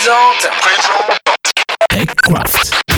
[0.00, 0.48] présente.
[1.90, 2.89] TechCraft.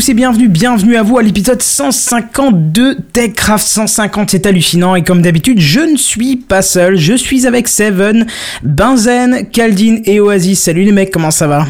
[0.00, 5.04] Tous et bienvenue, bienvenue à vous à l'épisode 150 de TechCraft 150, c'est hallucinant et
[5.04, 8.26] comme d'habitude je ne suis pas seul, je suis avec Seven,
[8.62, 10.62] Benzen, Kaldin et Oasis.
[10.62, 11.66] Salut les mecs, comment ça va?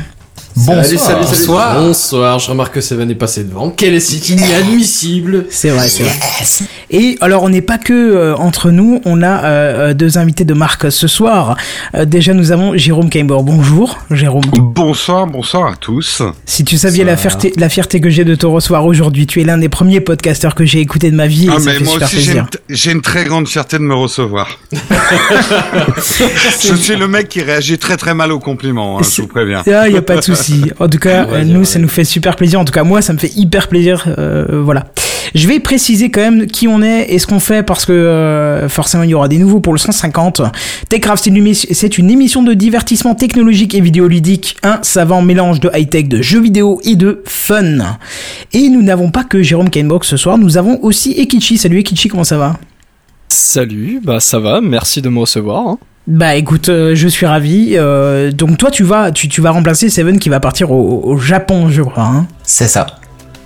[0.56, 0.84] Bonsoir.
[0.84, 1.36] Salut, salut, salut.
[1.38, 1.74] Bonsoir.
[1.80, 3.70] Bonsoir, je remarque que Seven est passé devant.
[3.70, 6.12] Quel est c'est inadmissible C'est vrai, c'est vrai.
[6.90, 10.44] Et alors, on n'est pas que euh, entre nous, on a euh, euh, deux invités
[10.44, 11.56] de marque ce soir.
[11.94, 13.44] Euh, déjà, nous avons Jérôme Kaimbor.
[13.44, 14.42] Bonjour, Jérôme.
[14.58, 16.22] Bonsoir, bonsoir à tous.
[16.46, 19.44] Si tu saviez la fierté, la fierté que j'ai de te recevoir aujourd'hui, tu es
[19.44, 21.46] l'un des premiers podcasteurs que j'ai écouté de ma vie.
[21.46, 22.42] Et Ah ça mais fait moi super aussi j'ai plaisir.
[22.42, 24.58] une, t- j'ai une très grande fierté de me recevoir.
[26.60, 29.62] je suis le mec qui réagit très très mal aux compliments, hein, je vous préviens.
[29.72, 30.39] Ah, il y a pas de souci.
[30.78, 31.64] En tout cas, Ouais, nous, ouais.
[31.64, 32.60] ça nous fait super plaisir.
[32.60, 34.06] En tout cas, moi, ça me fait hyper plaisir.
[34.18, 34.86] euh, voilà.
[35.34, 38.68] Je vais préciser quand même qui on est et ce qu'on fait parce que euh,
[38.68, 40.42] forcément, il y aura des nouveaux pour le 150.
[40.88, 44.56] Techcraft, c'est une, émission- c'est une émission de divertissement technologique et vidéoludique.
[44.64, 47.98] Un savant mélange de high-tech, de jeux vidéo et de fun.
[48.52, 50.36] Et nous n'avons pas que Jérôme Kainbox ce soir.
[50.36, 51.58] Nous avons aussi Ekichi.
[51.58, 52.58] Salut Ekichi, comment ça va?
[53.32, 55.66] Salut, bah ça va, merci de me recevoir.
[55.66, 55.78] hein.
[56.08, 57.74] Bah écoute, euh, je suis ravi.
[57.74, 61.16] Euh, donc toi, tu vas, tu, tu vas remplacer Seven qui va partir au, au
[61.16, 62.04] Japon, je crois.
[62.04, 62.86] Hein C'est ça.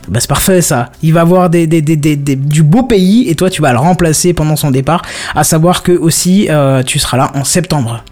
[0.08, 0.90] Bah c'est parfait ça.
[1.02, 3.72] Il va voir des, des, des, des, des- du beau pays et toi tu vas
[3.72, 5.02] le remplacer pendant son départ.
[5.34, 8.02] À savoir que aussi euh, tu seras là en septembre.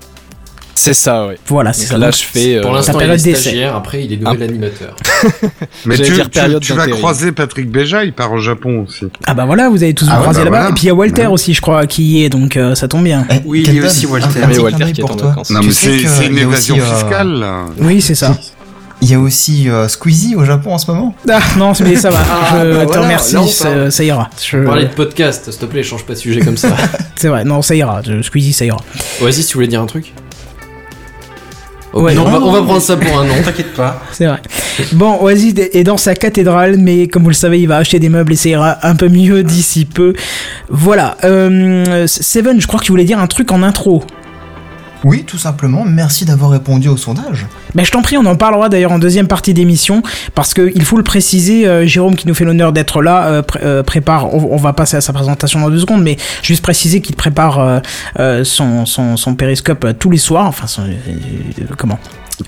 [0.75, 1.37] C'est ça, ouais.
[1.47, 1.99] Voilà, c'est ça.
[1.99, 2.61] Là, Donc, je fais.
[2.61, 4.97] Pour euh, l'instant, il est stagiaire, après, il est nouvel animateur.
[5.85, 9.07] Mais tu, dire tu- période tu vas croiser Patrick Béja, il part au Japon aussi.
[9.27, 10.57] Ah bah voilà, vous allez tous vous Ah croiser bah là-bas.
[10.59, 10.71] voilà.
[10.71, 12.89] Et puis il y a Walter aussi, je crois, qui y est, donc euh, ça
[12.89, 13.27] tombe bien.
[13.31, 14.29] Eh, Oui, il y a aussi Walter.
[14.35, 15.29] Oui, petit Walter qui est pour en toi.
[15.29, 15.51] vacances.
[15.51, 17.29] Non Tu mais sais c'est que c'est une évasion euh, fiscale.
[17.39, 17.65] là.
[17.79, 18.37] Oui, c'est ça.
[19.03, 21.15] Il y a aussi euh, Squeezie au Japon en ce moment.
[21.29, 22.19] Ah non, mais ça va.
[22.31, 24.31] Ah, je bah te voilà, remercie, ça, ça ira.
[24.43, 26.69] Je- Parler de podcast, s'il te plaît, change pas de sujet comme ça.
[27.17, 28.01] C'est vrai, non, ça ira.
[28.03, 28.79] Je- Squeezie, ça ira.
[29.21, 30.13] Vas-y, tu voulais dire un truc?
[31.93, 33.35] Ouais, non, non, on, va, on prendre ça pour un nom.
[33.45, 34.03] T'inquiète pas.
[34.13, 34.41] C'est vrai.
[34.93, 38.09] Bon, Oasis est dans sa cathédrale, mais comme vous le savez, il va acheter des
[38.09, 40.15] meubles et ça ira un peu mieux d'ici peu.
[40.71, 41.17] Voilà.
[41.25, 44.03] Euh, Seven, je crois que tu voulais dire un truc en intro.
[45.05, 45.85] Oui, tout simplement.
[45.85, 47.47] Merci d'avoir répondu au sondage.
[47.75, 50.03] Mais je t'en prie, on en parlera d'ailleurs en deuxième partie d'émission,
[50.35, 53.43] parce que il faut le préciser, euh, Jérôme qui nous fait l'honneur d'être là, euh,
[53.63, 57.17] euh, prépare, on, va passer à sa présentation dans deux secondes, mais juste préciser qu'il
[57.17, 57.83] prépare
[58.45, 60.67] son, son, périscope tous les soirs, enfin,
[61.77, 61.99] comment?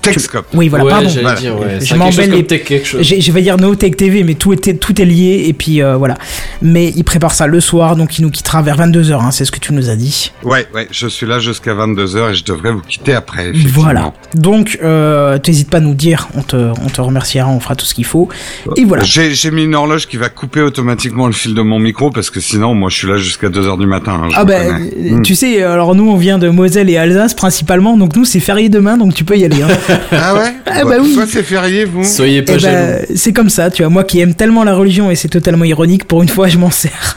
[0.00, 0.46] Texcope.
[0.54, 1.08] Oui, voilà, ouais, pardon.
[1.20, 1.34] Voilà.
[1.40, 1.78] dire, ouais.
[1.82, 3.02] Je comme les- tech quelque chose.
[3.02, 5.82] J'ai- Je vais dire No Tech TV, mais tout est, tout est lié, et puis
[5.82, 6.16] euh, voilà.
[6.62, 9.50] Mais il prépare ça le soir, donc il nous quittera vers 22h, hein, c'est ce
[9.52, 10.32] que tu nous as dit.
[10.42, 13.82] Ouais, ouais, je suis là jusqu'à 22h et je devrais vous quitter après, effectivement.
[13.82, 14.12] Voilà.
[14.34, 17.86] Donc, euh, t'hésites pas à nous dire, on te, on te remerciera, on fera tout
[17.86, 18.28] ce qu'il faut.
[18.76, 19.02] Et voilà.
[19.04, 22.30] J'ai j'ai mis une horloge qui va couper automatiquement le fil de mon micro parce
[22.30, 24.20] que sinon, moi, je suis là jusqu'à 2h du matin.
[24.24, 27.96] hein, Ah ben, euh, tu sais, alors nous on vient de Moselle et Alsace principalement,
[27.96, 29.62] donc nous c'est férié demain, donc tu peux y aller.
[29.62, 29.68] Hein.
[30.12, 31.14] Ah ouais Ah bah oui.
[31.14, 32.76] Toi, c'est férié, vous Soyez pas Eh jaloux.
[32.76, 35.64] ben, c'est comme ça, tu vois, moi qui aime tellement la religion et c'est totalement
[35.64, 37.16] ironique, pour une fois je m'en sers.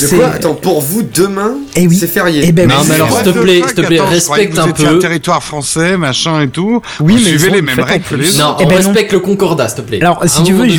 [0.00, 1.96] De C'est- quoi Attends, pour vous, demain, Eh oui.
[1.96, 2.42] c'est férié.
[2.46, 4.86] Eh ben, Non, mais alors, s'il te plaît, s'il te plaît, respecte vous un peu.
[4.86, 6.80] un territoire français, machin et tout.
[7.00, 8.32] Oui, mais suivez les mêmes règles que plus.
[8.32, 8.58] les Non, autres.
[8.60, 8.88] Eh on ben non.
[8.92, 9.98] respecte le concordat, s'il te plaît.
[10.00, 10.78] Alors, si tu veux, je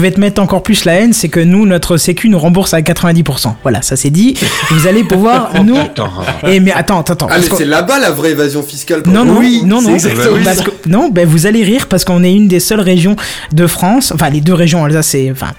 [0.00, 2.82] vais- te mettre encore plus la haine, c'est que nous, notre sécu nous rembourse à
[2.82, 3.56] 90%.
[3.62, 4.34] Voilà, ça c'est dit.
[4.70, 5.74] Vous allez pouvoir nous.
[5.76, 6.10] Putain.
[6.46, 7.28] Eh mais attends, attends, attends.
[7.30, 9.02] Ah, mais c'est là-bas la vraie évasion fiscale.
[9.02, 10.44] pour Non, non, oui, non, non, exactement.
[10.44, 13.16] Parce que- non, ben vous allez rire parce qu'on est une des seules régions
[13.52, 15.52] de France, enfin les deux régions Alsace et, enfin,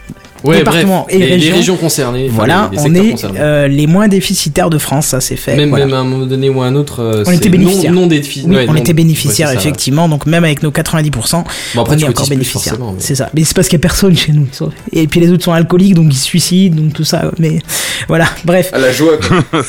[0.43, 1.75] Ouais, départements bref, et les, les régions.
[1.75, 2.29] concernées.
[2.31, 5.55] Voilà, les- les on est euh, les moins déficitaires de France, ça c'est fait.
[5.55, 5.85] même, voilà.
[5.85, 7.01] même à un moment donné ou à un autre.
[7.01, 7.91] euh, On était bénéficiaires.
[7.91, 10.71] Non, non défi- Oui, ouais, on non- était bénéficiaires ouais, effectivement, donc même avec nos
[10.71, 11.43] 90%,
[11.75, 12.77] Bon, après, on est encore bénéficiaires.
[12.79, 13.29] mais- C'est ça.
[13.35, 14.47] Mais c'est parce qu'il n'y a personne chez nous.
[14.93, 17.31] Et puis les autres sont alcooliques, donc ils se suicident, donc tout ça.
[17.39, 17.59] Mais
[18.07, 18.69] voilà, bref.
[18.73, 19.43] À la joie, quoi.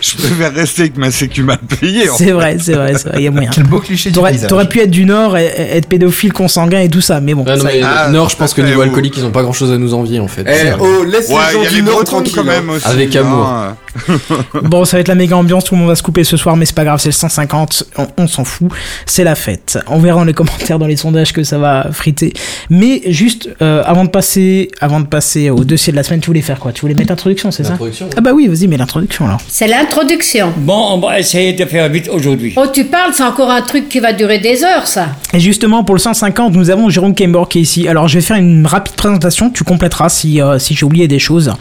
[0.00, 2.04] Je préfère rester avec ma sécu mal payée.
[2.16, 3.50] C'est vrai, c'est vrai, c'est vrai, il y a moyen.
[3.52, 4.14] Quel beau cliché du
[4.48, 7.44] T'aurais pu être du Nord, être pédophile, consanguin et tout ça, mais bon.
[7.44, 9.24] Non, ça- mais Ah, Nord, je pense que tout à fait, niveau ou- alcoolique, ils
[9.24, 10.44] ont pas grand chose à nous envier en fait.
[10.46, 12.34] Eh, oh, laisse Ouais, les y gens du Nord Bretons tranquilles.
[12.34, 12.74] quand même hein.
[12.76, 12.86] aussi.
[12.86, 13.46] Avec amour.
[13.46, 13.76] hein.
[14.62, 16.56] Bon, ça va être la méga ambiance, tout le monde va se couper ce soir,
[16.56, 18.70] mais c'est pas grave, c'est le 150, on, on s'en fout,
[19.06, 19.78] c'est la fête.
[19.88, 22.32] On verra dans les commentaires, dans les sondages que ça va friter.
[22.68, 26.26] Mais juste, euh, avant de passer, avant de passer au dossier de la semaine, tu
[26.26, 26.72] voulais faire quoi?
[26.72, 27.76] Tu voulais mettre l'introduction, c'est ça?
[27.80, 27.90] Ouais.
[28.16, 29.40] Ah bah oui, vas-y, mets l'introduction alors.
[29.48, 30.52] C'est l'introduction.
[30.56, 32.54] Bon, on va essayer de faire vite aujourd'hui.
[32.56, 35.08] Oh, tu parles, c'est encore un truc qui va durer des heures, ça.
[35.32, 37.88] Et justement, pour le 150, nous avons Jérôme Kemborg qui est ici.
[37.88, 41.18] Alors, je vais faire une rapide présentation, tu compléteras si, euh, si j'ai oublié des
[41.18, 41.52] choses.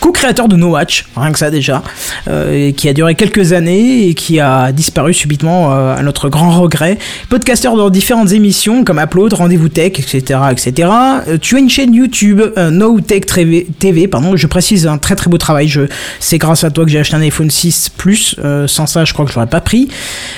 [0.00, 1.71] Co-créateur de No Watch, rien que ça déjà,
[2.28, 6.28] euh, et qui a duré quelques années et qui a disparu subitement euh, à notre
[6.28, 6.98] grand regret.
[7.28, 10.40] Podcasteur dans différentes émissions comme Upload, Rendez-vous Tech, etc.
[10.50, 10.88] etc.
[11.28, 12.40] Euh, tu as une chaîne YouTube,
[12.70, 15.68] No Tech TV, pardon, je précise un très très beau travail.
[15.68, 15.82] Je,
[16.20, 18.36] c'est grâce à toi que j'ai acheté un iPhone 6 Plus.
[18.66, 19.88] Sans ça, je crois que je l'aurais pas pris.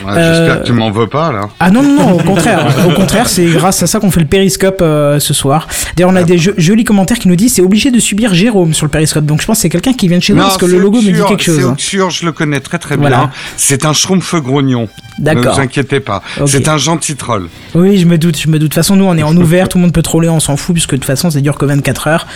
[0.04, 1.42] Ouais, J'espère que tu m'en veux pas là.
[1.60, 2.66] Ah non, non, non, au contraire.
[2.88, 5.66] au contraire, c'est grâce à ça qu'on fait le périscope ce soir.
[5.96, 8.74] D'ailleurs, on a des jo- jolis commentaires qui nous disent c'est obligé de subir Jérôme
[8.74, 9.24] sur le périscope.
[9.24, 11.00] Donc je pense que c'est quelqu'un qui vient de chez nous parce que le logo
[11.00, 11.56] me dit Oxure, quelque chose.
[11.58, 11.72] C'est hein.
[11.72, 13.16] Oxure, je le connais très très Voilà.
[13.16, 13.30] bien.
[13.56, 14.88] C'est un schtroumpf grognon.
[15.18, 15.54] Ne D'accord.
[15.54, 16.22] vous inquiétez pas.
[16.46, 17.48] C'est un gentil troll.
[17.74, 18.62] Oui, je me doute, je me doute.
[18.62, 20.56] De toute façon, nous, on est en ouvert, tout le monde peut troller, on s'en
[20.56, 22.26] fout, puisque de toute façon, ça dure que 24 heures.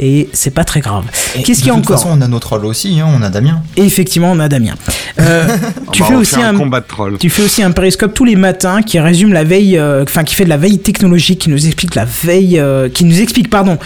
[0.00, 1.04] Et c'est pas très grave.
[1.44, 3.20] Qu'est-ce qu'il y a De toute encore façon, on a nos trolls aussi, hein, on
[3.22, 3.60] a Damien.
[3.76, 4.74] Et effectivement, on a Damien.
[5.20, 5.46] Euh,
[5.92, 7.18] tu Bah, fais on aussi un, combat de troll.
[7.18, 10.34] Tu fais aussi un périscope tous les matins qui résume la veille, euh, enfin qui
[10.34, 13.78] fait de la veille technologique, qui nous explique la veille, euh, qui nous explique pardon,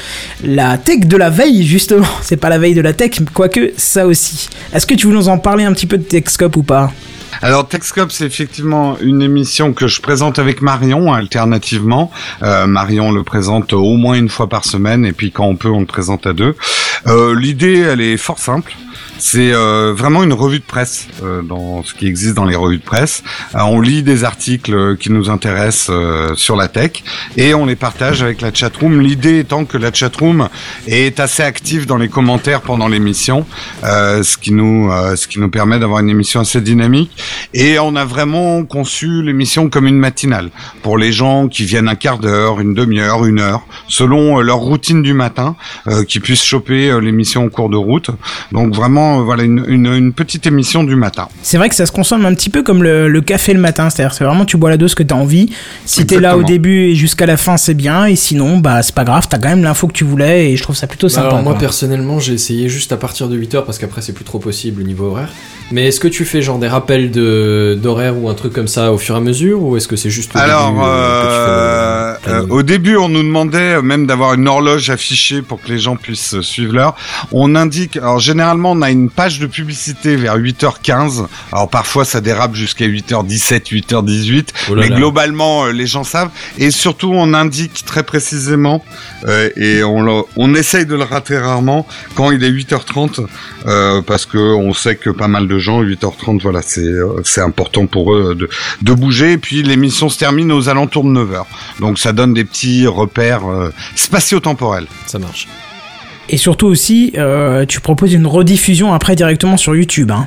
[0.45, 2.07] la tech de la veille justement.
[2.23, 4.46] C'est pas la veille de la tech, quoique ça aussi.
[4.73, 6.93] Est-ce que tu veux nous en parler un petit peu de Techscope ou pas
[7.43, 12.11] Alors Techscope, c'est effectivement une émission que je présente avec Marion alternativement.
[12.43, 15.69] Euh, Marion le présente au moins une fois par semaine et puis quand on peut,
[15.69, 16.55] on le présente à deux.
[17.07, 18.75] Euh, L'idée, elle est fort simple.
[19.19, 22.79] C'est euh, vraiment une revue de presse euh, dans ce qui existe dans les revues
[22.79, 23.23] de presse.
[23.55, 27.03] Euh, on lit des articles qui nous intéressent euh, sur la tech
[27.37, 29.01] et on les partage avec la chatroom.
[29.01, 30.49] L'idée étant que la chatroom
[30.87, 33.47] est assez active dans les commentaires pendant l'émission,
[33.85, 37.11] euh, ce qui nous euh, ce qui nous permet d'avoir une émission assez dynamique.
[37.55, 40.51] Et on a vraiment conçu l'émission comme une matinale
[40.83, 44.59] pour les gens qui viennent un quart d'heure, une demi-heure, une heure, selon euh, leur
[44.59, 45.57] routine du matin,
[45.89, 48.11] euh, qui puissent choper euh, l'émission en cours de route.
[48.53, 51.29] Donc vraiment, euh, voilà une, une, une petite émission du matin.
[51.43, 53.89] C'est vrai que ça se consomme un petit peu comme le, le café le matin,
[53.91, 55.51] c'est-à-dire c'est vraiment tu bois la dose que t'as envie.
[55.85, 58.95] Si t'es là au début et jusqu'à la fin, c'est bien, et sinon, bah c'est
[58.95, 61.13] pas grave, t'as quand même l'info que tu voulais, et je trouve ça plutôt Bah
[61.15, 61.27] sympa.
[61.29, 61.61] alors moi quoi.
[61.61, 64.85] personnellement j'ai essayé juste à partir de 8h parce qu'après c'est plus trop possible au
[64.85, 65.29] niveau horaire.
[65.73, 68.93] Mais est-ce que tu fais genre des rappels de d'horaire ou un truc comme ça
[68.93, 71.27] au fur et à mesure ou est-ce que c'est juste au Alors, début, euh, que
[71.27, 71.51] tu fais
[72.06, 75.69] le euh, au début, on nous demandait euh, même d'avoir une horloge affichée pour que
[75.69, 76.95] les gens puissent euh, suivre l'heure.
[77.33, 81.27] On indique, alors généralement, on a une page de publicité vers 8h15.
[81.53, 84.49] Alors parfois, ça dérape jusqu'à 8h17, 8h18.
[84.71, 84.97] Oh là mais là.
[84.97, 86.31] globalement, les gens savent.
[86.59, 88.85] Et surtout, on indique très précisément,
[89.27, 93.27] euh, et on, le- on essaye de le rater rarement, quand il est 8h30,
[93.67, 96.87] euh, parce que on sait que pas mal de gens, 8h30, voilà, c'est
[97.25, 98.49] c'est important pour eux de,
[98.83, 99.33] de bouger.
[99.33, 101.45] Et puis l'émission se termine aux alentours de 9h.
[101.81, 104.87] Donc ça donne des petits repères euh, spatio-temporels.
[105.07, 105.49] Ça marche.
[106.29, 110.13] Et surtout aussi, euh, tu proposes une rediffusion après directement sur YouTube.
[110.13, 110.25] Hein.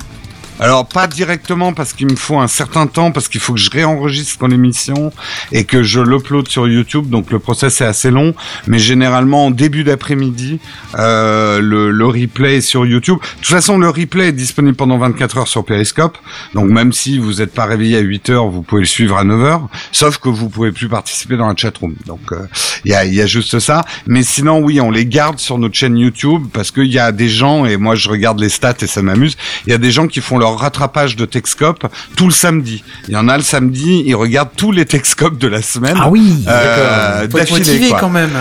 [0.60, 3.70] Alors pas directement parce qu'il me faut un certain temps parce qu'il faut que je
[3.70, 5.14] réenregistre l'émission
[5.54, 7.10] et que je l'upload sur YouTube.
[7.10, 8.36] Donc le process est assez long.
[8.68, 10.60] Mais généralement en début d'après-midi
[10.98, 13.20] euh, le, le replay est sur YouTube.
[13.22, 16.18] De toute façon le replay est disponible pendant 24 heures sur Periscope.
[16.54, 19.24] Donc même si vous n'êtes pas réveillé à 8 heures vous pouvez le suivre à
[19.24, 19.70] 9 heures.
[19.94, 22.48] Sauf que vous pouvez plus participer dans la chatroom donc euh,
[22.84, 23.86] il y, a, y a juste ça.
[24.08, 27.30] Mais sinon oui on les garde sur notre chaîne YouTube parce qu'il y a des
[27.30, 29.38] gens et moi je regarde les stats et ça m'amuse.
[29.66, 32.84] Il y a des gens qui font leur rattrapage de Texcope tout le samedi.
[33.08, 35.98] Il y en a le samedi, ils regardent tous les Texcopes de la semaine.
[36.00, 38.00] Ah oui Euh, Faut motivé quoi.
[38.00, 38.32] quand même.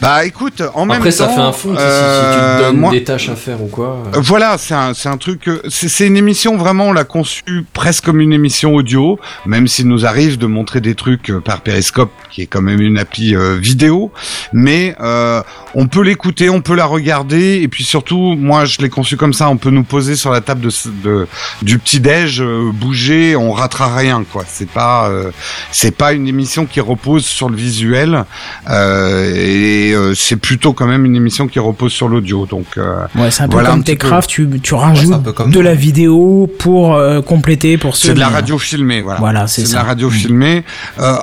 [0.00, 2.62] Bah écoute, en même Après temps, ça fait un fond si- si, euh, si tu
[2.64, 3.98] te donnes moi- des tâches à faire ou quoi.
[4.14, 4.16] euh.
[4.16, 5.46] euh, Voilà, c'est un, c'est un truc.
[5.48, 9.88] euh, C'est une émission vraiment, on l'a conçue presque comme une émission audio, même s'il
[9.88, 13.34] nous arrive de montrer des trucs euh, par Periscope, qui est quand même une appli
[13.36, 14.10] euh, vidéo.
[14.54, 15.42] Mais euh,
[15.74, 19.34] on peut l'écouter, on peut la regarder, et puis surtout, moi, je l'ai conçu comme
[19.34, 19.50] ça.
[19.50, 20.70] On peut nous poser sur la table de,
[21.04, 21.26] de,
[21.62, 24.44] du petit déj euh, bouger, on ratera rien quoi.
[24.48, 25.30] C'est pas euh,
[25.70, 28.24] c'est pas une émission qui repose sur le visuel
[28.68, 32.46] euh, et euh, c'est plutôt quand même une émission qui repose sur l'audio.
[32.46, 33.84] Donc euh, Ouais, c'est un peu Voilà comme.
[33.84, 35.62] Techcraft, tu, tu rajoutes c'est un peu comme de nous.
[35.62, 39.20] la vidéo pour euh, compléter, pour ceux C'est de la radio filmée, voilà.
[39.20, 39.76] Voilà, c'est de ça.
[39.78, 40.64] la radio filmée.
[40.98, 41.16] Euh,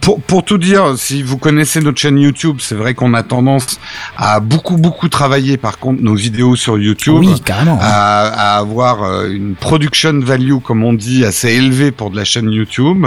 [0.00, 3.78] pour, pour tout dire, si vous connaissez notre chaîne YouTube, c'est vrai qu'on a tendance
[4.16, 7.16] à beaucoup beaucoup travailler par contre nos vidéos sur YouTube.
[7.18, 7.78] Oui, carrément.
[7.80, 12.50] À, à avoir une production value, comme on dit, assez élevée pour de la chaîne
[12.50, 13.06] YouTube.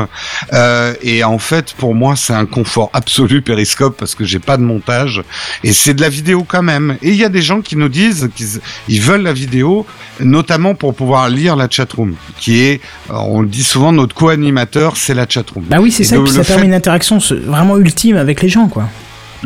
[0.54, 4.58] Euh, et en fait, pour moi, c'est un confort absolu Periscope parce que j'ai pas
[4.58, 5.22] de montage
[5.64, 6.98] et c'est de la vidéo quand même.
[7.02, 9.86] Et il y a des gens qui nous disent qu'ils ils veulent la vidéo,
[10.20, 14.98] notamment pour pouvoir lire la chatroom, qui est, euh, on le dit souvent, notre co-animateur,
[14.98, 15.64] c'est la chatroom.
[15.70, 18.42] Bah oui, c'est ça, et le- puis ça permet fait- une interaction vraiment ultime avec
[18.42, 18.90] les gens, quoi.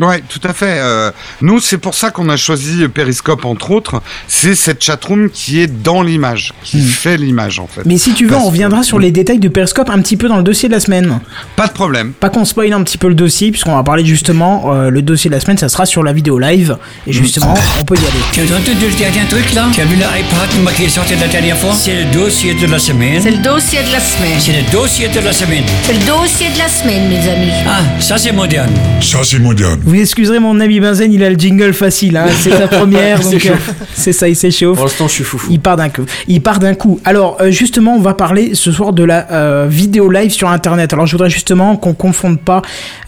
[0.00, 0.78] Ouais, tout à fait.
[0.80, 1.10] Euh,
[1.40, 4.02] nous, c'est pour ça qu'on a choisi Periscope, entre autres.
[4.28, 6.86] C'est cette chatroom qui est dans l'image, qui Hmm.
[6.88, 7.82] fait l'image, en fait.
[7.86, 10.16] Mais si tu veux, Parce on que- reviendra sur les détails de Periscope un petit
[10.16, 11.20] peu dans le dossier de la semaine.
[11.56, 12.12] Pas de problème.
[12.12, 15.30] Pas qu'on spoil un petit peu le dossier, puisqu'on va parler justement, euh, le dossier
[15.30, 16.76] de la semaine, ça sera sur la vidéo live.
[17.06, 18.08] Et justement, on peut y aller.
[18.32, 19.66] Tu as entendu le dernier truc là?
[19.72, 21.72] Tu as vu l'iPad qui est sorti la dernière fois?
[21.74, 23.20] C'est le dossier de la semaine.
[23.22, 24.40] C'est le dossier de la semaine.
[24.40, 25.64] C'est le dossier de la semaine.
[25.84, 27.52] C'est le dossier de la semaine, mes amis.
[27.66, 28.70] Ah, ça c'est moderne.
[29.00, 29.80] Ça, c'est moderne.
[29.84, 32.26] Vous excuserez mon ami Benzen, il a le jingle facile, hein.
[32.40, 33.54] c'est sa première, donc euh,
[33.94, 34.76] c'est ça, il s'échauffe.
[34.76, 35.48] Pour l'instant, je suis foufou.
[35.50, 36.06] Il part d'un coup.
[36.26, 37.00] Il part d'un coup.
[37.04, 40.94] Alors euh, justement, on va parler ce soir de la euh, vidéo live sur Internet.
[40.94, 42.62] Alors je voudrais justement qu'on confonde pas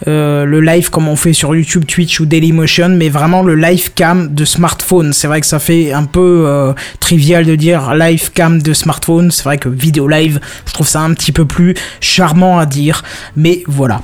[0.07, 3.93] euh, le live comme on fait sur YouTube, Twitch ou Dailymotion, mais vraiment le live
[3.95, 5.13] cam de smartphone.
[5.13, 9.31] C'est vrai que ça fait un peu euh, trivial de dire live cam de smartphone.
[9.31, 13.03] C'est vrai que vidéo live, je trouve ça un petit peu plus charmant à dire.
[13.35, 14.01] Mais voilà.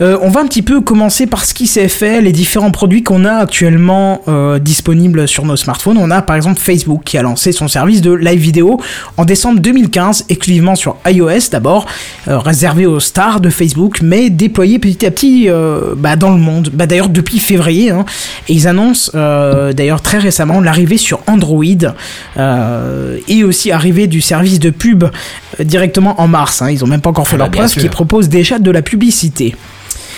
[0.00, 3.02] Euh, on va un petit peu commencer par ce qui s'est fait, les différents produits
[3.02, 5.98] qu'on a actuellement euh, disponibles sur nos smartphones.
[5.98, 8.80] On a par exemple Facebook qui a lancé son service de live vidéo
[9.16, 11.86] en décembre 2015, exclusivement sur iOS d'abord,
[12.28, 15.48] euh, réservé aux stars de Facebook, mais déployé petit à petit
[15.96, 16.70] bah, dans le monde.
[16.72, 18.04] Bah, d'ailleurs depuis février, hein,
[18.48, 21.64] et ils annoncent d'ailleurs très récemment l'arrivée sur Android
[23.28, 25.04] et aussi arrivée du service de pub
[25.58, 26.62] directement en mars.
[26.62, 26.70] hein.
[26.70, 28.82] Ils ont même pas encore fait Ah bah, leur preuve, qui propose déjà de la
[28.82, 29.54] publicité.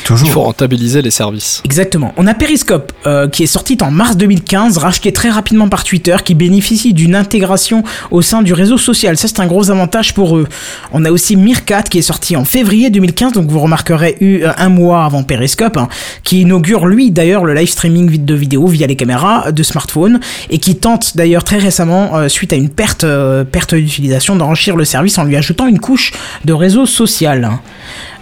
[0.03, 0.45] Il faut Toujours.
[0.45, 1.63] rentabiliser les services.
[1.65, 2.13] Exactement.
[2.17, 6.17] On a Periscope euh, qui est sorti en mars 2015, racheté très rapidement par Twitter,
[6.25, 9.17] qui bénéficie d'une intégration au sein du réseau social.
[9.17, 10.49] Ça, c'est un gros avantage pour eux.
[10.93, 14.53] On a aussi Meerkat qui est sorti en février 2015, donc vous remarquerez eu euh,
[14.57, 15.89] un mois avant Periscope, hein,
[16.25, 20.59] qui inaugure lui d'ailleurs le live streaming de vidéos via les caméras de smartphone et
[20.59, 24.85] qui tente d'ailleurs très récemment, euh, suite à une perte, euh, perte d'utilisation, d'enrichir le
[24.85, 26.13] service en lui ajoutant une couche
[26.45, 27.51] de réseau social.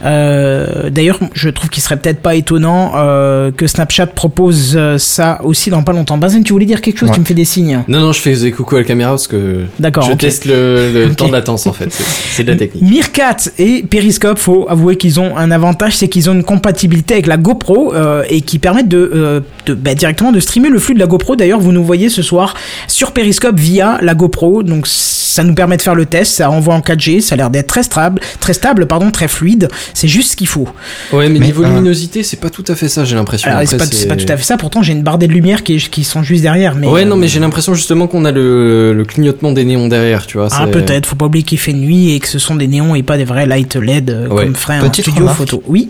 [0.05, 5.41] Euh, D'ailleurs, je trouve qu'il serait peut-être pas étonnant euh, que Snapchat propose euh, ça
[5.45, 6.19] aussi dans pas longtemps.
[6.19, 7.09] Bazen, tu voulais dire quelque chose?
[7.11, 7.15] Ouais.
[7.15, 7.83] Tu me fais des signes.
[7.89, 11.15] Non, non, je faisais coucou à la caméra parce que D'accord, je teste le, le
[11.15, 11.93] temps de latence en fait.
[11.93, 12.05] C'est-
[12.37, 12.83] C'est de la technique.
[12.91, 17.27] Meerkat et Periscope, faut avouer qu'ils ont un avantage, c'est qu'ils ont une compatibilité avec
[17.27, 20.95] la GoPro euh, et qui permettent de, euh, de bah, directement de streamer le flux
[20.95, 21.37] de la GoPro.
[21.37, 22.55] D'ailleurs, vous nous voyez ce soir
[22.89, 26.33] sur Periscope via la GoPro, donc ça nous permet de faire le test.
[26.35, 29.69] Ça envoie en 4G, ça a l'air d'être très stable, très stable, pardon, très fluide.
[29.95, 30.69] C'est juste ce qu'il faut.
[31.13, 33.51] Ouais, mais, Mais, niveau euh, luminosité, c'est pas tout à fait ça, j'ai l'impression.
[33.67, 33.77] C'est
[34.09, 34.57] pas, tout à fait ça.
[34.57, 36.75] Pourtant, j'ai une bardée de lumière qui, qui sont juste derrière.
[36.75, 39.89] Mais ouais, euh, non, mais j'ai l'impression justement qu'on a le, le clignotement des néons
[39.89, 40.49] derrière, tu vois.
[40.53, 41.07] Ah, peut-être.
[41.07, 43.25] Faut pas oublier qu'il fait nuit et que ce sont des néons et pas des
[43.25, 44.45] vrais light LED euh, Ouais.
[44.45, 45.39] comme ferait un studio remarque.
[45.39, 45.63] photo.
[45.67, 45.89] Oui.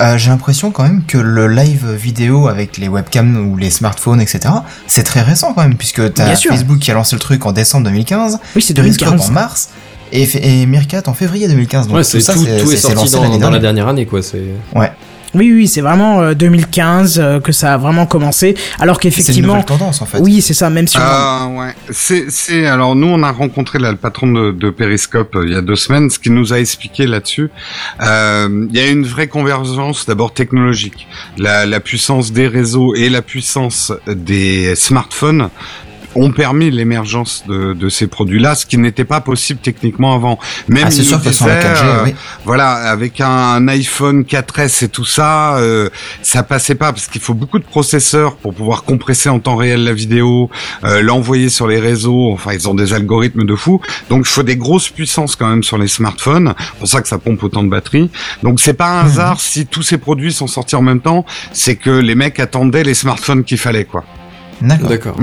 [0.00, 4.20] Euh, J'ai l'impression quand même que le live vidéo avec les webcams ou les smartphones,
[4.20, 4.40] etc.,
[4.88, 6.34] c'est très récent quand même, puisque t'as.
[6.34, 9.30] Facebook qui a lancé le truc en décembre 2015, Oui, c'est Periscope 2015.
[9.30, 9.68] en mars,
[10.14, 11.86] et, et Meerkat en février 2015.
[11.88, 13.88] Donc Ouais, tout c'est ça, tout, c'est tout est c'est sorti dans, la dernière.
[13.88, 14.22] année, quoi.
[14.22, 14.42] C'est.
[14.74, 14.90] Ouais,
[15.34, 18.54] Oui, oui, c'est vraiment euh, 2015 euh, que ça a vraiment commencé.
[18.78, 20.18] Alors c'est une qu'effectivement, tendance en fait.
[20.20, 20.70] oui, c'est ça.
[20.70, 24.52] Même si on- Ah ouais, c'est alors nous on a rencontré là, le patron de,
[24.52, 27.50] de Periscope euh, il y a deux semaines, ce qu'il nous a expliqué là-dessus.
[28.02, 33.08] Euh, Il y a une vraie convergence d'abord technologique, la, la puissance des réseaux et
[33.10, 35.48] la puissance des smartphones
[36.14, 40.38] ont permis l'émergence de, de ces produits-là, ce qui n'était pas possible techniquement avant.
[40.68, 42.14] Même Ah, c'est sûr nous que sans la disait, 4G, euh, oui.
[42.44, 45.88] voilà, avec un, un iPhone 4S et tout ça, euh,
[46.22, 49.84] ça passait pas parce qu'il faut beaucoup de processeurs pour pouvoir compresser en temps réel
[49.84, 50.50] la vidéo,
[50.84, 52.32] euh, l'envoyer sur les réseaux.
[52.32, 53.80] Enfin, ils ont des algorithmes de fou.
[54.10, 56.54] Donc, il faut des grosses puissances quand même sur les smartphones.
[56.58, 58.10] C'est pour ça que ça pompe autant de batterie.
[58.42, 59.08] Donc, c'est pas un Mhm.
[59.10, 61.24] hasard si tous ces produits sont sortis en même temps.
[61.52, 64.04] C'est que les mecs attendaient les smartphones qu'il fallait, quoi.
[64.60, 64.88] D'accord.
[64.88, 65.16] D'accord.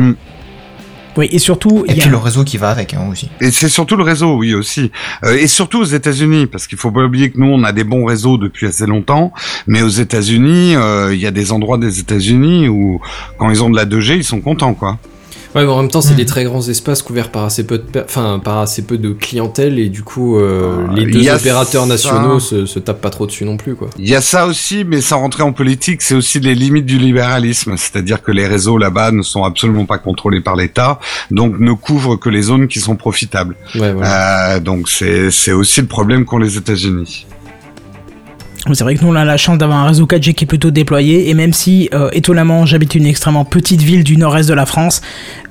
[1.17, 3.29] Oui, et surtout, Et il y puis a- le réseau qui va avec hein, aussi.
[3.41, 4.91] Et c'est surtout le réseau, oui aussi,
[5.23, 7.83] Euh, et surtout aux États-Unis, parce qu'il faut pas oublier que nous on a des
[7.83, 9.33] bons réseaux depuis assez longtemps,
[9.67, 13.01] mais aux États-Unis, euh, il y a des endroits des États-Unis où
[13.37, 14.97] quand ils ont de la 2G, ils sont contents quoi.
[15.53, 16.17] Ouais, mais en même temps, c'est Hmm.
[16.17, 19.79] des très grands espaces couverts par assez peu de, enfin, par assez peu de clientèle
[19.79, 21.89] et du coup, euh, Ah, les deux opérateurs ça.
[21.89, 23.89] nationaux se, se tapent pas trop dessus non plus, quoi.
[23.99, 26.97] Il y a ça aussi, mais sans rentrer en politique, c'est aussi les limites du
[26.97, 27.75] libéralisme.
[27.75, 30.99] C'est-à-dire que les réseaux là-bas ne sont absolument pas contrôlés par l'État,
[31.31, 33.55] donc ne couvrent que les zones qui sont profitables.
[33.75, 34.55] Ouais, voilà.
[34.55, 37.25] Euh, donc c'est c'est aussi le problème qu'ont les États-Unis.
[38.73, 40.69] C'est vrai que nous, on a la chance d'avoir un réseau 4G qui est plutôt
[40.69, 44.67] déployé, et même si, euh, étonnamment, j'habite une extrêmement petite ville du nord-est de la
[44.67, 45.01] France,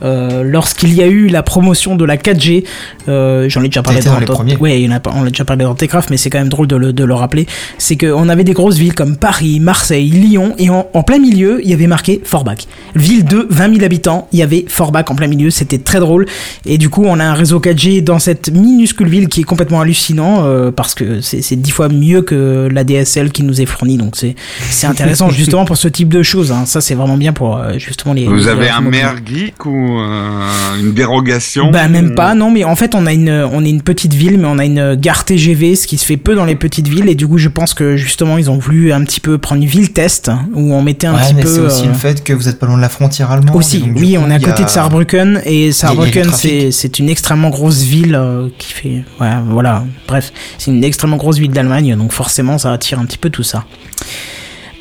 [0.04, 2.62] euh, lorsqu'il y a eu la promotion de la 4G,
[3.08, 4.56] euh, j'en ai déjà parlé dans les dans- premiers.
[4.58, 6.76] Ouais, il a on l'a déjà parlé dans Techcraft, mais c'est quand même drôle de
[6.76, 7.46] le, de le rappeler.
[7.78, 11.60] C'est qu'on avait des grosses villes comme Paris, Marseille, Lyon, et en, en plein milieu,
[11.64, 12.68] il y avait marqué Forbach.
[12.94, 16.26] Ville de 20 000 habitants, il y avait Forbach en plein milieu, c'était très drôle.
[16.64, 19.80] Et du coup, on a un réseau 4G dans cette minuscule ville qui est complètement
[19.80, 23.96] hallucinant, parce que c'est c'est dix fois mieux que la DSL qui nous est fournie.
[23.96, 24.34] Donc c'est
[24.70, 26.52] c'est intéressant justement pour ce type de choses.
[26.52, 26.64] hein.
[26.66, 28.26] Ça, c'est vraiment bien pour euh, justement les.
[28.26, 32.64] Vous les avez un maire geek ou euh, une dérogation Bah même pas, non, mais
[32.64, 35.24] en fait on a une, on est une petite ville, mais on a une gare
[35.24, 37.74] TGV, ce qui se fait peu dans les petites villes, et du coup je pense
[37.74, 41.06] que justement ils ont voulu un petit peu prendre une ville test où on mettait
[41.06, 41.48] un Ouais, petit mais peu.
[41.54, 43.56] c'est aussi euh, le fait que vous êtes pas loin de la frontière allemande.
[43.56, 46.98] aussi, donc, oui, coup, on est à côté a- de Saarbrücken et Saarbrücken c'est c'est
[46.98, 51.50] une extrêmement grosse ville euh, qui fait, ouais, voilà, bref, c'est une extrêmement grosse ville
[51.50, 53.64] d'Allemagne, donc forcément ça attire un petit peu tout ça.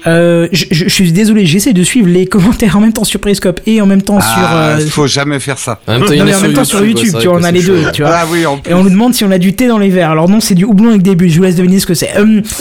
[0.07, 3.19] Euh, je, je- je suis désolé, j'essaie de suivre les commentaires en même temps sur
[3.19, 4.29] Periscope et en même temps sur.
[4.33, 5.79] Ah, euh, faut jamais faire ça.
[5.87, 7.37] En même temps, il y non, mais en sur même temps sur YouTube, tu vois,
[7.39, 8.11] on a les deux, tu vois.
[8.15, 8.71] Ah oui, en plus.
[8.71, 10.11] Et on nous demande si on a du thé dans les verres.
[10.11, 11.29] Alors non, c'est du houblon avec des bulles.
[11.31, 12.17] Je vous laisse deviner ce que c'est.
[12.17, 12.41] Hum,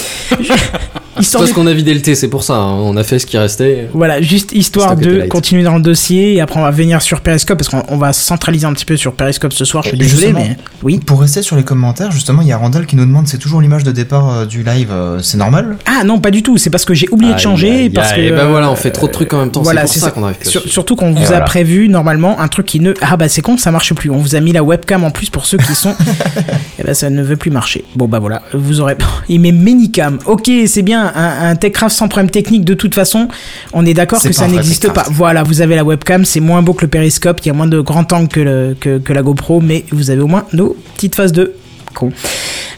[1.21, 1.57] C'est histoire parce de...
[1.57, 2.55] qu'on a vidé le thé, c'est pour ça.
[2.55, 2.75] hein.
[2.75, 3.89] On a fait ce qui restait.
[3.93, 7.59] Voilà, juste histoire de continuer dans le dossier et après on va venir sur Periscope
[7.59, 9.83] parce qu'on on va centraliser un petit peu sur Periscope ce soir.
[9.83, 11.01] Je suis désolé, mais oui.
[11.05, 13.61] Pour rester sur les commentaires, justement, il y a Randall qui nous demande c'est toujours
[13.61, 15.77] l'image de départ euh, du live, euh, c'est normal?
[15.87, 16.57] Ah non, pas du tout.
[16.57, 18.17] C'est parce que j'ai oublié de Aïe, changer aïe, parce aïe.
[18.17, 18.21] que.
[18.27, 19.63] Et ben euh, voilà, on fait trop de trucs en même temps.
[19.63, 20.11] Voilà, c'est ça ça.
[20.13, 22.93] qu'on arrive Sur- surtout qu'on vous a prévu normalement un truc qui ne.
[23.01, 24.11] Ah bah c'est con, ça marche plus.
[24.11, 25.95] On vous a mis la webcam en plus pour ceux qui sont.
[26.79, 27.85] Et ben ça ne veut plus marcher.
[27.97, 28.97] Bon bah voilà, vous aurez.
[29.29, 30.19] Il met Minicam.
[30.27, 31.13] Ok, c'est bien.
[31.15, 32.65] Un, un Techcraft sans problème technique.
[32.65, 33.29] De toute façon,
[33.73, 35.05] on est d'accord que ça n'existe pas.
[35.11, 36.25] Voilà, vous avez la webcam.
[36.25, 37.41] C'est moins beau que le périscope.
[37.45, 40.11] Il y a moins de grand angle que, le, que, que la GoPro, mais vous
[40.11, 41.55] avez au moins nos petites phases de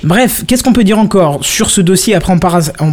[0.02, 2.14] Bref, qu'est-ce qu'on peut dire encore sur ce dossier?
[2.14, 2.38] Après, on,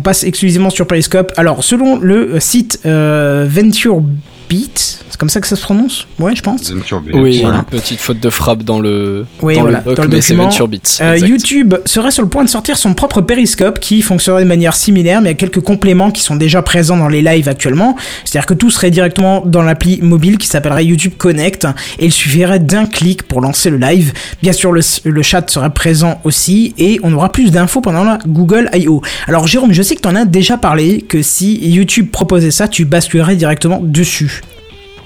[0.02, 1.32] passe- exclusivement sur Periscope.
[1.38, 4.02] Alors, selon le site euh, Venture
[4.50, 6.72] Beat, c'est comme ça que ça se prononce Ouais, je pense.
[7.14, 7.58] Oui, Voilà.
[7.60, 10.22] une petite faute de frappe dans le, Oui, dans voilà, le doc, dans le mais
[10.22, 10.50] c'est document.
[10.50, 10.98] Venture Beats.
[11.02, 11.18] Euh.
[11.18, 15.22] YouTube serait sur le point de sortir son propre périscope qui fonctionnerait de manière similaire,
[15.22, 17.96] mais il y a quelques compléments qui sont déjà présents dans les lives actuellement.
[18.26, 21.66] C'est-à-dire que tout serait directement dans l'appli mobile qui s'appellerait YouTube Connect
[22.00, 24.14] et il suffirait d'un clic pour lancer le live.
[24.42, 28.18] Bien sûr, le, le chat serait présent aussi et on aura plus d'infos pendant la
[28.28, 29.02] Google I.O.
[29.28, 32.68] Alors, Jérôme, je sais que tu en as déjà parlé que si YouTube proposait ça,
[32.68, 34.37] tu basculerais directement dessus.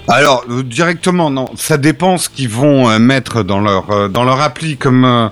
[0.08, 4.24] Alors euh, directement non, ça dépend ce qu'ils vont euh, mettre dans leur euh, dans
[4.24, 5.30] leur appli comme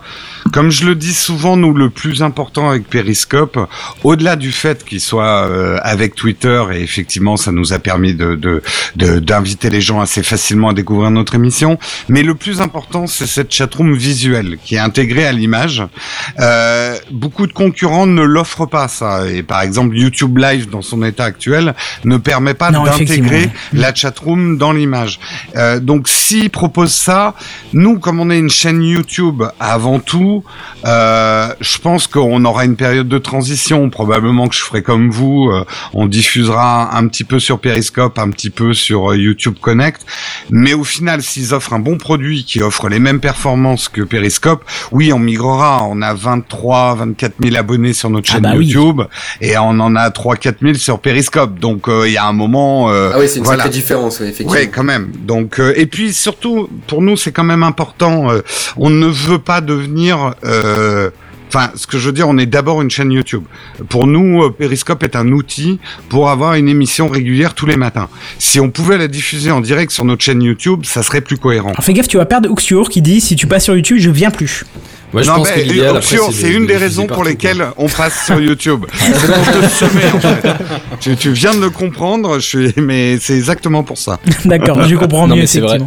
[0.52, 3.58] comme je le dis souvent nous le plus important avec Periscope
[4.04, 8.34] au-delà du fait qu'il soit euh, avec Twitter et effectivement ça nous a permis de
[8.34, 8.62] de
[8.96, 13.26] de- d'inviter les gens assez facilement à découvrir notre émission, mais le plus important c'est
[13.26, 15.82] cette chatroom visuelle qui est intégrée à l'image.
[16.38, 21.02] Euh, beaucoup de concurrents ne l'offrent pas ça et par exemple YouTube Live dans son
[21.02, 25.20] état actuel ne permet pas d'intégrer la chatroom dans l'image.
[25.56, 27.34] Euh, donc s'ils proposent ça,
[27.72, 30.39] nous comme on est une chaîne YouTube avant tout,
[30.86, 33.90] euh, je pense qu'on aura une période de transition.
[33.90, 38.30] Probablement que je ferai comme vous, euh, on diffusera un petit peu sur Periscope, un
[38.30, 40.02] petit peu sur euh, YouTube Connect.
[40.50, 44.64] Mais au final, s'ils offrent un bon produit qui offre les mêmes performances que Periscope,
[44.92, 45.84] oui, on migrera.
[45.84, 48.66] On a 23, 24 000 abonnés sur notre Ah chaîne bah oui.
[48.66, 49.02] YouTube
[49.40, 51.58] et on en a 3, 4 000 sur Periscope.
[51.58, 52.90] Donc euh, il y a un moment.
[52.90, 53.64] euh, Ah oui, c'est une voilà.
[53.64, 54.52] sacrée différence, oui, effectivement.
[54.52, 55.10] Ouais, quand même.
[55.20, 58.30] Donc, euh, et puis surtout, pour nous, c'est quand même important.
[58.30, 58.40] euh,
[58.76, 60.18] on ne veut pas devenir.
[60.44, 61.10] Euh,
[61.52, 63.42] Enfin, ce que je veux dire, on est d'abord une chaîne YouTube.
[63.88, 68.08] Pour nous, euh, Periscope est un outil pour avoir une émission régulière tous les matins.
[68.38, 71.70] Si on pouvait la diffuser en direct sur notre chaîne YouTube, ça serait plus cohérent.
[71.70, 74.10] Alors fais gaffe, tu vas perdre Uxiur qui dit si tu passes sur YouTube, je
[74.10, 74.62] viens plus.
[75.12, 77.08] Moi, je non, pense mais que l'idéal, après, Oxio, de- c'est de une des raisons
[77.08, 77.74] pour lesquelles quoi.
[77.78, 78.84] on passe sur YouTube.
[78.92, 80.48] c'est pour te semer, en fait.
[81.00, 84.20] Tu, tu viens de le comprendre, je suis, mais c'est exactement pour ça.
[84.44, 85.78] D'accord, je comprends Non, mieux mais c'est vrai.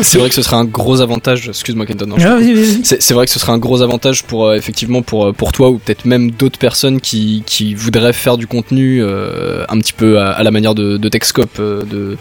[0.00, 1.48] C'est vrai que ce serait un gros avantage.
[1.48, 2.14] Excuse-moi, Kenton.
[2.20, 2.38] Ah.
[2.82, 5.70] C'est vrai que ce serait un gros avantage pour euh, effectivement pour euh, pour toi
[5.70, 10.18] ou peut-être même d'autres personnes qui qui voudraient faire du contenu euh, un petit peu
[10.20, 12.16] à, à la manière de, de Techscope euh, de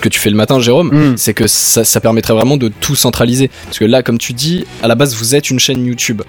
[0.00, 1.16] que tu fais le matin, Jérôme, Mm.
[1.16, 3.50] c'est que ça, ça permettrait vraiment de tout centraliser.
[3.66, 6.22] Parce que là, comme tu dis, à la base, vous êtes une chaîne YouTube.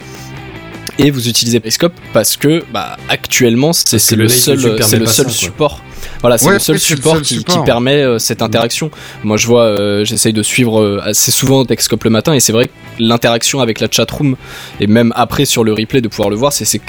[1.00, 5.26] Et vous utilisez Periscope parce que bah actuellement c'est le le seul c'est le seul
[5.30, 5.82] ça, support.
[6.22, 7.60] Voilà c'est Ouais, le seul le support seul qui, support.
[7.60, 8.92] qui permet euh, cette interaction.
[9.24, 12.52] Moi je vois euh, j'essaye de suivre euh, assez souvent Texcope le matin et c'est
[12.52, 14.36] vrai que l'interaction avec la chatroom
[14.80, 16.82] et même après sur le replay de pouvoir le voir c'est c'est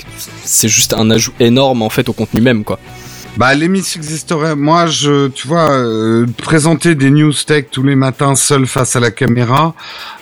[0.45, 2.79] c'est juste un ajout énorme en fait au contenu même quoi
[3.37, 4.55] Bah l'émission existerait.
[4.55, 9.01] Moi, je, tu vois, euh, présenter des news tech tous les matins seul face à
[9.01, 9.75] la caméra.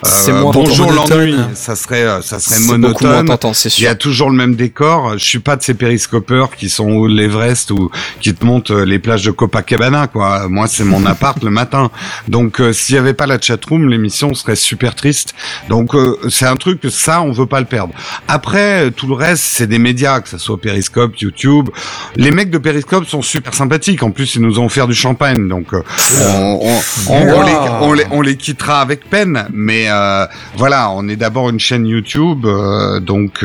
[0.03, 1.35] euh, C'est moins bonjour l'ennui.
[1.53, 3.37] Ça serait, euh, ça serait moins monotone.
[3.53, 5.13] c'est Il y a toujours le même décor.
[5.19, 8.83] Je suis pas de ces périscopeurs qui sont au l'Everest ou qui te montent euh,
[8.83, 10.49] les plages de Copacabana, quoi.
[10.49, 11.91] Moi, c'est mon appart le matin.
[12.27, 15.35] Donc, euh, s'il y avait pas la chatroom, l'émission serait super triste.
[15.69, 17.93] Donc, euh, c'est un truc que ça, on veut pas le perdre.
[18.27, 21.69] Après, tout le reste, c'est des médias, que ça soit Periscope, YouTube.
[22.15, 24.03] Les mecs de Periscope sont super sympathiques.
[24.03, 25.47] En plus, ils nous ont offert du champagne.
[25.47, 25.81] Donc, euh,
[26.29, 29.45] on, on, on- on les, on, les, on les quittera avec peine.
[29.53, 30.25] Mais euh,
[30.57, 32.45] voilà, on est d'abord une chaîne YouTube.
[32.45, 33.43] euh, donc,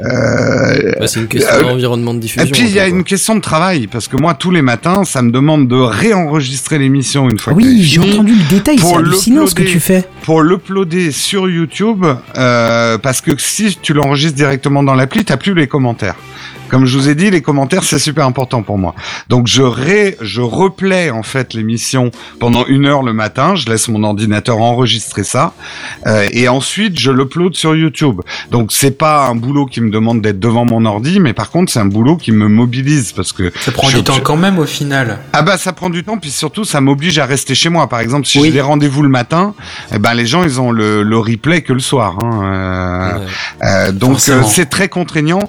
[0.00, 2.46] Bah, c'est une question Euh, d'environnement de diffusion.
[2.46, 5.04] et puis il y a une question de travail parce que moi tous les matins
[5.04, 8.94] ça me demande de réenregistrer l'émission une fois est Oui, j'ai entendu le détail, c'est
[8.94, 10.04] hallucinant ce que tu fais.
[10.22, 12.04] pour l'uploader sur YouTube
[12.36, 16.16] euh, parce que si tu l'enregistres directement dans l'appli t'as plus les commentaires.
[16.68, 18.94] Comme je vous ai dit, les commentaires c'est super important pour moi.
[19.28, 23.54] Donc je ré, je replay en fait l'émission pendant une heure le matin.
[23.56, 25.52] Je laisse mon ordinateur enregistrer ça
[26.06, 28.20] euh, et ensuite je l'upload sur YouTube.
[28.50, 31.72] Donc c'est pas un boulot qui me demande d'être devant mon ordi, mais par contre
[31.72, 34.36] c'est un boulot qui me mobilise parce que Ça prend je- du temps je- quand
[34.36, 35.18] même au final.
[35.32, 37.88] ah bah ça prend du temps puis surtout ça m'oblige à rester chez moi.
[37.88, 39.54] Par exemple si j'ai des rendez-vous le matin,
[39.94, 42.18] eh ben les gens ils ont le, le replay que le soir.
[42.22, 42.40] Hein.
[42.44, 43.24] Euh, Ouais.
[43.64, 45.40] euh, donc euh, c'est très contraignant.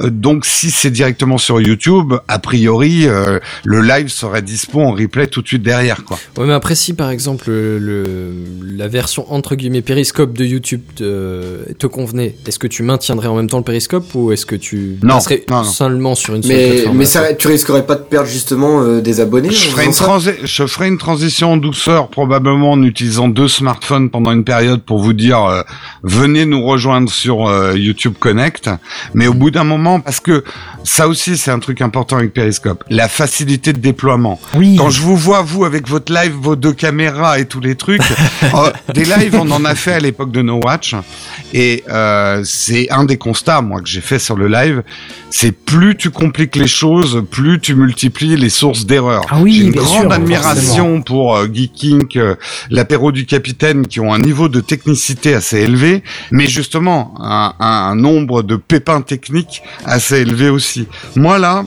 [0.00, 4.92] Euh, Donc si c'est directement sur YouTube, a priori euh, le live serait dispo en
[4.92, 6.18] replay tout de suite derrière quoi.
[6.36, 8.34] Ouais, mais après, si par exemple le, le-
[8.76, 13.36] la version entre guillemets périscope de YouTube te, te convenait, est-ce que tu maintiendrais en
[13.36, 15.64] même temps le périscope ou est-ce que tu Non, passerais non, non.
[15.64, 19.00] seulement sur une seule Mais, plateforme mais ça, tu risquerais pas de perdre justement euh,
[19.00, 19.92] des abonnés Je ferai, une
[20.44, 25.12] je ferai transition en douceur probablement en utilisant deux smartphones pendant une période pour vous
[25.12, 25.62] dire euh,
[26.02, 28.70] venez nous rejoindre sur euh, YouTube Connect.
[29.14, 30.44] Mais au bout d'un moment, parce que
[30.82, 34.40] ça aussi c'est un truc important avec Periscope, la facilité de déploiement.
[34.54, 34.76] Oui.
[34.76, 38.02] Quand je vous vois, vous, avec votre live, vos deux caméras et tous les trucs,
[38.42, 40.94] euh, des lives, on en a fait à l'époque de No Watch.
[41.52, 44.82] Et euh, c'est un des constats, moi, que j'ai fait sur le live.
[45.30, 49.24] C'est plus tu compliques les choses, plus tu multiplies les sources d'erreurs.
[49.30, 52.34] Ah oui, j'ai une grande sûr, admiration pour euh, Geeking, euh,
[52.70, 57.94] l'apéro du capitaine, qui ont un niveau de technicité assez élevé, mais justement, un, un
[57.94, 60.88] nombre de pépins techniques assez élevé aussi.
[61.16, 61.64] Moi, là,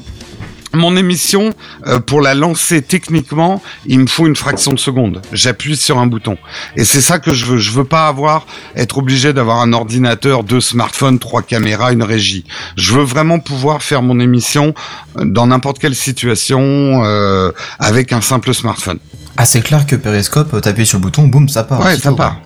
[0.73, 1.53] mon émission,
[1.87, 5.21] euh, pour la lancer techniquement, il me faut une fraction de seconde.
[5.31, 6.37] J'appuie sur un bouton.
[6.75, 7.57] Et c'est ça que je veux.
[7.57, 12.45] Je veux pas avoir, être obligé d'avoir un ordinateur, deux smartphones, trois caméras, une régie.
[12.75, 14.73] Je veux vraiment pouvoir faire mon émission
[15.17, 18.99] euh, dans n'importe quelle situation, euh, avec un simple smartphone.
[19.37, 21.83] Ah, c'est clair que Periscope, t'appuies sur le bouton, boum, ça part.
[21.83, 22.41] Ouais, ça part.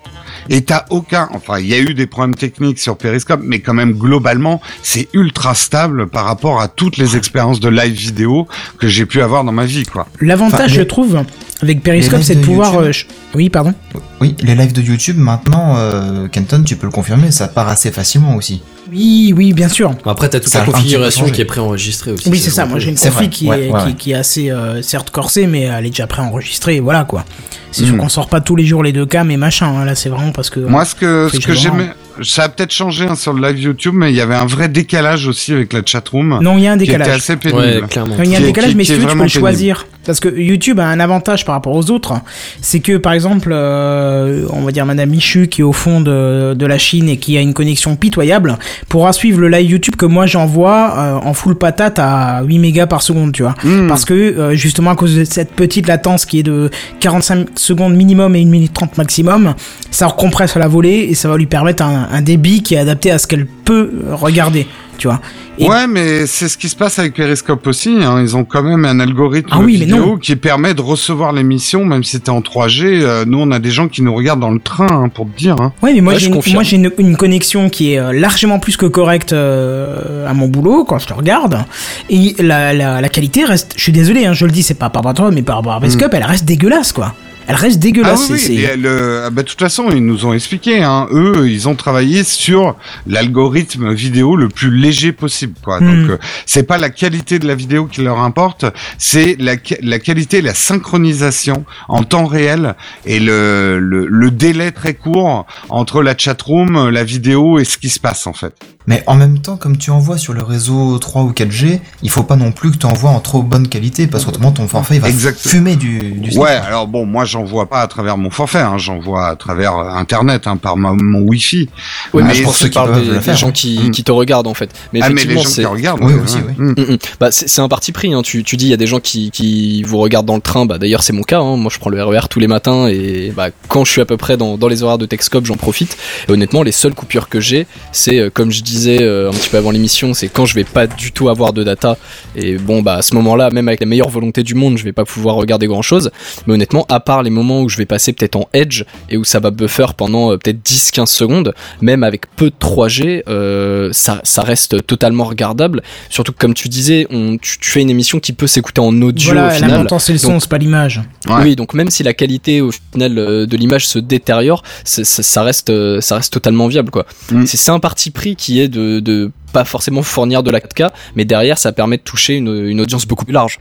[0.50, 3.74] Et t'as aucun, enfin, il y a eu des problèmes techniques sur Periscope, mais quand
[3.74, 8.48] même globalement, c'est ultra stable par rapport à toutes les expériences de live vidéo
[8.80, 10.08] que j'ai pu avoir dans ma vie, quoi.
[10.20, 11.24] L'avantage, Enfin, je les- trouve,
[11.62, 12.78] avec Periscope, c'est de pouvoir.
[12.80, 12.92] Euh,
[13.36, 13.74] Oui, pardon.
[14.20, 17.92] Oui, les lives de YouTube, maintenant, euh, Kenton, tu peux le confirmer, ça part assez
[17.92, 18.62] facilement aussi.
[18.92, 19.94] Oui, oui, bien sûr.
[20.06, 22.30] Après, t'as toute Ça la configuration qui est préenregistrée aussi.
[22.30, 22.66] Oui, c'est ça.
[22.66, 23.94] Moi, j'ai une config qui, ouais, est, ouais, qui, ouais.
[23.94, 26.80] qui est assez, euh, certes corsée, mais elle est déjà préenregistrée.
[26.82, 27.24] Voilà, quoi.
[27.72, 28.00] C'est sûr Mm.
[28.00, 29.68] qu'on sort pas tous les jours les deux cams et machin.
[29.68, 29.86] hein.
[29.86, 30.60] Là, c'est vraiment parce que.
[30.60, 33.94] Moi, ce que, ce que j'aimais, ça a peut-être changé hein, sur le live YouTube,
[33.96, 36.40] mais il y avait un vrai décalage aussi avec la chatroom.
[36.42, 37.16] non, il y a un qui était décalage.
[37.18, 37.60] assez pénible.
[37.62, 38.16] Ouais, clairement.
[38.22, 39.30] Il y a un Qui décalage, qui- mais qui si tu veux, tu peux le
[39.30, 39.88] choisir.
[40.06, 42.14] Parce que YouTube a un avantage par rapport aux autres.
[42.62, 46.54] C'est que, par exemple, euh, on va dire Madame Michu, qui est au fond de,
[46.54, 48.58] de la Chine et qui a une connexion pitoyable,
[48.90, 52.88] pourra suivre le live YouTube que moi j'envoie euh, en full patate à 8 mégas
[52.88, 53.56] par seconde, tu vois.
[53.64, 53.88] Hmm.
[53.88, 57.96] Parce que, euh, justement, à cause de cette petite latence qui est de 45 secondes
[57.96, 59.54] minimum et 1 minute 30 maximum,
[59.92, 62.80] ça recompresse à la volée et ça va lui permettre un, un débit qui est
[62.80, 65.20] adapté à ce qu'elle peut regarder, tu vois.
[65.58, 67.98] Et- Ouais, mais c'est ce qui se passe avec Periscope aussi.
[68.02, 68.20] Hein.
[68.22, 72.04] Ils ont quand même un algorithme Ah oui, vidéo qui permet de recevoir l'émission, même
[72.04, 72.84] si t'es en 3G.
[73.04, 75.38] Euh, nous, on a des gens qui nous regardent dans le train, hein, pour te
[75.38, 75.56] dire.
[75.60, 75.74] Hein.
[75.84, 76.56] Ouais, mais moi Ouais, j'ai une, confirme.
[76.56, 80.48] moi j'ai une, une connexion qui est euh, largement plus que correcte euh, à mon
[80.48, 81.66] boulot quand je te regarde
[82.10, 83.74] et la, la, la qualité reste.
[83.78, 85.58] Je suis désolé, hein, je le dis, c'est pas par rapport à toi, mais par
[85.58, 87.14] rapport à Periscope, elle reste dégueulasse quoi.
[87.48, 88.30] Elle reste Ah dégueulasse.
[88.30, 90.84] oui, c'est- oui, et le- ah bah, de toute façon, ils nous ont expliqué.
[90.84, 91.08] Hein.
[91.12, 92.76] Eux, ils ont travaillé sur
[93.08, 95.54] l'algorithme vidéo le plus léger possible.
[95.64, 95.82] Quoi.
[95.82, 96.02] Hmm.
[96.04, 98.66] Donc, euh, c'est pas la qualité de la vidéo qui leur importe,
[98.98, 102.76] c'est la, la qualité, la synchronisation en temps réel
[103.06, 107.90] et le, le, le délai très court entre la chatroom, la vidéo et ce qui
[107.90, 108.54] se passe en fait.
[108.88, 112.24] Mais en même temps, comme tu envoies sur le réseau 3 ou 4G, il faut
[112.24, 115.02] pas non plus que tu envoies en trop bonne qualité parce qu'autrement ton forfait il
[115.02, 118.60] va fumer du, du Ouais, alors bon, moi j'en vois pas à travers mon forfait,
[118.60, 121.70] hein, j'en vois à travers euh, Internet, hein, par ma- mon Wi-Fi.
[122.14, 123.80] Oui, Ah, mais je je pense pense ceux que qui parle peuvent des, gens qui,
[123.80, 123.92] Mm.
[123.92, 124.70] qui te regardent en fait.
[124.94, 126.02] Mais ah, mais les gens c'est qui regardent.
[126.04, 126.56] Oui, ouais, aussi, ouais.
[126.60, 126.66] oui.
[126.66, 126.94] Mm.
[126.94, 126.98] Mm.
[127.20, 128.14] Bah, c'est un parti pris.
[128.14, 128.22] Hein.
[128.24, 130.66] Tu, tu dis il y a des gens qui, qui vous regardent dans le train.
[130.66, 131.40] Bah, D'ailleurs, c'est mon cas.
[131.40, 131.56] Hein.
[131.58, 134.18] Moi, je prends le RER tous les matins et bah, quand je suis à peu
[134.18, 135.98] près dans, dans les horaires de Texcop, j'en profite.
[136.28, 139.50] Et honnêtement, les seules coupures que j'ai, c'est euh, comme je disais euh, un petit
[139.50, 141.98] peu avant l'émission, c'est quand je vais pas du tout avoir de data.
[142.36, 144.92] Et bon, bah à ce moment-là, même avec la meilleure volonté du monde, je vais
[144.94, 146.12] pas pouvoir regarder grand-chose.
[146.48, 149.24] Mais honnêtement, à part les moments où je vais passer peut-être en edge et où
[149.24, 154.22] ça va buffer pendant euh, peut-être 10-15 secondes, même avec peu de 3G, euh, ça,
[154.24, 155.82] ça reste totalement regardable.
[156.10, 159.00] Surtout que comme tu disais, on, tu, tu fais une émission qui peut s'écouter en
[159.02, 159.72] audio au Voilà, final.
[159.72, 161.02] l'important c'est le son, c'est pas l'image.
[161.28, 161.36] Ouais.
[161.44, 165.70] Oui, donc même si la qualité au final euh, de l'image se détériore, ça reste,
[165.70, 167.06] euh, ça reste totalement viable quoi.
[167.32, 167.46] Mm.
[167.46, 171.26] C'est c'est un parti pris qui est de, pas forcément fournir de la 4K, mais
[171.26, 173.60] derrière ça permet de toucher une, audience beaucoup plus large.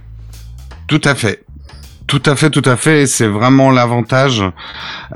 [0.87, 1.45] Tout à fait.
[2.07, 3.07] Tout à fait, tout à fait.
[3.07, 4.43] C'est vraiment l'avantage.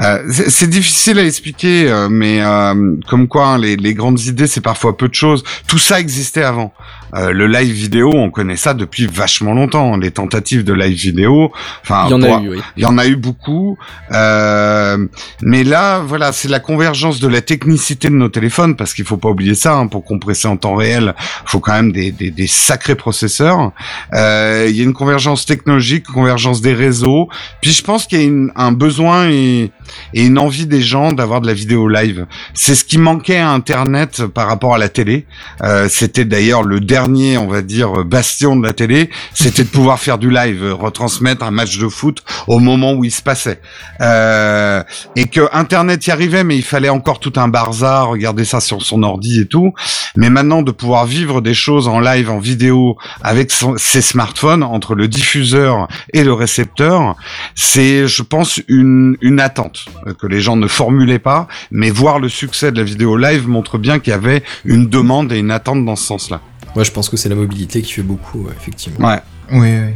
[0.01, 4.61] Euh, c'est difficile à expliquer, euh, mais euh, comme quoi hein, les grandes idées, c'est
[4.61, 5.43] parfois peu de choses.
[5.67, 6.73] Tout ça existait avant.
[7.15, 9.97] Euh, le live vidéo, on connaît ça depuis vachement longtemps.
[9.97, 12.61] Les tentatives de live vidéo, enfin, Il y en pour- a eu, oui.
[12.77, 13.77] Il y en a eu beaucoup,
[14.13, 15.07] euh,
[15.43, 19.17] mais là, voilà, c'est la convergence de la technicité de nos téléphones, parce qu'il faut
[19.17, 19.75] pas oublier ça.
[19.75, 21.15] hein, pour compresser en temps réel,
[21.47, 23.73] faut quand même des, des, des sacrés processeurs.
[24.15, 27.29] Euh, Il y a une convergence technologique, convergence des réseaux.
[27.61, 29.71] Puis je pense qu'il y a une- un besoin et,
[30.13, 32.27] et une envie des gens d'avoir de la vidéo live.
[32.55, 35.27] C'est ce qui manquait à Internet par rapport à la télé.
[35.63, 39.99] Euh, c'était d'ailleurs le dernier, on va dire, bastion de la télé, c'était de pouvoir
[39.99, 43.61] faire du live, retransmettre un match de foot au moment où il se passait.
[44.01, 44.83] Euh,
[45.17, 48.83] et que Internet y arrivait, mais il fallait encore tout un barzar, regarder ça sur
[48.83, 49.73] son ordi et tout.
[50.17, 54.95] Mais maintenant, de pouvoir vivre des choses en live, en vidéo, avec ses smartphones, entre
[54.95, 57.17] le diffuseur et le récepteur,
[57.55, 62.19] c'est, je pense, une, une attente euh, que les gens ne formulaient pas, mais voir
[62.19, 65.51] le succès de la vidéo live montre bien qu'il y avait une demande et une
[65.51, 66.41] attente dans ce sens-là.
[66.75, 69.09] Moi, je pense que c'est la mobilité qui fait beaucoup, ouais, effectivement.
[69.09, 69.21] Ouais.
[69.53, 69.93] Oui, oui.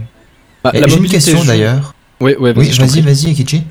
[0.62, 1.94] Bah, Et la J'ai une question joue- d'ailleurs.
[2.20, 3.62] Oui, ouais, Oui, vas-y, t'en vas-y, vas-y, Kichi.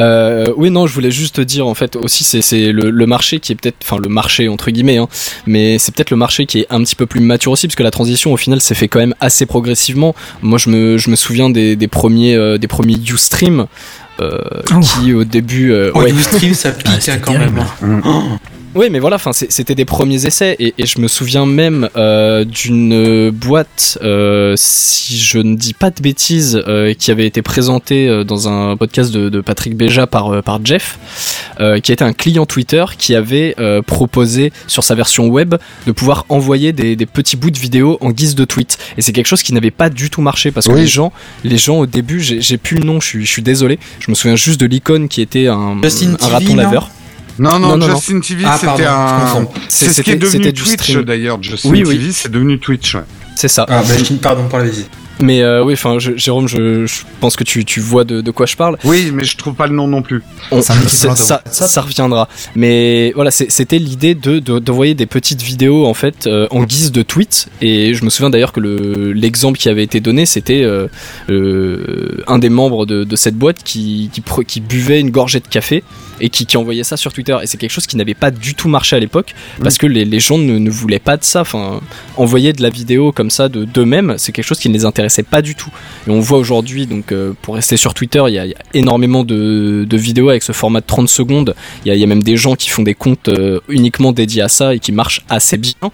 [0.00, 3.40] Euh, oui, non, je voulais juste te dire en fait aussi c'est le, le marché
[3.40, 5.08] qui est peut-être, enfin le marché entre guillemets, hein,
[5.46, 7.82] mais c'est peut-être le marché qui est un petit peu plus mature aussi parce que
[7.82, 10.14] la transition au final s'est fait quand même assez progressivement.
[10.42, 14.01] Moi, je me je me souviens des, des premiers euh, des premiers Ustream euh, Oh.
[14.82, 17.62] Qui au début euh, Oh, ouais, Ustream, ça pique Ah, hein, c'était quand terrible.
[17.82, 18.02] même.
[18.04, 18.22] Oh.
[18.74, 23.28] Oui, mais voilà, c'était des premiers essais et, et je me souviens même euh, d'une
[23.28, 28.48] boîte, euh, si je ne dis pas de bêtises, euh, qui avait été présentée dans
[28.48, 30.98] un podcast de, de Patrick Béja par par Jeff,
[31.82, 33.54] qui était un client Twitter qui avait
[33.86, 35.54] proposé sur sa version web
[35.86, 38.78] de pouvoir envoyer des, des petits bouts de vidéo en guise de tweet.
[38.96, 40.80] Et c'est quelque chose qui n'avait pas du tout marché parce que Oui.
[40.80, 41.12] les gens,
[41.44, 44.14] les gens au début, j'ai plus le nom, je suis, je suis désolé, je me
[44.14, 46.90] souviens juste de l'icône qui était un, Justin un TV, raton laveur.
[47.38, 47.86] Non, non, Non.
[47.96, 49.46] Justin TV, Ah, c'était un.
[49.68, 50.16] C'est ce qui est C'était-
[50.52, 51.42] devenu Twitch d'ailleurs.
[51.42, 51.98] Justin Oui, oui.
[51.98, 52.94] TV, c'est devenu Twitch.
[52.94, 53.02] Ouais.
[53.36, 53.64] C'est ça.
[53.68, 54.90] Ah, bah, pardon pour la visite.
[55.20, 58.44] Mais euh, oui, enfin, Jérôme, je, je pense que tu, tu vois de, de quoi
[58.46, 58.76] je parle.
[58.82, 60.22] Oui, mais je trouve pas le nom non plus.
[60.50, 60.74] On- Ça
[61.46, 62.28] ça, reviendra.
[62.56, 66.90] Mais voilà, c'était l'idée de de- d'envoyer des petites vidéos en fait euh, en guise
[66.92, 67.48] de tweet.
[67.60, 70.88] Et je me souviens d'ailleurs que le l'exemple qui avait été donné, c'était euh,
[71.30, 75.46] euh, un des membres de, de cette boîte qui qui, qui buvait une gorgée de
[75.48, 75.84] café
[76.22, 77.36] et qui, qui envoyait ça sur Twitter.
[77.42, 80.06] Et c'est quelque chose qui n'avait pas du tout marché à l'époque parce que les,
[80.06, 81.42] les gens ne, ne voulaient pas de ça.
[81.42, 81.80] Enfin,
[82.16, 85.24] envoyer de la vidéo comme ça de d'eux-mêmes, c'est quelque chose qui ne les intéressait
[85.24, 85.70] pas du tout.
[86.06, 88.54] Et on voit aujourd'hui, donc euh, pour rester sur Twitter, il y a, il y
[88.54, 91.54] a énormément de, de vidéos avec ce format de 30 secondes.
[91.84, 94.12] Il y a, il y a même des gens qui font des comptes euh, uniquement
[94.12, 95.90] dédiés à ça et qui marchent assez bien.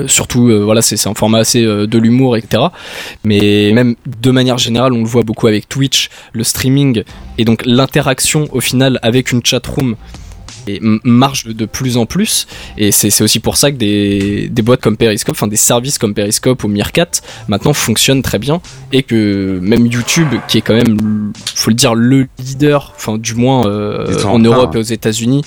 [0.00, 2.64] Euh, Surtout, euh, voilà, c'est un format assez euh, de l'humour, etc.
[3.24, 7.02] Mais même de manière générale, on le voit beaucoup avec Twitch, le streaming
[7.36, 9.96] et donc l'interaction au final avec une chatroom
[10.68, 14.80] et marche de plus en plus et c'est aussi pour ça que des, des boîtes
[14.82, 17.06] comme Periscope, enfin des services comme Periscope ou Meerkat
[17.48, 18.60] maintenant fonctionnent très bien
[18.92, 23.34] et que même YouTube qui est quand même faut le dire le leader enfin du
[23.34, 24.78] moins euh, en Europe hein.
[24.78, 25.42] et aux États-Unis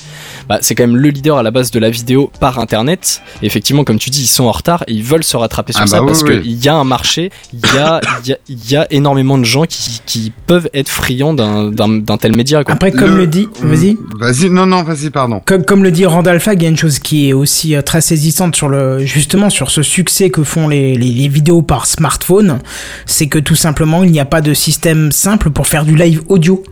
[0.50, 3.46] bah, c'est quand même le leader à la base de la vidéo par internet et
[3.46, 5.88] effectivement comme tu dis ils sont en retard et ils veulent se rattraper sur Ah
[5.88, 6.42] ça bah oui, parce oui.
[6.42, 8.38] qu'il y a un marché il y a, il y, a,
[8.72, 12.64] y a énormément de gens qui, qui peuvent être friands d'un- d'un d'un tel média
[12.64, 12.74] quoi.
[12.74, 13.98] Après, comme le, dit, vas-y.
[14.20, 15.10] Vas-y, non, non, vas-y,
[15.46, 18.02] Comme, le dit Randall Fag, il y a une chose qui est aussi euh, très
[18.02, 22.60] saisissante sur le, justement sur ce succès que font les vidéos par smartphone,
[23.06, 26.22] c'est que tout simplement il n'y a pas de système simple pour faire du live
[26.28, 26.64] audio.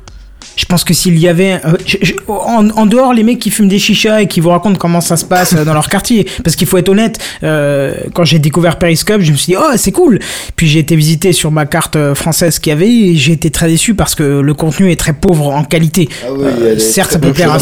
[0.60, 3.50] Je pense que s'il y avait, euh, je- je- en, en dehors les mecs qui
[3.50, 6.28] fument des chichas et qui vous racontent comment ça se passe euh, dans leur quartier,
[6.44, 9.72] parce qu'il faut être honnête, euh, quand j'ai découvert Periscope, je me suis dit oh
[9.78, 10.20] c'est cool.
[10.58, 13.50] Puis j'ai été visiter sur ma carte euh, française qu'il y avait et j'ai été
[13.52, 16.10] très déçu parce que le contenu est très pauvre en qualité.
[16.26, 17.58] Ah oui, Euh, certes, ça peut peu plaire à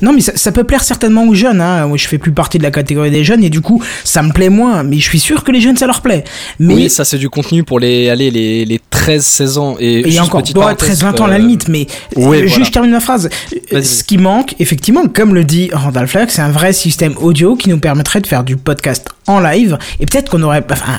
[0.00, 1.60] non, mais ça, ça peut plaire certainement aux jeunes.
[1.60, 1.86] Hein.
[1.88, 4.32] Moi, je fais plus partie de la catégorie des jeunes et du coup, ça me
[4.32, 4.84] plaît moins.
[4.84, 6.22] Mais je suis sûr que les jeunes, ça leur plaît.
[6.60, 10.20] Mais Oui, ça c'est du contenu pour les aller les, les 13-16 ans et, et
[10.20, 11.68] encore petite ouais, parenthèse, 13-20 ans à la limite.
[11.68, 11.86] Mais
[12.32, 13.28] euh, juste, je termine ma phrase.
[13.70, 17.68] Ce qui manque, effectivement, comme le dit Randall Flagg, c'est un vrai système audio qui
[17.68, 19.78] nous permettrait de faire du podcast en live.
[20.00, 20.98] Et peut-être qu'on aurait enfin,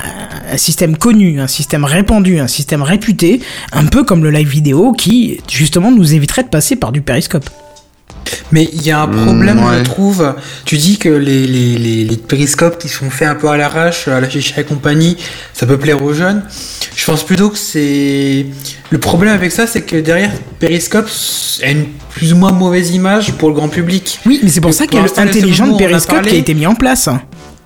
[0.52, 3.40] un système connu, un système répandu, un système réputé,
[3.72, 7.48] un peu comme le live vidéo qui, justement, nous éviterait de passer par du périscope.
[8.52, 9.78] Mais il y a un problème, Mm, ouais.
[9.78, 10.34] je trouve.
[10.64, 14.08] Tu dis que les, les, les, les périscopes qui sont faits un peu à l'arrache,
[14.08, 15.16] à la chicha et compagnie,
[15.52, 16.42] ça peut plaire aux jeunes.
[16.96, 18.46] Je pense plutôt que c'est.
[18.90, 21.08] Le problème avec ça, c'est que derrière, Periscope
[21.62, 24.18] a une plus ou moins mauvaise image pour le grand public.
[24.26, 26.38] Oui, mais c'est pour ça qu'il y a le intelligent de périscope parlé- qui a
[26.40, 27.08] été mis en place.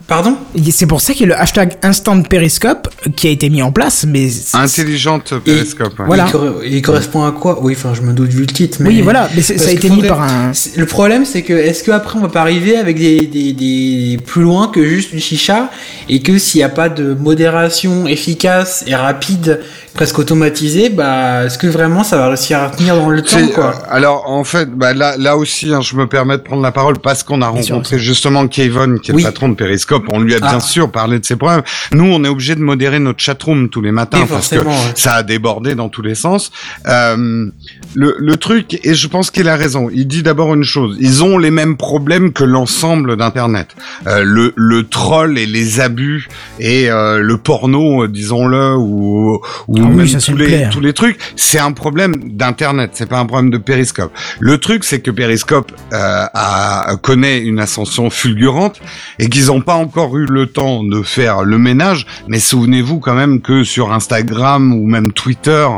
[0.06, 0.36] Pardon
[0.70, 3.72] C'est pour ça qu'il y a le hashtag instant périscope qui a été mis en
[3.72, 5.98] place, mais Intelligente périscope.
[5.98, 6.04] ouais.
[6.06, 6.26] Voilà.
[6.26, 7.58] Il, cor- il correspond à quoi?
[7.62, 8.78] Oui, enfin, je me doute vu le titre.
[8.80, 8.90] Mais...
[8.90, 10.52] oui, voilà, mais c'est- ça a été mis par un.
[10.76, 14.42] Le problème, c'est que est-ce qu'après on va pas arriver avec des, des, des plus
[14.42, 15.70] loin que juste une chicha?
[16.10, 19.60] Et que s'il n'y a pas de modération efficace et rapide,
[19.94, 23.74] presque automatisée, bah est-ce que vraiment ça va réussir à tenir dans le temps quoi
[23.76, 26.72] euh, alors en fait, bah, là, là aussi, hein, je me permets de prendre la
[26.72, 29.22] parole parce qu'on a Bien sûr, rencontré justement Kevin, qui est Oui.
[29.22, 30.04] le patron de Periscope.
[30.08, 30.60] On lui a bien Ah.
[30.60, 31.62] sûr parlé de ses problèmes.
[31.92, 34.74] Nous, on est obligé de modérer notre chatroom tous les matins Oui, parce que ouais.
[34.96, 36.50] ça a débordé dans tous les sens.
[36.88, 37.46] Euh,
[37.94, 39.88] le, le truc, et je pense qu'il a raison.
[39.92, 40.96] Il dit d'abord une chose.
[41.00, 43.68] Ils ont les mêmes problèmes que l'ensemble d'Internet.
[44.08, 46.28] Euh, le, le troll et les abus
[46.58, 50.46] et euh, le porno, euh, disons-le, ou, ou Ah oui, même ça, tous le les,
[50.46, 50.70] clair.
[50.70, 54.10] tous les trucs, c'est un problème d'internet, c'est pas un problème de Periscope.
[54.40, 58.80] Le truc, c'est que Periscope euh, a, connaît une ascension fulgurante
[59.18, 62.06] et qu'ils n'ont pas encore eu le temps de faire le ménage.
[62.28, 65.68] Mais souvenez-vous quand même que sur Instagram ou même Twitter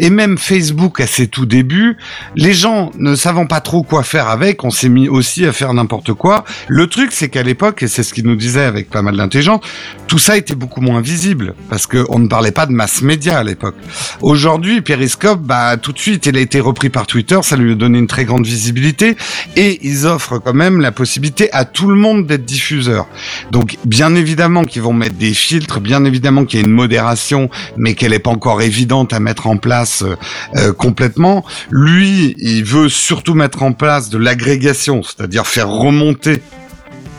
[0.00, 1.96] et même Facebook à ses tout débuts,
[2.34, 5.72] les gens ne savant pas trop quoi faire avec, on s'est mis aussi à faire
[5.72, 6.44] n'importe quoi.
[6.66, 9.60] Le truc, c'est qu'à l'époque, et c'est ce qu'il nous disait avec pas mal d'intelligence,
[10.08, 13.38] tout ça était beaucoup moins visible parce que on ne parlait pas de mass média
[13.38, 13.74] à l'époque.
[14.20, 17.74] Aujourd'hui, Periscope, bah tout de suite, il a été repris par Twitter, ça lui a
[17.74, 19.16] donné une très grande visibilité
[19.56, 23.06] et ils offrent quand même la possibilité à tout le monde d'être diffuseur.
[23.50, 27.50] Donc, bien évidemment qu'ils vont mettre des filtres, bien évidemment qu'il y a une modération,
[27.76, 30.16] mais qu'elle n'est pas encore évidente à mettre en place euh,
[30.56, 31.44] euh, complètement.
[31.70, 36.40] Lui, il veut surtout mettre en place de l'agrégation, c'est-à-dire faire remonter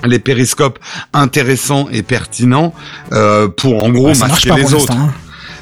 [0.05, 0.79] les périscopes
[1.13, 2.73] intéressants et pertinents
[3.13, 4.91] euh, pour en gros Ouais, masquer les autres.
[4.91, 5.13] hein.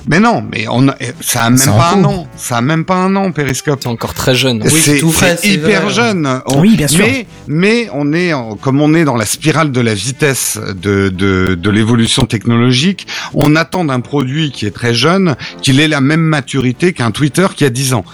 [0.07, 2.27] Mais non, mais on a, ça a même pas un an.
[2.35, 3.79] Ça a même pas un an, Périscope.
[3.83, 4.61] C'est encore très jeune.
[4.63, 5.93] Oui, c'est c'est tout frais, c'est c'est hyper vrai.
[5.93, 6.41] jeune.
[6.47, 7.05] On- Oui, bien sûr.
[7.05, 11.09] Mais, mais on est, en- comme on est dans la spirale de la vitesse de,
[11.09, 16.01] de, de l'évolution technologique, on attend d'un produit qui est très jeune qu'il ait la
[16.01, 18.05] même maturité qu'un Twitter qui a 10 ans.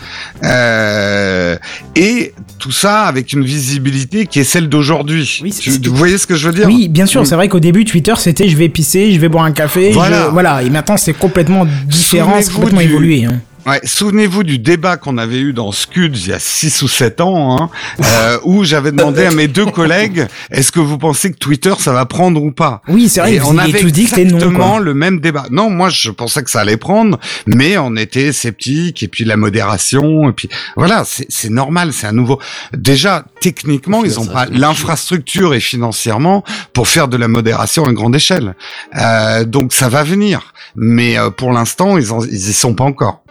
[0.44, 1.58] Euh,
[1.96, 5.40] et tout ça avec une visibilité qui est celle d'aujourd'hui.
[5.44, 5.54] Oui,
[5.86, 6.68] vous voyez ce que je veux dire?
[6.68, 9.46] Oui, bien sûr, c'est vrai qu'au début, Twitter, c'était je vais pisser, je vais boire
[9.46, 10.26] un café, Voilà.
[10.26, 10.64] je- voilà.
[10.64, 13.26] Et maintenant, c'est complètement Souvenez-vous complètement du- évolué.
[13.26, 13.42] hein.
[13.68, 17.20] Ouais, souvenez-vous du débat qu'on avait eu dans Scud il y a 6 ou 7
[17.20, 17.70] ans, hein,
[18.02, 21.92] euh, où j'avais demandé à mes deux collègues, est-ce que vous pensez que Twitter ça
[21.92, 22.82] va prendre ou pas?
[22.88, 24.38] Oui, c'est vrai, Et on avait tous dit que c'était non.
[24.38, 25.48] exactement le même débat.
[25.52, 29.36] Non, moi je pensais que ça allait prendre, mais on était sceptique et puis la
[29.36, 32.40] modération et puis voilà, c'est c'est normal, c'est un nouveau.
[32.72, 38.16] Déjà techniquement, ils ont pas l'infrastructure et financièrement pour faire de la modération à grande
[38.16, 38.56] échelle.
[38.98, 42.86] Euh, donc ça va venir, mais euh, pour l'instant ils en, ils y sont pas
[42.86, 43.24] encore.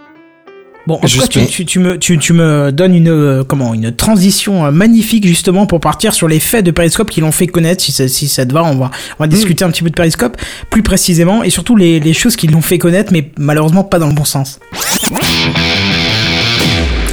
[0.87, 3.75] Bon, en tout cas, tu, tu, tu me, tu, tu me donnes une, euh, comment,
[3.75, 7.49] une transition euh, magnifique justement pour partir sur les faits de Periscope qui l'ont fait
[7.49, 7.83] connaître.
[7.83, 9.95] Si ça, si ça te va, on va, on va discuter un petit peu de
[9.95, 10.37] Periscope
[10.71, 14.09] plus précisément et surtout les, les choses qui l'ont fait connaître, mais malheureusement pas dans
[14.09, 14.61] le bon sens.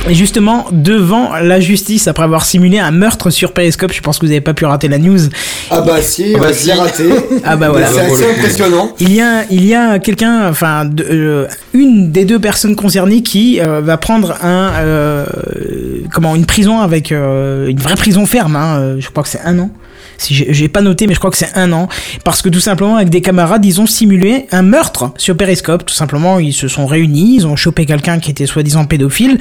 [0.10, 4.26] Et justement, devant la justice, après avoir simulé un meurtre sur Periscope, je pense que
[4.26, 5.18] vous n'avez pas pu rater la news.
[5.72, 6.72] Ah bah si, Ah bah on si.
[6.74, 7.04] raté.
[7.46, 7.88] Ah bah voilà.
[7.88, 8.92] C'est assez impressionnant.
[9.00, 13.24] Il y a, il y a quelqu'un, enfin, de- euh, une des deux personnes concernées
[13.24, 15.26] qui euh, va prendre un, euh,
[16.14, 18.58] comment, une prison avec euh, une vraie prison ferme.
[18.58, 19.70] Hein, je crois que c'est un an.
[20.18, 21.88] Si j'ai pas noté, mais je crois que c'est un an,
[22.24, 25.86] parce que tout simplement avec des camarades, ils ont simulé un meurtre sur Periscope.
[25.86, 29.38] Tout simplement, ils se sont réunis, ils ont chopé quelqu'un qui était soi-disant pédophile,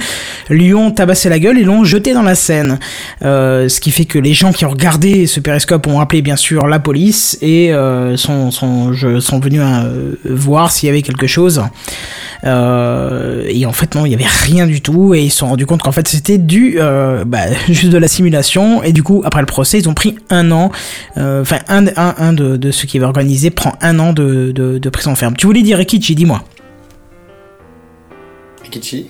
[0.49, 2.79] lui ont tabassé la gueule et l'ont jeté dans la Seine.
[3.23, 6.35] Euh, ce qui fait que les gens qui ont regardé ce Periscope ont appelé bien
[6.35, 11.01] sûr la police et euh, sont, sont, je- sont venus euh, voir s'il y avait
[11.01, 11.63] quelque chose.
[12.45, 15.13] Euh, et en fait, non, il y avait rien du tout.
[15.13, 18.07] Et ils se sont rendus compte qu'en fait, c'était du euh, bah, juste de la
[18.07, 18.83] simulation.
[18.83, 20.71] Et du coup, après le procès, ils ont pris un an.
[21.17, 24.51] Euh, Enfin, un, un, un de, de ceux qui avaient organisé prend un an de,
[24.53, 25.35] de, de prison ferme.
[25.35, 26.43] Tu voulais dire Rikichi, dis-moi.
[28.63, 29.07] Rikichi.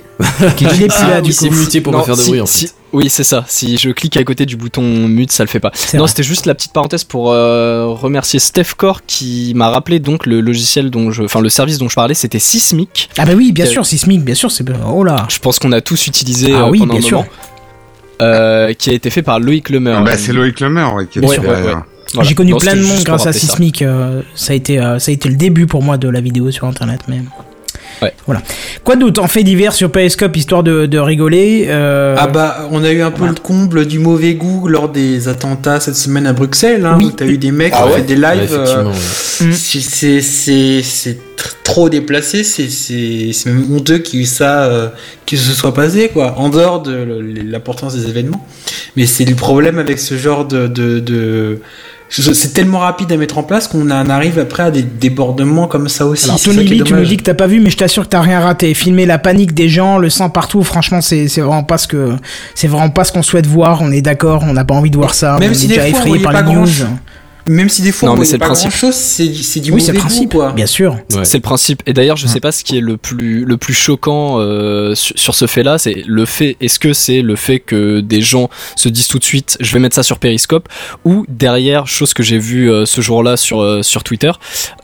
[0.60, 1.50] Il est plus là, du coup.
[1.50, 2.74] muté pour Non, faire de si- bruit en si- fait.
[2.92, 3.44] Oui, c'est ça.
[3.48, 5.72] Si je clique à côté du bouton mute, ça le fait pas.
[5.74, 6.10] C'est Non, vrai.
[6.10, 10.42] c'était juste la petite parenthèse pour euh, remercier Steph Core qui m'a rappelé donc le
[10.42, 13.10] logiciel dont je, enfin le service dont je parlais, c'était Sismic.
[13.18, 14.64] Ah bah oui, bien Quel- sûr, Sismic, bien sûr, c'est...
[14.88, 17.26] Oh là Je pense qu'on a tous utilisé Ah euh, oui, pendant bien un sûr.
[18.24, 19.98] Euh, qui a été fait par Loïc Lemer.
[20.06, 21.52] bah, c'est Loïc Lemer ouais, qui est Ouais, derrière.
[21.66, 21.80] ouais, ouais.
[22.14, 22.28] Voilà.
[22.30, 23.40] J'ai connu Non, plein de monde grâce à ça.
[23.40, 23.82] Sismic.
[23.82, 26.52] euh, ça a été, euh, ça a été le début pour moi de la vidéo
[26.52, 27.02] sur Internet.
[27.08, 27.22] Mais
[28.02, 28.14] Ouais.
[28.26, 28.42] voilà.
[28.84, 32.84] Quoi d'autre en fait divers sur Periscope histoire de, de rigoler euh, Ah bah, on
[32.84, 36.34] a eu un peu le comble du mauvais goût lors des attentats cette semaine à
[36.34, 37.06] Bruxelles, hein, Oui.
[37.06, 38.50] où t'as eu des mecs Ah qui ont ouais fait des lives.
[38.54, 38.92] euh, ouais.
[39.48, 39.52] Mm.
[39.54, 44.26] c'est- c'est c'est c'est tr- trop déplacé, c'est c'est c'est même honteux qu'il y ait
[44.26, 44.88] eu ça, euh,
[45.26, 46.94] que ce soit passé quoi, en dehors de
[47.46, 48.46] l'importance des événements.
[48.96, 51.60] Mais c'est le problème avec ce genre de de, de
[52.10, 55.90] c'est tellement rapide à mettre en place qu'on en arrive après à des débordements comme
[55.90, 56.26] ça aussi.
[56.26, 57.08] Alors Tony Lee, tu dommage.
[57.08, 58.74] dis que t'as pas vu, mais je t'assure que t'as rien raté.
[58.74, 62.12] Filmer la panique des gens, le sang partout, franchement, c'est vraiment pas ce que
[62.56, 63.82] c'est vraiment pas ce qu'on souhaite voir.
[63.82, 65.38] On est d'accord, on n'a pas envie de voir ça.
[65.40, 66.54] Même on si est des déjà fois, effrayé par pas les news.
[66.56, 66.86] grand-chose.
[67.48, 68.70] Même si des fois Non, on mais c'est le pas principe.
[68.70, 70.52] grand chose, c'est c'est du Oui, mauvais c'est le goût, principe, quoi.
[70.54, 70.94] bien sûr.
[71.14, 71.26] Ouais.
[71.26, 71.82] C'est le principe.
[71.86, 75.18] Et d'ailleurs, je sais pas ce qui est le plus le plus choquant euh, sur,
[75.18, 76.56] sur ce fait-là, c'est le fait.
[76.62, 79.80] Est-ce que c'est le fait que des gens se disent tout de suite, je vais
[79.80, 80.70] mettre ça sur Periscope,
[81.06, 84.32] ou derrière, chose que j'ai vu euh, ce jour-là sur euh, sur Twitter,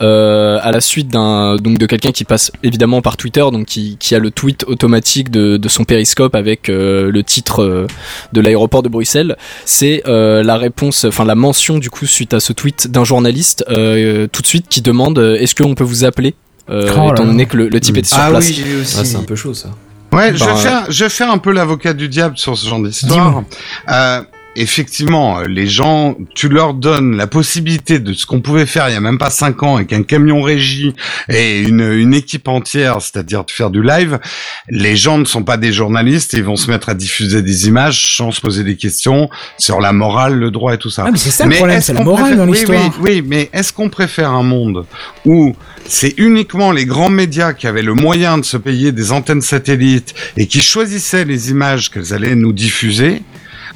[0.02, 3.98] euh, à la suite d'un donc de quelqu'un qui passe évidemment par Twitter, donc qui
[4.00, 7.88] qui a le tweet automatique de de son Periscope avec euh, le titre euh,
[8.34, 12.40] de l'aéroport de Bruxelles, c'est euh, la réponse, enfin la mention du coup suite à
[12.40, 16.04] ce tweet d'un journaliste euh, tout de suite qui demande euh, est-ce qu'on peut vous
[16.06, 16.36] appeler
[16.70, 18.48] euh, Oh étant donné que le, le type était sur Ah place.
[18.48, 18.98] oui, j'ai vu aussi.
[19.00, 19.70] Ah, c'est un peu chaud ça.
[20.12, 22.68] Ouais, je, Bah, vais faire, je vais faire un peu l'avocat du diable sur ce
[22.68, 23.44] genre d'histoire.
[23.92, 24.22] Euh,
[24.62, 28.96] effectivement, les gens, tu leur donnes la possibilité de ce qu'on pouvait faire il y
[28.96, 30.94] a même pas cinq ans avec un camion régie
[31.30, 34.20] et une, une équipe entière, c'est-à-dire de faire du live.
[34.70, 37.68] Les gens ne sont pas des journalistes, et ils vont se mettre à diffuser des
[37.68, 41.06] images sans se poser des questions sur la morale, le droit et tout ça.
[41.08, 43.00] Ah, mais c'est ça le problème, c'est la morale préfère- dans oui, l'histoire.
[43.00, 44.86] Oui, oui, mais est-ce qu'on préfère un monde
[45.26, 45.56] où
[45.88, 50.14] c'est uniquement les grands médias qui avaient le moyen de se payer des antennes satellites
[50.38, 53.22] et qui choisissaient les images qu'elles allaient nous diffuser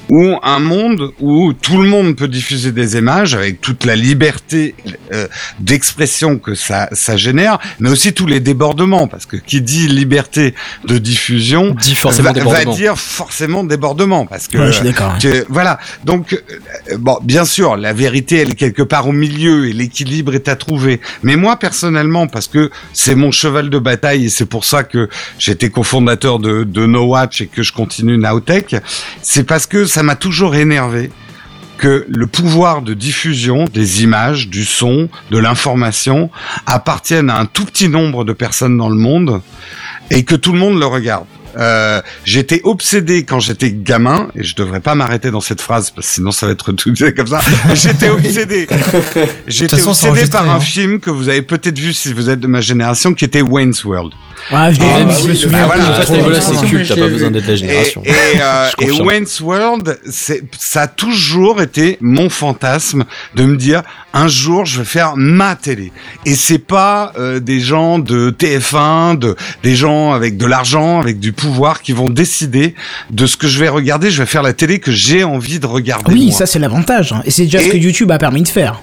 [0.08, 4.74] ou un monde où tout le monde peut diffuser des images avec toute la liberté
[5.12, 5.26] euh,
[5.60, 10.54] d'expression que ça, ça génère, mais aussi tous les débordements, parce que qui dit liberté
[10.86, 15.46] de diffusion Dit forcément va, va dire forcément débordement, parce que Ouais, je suis que-
[15.48, 15.78] voilà.
[16.04, 16.32] Donc,
[16.90, 20.48] euh, bon, bien sûr, la vérité, elle est quelque part au milieu et l'équilibre est
[20.48, 21.00] à trouver.
[21.22, 25.08] Mais moi, personnellement, parce que c'est mon cheval de bataille et c'est pour ça que
[25.38, 28.76] j'étais cofondateur de, de No Watch et que je continue Nowtech,
[29.22, 31.12] c'est parce que ça m'a toujours énervé
[31.78, 36.32] que le pouvoir de diffusion des images, du son, de l'information
[36.66, 39.40] appartienne à un tout petit nombre de personnes dans le monde
[40.10, 41.26] et que tout le monde le regarde.
[41.56, 46.08] Euh, j'étais obsédé quand j'étais gamin, et je devrais pas m'arrêter dans cette phrase, parce
[46.08, 47.40] que sinon ça va être tout comme ça.
[47.74, 48.66] J'étais obsédé.
[49.46, 50.60] J'étais obsédé par un hein.
[50.60, 53.84] film que vous avez peut-être vu si vous êtes de ma génération, qui était Wayne's
[53.84, 54.12] World.
[54.52, 56.14] Ouais, je, Ah, bah me souviens bah voilà, trop
[56.60, 58.02] c'est culte, t'as je pas besoin d'être la Et, génération.
[58.04, 58.10] et,
[58.40, 59.00] euh, Je et.
[59.02, 63.04] Wayne's World, c'est, ça a toujours été mon fantasme
[63.34, 63.82] de me dire
[64.12, 65.92] un jour je vais faire ma télé.
[66.26, 71.18] Et c'est pas euh, des gens de TF1, de des gens avec de l'argent, avec
[71.18, 72.74] du pouvoir qui vont décider
[73.10, 74.10] de ce que je vais regarder.
[74.10, 76.12] Je vais faire la télé que j'ai envie de regarder.
[76.12, 76.34] Oui, moi.
[76.34, 77.12] ça c'est l'avantage.
[77.12, 77.22] hein.
[77.24, 78.80] Et c'est déjà ce que YouTube a permis de faire.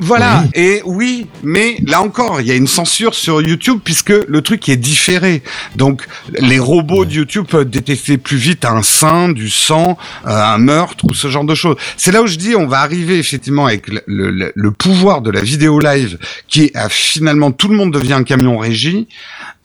[0.00, 4.40] Voilà, et oui, mais là encore, il y a une censure sur YouTube puisque le
[4.42, 5.42] truc est différé.
[5.76, 6.06] Donc,
[6.38, 11.04] les robots de YouTube peuvent détecter plus vite un sein, du sang, euh, un meurtre
[11.04, 11.76] ou ce genre de choses.
[11.96, 15.30] C'est là où je dis, on va arriver effectivement avec le, le- le pouvoir de
[15.30, 19.06] la vidéo live qui est, euh, finalement tout le monde devient un camion régie.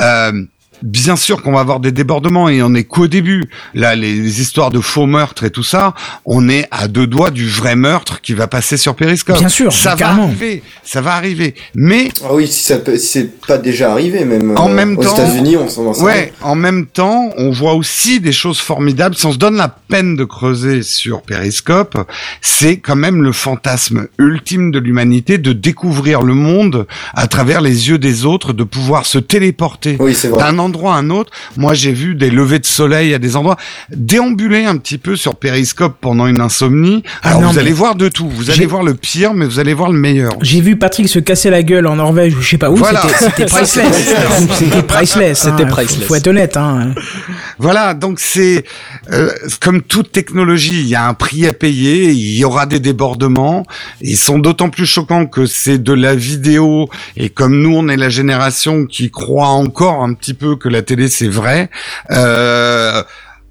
[0.01, 0.43] Euh,
[0.85, 3.49] Bien sûr qu'on va avoir des débordements et on est qu'au début.
[3.73, 5.93] Là, les, les histoires de faux meurtres et tout ça,
[6.25, 9.39] on est à deux doigts du vrai meurtre qui va passer sur Periscope.
[9.39, 10.23] Bien sûr, ça va carrément.
[10.25, 11.55] arriver, ça va arriver.
[11.73, 14.55] Mais Ah oui, si ça peut- si c'est pas déjà arrivé même.
[14.57, 18.19] En euh, même aux temps- États-Unis, on s'en ouais, en même temps, on voit aussi
[18.19, 19.15] des choses formidables.
[19.15, 21.97] Si on se donne la peine de creuser sur Periscope,
[22.41, 27.89] c'est quand même le fantasme ultime de l'humanité de découvrir le monde à travers les
[27.89, 30.39] yeux des autres, de pouvoir se téléporter Oui, c'est vrai.
[30.43, 31.31] d'un endroit endroit à un autre.
[31.57, 33.55] Moi, j'ai vu des levées de soleil à des endroits.
[33.95, 37.03] Déambuler un petit peu sur Periscope pendant une insomnie.
[37.23, 38.29] Ah Alors, non, vous allez voir de tout.
[38.29, 40.33] Vous allez voir le pire, mais vous allez voir le meilleur.
[40.41, 43.01] J'ai vu Patrick se casser la gueule en Norvège ou je sais pas où, Voilà.
[43.01, 44.15] c'était- c'était priceless.
[44.57, 45.39] C'était priceless.
[45.39, 45.67] C'était hein.
[45.67, 46.07] priceless.
[46.07, 46.57] Faut être honnête.
[46.57, 46.93] Hein.
[47.57, 48.65] Voilà, donc c'est
[49.11, 49.29] euh,
[49.61, 53.65] comme toute technologie, il y a un prix à payer, il y aura des débordements.
[54.01, 57.97] Ils sont d'autant plus choquants que c'est de la vidéo et comme nous on est
[57.97, 61.69] la génération qui croit encore un petit peu que la télé c'est vrai.
[62.11, 63.03] Euh,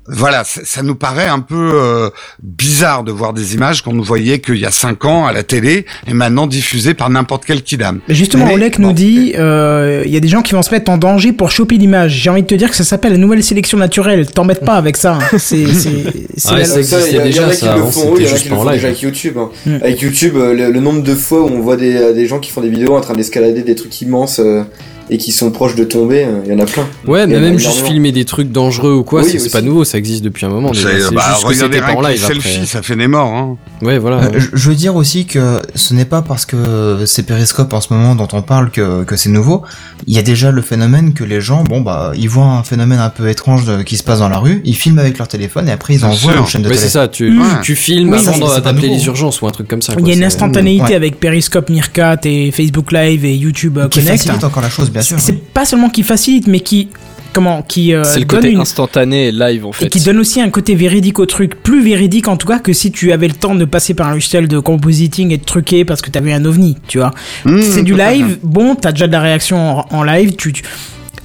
[0.06, 2.10] voilà, ça, ça nous paraît un peu euh,
[2.42, 5.42] bizarre de voir des images qu'on nous voyait qu'il y a cinq ans à la
[5.44, 8.00] télé et maintenant diffusées par n'importe quel kidam.
[8.06, 10.70] Mais justement, Mais- Olek nous dit, euh, il y a des gens qui vont se
[10.72, 12.12] mettre en danger pour choper l'image.
[12.20, 14.26] J'ai envie de te dire que ça s'appelle la nouvelle sélection naturelle.
[14.30, 15.14] T'embêtes pas avec ça.
[15.14, 15.38] hein.
[15.38, 15.90] C'est, c'est,
[16.36, 17.56] c'est Ouais, la- c'est- Ça, existait il y, a- il y déjà, en a qui
[17.64, 18.72] ça, le font, il y en a juste qui le font live.
[18.74, 19.38] déjà avec YouTube.
[19.38, 19.48] hein.
[19.64, 19.74] Mm.
[19.76, 22.40] Avec YouTube, euh, le, le nombre de fois où on voit des, euh, des gens
[22.40, 24.64] qui font des vidéos en train d'escalader des trucs immenses euh,
[25.10, 26.86] et qui sont proches de tomber, euh, il y en a plein.
[27.06, 29.98] Ouais, mais même juste filmer des trucs dangereux ou quoi, Oui, c'est pas nouveau, ça
[29.98, 30.72] existe depuis un moment.
[30.72, 30.82] C'est-
[31.14, 32.34] bah, juste que regardez c'était pas en que live après.
[32.40, 33.32] selfies, ça fait des morts.
[33.32, 33.56] Hein.
[33.82, 34.16] Ouais, voilà.
[34.24, 37.80] Euh, je, je veux dire aussi que ce n'est pas parce que c'est Periscope en
[37.80, 39.62] ce moment dont on parle que, que c'est nouveau.
[40.06, 42.98] Il y a déjà le phénomène que les gens, bon bah, ils voient un phénomène
[43.00, 45.68] un peu étrange de- qui se passe dans la rue, ils filment avec leur téléphone
[45.68, 46.42] et après ils envoient sûr.
[46.42, 46.86] aux chaînes de Ouais, télé.
[46.86, 49.92] c'est ça, tu, tu filmes Oui, avant d'appeler les urgences ou un truc comme ça.
[49.98, 54.30] Il y a une instantanéité avec Periscope, Meerkat et Facebook Live et YouTube euh, Connect.
[54.44, 55.18] encore la chose, bien sûr.
[55.20, 56.88] C'est pas seulement qui facilite, mais qui,
[57.32, 59.86] comment, qui euh, C'est le donne côté une, instantané et live en fait.
[59.86, 62.72] et qui donne aussi un côté véridique au truc, plus véridique en tout cas que
[62.72, 65.84] si tu avais le temps de passer par un logiciel de compositing et de truquer
[65.84, 67.10] parce que t'avais un ovni, tu vois.
[67.44, 70.62] Mmh, c'est du live, bon, t'as déjà de la réaction en, en live, tu, tu,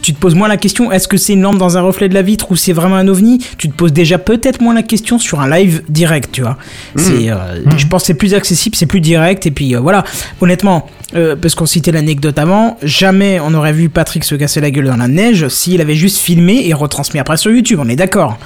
[0.10, 2.16] tu te poses moins la question, est-ce que c'est une lampe dans un reflet de
[2.16, 3.46] la vitre ou c'est vraiment un ovni?
[3.60, 6.58] Tu te poses déjà peut-être moins la question sur un live direct, tu vois.
[6.96, 10.04] C'est, euh, Je pense que c'est plus accessible, c'est plus direct, et puis euh, voilà,
[10.42, 14.72] honnêtement, euh, parce qu'on citait l'anecdote avant, jamais on aurait vu Patrick se casser la
[14.72, 17.96] gueule dans la neige s'il avait juste filmé et retransmis après sur YouTube, on est
[17.96, 18.40] d'accord.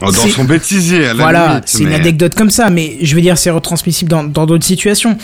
[0.00, 3.20] Oh, Dans son bêtisier, à la Voilà, c'est une anecdote comme ça, mais je veux
[3.20, 5.18] dire, c'est retransmissible dans dans d'autres situations.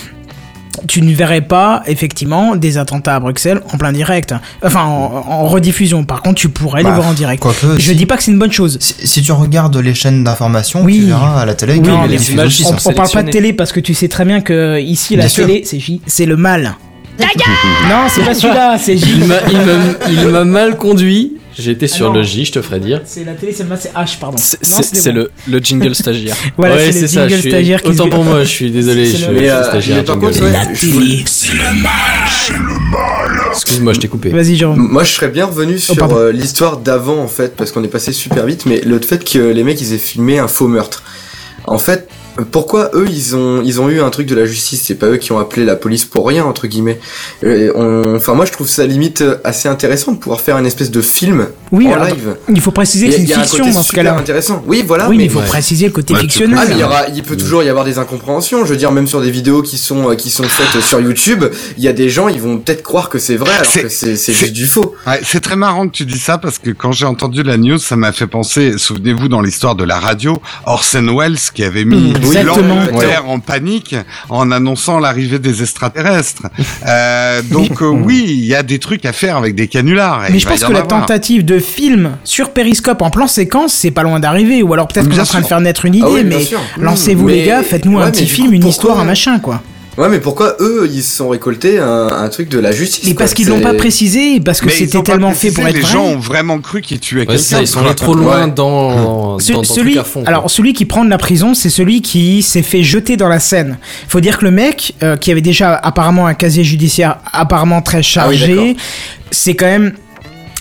[0.88, 4.34] Tu ne verrais pas, effectivement, des attentats à Bruxelles en plein direct.
[4.62, 6.04] Enfin, en, en rediffusion.
[6.04, 7.42] Par contre, tu pourrais les Bah, voir en direct.
[7.76, 8.78] Je si, dis pas que c'est une bonne chose.
[8.80, 11.00] si, si tu regardes les chaînes d'information, Oui.
[11.00, 13.52] tu verras à la télé Oui, les les images On, on parle pas de télé
[13.52, 15.46] parce que tu sais très bien que ici, la sûr.
[15.46, 16.74] télé, c'est J- c'est le mal.
[17.18, 18.94] Non, c'est pas celui-là, c'est
[19.26, 21.35] m'a- il m'a mal conduit.
[21.58, 23.00] J'étais sur Ah le J, je te ferai dire.
[23.06, 24.36] C'est la télé, c'est le mal, c'est H, pardon.
[24.38, 26.36] C'est c'est- c'est le, le jingle stagiaire.
[26.58, 27.20] Voilà, ouais, c'est le ça.
[27.22, 29.06] jingle je suis- stagiaire qui se- Autant pour moi, je suis désolé.
[29.10, 29.96] C'est Je le- suis euh, stagiaire.
[29.96, 31.24] mais par contre, ouais, La je voulais- télé.
[33.52, 34.28] Excuse-moi, je t'ai coupé.
[34.30, 34.78] Vas-y, Jérôme.
[34.90, 36.16] Moi, je serais bien revenu sur pardon.
[36.18, 39.38] euh, l'histoire d'avant, en fait, parce qu'on est passé super vite, mais le fait que
[39.38, 41.02] les mecs, ils aient filmé un faux meurtre.
[41.64, 42.12] En fait, euh,
[42.50, 44.82] pourquoi eux, ils ont, ils ont eu un truc de la justice?
[44.84, 46.98] C'est pas eux qui ont appelé la police pour rien, entre guillemets.
[47.42, 50.66] Et on- Enfin, moi, je trouve ça limite euh, assez intéressant de pouvoir faire une
[50.66, 52.36] espèce de film Oui, en alors, live.
[52.48, 54.16] il faut préciser que c'est une y a un fiction côté dans ce cas-là.
[54.16, 54.62] intéressant.
[54.66, 55.04] Oui, voilà.
[55.08, 55.46] Oui, mais mais il faut Ouais.
[55.46, 56.58] préciser le côté fictionnel.
[56.60, 58.64] Ah mais il y aura, il peut toujours y avoir des incompréhensions.
[58.64, 61.44] Je veux dire, même sur des vidéos qui sont euh, qui sont faites sur YouTube,
[61.78, 63.88] il y a des gens, ils vont peut-être croire que c'est vrai alors C'est- que
[63.88, 64.94] c'est juste du faux.
[65.06, 67.78] Ouais, c'est très marrant que tu dis ça parce que quand j'ai entendu la news,
[67.78, 71.96] ça m'a fait penser, souvenez-vous dans l'histoire de la radio, Orson Welles qui avait mis
[72.12, 72.76] Mmh, exactement.
[72.76, 73.96] l'Angleterre en panique
[74.28, 76.44] en annonçant l'arrivée des extraterrestres.
[76.86, 80.22] Euh, donc euh, oui, il y a des trucs à faire avec des canulars.
[80.30, 81.00] Mais je pense que la avoir.
[81.00, 84.62] tentative de film sur Périscope en plan séquence, c'est pas loin d'arriver.
[84.62, 86.38] Ou alors peut-être qu'on est en train de faire naître une idée, Ah oui, bien
[86.38, 89.62] mais lancez-vous les gars, faites-nous ouais, un petit film, une histoire, un machin, quoi.
[89.98, 93.14] Ouais, mais pourquoi eux, ils se sont récoltés un, un truc de la justice Mais
[93.14, 95.80] quoi, parce qu'ils l'ont pas précisé, parce que c'était tellement précisé, fait pour être Les
[95.80, 95.92] vrai.
[95.92, 97.60] gens ont vraiment cru qu'ils tuaient Ouais, quelqu'un.
[97.60, 98.50] ils sont allés trop loin Ouais.
[98.54, 100.20] dans, Ce- dans, dans le celui, truc à fond.
[100.20, 100.28] quoi.
[100.28, 103.40] alors celui qui prend de la prison, c'est celui qui s'est fait jeter dans la
[103.40, 103.78] Seine.
[104.08, 107.98] Faut dire que le mec, euh, qui avait déjà apparemment un casier judiciaire apparemment très
[108.16, 108.76] Ah oui, chargé,
[109.30, 109.92] c'est quand même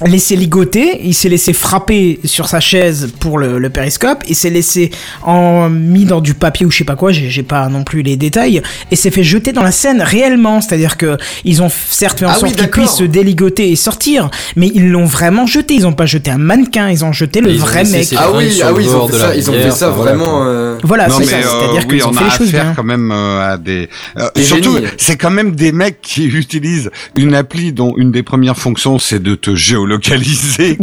[0.05, 4.49] laissé ligoter, il s'est laissé frapper sur sa chaise pour le, le périscope, il s'est
[4.49, 4.91] laissé
[5.23, 8.01] en mis dans du papier ou je sais pas quoi, j'ai j'ai pas non plus
[8.01, 12.19] les détails, et s'est fait jeter dans la Seine réellement, c'est-à-dire que ils ont certes
[12.19, 15.45] fait en Ah oui, sorte qu'il puisse se déligoter et sortir, mais ils l'ont vraiment
[15.45, 18.13] jeté, ils ont pas jeté un mannequin, ils ont jeté le ils vrai mec.
[18.17, 20.43] Ah oui, ah oui, ils ont fait ça, ils ont fait ça vraiment.
[20.45, 22.73] euh, Voilà, c'est ça, euh, c'est-à-dire oui, qu'ils ont on fait a les choses bien.
[22.75, 23.87] quand même euh, à des.
[24.17, 28.23] euh, Des surtout, c'est quand même des mecs qui utilisent une appli dont une des
[28.23, 29.84] premières fonctions c'est de te géolocaliser.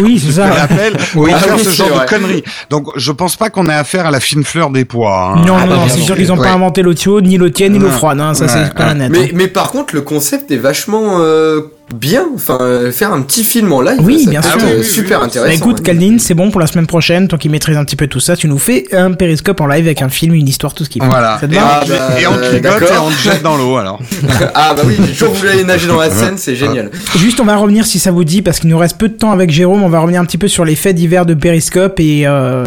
[0.00, 0.50] Oui, c'est ça.
[0.62, 1.30] Ah faire oui,
[1.64, 2.04] ce genre vrai.
[2.06, 2.44] de conneries.
[2.70, 5.34] Donc je pense pas qu'on ait affaire à la fine fleur des pois.
[5.36, 5.44] hein.
[5.46, 6.46] Non, Ah, non, non, bah, c'est sûr qu'ils ont Ouais.
[6.48, 8.88] pas inventé l'eau chaude, ni l'eau tiède, ni l'eau froide, hein, ça Ouais, c'est pas
[8.88, 8.94] ouais.
[8.94, 9.10] net.
[9.10, 9.28] Mais, hein.
[9.34, 11.60] mais par contre, le concept est vachement euh,
[11.94, 12.26] bien.
[12.34, 12.58] Enfin,
[12.92, 14.00] faire un petit film en live.
[14.02, 14.58] Oui, ça bien peut sûr.
[14.58, 15.52] être, Ah oui, oui, super Bah intéressant.
[15.54, 15.84] écoute, ouais.
[15.84, 18.36] Kaldin, c'est bon pour la semaine prochaine, toi qui maîtrises un petit peu tout ça,
[18.36, 21.02] tu nous fais un périscope en live avec un film, une histoire, tout ce qu'il
[21.02, 21.08] faut.
[21.10, 21.38] Voilà.
[21.42, 24.00] Et, Ah, on, bah, et on euh, cligote et on te jette dans l'eau alors.
[24.54, 26.90] ah bah oui, j'ai toujours voulu aller nager dans la Seine, c'est génial.
[27.16, 29.32] Juste, on va revenir si ça vous dit, parce qu'il nous reste peu de temps
[29.32, 29.82] avec Jérôme.
[29.82, 32.22] On va revenir un petit peu sur les faits divers de Periscope et.
[32.26, 32.64] Euh...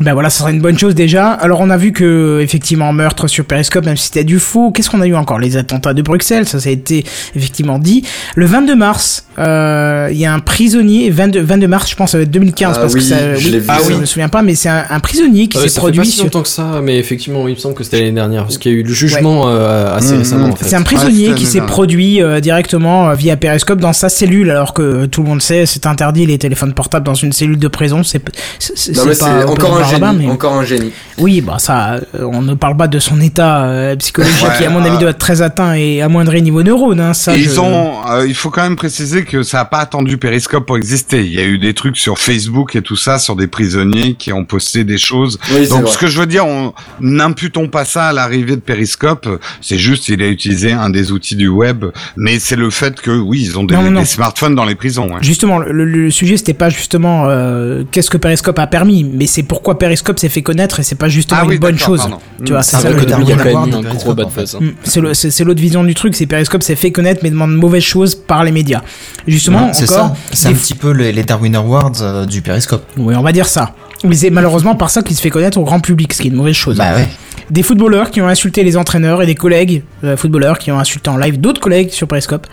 [0.00, 1.28] Ben voilà, ça serait une bonne chose déjà.
[1.30, 4.72] Alors on a vu que effectivement meurtre sur Periscope, même si c'était du faux.
[4.72, 5.38] Qu'est-ce qu'on a eu encore?
[5.38, 7.04] Les attentats de Bruxelles, ça ça a été
[7.36, 8.02] effectivement dit.
[8.34, 11.10] Le 22 mars, euh, il y a un prisonnier.
[11.10, 13.34] 22, 22 mars, je pense, ça va être 2015 Ah parce oui, que ça.
[13.36, 15.62] je vu, ah oui, je me souviens pas, mais c'est un, un prisonnier qui Ah
[15.62, 16.24] s'est ça fait pas produit si sur.
[16.24, 18.72] longtemps que ça, mais effectivement, oui, il me semble que c'était l'année dernière, parce qu'il
[18.72, 20.18] y a eu le jugement euh, assez Mhm.
[20.18, 20.64] récemment en fait.
[20.66, 24.74] C'est un prisonnier qui s'est produit euh, directement euh, via Periscope dans sa cellule, alors
[24.74, 28.02] que tout le monde sait, c'est interdit les téléphones portables dans une cellule de prison.
[28.02, 28.20] C'est
[28.58, 30.92] c'est- c'est Non mais pas encore un génie, mais- encore un génie.
[31.18, 34.64] Oui, bah ça, euh, on ne parle pas de son état euh, psychologique Ouais, qui,
[34.64, 37.00] à mon avis, euh, doit être très atteint et amoindri niveau neurone.
[37.00, 39.64] Hein, ça, Et je- ils ont, euh, il faut quand même préciser que ça n'a
[39.64, 41.24] pas attendu Periscope pour exister.
[41.24, 44.32] Il y a eu des trucs sur Facebook et tout ça sur des prisonniers qui
[44.32, 45.38] ont posté des choses.
[45.52, 45.92] Oui, Donc vrai.
[45.92, 49.28] ce que je veux dire, on n'imputons pas ça à l'arrivée de Periscope.
[49.60, 51.84] C'est juste il a utilisé un des outils du web,
[52.16, 54.00] mais c'est le fait que oui, ils ont des, Non, non, non.
[54.00, 55.06] des smartphones dans les prisons.
[55.08, 55.18] Ouais.
[55.22, 59.42] Justement, le, le sujet c'était pas justement euh, qu'est-ce que Periscope a permis, mais c'est
[59.42, 62.00] pourquoi Periscope s'est fait connaître et c'est pas justement Ah oui, une bonne chose.
[62.00, 62.18] pardon.
[62.44, 64.14] Tu vois, c'est Ah, ça le- que Il y a quand même un gros.
[64.14, 67.54] Mm, C'est c'est c'est l'autre vision du truc, c'est Periscope s'est fait connaître mais demande
[67.54, 68.82] mauvaise chose par les médias.
[69.26, 70.14] Justement, c'est encore, ça.
[70.32, 72.84] C'est un petit peu les, les Darwin Awards euh, du Periscope.
[72.96, 73.74] oui, on va dire ça.
[74.04, 76.30] Mais c'est malheureusement par ça qu'il se fait connaître au grand public, ce qui est
[76.30, 76.76] une mauvaise chose.
[76.76, 77.08] Bah ouais.
[77.50, 81.08] Des footballeurs qui ont insulté les entraîneurs et des collègues euh, footballeurs qui ont insulté
[81.10, 82.46] en live d'autres collègues sur Periscope.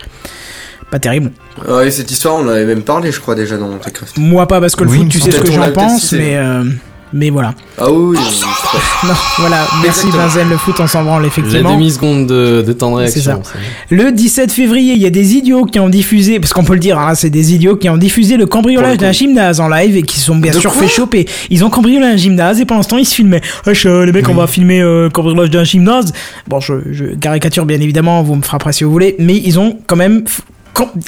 [0.90, 1.30] Pas terrible.
[1.66, 4.18] Ah oui, cette histoire, on en avait même parlé, je crois, déjà dans Techcraft.
[4.18, 6.64] Moi pas parce que le Oui, foot, tu sais ce que j'en pense, mais euh,
[7.12, 7.54] mais voilà.
[7.78, 8.16] Ah oui,
[9.04, 9.64] Non, voilà.
[9.82, 10.26] Merci Exactement.
[10.28, 11.74] Vinzel, le foot on s'en branle La effectivement.
[11.74, 13.42] demi-seconde de, de temps de C'est réaction.
[13.44, 13.58] ça.
[13.90, 16.78] Le 17 février, il y a des idiots qui ont diffusé, parce qu'on peut le
[16.80, 20.02] dire, hein, c'est des idiots qui ont diffusé le cambriolage d'un gymnase en live et
[20.02, 21.26] qui se sont bien De sûr fait choper.
[21.50, 23.40] Ils ont cambriolé un gymnase et pendant ce temps ils se filmaient.
[23.66, 26.12] Wesh, euh, les mecs, on va filmer euh, le cambriolage d'un gymnase.
[26.48, 29.78] Bon, je, je caricature bien évidemment, vous me frapperez si vous voulez, mais ils ont
[29.86, 30.24] quand même.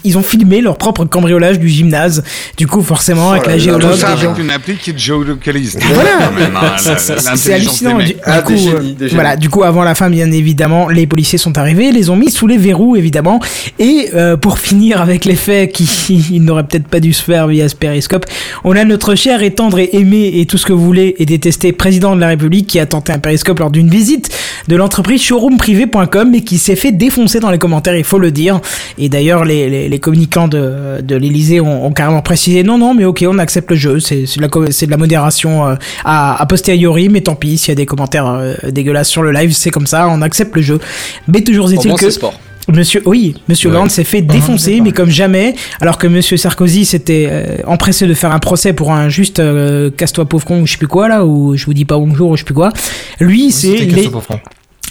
[0.05, 2.23] Ils ont filmé leur propre cambriolage du gymnase.
[2.57, 5.79] Du coup, forcément, avec la géologue, Tout ça gens- avec une appli qui géolocalise.
[5.93, 6.11] Voilà.
[6.29, 7.99] Hein, la- C'est- hallucinant.
[7.99, 8.15] Du.
[8.25, 9.15] Ah, coup, des génies, des génies.
[9.15, 9.37] voilà.
[9.37, 12.47] Du coup, avant la fin, bien évidemment, les policiers sont arrivés, les ont mis sous
[12.47, 13.41] les verrous, évidemment.
[13.79, 17.69] Et euh, pour finir avec les faits qui n'auraient peut-être pas dû se faire via
[17.69, 18.27] ce périscope,
[18.65, 21.27] on a notre cher et tendre et aimé et tout ce que vous voulez et
[21.27, 24.29] détesté président de la République qui a tenté un périscope lors d'une visite
[24.69, 28.61] de l'entreprise showroomprivé.com mais qui s'est fait défoncer dans les commentaires, il faut le dire.
[28.99, 32.95] Et d'ailleurs, les, les, les communicants de, de l'Elysée ont, ont carrément précisé non, non,
[32.95, 35.75] mais ok, on accepte le jeu, c'est de, la de modération euh,
[36.05, 39.33] à, a posteriori, mais tant pis, s'il y a des commentaires euh, dégueulasses sur le
[39.33, 40.81] live, c'est comme ça, on accepte le jeu.
[41.29, 42.05] Mais toujours est-il moins, que...
[42.05, 42.35] c'est sport.
[42.73, 43.77] Monsieur, oui, Monsieur Ouais.
[43.77, 48.15] Hollande s'est fait défoncer, mais comme jamais, alors que Monsieur Sarkozy s'était euh, empressé de
[48.15, 51.09] faire un procès pour un juste euh, casse-toi pauvre con ou je sais plus quoi
[51.09, 52.73] là, ou je vous dis pas bonjour ou je sais plus quoi.
[53.21, 54.11] Lui, c'est C'était les.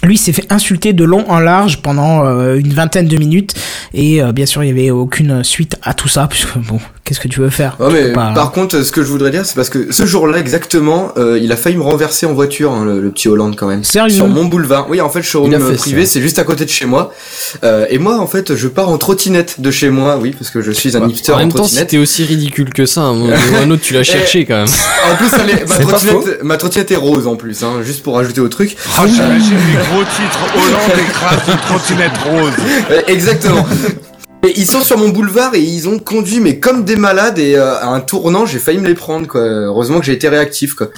[0.02, 3.54] Lui s'est fait insulter de long en large pendant euh, une vingtaine de minutes
[3.94, 7.20] et euh, bien sûr il y avait aucune suite à tout ça puisque bon qu'est-ce
[7.20, 7.76] que tu veux faire?
[7.78, 10.38] Tu mais pas- par contre, ce que je voudrais dire, c'est parce que ce jour-là,
[10.38, 13.66] exactement, euh, il a failli me renverser en voiture, hein, le, le petit Hollande quand
[13.68, 13.84] même.
[13.84, 14.14] Sérieux?
[14.14, 14.86] Sur mon boulevard.
[14.88, 17.12] Oui, en fait, showroom Il a fait privé, c'est juste à côté de chez moi.
[17.62, 20.62] Euh, et moi, en fait, je pars en trottinette de chez moi, oui, parce que
[20.62, 23.02] je suis un Bah, hipster en en, même temps, c'était aussi ridicule que ça.
[23.02, 24.68] Un autre, tu l'as cherché quand même.
[25.12, 25.30] En plus,
[25.68, 28.76] ma, trottinette, ma trottinette est rose en plus, hein, juste pour ajouter au truc.
[28.98, 29.12] Oh, les
[29.94, 32.52] gros titres Hollande écrase une trottinette rose.
[32.90, 33.64] Euh, Exactement.
[34.46, 37.54] Et ils sont sur mon boulevard et ils ont conduit mais comme des malades et
[37.56, 39.40] euh, à un tournant j'ai failli me les prendre quoi.
[39.40, 40.88] Heureusement que j'ai été réactif quoi.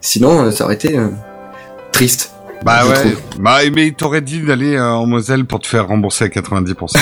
[0.00, 1.08] Sinon euh, ça aurait été euh,
[1.92, 2.32] triste.
[2.64, 2.94] Bah ouais.
[2.94, 3.12] trouve.
[3.38, 6.74] Bah mais il t'aurait dit d'aller euh, en Moselle pour te faire rembourser à 90%.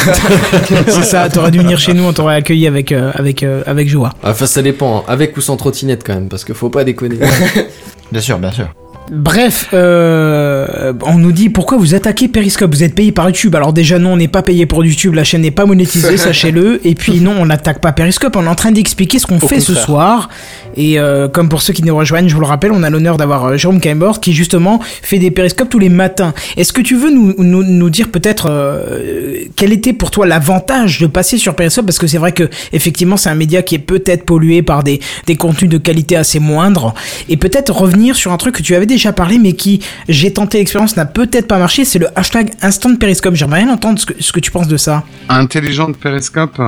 [0.89, 3.89] c'est ça t'aurais dû venir chez nous on t'aurait accueilli avec euh, avec euh, avec
[3.89, 4.99] joie Enfin, ça dépend.
[4.99, 5.05] hein.
[5.09, 7.19] Avec ou sans trottinette quand même, parce qu'il faut pas déconner.
[8.13, 8.69] Bien sûr, bien sûr.
[9.11, 12.75] Bref, euh, on nous dit pourquoi vous attaquez Periscope?
[12.75, 13.55] Vous êtes payé par YouTube.
[13.55, 16.81] Alors déjà non, on n'est pas payé pour YouTube, la chaîne n'est pas monétisée, sachez-le.
[16.85, 18.35] Et puis non, on n'attaque pas Periscope.
[18.37, 20.29] On est en train d'expliquer ce qu'on fait ce soir.
[20.77, 23.17] Et euh, comme pour ceux qui nous rejoignent, je vous le rappelle, on a l'honneur
[23.17, 26.35] d'avoir euh, Jérôme Kaimbord qui justement fait des Periscopes tous les matins.
[26.57, 31.01] Est-ce que tu veux nous, nous, nous dire peut-être euh, quel était pour toi l'avantage
[31.01, 31.87] de passer sur Periscope?
[31.87, 35.01] Parce que c'est vrai que effectivement c'est un média qui est peut-être pollué par des,
[35.27, 36.93] des contenus de qualité assez moindre.
[37.29, 40.59] Et peut-être revenir sur un truc que tu avais déjà parlé mais qui, j'ai tenté
[40.59, 43.35] l'expérience, n'a peut-être pas marché, c'est le hashtag Instant Periscope.
[43.35, 45.03] J'aimerais bien entendre ce que, ce que tu penses de ça.
[45.29, 46.61] Intelligent de Periscope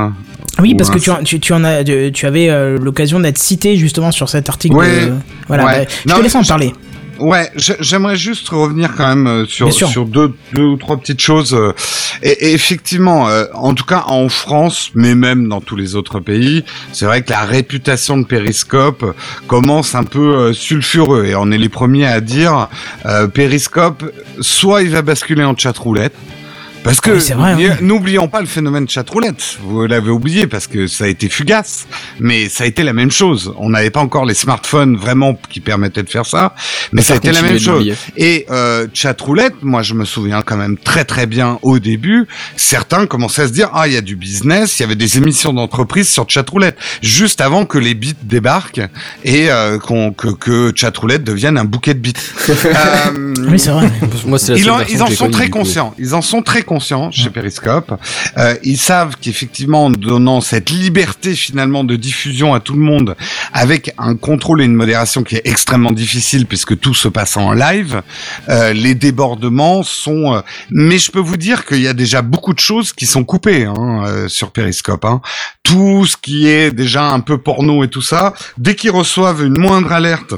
[0.60, 3.76] Oui, Ou parce que tu, tu, tu en as, tu, avais euh, l'occasion d'être cité
[3.76, 4.74] justement sur cet article.
[4.76, 5.06] Ouais.
[5.06, 5.12] de-
[5.46, 5.84] voilà, Ouais.
[5.84, 6.72] bah, je Non, te laisse en parler.
[7.18, 11.20] Ouais, j'ai- j'aimerais juste revenir quand même euh, sur sur deux deux ou trois petites
[11.20, 11.52] choses.
[11.54, 11.72] euh,
[12.22, 16.20] Et, et effectivement, euh, en tout cas en France, mais même dans tous les autres
[16.20, 19.04] pays, c'est vrai que la réputation de Periscope
[19.46, 22.68] commence un peu euh, sulfureux et on est les premiers à dire
[23.06, 24.04] euh, Periscope,
[24.40, 26.14] soit il va basculer en chat roulette.
[26.84, 29.58] Parce que Ah oui, n'oublions pas le phénomène chatroulette.
[29.62, 31.86] Vous l'avez oublié parce que ça a été fugace,
[32.20, 33.52] mais ça a été la même chose.
[33.58, 36.54] On n'avait pas encore les smartphones vraiment qui permettaient de faire ça,
[36.92, 37.92] mais ça a été la même chose.
[38.16, 42.26] Et euh, chatroulette, moi je me souviens quand même très très bien au début,
[42.56, 45.18] certains commençaient à se dire ah il y a du business, il y avait des
[45.18, 48.80] émissions d'entreprise sur chatroulette juste avant que les bits débarquent
[49.24, 52.14] et euh, qu'on que, que chatroulette devienne un bouquet de bits.
[52.68, 53.90] Euh, Oui, c'est vrai.
[54.26, 55.94] Moi, c'est la ils en, ils en sont très conscients.
[55.98, 57.90] Ils en sont très conscients chez Periscope.
[58.36, 63.16] Euh, ils savent qu'effectivement, en donnant cette liberté finalement de diffusion à tout le monde,
[63.52, 67.52] avec un contrôle et une modération qui est extrêmement difficile puisque tout se passe en
[67.52, 68.02] live,
[68.48, 70.34] euh, les débordements sont.
[70.34, 70.40] euh,
[70.70, 73.64] Mais je peux vous dire qu'il y a déjà beaucoup de choses qui sont coupées
[73.64, 75.04] hein, euh, sur Periscope.
[75.04, 75.20] Hein.
[75.62, 79.58] Tout ce qui est déjà un peu porno et tout ça, dès qu'ils reçoivent une
[79.58, 80.34] moindre alerte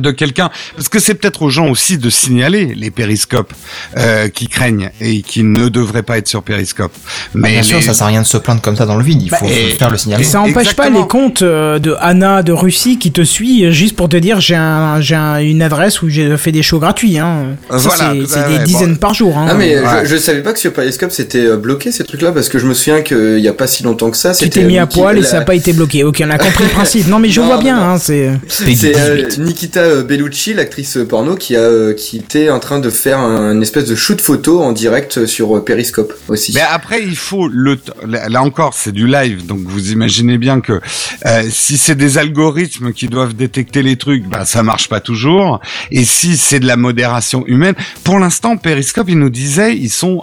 [0.00, 3.52] de quelqu'un parce que c'est peut-être aux gens aussi de signaler les périscopes
[3.96, 6.92] euh, qui craignent et qui ne devraient pas être sur périscope
[7.34, 9.04] Bah, mais bien sûr, ça sert à rien de se plaindre comme ça dans le
[9.04, 9.22] vide.
[9.22, 10.24] Il Bah, faut et- faire le signaler.
[10.24, 14.08] Ça empêche pas les comptes euh, de Anna de Russie qui te suit juste pour
[14.08, 17.18] te dire j'ai un, j'ai un- une adresse où j'ai fait des shows gratuits.
[17.18, 17.56] Hein.
[17.70, 18.96] Ça, Voilà, c'est c'est des dizaines Bon.
[18.98, 19.36] par jour.
[19.38, 19.46] Hein.
[19.50, 20.04] Ah mais Ouais.
[20.04, 22.58] je, je savais pas que sur Periscope c'était euh, bloqué ces trucs là parce que
[22.58, 24.86] je me souviens qu'il y a pas si longtemps que ça tu t'es mis à
[24.86, 26.04] poil et la- ça n'a pas été bloqué.
[26.04, 27.06] Ok, on a compris le principe.
[27.08, 27.76] Non mais je Non, vois non, bien.
[27.76, 27.82] non.
[27.94, 32.90] Hein, c'est C'est euh, Nikita euh, Bellucci, l'actrice porno, euh, qui était en train de
[32.90, 36.52] faire un espèce de shoot photo en direct sur euh, Periscope aussi.
[36.54, 40.80] mais après il faut le là encore c'est du live donc vous imaginez bien que
[41.26, 45.60] euh, si c'est des algorithmes qui doivent détecter les trucs bah ça marche pas toujours
[45.90, 47.74] et si c'est de la modération humaine
[48.04, 50.22] pour l'instant Periscope il nous disait ils sont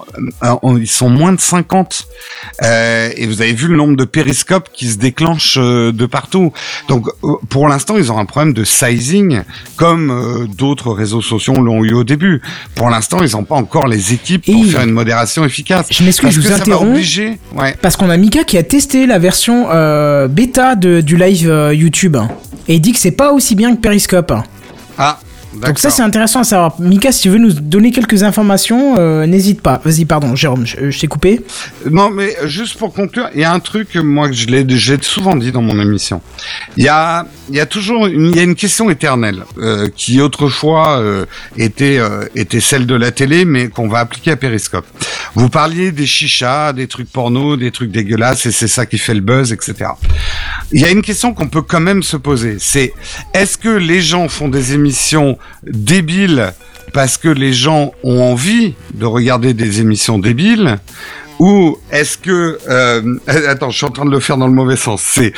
[0.80, 2.08] ils sont moins de 50
[2.62, 6.52] Euh, et vous avez vu le nombre de périscopes qui se déclenchent de partout.
[6.88, 7.08] Donc
[7.50, 9.42] pour l'instant, ils ont un problème de sizing,
[9.76, 12.42] comme euh, d'autres réseaux sociaux l'ont eu au début.
[12.76, 15.88] Pour l'instant, ils n'ont pas encore les équipes pour Et- faire une modération efficace.
[15.90, 17.00] Je m'excuse, je vous interromps.
[17.56, 17.76] Ouais.
[17.82, 21.74] Parce qu'on a Mika qui a testé la version euh, bêta de, du live euh,
[21.74, 22.18] YouTube.
[22.68, 24.34] Et il dit que c'est pas aussi bien que Periscope.
[24.98, 25.20] Ah.
[25.62, 26.80] Donc ça c'est intéressant à savoir.
[26.80, 29.82] Mika, si tu veux nous donner quelques informations, euh, n'hésite pas.
[29.84, 31.42] Vas-y, pardon, Jérôme, je, je t'ai coupé.
[31.90, 34.98] Non, mais juste pour conclure, il y a un truc, moi, que je l'ai, j'ai
[35.02, 36.22] souvent dit dans mon émission.
[36.78, 39.90] Il y a, il y a toujours, une, il y a une question éternelle euh,
[39.96, 41.26] qui autrefois euh,
[41.58, 44.86] était euh, était celle de la télé, mais qu'on va appliquer à Periscope.
[45.36, 49.14] Vous parliez des chichas, des trucs porno, des trucs dégueulasses, et c'est ça qui fait
[49.14, 49.92] le buzz, etc.
[50.72, 52.94] Il y a une question qu'on peut quand même se poser, c'est
[53.34, 56.54] est-ce que les gens font des émissions débiles
[56.94, 60.78] parce que les gens ont envie de regarder des émissions débiles
[61.40, 64.76] ou est-ce que euh, attends, je suis en train de le faire dans le mauvais
[64.76, 65.18] sens.
[65.18, 65.32] Euh,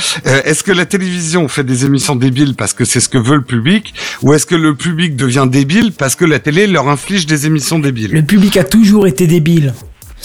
[0.43, 3.43] est-ce que la télévision fait des émissions débiles parce que c'est ce que veut le
[3.43, 7.47] public, ou est-ce que le public devient débile parce que la télé leur inflige des
[7.47, 8.11] émissions débiles?
[8.11, 9.73] Le public a toujours été débile.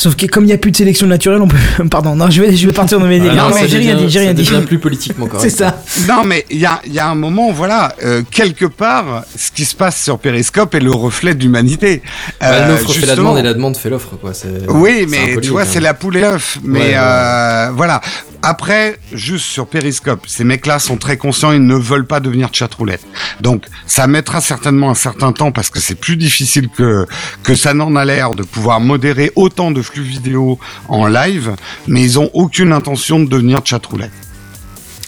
[0.01, 1.59] Sauf que comme il n'y a plus de sélection naturelle, on peut.
[1.91, 3.35] Pardon, non, je vais, je vais partir dans mes délires.
[3.45, 4.51] Ah non, ça mais j'ai rien dit, j'ai rien dit.
[4.67, 5.43] plus politiquement correct.
[5.51, 5.83] C'est ça.
[6.09, 9.51] Non, mais il y a, il y a un moment, voilà, euh, quelque part, ce
[9.51, 12.01] qui se passe sur Periscope est le reflet de l'humanité.
[12.41, 14.33] Bah, Euh, L'offre fait la demande et la demande fait l'offre, quoi.
[14.33, 15.67] c'est- Oui, mais tu vois, hein.
[15.69, 16.59] c'est la poule et l'œuf.
[16.65, 16.95] Mais Ouais, ouais.
[16.97, 18.01] euh, voilà.
[18.43, 23.05] Après, juste sur Periscope, ces mecs-là sont très conscients, ils ne veulent pas devenir chatroulette.
[23.43, 27.07] Donc, ça mettra certainement un certain temps parce que c'est plus difficile que
[27.43, 31.55] que ça n'en a l'air de pouvoir modérer autant de flux vidéo en live,
[31.87, 34.11] mais ils ont aucune intention de devenir chatroulette.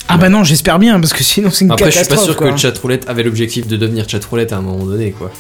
[0.09, 2.37] Ah bah non, j'espère bien, parce que sinon c'est une Après, je suis pas catastrophe.
[2.37, 2.57] sûr que quoi.
[2.59, 5.33] chatroulette avait l'objectif de devenir chatroulette à un moment donné, quoi.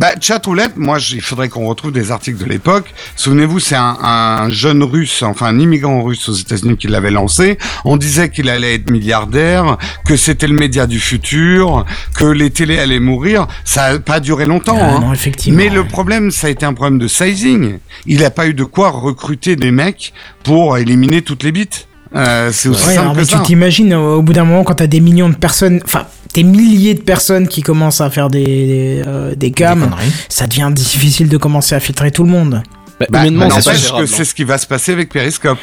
[0.00, 2.86] Bah, chatroulette, moi, il faudrait qu'on retrouve des articles de l'époque.
[3.16, 7.58] Souvenez-vous, c'est un, un jeune russe, enfin un immigrant russe aux États-Unis qui l'avait lancé.
[7.84, 9.76] On disait qu'il allait être milliardaire,
[10.06, 11.84] que c'était le média du futur,
[12.16, 13.46] que les télés allaient mourir.
[13.66, 14.78] Ça a pas duré longtemps.
[14.80, 15.00] Ah hein.
[15.00, 15.58] non, effectivement.
[15.58, 17.76] Mais le problème, ça a été un problème de sizing.
[18.06, 21.88] Il n'a pas eu de quoi recruter des mecs pour éliminer toutes les bites.
[22.16, 23.36] Euh, c'est aussi Ouais, simple alors, que mais ça.
[23.40, 26.42] tu t'imagines au au bout d'un moment quand t'as des millions de personnes, enfin des
[26.44, 30.12] milliers de personnes qui commencent à faire des des, euh, des cams, conneries.
[30.28, 32.62] ça devient difficile de commencer à filtrer tout le monde.
[33.00, 35.58] Bah, Bah, humainement, bah, c'est que c'est ce qui va se passer avec Periscope.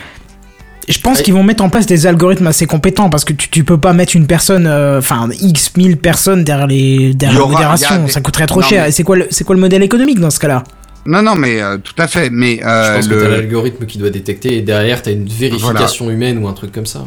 [0.89, 3.63] Je pense qu'ils vont mettre en place des algorithmes assez compétents parce que tu, tu
[3.65, 7.53] peux pas mettre une personne, euh, enfin x mille personnes derrière les derrière la aura-
[7.53, 8.83] modération, il y a des- ça coûterait trop Non, cher.
[8.83, 10.63] mais- Et c'est quoi le c'est quoi le modèle économique dans ce cas-là?
[11.05, 12.29] Non, non, mais euh, tout à fait.
[12.29, 15.27] Mais Je euh, pense que le- t'as l'algorithme qui doit détecter et derrière t'as une
[15.27, 17.05] vérification humaine ou un truc comme ça.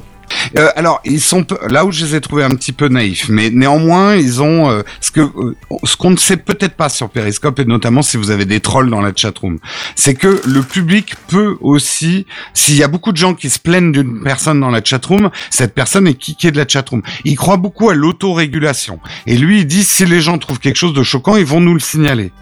[0.59, 3.51] Euh, alors, ils sont là où je les ai trouvés un petit peu naïfs, mais
[3.51, 7.59] néanmoins, ils ont euh, ce que euh, ce qu'on ne sait peut-être pas sur Periscope
[7.59, 9.59] et notamment si vous avez des trolls dans la chatroom,
[9.95, 13.93] c'est que le public peut aussi, s'il y a beaucoup de gens qui se plaignent
[13.93, 17.03] d'une personne dans la chatroom, cette personne est kickée de la chatroom.
[17.25, 20.95] Il croit beaucoup à l'autorégulation et lui, il dit si les gens trouvent quelque chose
[20.95, 22.33] de choquant, ils vont nous le signaler.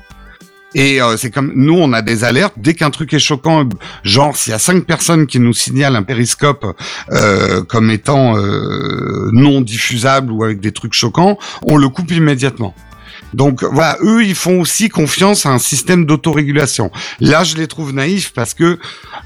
[0.75, 3.66] Et euh, c'est comme nous, on a des alertes dès qu'un truc est choquant.
[4.03, 6.66] Genre, s'il y a cinq personnes qui nous signalent un périscope
[7.11, 12.75] euh, comme étant euh, non diffusable ou avec des trucs choquants, on le coupe immédiatement.
[13.35, 16.91] Donc voilà, eux, ils font aussi confiance à un système d'autorégulation.
[17.21, 18.79] Là, je les trouve naïfs parce que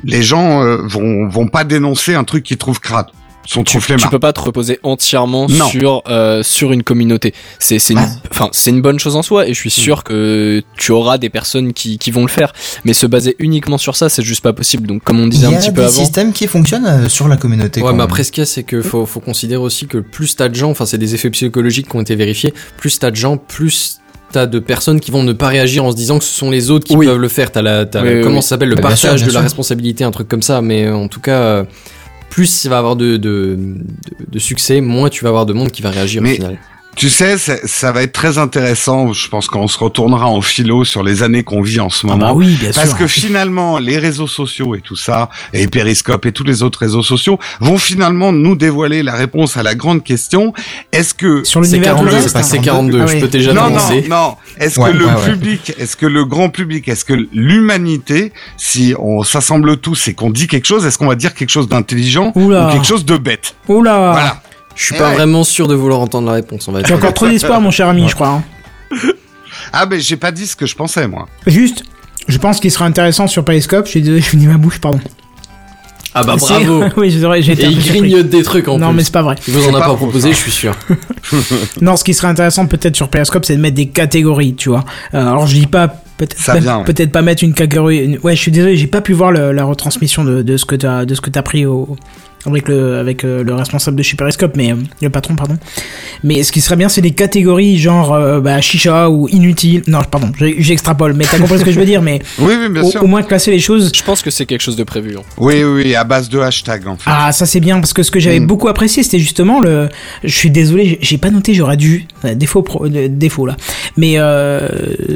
[0.02, 3.06] les gens vont vont pas dénoncer un truc qu'ils trouvent crade.
[3.48, 3.78] Trop tu
[4.10, 5.66] peux pas te reposer entièrement Non.
[5.68, 7.34] sur euh, sur une communauté.
[7.58, 10.62] C'est c'est une enfin c'est une bonne chose en soi et je suis sûr que
[10.76, 12.52] tu auras des personnes qui qui vont le faire.
[12.84, 14.86] Mais se baser uniquement sur ça, c'est juste pas possible.
[14.86, 15.90] Donc comme on Il disait y un a petit des peu avant.
[15.90, 17.82] systèmes qui fonctionnent euh, sur la communauté.
[17.82, 20.36] Ouais, mais après, ce qu'il y a, c'est que faut, faut considérer aussi que plus
[20.36, 23.16] t'as de gens, enfin, c'est des effets psychologiques qui ont été vérifiés, plus t'as de
[23.16, 23.98] gens, plus
[24.30, 26.70] t'as de personnes qui vont ne pas réagir en se disant que ce sont les
[26.70, 27.04] autres qui Oui.
[27.06, 27.52] peuvent le faire.
[27.52, 28.42] T'as la, t'as Oui, la- oui, comment oui.
[28.42, 30.62] ça s'appelle, le Bah, bien partage sûr, bien de la responsabilité, un truc comme ça.
[30.62, 31.64] Mais en tout cas, euh,
[32.32, 35.70] plus il va avoir de, de, de, de succès, moins tu vas avoir de monde
[35.70, 36.58] qui va réagir Mais- au final.
[36.94, 39.12] Tu sais, ça va être très intéressant.
[39.14, 42.10] Je pense qu'on se retournera en philo sur les années qu'on vit en ce Ah
[42.10, 42.26] moment.
[42.28, 42.98] bah oui, bien Parce sûr.
[42.98, 47.02] que finalement, les réseaux sociaux et tout ça, et Periscope et tous les autres réseaux
[47.02, 50.52] sociaux, vont finalement nous dévoiler la réponse à la grande question
[50.92, 52.42] est-ce que Sur C'est l'univers de 42, l'Ouest, c'est pas hein.
[52.42, 54.36] c'est 42, Ah je peux déjà non, non, non.
[54.58, 55.30] Est-ce Ouais, que le ouais, ouais.
[55.30, 60.30] public, est-ce que le grand public, est-ce que l'humanité, si on s'assemble tous et qu'on
[60.30, 63.54] dit quelque chose, est-ce qu'on va dire quelque chose d'intelligent ou quelque chose de bête?
[63.66, 64.42] Oula Voilà.
[64.74, 65.14] Je suis Eh pas ouais.
[65.14, 67.88] vraiment sûr de vouloir entendre la réponse, on va J'ai encore trop d'espoir, mon cher
[67.88, 68.28] ami, je crois.
[68.28, 68.42] hein.
[69.72, 71.28] Ah ben j'ai pas dit ce que je pensais moi.
[71.46, 71.84] Juste,
[72.28, 73.84] je pense qu'il sera intéressant sur Periscope.
[73.86, 75.00] Je suis désolé, je finis ma bouche, pardon.
[76.14, 78.88] Ah bah C'est- bravo oui, j'ai été Et un il grignote des trucs en Non,
[78.88, 78.96] plus.
[78.96, 79.36] mais c'est pas vrai.
[79.48, 80.34] Il vous en a pas proposé, ça.
[80.34, 80.74] je suis sûr.
[81.80, 84.84] Non, ce qui serait intéressant peut-être sur Periscope, c'est de mettre des catégories, tu vois.
[85.14, 86.84] Euh, alors je dis pas peut-être Ça pas- vient, ouais.
[86.84, 88.18] peut-être pas mettre une catégorie.
[88.22, 90.74] Ouais, je suis désolé, j'ai pas pu voir le- la retransmission de, de ce que
[90.76, 91.96] t'as de ce que t'as pris au
[92.46, 95.56] avec le avec euh, le responsable de chez Periscope, mais euh, le patron, pardon.
[96.24, 99.82] Mais ce qui serait bien, c'est des catégories genre euh, bah, chicha ou inutile.
[99.86, 102.02] Non, pardon, j'extrapole, mais t'as compris ce que je veux dire.
[102.02, 103.02] Mais Oui, oui, bien au, sûr.
[103.02, 103.92] au moins classer les choses.
[103.94, 105.16] Je pense que c'est quelque chose de prévu.
[105.16, 105.22] hein.
[105.38, 107.04] Oui, oui, à base de hashtag en fait.
[107.06, 108.46] Ah, ça c'est bien parce que ce que j'avais Mm.
[108.46, 109.88] beaucoup apprécié, c'était justement le.
[110.24, 112.06] Je suis désolé, j'ai- pas noté, j'aurais dû.
[112.24, 112.88] euh, Défaut, pro...
[112.88, 113.56] défaut là.
[113.96, 114.68] Mais euh,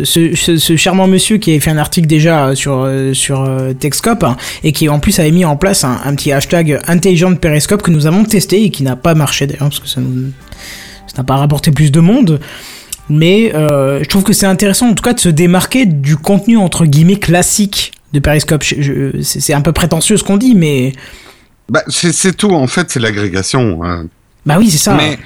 [0.05, 3.49] ce, ce, ce charmant monsieur qui avait fait un article déjà sur sur
[3.81, 7.16] Techscope hein, et qui en plus avait mis en place un, un petit hashtag intelligent
[7.31, 10.01] de Periscope que nous avons testé et qui n'a pas marché d'ailleurs parce que ça
[10.01, 12.41] n'a pas rapporté plus de monde.
[13.09, 16.57] Mais euh, je trouve que c'est intéressant en tout cas de se démarquer du contenu
[16.57, 18.65] entre guillemets classique de Periscope.
[19.23, 20.93] C'est un peu prétentieux ce qu'on dit, mais
[21.69, 23.83] Bah, c'est c'est tout en fait, c'est l'agrégation.
[23.85, 24.07] hein.
[24.45, 24.95] bah oui c'est ça.
[24.95, 25.19] Mais,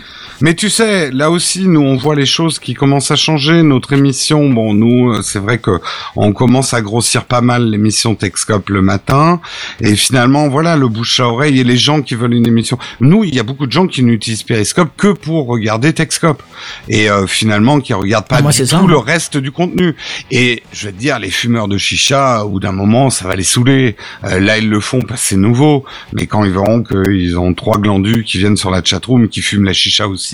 [0.42, 3.62] mais tu sais, là aussi, nous, on voit les choses qui commencent à changer.
[3.62, 5.80] Notre émission, bon, nous, euh, c'est vrai que
[6.16, 9.40] on commence à grossir pas mal l'émission Techscope le matin.
[9.80, 12.78] Et finalement, voilà, le bouche à oreille et les gens qui veulent une émission.
[13.00, 16.42] Nous, il y a beaucoup de gens qui n'utilisent Periscope que pour regarder Techscope.
[16.88, 18.82] Et euh, finalement, qui regardent pas Ah, moi, du tout ça.
[18.86, 19.94] le reste du contenu.
[20.30, 23.42] Et je vais te dire, les fumeurs de chicha, bout d'un moment, ça va les
[23.44, 23.96] saouler.
[24.24, 25.84] Euh, là, ils le font parce que c'est nouveau.
[26.12, 29.64] Mais quand ils verront qu'ils ont trois glandus qui viennent sur la chatroom, qui fument
[29.64, 30.29] la chicha aussi,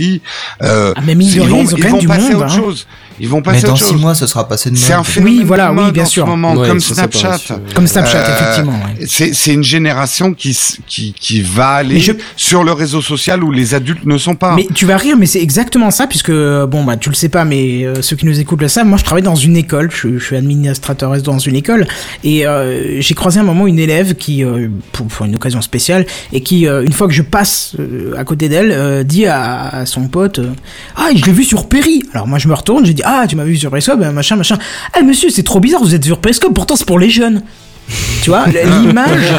[0.63, 2.37] euh, Ah, mais mine de ils vont, ils ils même vont du passer monde, à
[2.37, 2.57] autre hein.
[2.57, 2.87] chose.
[3.19, 4.01] Ils vont Mais passer à dans autre 6 chose.
[4.03, 5.07] mois, ce sera passé de C'est un mode.
[5.07, 6.25] phénomène Oui, voilà, de oui, mode bien en sûr.
[6.25, 7.39] ce moment, Ouais, comme Snapchat.
[7.75, 8.79] Comme Snapchat, Euh, effectivement.
[9.01, 9.07] ouais.
[9.33, 10.55] C'est une génération qui,
[10.87, 14.35] qui, qui va aller Mais je- sur le réseau social où les adultes ne sont
[14.35, 14.55] pas.
[14.55, 17.47] Mais tu vas rire, mais c'est exactement ça, puisque, bon, bah, tu le sais pas,
[17.47, 18.87] mais euh, ceux qui nous écoutent le savent.
[18.87, 21.87] Moi, je travaille dans une école, je, je suis administrateur dans une école,
[22.23, 26.05] et euh, j'ai croisé un moment une élève qui, euh, pour, pour une occasion spéciale,
[26.35, 29.69] et qui, euh, une fois que je passe euh, à côté d'elle, euh, dit à,
[29.69, 30.53] à son pote euh,
[30.97, 33.37] Ah, je l'ai vu sur Perry Alors moi, je me retourne, je dis Ah, tu
[33.37, 34.59] m'as vu sur Periscope, euh, machin, machin.
[34.93, 37.43] Ah, monsieur, c'est trop bizarre, vous êtes sur Periscope, pourtant c'est pour les jeunes.
[38.23, 38.45] Tu vois,
[38.81, 39.33] l'image,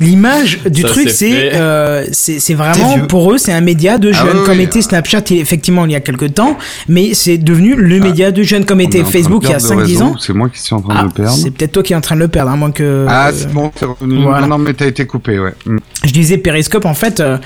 [0.00, 4.10] l'image du Ça, truc, c'est c'est, euh, c'est, vraiment pour eux, c'est un média de
[4.14, 4.64] Ah jeunes, oui, comme oui.
[4.64, 6.56] était Snapchat effectivement il y a quelques temps,
[6.88, 9.82] mais c'est devenu le média de jeunes, comme était Facebook il y a perdre le
[9.84, 10.16] 5-10 réseau, ans.
[10.18, 11.36] C'est moi qui suis en train Ah, de le perdre.
[11.36, 13.04] c'est peut-être toi qui es en train de le perdre, à moins que.
[13.08, 14.22] Ah, euh, c'est bon, c'est revenu.
[14.22, 14.46] voilà.
[14.46, 15.52] Non, mais t'as été coupé, ouais.
[15.66, 15.78] Mm.
[16.04, 17.36] je disais Periscope, en fait, euh,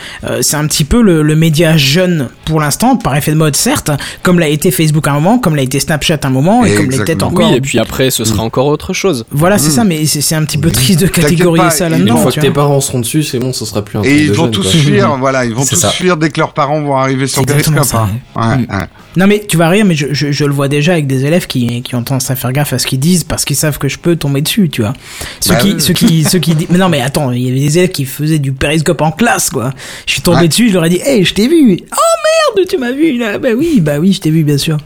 [0.42, 3.90] c'est un petit peu le, le média jeune pour l'instant, par effet de mode certes,
[4.22, 6.74] comme l'a été Facebook à un moment, comme l'a été Snapchat à un moment, et
[6.74, 7.30] comme l'est peut-être Exactement.
[7.30, 7.50] encore.
[7.50, 9.24] Oui, et puis après, ce sera encore autre chose.
[9.30, 12.16] Voilà, c'est ça, mais c'est un petit peu triste de catégoriser pas, ça là-dedans.
[12.16, 14.20] Une fois que tes parents seront dessus, c'est bon, ce sera plus un Et truc
[14.20, 14.70] ils de vont jeune, tous quoi.
[14.80, 15.88] fuir, voilà, ils vont tous ça.
[15.90, 18.00] fuir dès que leurs parents vont arriver sur exactement Periscope.
[18.00, 18.58] ça, hein.
[18.68, 18.84] ouais.
[19.14, 21.46] Non mais tu vas rire, mais je, je, je le vois déjà avec des élèves
[21.46, 23.88] qui, qui ont tendance à faire gaffe à ce qu'ils disent parce qu'ils savent que
[23.88, 24.94] je peux tomber dessus, tu vois.
[25.40, 27.60] Ceux Bah qui, ceux qui, ceux qui disent, mais non mais attends, il y avait
[27.60, 29.72] des élèves qui faisaient du périscope en classe, quoi.
[30.06, 30.48] Je suis tombé Ouais.
[30.48, 31.78] dessus, je leur ai dit, hey, je t'ai vu.
[31.92, 33.38] Oh merde, tu m'as vu là.
[33.38, 34.78] Bah oui, bah oui, je t'ai vu, bien sûr.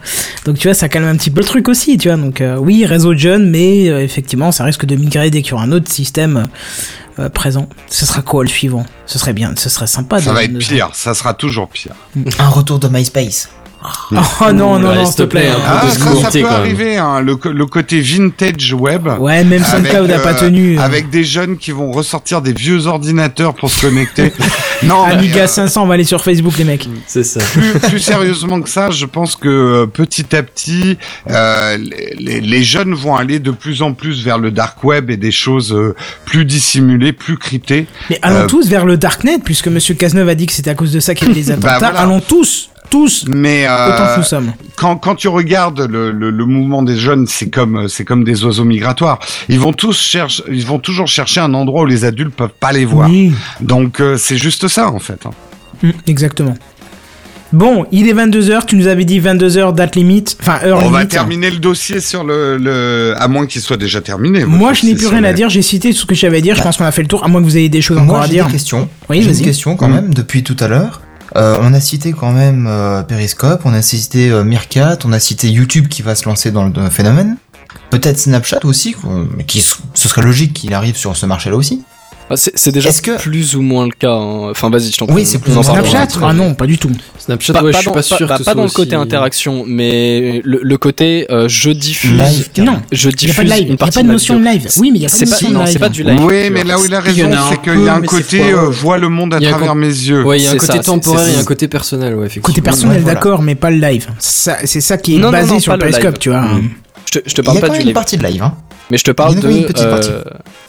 [0.45, 2.17] Donc tu vois, ça calme un petit peu le truc aussi, tu vois.
[2.17, 5.51] Donc euh, oui, réseau de jeunes, mais euh, effectivement, ça risque de migrer dès qu'il
[5.51, 6.45] y aura un autre système
[7.19, 7.67] euh, présent.
[7.89, 8.85] Ce sera quoi le suivant?
[9.05, 10.19] Ce serait bien, ce serait sympa.
[10.21, 11.93] Ça de- va être de- pire, ça sera toujours pire.
[12.39, 13.49] Un retour de MySpace.
[14.11, 14.15] Oh
[14.53, 16.59] non, non, Allez, non, s'il te plaît, peu Ah, de ça, ça peut quand même.
[16.61, 19.07] arriver, hein, le, côté vintage web.
[19.19, 20.77] Ouais, même SoundCloud a pas euh, tenu.
[20.77, 20.81] euh.
[20.81, 24.33] Avec des jeunes qui vont ressortir des vieux ordinateurs pour se connecter.
[24.83, 26.87] non, mais, Amiga euh, 500, on va aller sur Facebook, les mecs.
[27.07, 27.39] C'est ça.
[27.39, 30.97] plus, plus sérieusement que ça, je pense que euh, petit à petit,
[31.29, 35.09] euh, les, les- les jeunes vont aller de plus en plus vers le dark web
[35.09, 37.87] et des choses euh, plus dissimulées, plus cryptées.
[38.09, 40.75] Mais allons Euh, tous vers le Darknet, puisque Monsieur Cazeneuve a dit que c'était à
[40.75, 41.67] cause de ça qu'il y avait des attentats.
[41.79, 41.99] Bah, voilà.
[41.99, 44.53] Allons tous, tous, Mais autant que euh, nous sommes.
[44.75, 48.43] quand, quand tu regardes le, le, le mouvement des jeunes, c'est comme c'est comme des
[48.45, 49.19] oiseaux migratoires.
[49.49, 52.71] Ils vont tous chercher, ils vont toujours chercher un endroit où les adultes peuvent pas
[52.71, 53.09] les voir.
[53.09, 53.31] Oui,
[53.61, 55.19] Donc euh, c'est juste ça en fait.
[55.25, 55.31] hein.
[55.83, 56.55] Mm, exactement.
[57.53, 60.97] Bon, il est 22h, tu nous avais dit 22h date limite, enfin heure On va
[60.99, 61.11] limite.
[61.11, 63.13] terminer le dossier sur le, le...
[63.17, 64.43] à moins qu'il soit déjà terminé.
[64.43, 66.55] Moi, je n'ai plus rien à dire, j'ai cité tout ce que j'avais à dire,
[66.57, 68.15] je pense qu'on a fait le tour, à moins que vous ayez des choses encore
[68.17, 68.47] Moi, à j'ai dire.
[68.47, 68.89] des questions.
[69.09, 69.93] Oui, j'ai une question quand Mm.
[69.93, 71.01] même depuis tout à l'heure.
[71.35, 74.43] Euh, on a cité quand même euh, Periscope, on a cité euh,
[75.05, 77.37] on a cité YouTube qui va se lancer dans le euh, phénomène.
[77.89, 78.95] Peut-être Snapchat aussi,
[79.47, 81.83] qui ce serait logique qu'il arrive sur ce marché-là aussi.
[82.29, 84.11] Ah, c'est c'est déjà que- plus ou moins le cas.
[84.11, 84.49] hein.
[84.51, 85.63] Enfin, vas-y, je t'en Oui, prie, c'est nous plus en ou.
[85.63, 86.91] Snapchat Ah non, pas du tout.
[87.17, 88.95] Snapchat, Pas, ouais, pas je suis dans, pas sûr pas- que pas dans le côté
[88.97, 92.11] aussi- interaction, mais le, le côté euh, je diffuse.
[92.19, 94.07] Live, Non, Je il n'y a diffuse pas de live, il n'y a pas de
[94.07, 94.67] notion de live.
[94.77, 95.67] Oui, mais il n'y a pas de C'est pas, notion de live.
[95.71, 96.19] c'est pas du live.
[96.25, 98.41] Oui, mais là où il a y raison, c'est qu'il y a un côté c'est
[98.51, 98.69] euh, foireux.
[98.71, 100.23] voit le monde à y travers mes yeux.
[100.25, 102.17] Ouais, il y a un C'est côté c'est- temporaire c'est- et un côté personnel.
[102.41, 104.07] Côté personnel, d'accord, mais pas le live.
[104.19, 106.17] C'est ça qui est basé non, sur pas le Periscope, live.
[106.19, 106.43] tu vois.
[107.05, 107.93] Je te, je te Il y parle a pas quand du même une live.
[107.93, 108.53] partie de live, hein.
[108.89, 109.49] Mais je te parle de.
[109.49, 110.09] une petite euh, partie.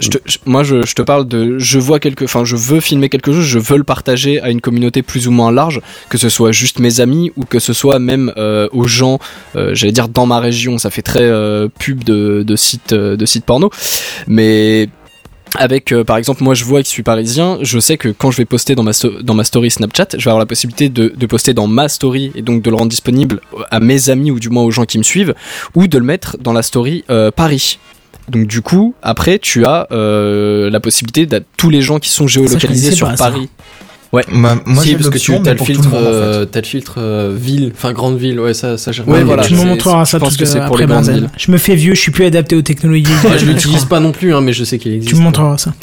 [0.00, 1.58] je te- je- moi, je, je te parle de.
[1.58, 2.24] Je vois quelque.
[2.24, 3.44] Enfin, je veux filmer quelque chose.
[3.44, 6.80] Je veux le partager à une communauté plus ou moins large, que ce soit juste
[6.80, 9.18] mes amis ou que ce soit même euh, aux gens.
[9.56, 10.78] euh, J'allais dire dans ma région.
[10.78, 11.30] Ça fait très
[11.78, 13.70] pub de, de sites de sites porno,
[14.26, 14.88] mais.
[15.56, 18.30] Avec, euh, par exemple, moi je vois que je suis parisien, je sais que quand
[18.30, 18.90] je vais poster dans ma,
[19.22, 22.32] dans ma story Snapchat, je vais avoir la possibilité de, de poster dans ma story
[22.34, 23.40] et donc de le rendre disponible
[23.70, 25.34] à mes amis ou du moins aux gens qui me suivent,
[25.74, 27.78] ou de le mettre dans la story euh, Paris.
[28.28, 32.26] Donc du coup, après, tu as euh, la possibilité d'à tous les gens qui sont
[32.26, 33.24] géolocalisés sur pas, ça.
[33.30, 33.48] Paris.
[34.10, 34.22] Bah,
[34.64, 36.14] moi, si, parce que tu as le filtre, le monde, en fait.
[36.16, 39.44] euh, t'as le filtre euh, ville, enfin grande ville, ouais, ça, ça j'ai Ouais, voilà,
[39.44, 41.28] tu me montreras je ça pense tout que c'est pour après les grandes villes.
[41.36, 43.04] Je me fais vieux, je suis plus adapté aux technologies.
[43.24, 45.10] Ouais, je l'utilise pas non plus, hein, mais je sais qu'il existe.
[45.10, 45.74] Tu me montreras ça.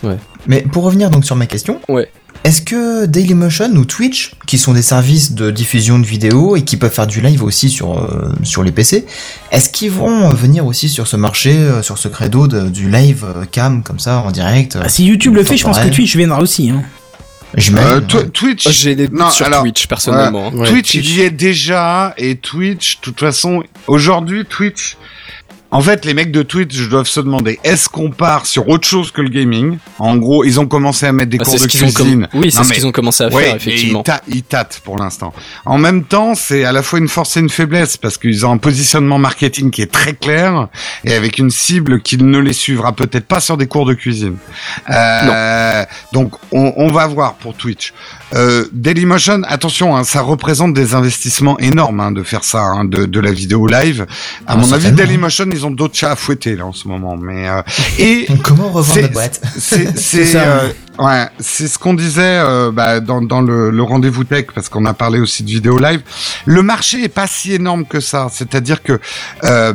[0.48, 2.10] Mais pour revenir donc sur ma question, Ouais.
[2.46, 6.78] Est-ce que Dailymotion ou Twitch, qui sont des services de diffusion de vidéos et qui
[6.78, 9.06] peuvent faire du live aussi sur euh, sur les PC,
[9.52, 13.26] est-ce qu'ils vont venir aussi sur ce marché, euh, sur ce credo de- du live
[13.26, 15.90] euh, cam comme ça en direct euh, Ah, si YouTube le fait, je pense que
[15.90, 16.70] Twitch viendra aussi.
[16.70, 16.84] Hein.
[17.58, 18.68] Euh, Twitch.
[18.70, 20.50] J'ai des Non, sur alors, Twitch personnellement.
[20.54, 20.58] hein.
[20.58, 20.70] Ouais.
[20.70, 24.98] Twitch, il y est déjà et Twitch, de toute façon, aujourd'hui Twitch.
[25.76, 29.12] En fait, les mecs de Twitch doivent se demander est-ce qu'on part sur autre chose
[29.12, 29.78] que le gaming?
[30.00, 32.30] En gros, ils ont commencé à mettre des Bah, cours de cuisine.
[32.34, 34.00] Oui, c'est ce mais- qu'ils ont commencé à Ouais, faire effectivement.
[34.00, 35.34] ils, ta- ils tâtent pour l'instant.
[35.66, 38.54] En même temps, c'est à la fois une force et une faiblesse parce qu'ils ont
[38.54, 40.70] un positionnement marketing qui est très clair
[41.04, 44.38] et avec une cible qui ne les suivra peut-être pas sur des cours de cuisine.
[44.90, 47.94] Euh, donc, on, on va voir pour Twitch.
[48.34, 53.06] Euh, Dailymotion, attention, hein, ça représente des investissements énormes hein, de faire ça, hein, de,
[53.06, 54.06] de la vidéo live.
[54.48, 54.92] À Ah, mon avis.
[54.92, 57.18] Dailymotion, ils ont d'autres chats à fouetter là en ce moment.
[57.18, 57.62] Mais euh,
[58.00, 59.96] et Comment revendre notre boîte c'est
[60.26, 60.40] ça.
[60.42, 60.70] euh,
[61.00, 64.86] ouais, c'est ce qu'on disait euh, bah, dans dans le, le rendez-vous tech parce qu'on
[64.86, 66.02] a parlé aussi de vidéo live.
[66.46, 69.00] Le marché est pas si énorme que ça, c'est-à-dire que
[69.44, 69.74] euh,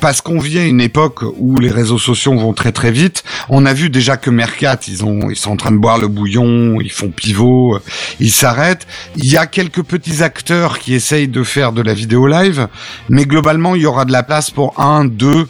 [0.00, 3.24] parce qu'on à une époque où les réseaux sociaux vont très très vite.
[3.48, 6.08] On a vu déjà que Mercat, ils ont, ils sont en train de boire le
[6.08, 7.82] bouillon, ils font pivot, euh,
[8.20, 8.86] ils s'arrêtent.
[9.16, 12.68] Il y a quelques petits acteurs qui essayent de faire de la vidéo live,
[13.08, 15.48] mais globalement, il y aura de la place pour un, deux,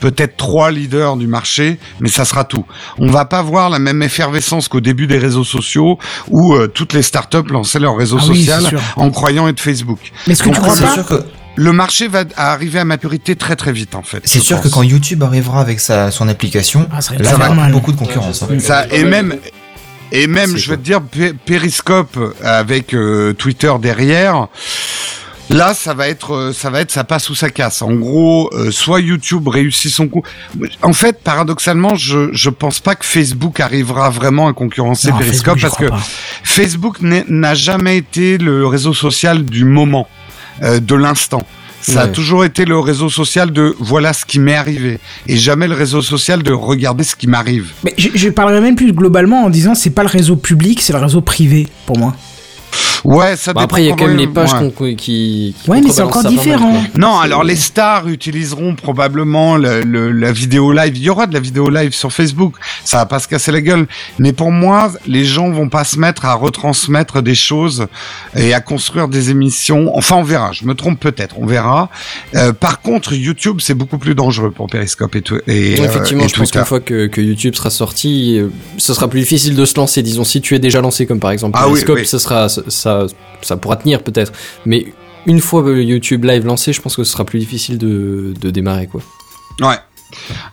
[0.00, 2.64] peut-être trois leaders du marché, mais ça sera tout.
[2.98, 6.92] On va pas voir la même effervescence qu'au début des réseaux sociaux où euh, toutes
[6.92, 8.80] les startups lançaient leur réseau Ah oui, social sûr.
[8.96, 10.12] en croyant être Facebook.
[10.26, 11.24] Mais est-ce que tu crois C'est pas sûr que
[11.56, 14.20] Le marché va arriver à maturité très très vite en fait.
[14.24, 17.72] c'est sûr que quand YouTube arrivera avec sa son application, Ah, ça va là mal.
[17.72, 18.42] beaucoup de concurrence.
[18.44, 18.58] hein.
[18.60, 19.36] Ça, et même,
[20.12, 21.00] et même, je vais te dire,
[21.44, 24.46] Periscope avec euh, Twitter derrière.
[25.50, 27.80] Là, ça va être, euh, ça va être, ça passe ou ça casse.
[27.80, 30.22] En gros, euh, soit YouTube réussit son coup.
[30.82, 35.58] En fait, paradoxalement, je je pense pas que Facebook arrivera vraiment à concurrencer Non, Periscope
[35.58, 36.06] Facebook, parce que pas.
[36.44, 40.06] Facebook n'a jamais été le réseau social du moment,
[40.62, 41.46] euh, de l'instant.
[41.80, 45.68] Ça a toujours été le réseau social de voilà ce qui m'est arrivé et jamais
[45.68, 47.72] le réseau social de regarder ce qui m'arrive.
[47.84, 50.92] Mais je, je parlerais même plus globalement en disant c'est pas le réseau public, c'est
[50.92, 52.14] le réseau privé pour moi.
[53.04, 54.94] Ouais, ça Bah, dépend après, il y a quand même les pages ouais.
[54.94, 56.82] qui, qui Ouais, mais c'est encore différent.
[56.96, 60.96] Non, alors les stars utiliseront probablement le, le- la vidéo live.
[60.96, 62.54] Il y aura de la vidéo live sur Facebook.
[62.84, 63.86] Ça va pas se casser la gueule.
[64.18, 67.86] Mais pour moi, les gens vont pas se mettre à retransmettre des choses
[68.36, 69.96] et à construire des émissions.
[69.96, 70.52] Enfin, on verra.
[70.52, 71.36] Je me trompe peut-être.
[71.38, 71.90] On verra.
[72.34, 75.84] Euh, par contre, YouTube, c'est beaucoup plus dangereux pour Periscope et, tout, et, Ouais, euh,
[75.84, 79.20] effectivement, et je pense qu'une fois que, que YouTube sera sorti, euh, ce sera plus
[79.20, 80.02] difficile de se lancer.
[80.02, 82.06] Disons, si tu es déjà lancé, comme par exemple Ah oui, Periscope, oui.
[82.06, 84.32] ce sera, ça, ça, ça pourra tenir peut-être.
[84.66, 84.86] Mais
[85.26, 88.50] une fois le YouTube Live lancé, je pense que ce sera plus difficile de, de
[88.50, 89.02] démarrer, quoi.
[89.60, 89.76] Ouais.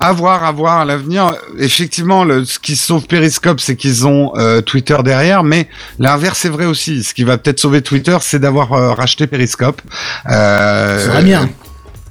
[0.02, 1.34] À voir, à voir à l'avenir.
[1.60, 6.50] Effectivement, le, ce qui sauve Periscope, c'est qu'ils ont euh, Twitter derrière, mais l'inverse est
[6.50, 7.04] vrai aussi.
[7.06, 9.82] Ce qui va peut-être sauver Twitter, c'est d'avoir euh, racheté Periscope.
[10.30, 11.50] Euh, Ce serait bien.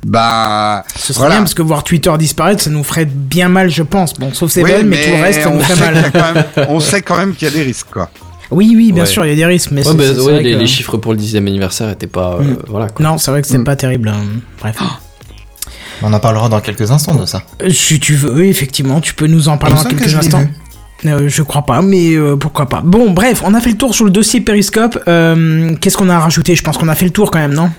[0.06, 1.34] Bah, Ce serait Voilà.
[1.36, 4.14] bien parce que voir Twitter disparaître, ça nous ferait bien mal, je pense.
[4.14, 6.04] Bon, sauf c'est oui, mais, tout le reste, ça on nous ferait mal.
[6.04, 8.10] a quand même- on sait quand même qu'il y a des risques, quoi.
[8.54, 9.08] Oui, oui, bien Ouais.
[9.08, 10.96] sûr, il y a des risques, mais Ouais, c'est- bah, ouais, les, que- les chiffres
[10.96, 12.56] pour le dixième anniversaire étaient pas, euh, Mm.
[12.68, 12.88] voilà.
[12.88, 13.04] Quoi.
[13.04, 13.64] Non, c'est vrai que c'est Mm.
[13.64, 14.08] pas terrible.
[14.08, 14.22] hein.
[14.60, 14.76] Bref.
[16.02, 17.42] On en parlera dans quelques instants de ça.
[17.62, 20.44] Euh, Si tu veux, effectivement, tu peux nous en parler dans que quelques instants.
[21.06, 22.80] Euh, je crois pas, mais euh, pourquoi pas.
[22.84, 24.98] Bon, bref, on a fait le tour sur le dossier Periscope.
[25.06, 26.54] Euh, Qu'est-ce qu'on a rajouté?
[26.56, 27.70] Je pense qu'on a fait le tour quand même, non?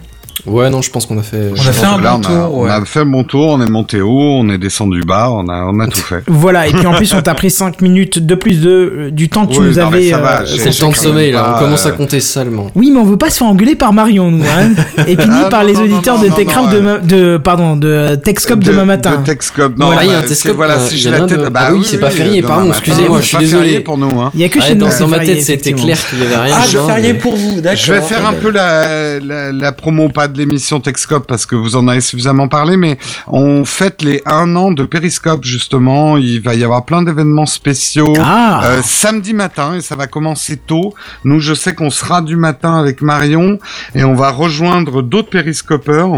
[0.46, 1.52] Ouais, non, je pense qu'on a fait.
[1.52, 2.70] On a fait un Là, bon on, a, tour, on ouais.
[2.72, 5.64] a fait un bon tour, on est monté haut, on est descendu bas, on a,
[5.66, 6.24] on a tout fait.
[6.28, 9.30] Voilà, et puis en plus, on t'a pris 5 minutes de plus de, euh, du
[9.30, 10.10] temps que tu Oui, nous non, mais avais.
[10.12, 11.42] ça va, euh, C'est le temps de sommeil, là.
[11.44, 12.68] pas, On commence à euh, compter salement.
[12.76, 14.72] Oui, mais on veut pas se faire engueuler par Marion, nous, hein.
[15.08, 17.00] Et puis ni Ah, par non, les auditeurs non, de Techcraft de, ouais.
[17.02, 19.18] de, pardon, de Techscope demain matin.
[19.22, 21.22] De Texcope, non, Ouais, il y a un bah, Texcope, voilà, euh, si j'ai la
[21.22, 23.80] tête, de- bah ah oui, c'est pas férié, pardon, excusez-moi, je suis désolé.
[23.80, 24.32] pour nous, hein.
[24.36, 24.88] Il y a que Ah, chez nous.
[25.00, 26.56] dans, ma tête, c'était clair qu'il y avait rien.
[26.58, 27.80] Ah, férié pour vous, d'accord.
[27.80, 31.88] Je vais faire un peu la promo, pas de l'émission Texcope, parce que vous en
[31.88, 32.98] avez suffisamment parlé, mais
[33.28, 36.18] on fête les un an de Periscope, justement.
[36.18, 38.14] Il va y avoir plein d'événements spéciaux.
[38.20, 38.62] Ah.
[38.66, 40.94] Euh, samedi matin, et ça va commencer tôt.
[41.24, 43.60] Nous, je sais qu'on sera du matin avec Marion,
[43.94, 46.16] et on va rejoindre d'autres périscopeurs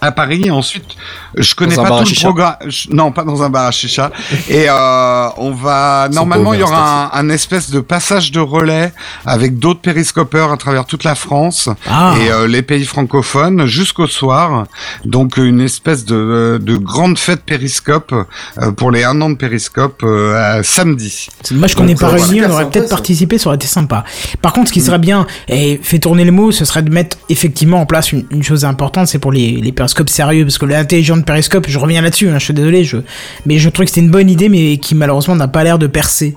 [0.00, 0.42] à Paris.
[0.46, 0.84] Et ensuite,
[1.36, 2.54] je connais Dans pas tout le programme.
[2.90, 4.10] Non, pas dans un bar à chicha.
[4.48, 8.92] et euh, on va normalement il y aura un, un espèce de passage de relais
[9.26, 12.14] avec d'autres périscopeurs à travers toute la France Ah.
[12.20, 14.66] et euh, les pays francophones jusqu'au soir.
[15.04, 20.02] Donc une espèce de, de grande fête périscope euh, pour les un an de périscope
[20.02, 21.28] euh, samedi.
[21.42, 23.48] C'est dommage qu'on n'ait Donc, pas ça va réuni, super on aurait peut-être participé, ça
[23.48, 24.04] aurait été sympa.
[24.42, 27.16] Par contre, ce qui serait bien, et fait tourner les mots, ce serait de mettre
[27.28, 30.66] effectivement en place une, une chose importante, c'est pour les, les périscopes sérieux, parce que
[30.66, 32.88] l'intelligent de périscope, je reviens là-dessus, hein, je suis désolé,
[33.46, 35.86] mais je trouve que c'était une bonne idée, mais qui malheureusement n'a pas l'air de
[35.86, 36.36] percer.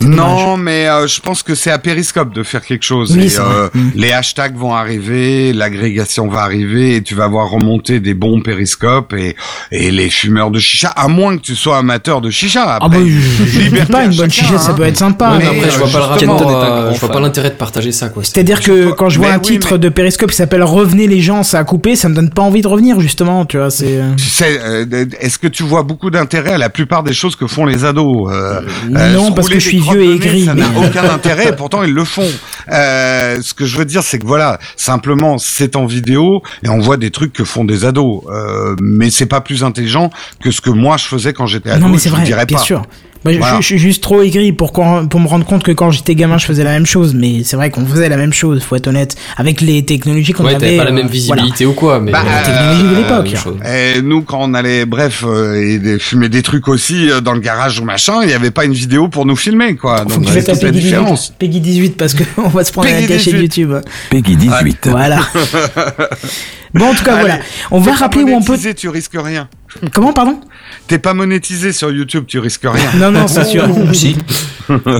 [0.00, 3.14] Non, mais euh, je pense que c'est à Périscope de faire quelque chose.
[3.16, 8.00] Oui, Et, euh, Les hashtags vont arriver, l'agrégation va arriver, et tu vas voir remonter
[8.00, 9.36] des bons Périscopes et,
[9.72, 12.64] et les fumeurs de chicha, à moins que tu sois amateur de chicha.
[12.66, 14.74] Ah Après, bah, je, je, je dis pas, une bonne chicha, ça hein.
[14.74, 16.64] peut être sympa, Ouais, mais mais après, je vois pas le justement, rapport, Kenton est
[16.64, 18.22] un euh, grand je vois pas l'intérêt de partager ça, quoi.
[18.24, 21.06] C'est-à-dire que quand je vois Mais un oui, titre mais- de périscope qui s'appelle Revenez
[21.08, 23.70] les gens, ça a coupé, ça me donne pas envie de revenir, justement, tu vois,
[23.70, 23.96] c'est...
[23.98, 24.86] euh, Tu sais, euh,
[25.20, 28.30] est-ce que tu vois beaucoup d'intérêt à la plupart des choses que font les ados
[28.30, 31.48] euh, non, parce que je suis vieux de et nez, aigri, Ça n'a aucun intérêt,
[31.48, 32.28] et pourtant ils le font.
[32.70, 36.78] Euh, ce que je veux dire, c'est que voilà, simplement c'est en vidéo et on
[36.80, 40.10] voit des trucs que font des ados, euh, mais c'est pas plus intelligent
[40.42, 41.80] que ce que moi je faisais quand j'étais ado.
[41.80, 42.58] Non mais c'est vrai, bien pas.
[42.58, 42.82] sûr.
[43.24, 43.56] Moi, je- Voilà.
[43.56, 46.14] je, je suis juste trop aigri pour, qu'on- pour me rendre compte que quand j'étais
[46.14, 47.12] gamin, je faisais la même chose.
[47.14, 49.14] Mais c'est vrai qu'on faisait la même chose, faut être honnête.
[49.36, 50.78] Avec les technologies qu'on Ouais, avait.
[50.78, 52.12] pas la euh, même visibilité ou quoi, mais.
[52.12, 53.66] Bah, La technologie de euh, l'époque.
[53.66, 57.32] Et nous, quand on allait, bref, euh, et des- fumer des trucs aussi euh, dans
[57.34, 59.98] le garage ou machin, il n'y avait pas une vidéo pour nous filmer, quoi.
[59.98, 61.32] Faut Donc que tu fasses Peggy différence.
[61.32, 63.42] 18, Peggy 18 parce qu'on va se prendre Peggy la cachette 18.
[63.42, 63.74] YouTube.
[64.08, 64.78] Peggy 18.
[64.88, 65.18] Voilà.
[66.74, 67.38] bon, en tout cas, Allez, voilà.
[67.70, 68.56] On va rappeler où on peut.
[68.76, 69.48] Tu risques rien.
[69.92, 70.40] Comment, pardon?
[70.86, 72.90] T'es pas monétisé sur YouTube, tu risques rien.
[72.96, 73.66] Non, non, c'est sûr.
[73.92, 74.16] Si.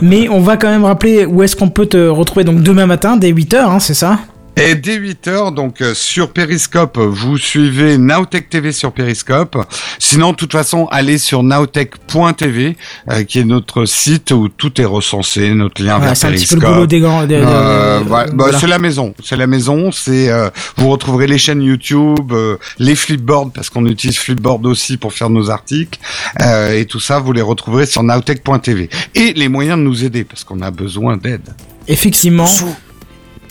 [0.03, 3.16] Mais on va quand même rappeler où est-ce qu'on peut te retrouver donc demain matin
[3.16, 4.18] dès 8h, hein, c'est ça?
[4.57, 9.57] Et dès 8h, donc euh, sur Periscope, vous suivez Nowtech TV sur Periscope.
[9.98, 12.76] Sinon, de toute façon, allez sur nowtech.tv,
[13.11, 16.32] euh, qui est notre site où tout est recensé, notre lien Voilà, vers C'est un
[16.32, 16.68] petit peu Periscope.
[16.68, 17.24] le boulot des grands.
[17.26, 18.26] des- Euh, voilà.
[18.26, 18.59] Bah, voilà.
[18.59, 19.92] c'est la maison, c'est la maison.
[19.92, 24.98] C'est euh, vous retrouverez les chaînes YouTube, euh, les flipboards parce qu'on utilise Flipboard aussi
[24.98, 25.98] pour faire nos articles
[26.42, 30.24] euh, et tout ça, vous les retrouverez sur nowtech.tv et les moyens de nous aider
[30.24, 31.55] parce qu'on a besoin d'aide.
[31.88, 32.48] Effectivement.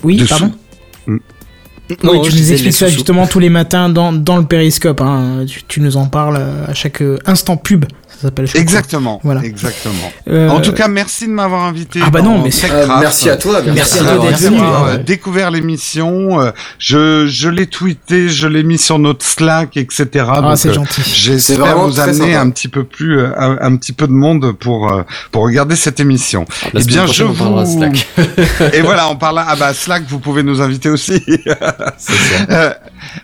[0.04, 0.30] Oui, Dessous.
[0.30, 0.54] pardon?
[1.08, 5.02] Non, oui, tu nous expliques ça justement tous les matins dans, dans le périscope.
[5.02, 5.46] Hein.
[5.48, 7.86] Tu, tu nous en parles euh, à chaque euh, instant pub.
[8.20, 8.50] Ça s'appelle.
[8.56, 9.22] Exactement.
[9.24, 9.42] Voilà.
[9.46, 10.12] Exactement.
[10.28, 12.02] Euh, En tout cas, merci de m'avoir invité.
[12.04, 12.70] Ah bah non, mais c'est-.
[12.70, 13.62] Euh, merci à toi.
[13.74, 14.58] Merci à toi d'être venu.
[14.62, 16.42] euh, découvert l'émission.
[16.42, 20.26] euh, je je l'ai tweeté, je l'ai mis sur notre Slack, etc.
[20.28, 21.02] Ah, c'est euh, gentil.
[21.06, 22.40] J'espère vous amener sympa.
[22.42, 24.92] un petit peu plus, un, un petit peu de monde pour
[25.32, 26.46] pour regarder cette émission.
[26.74, 28.06] La eh bien, je on vous Slack.
[28.74, 31.24] et voilà, on parle ah bah Slack, vous pouvez nous inviter aussi.
[31.98, 32.46] C'est ça.
[32.50, 32.74] Euh,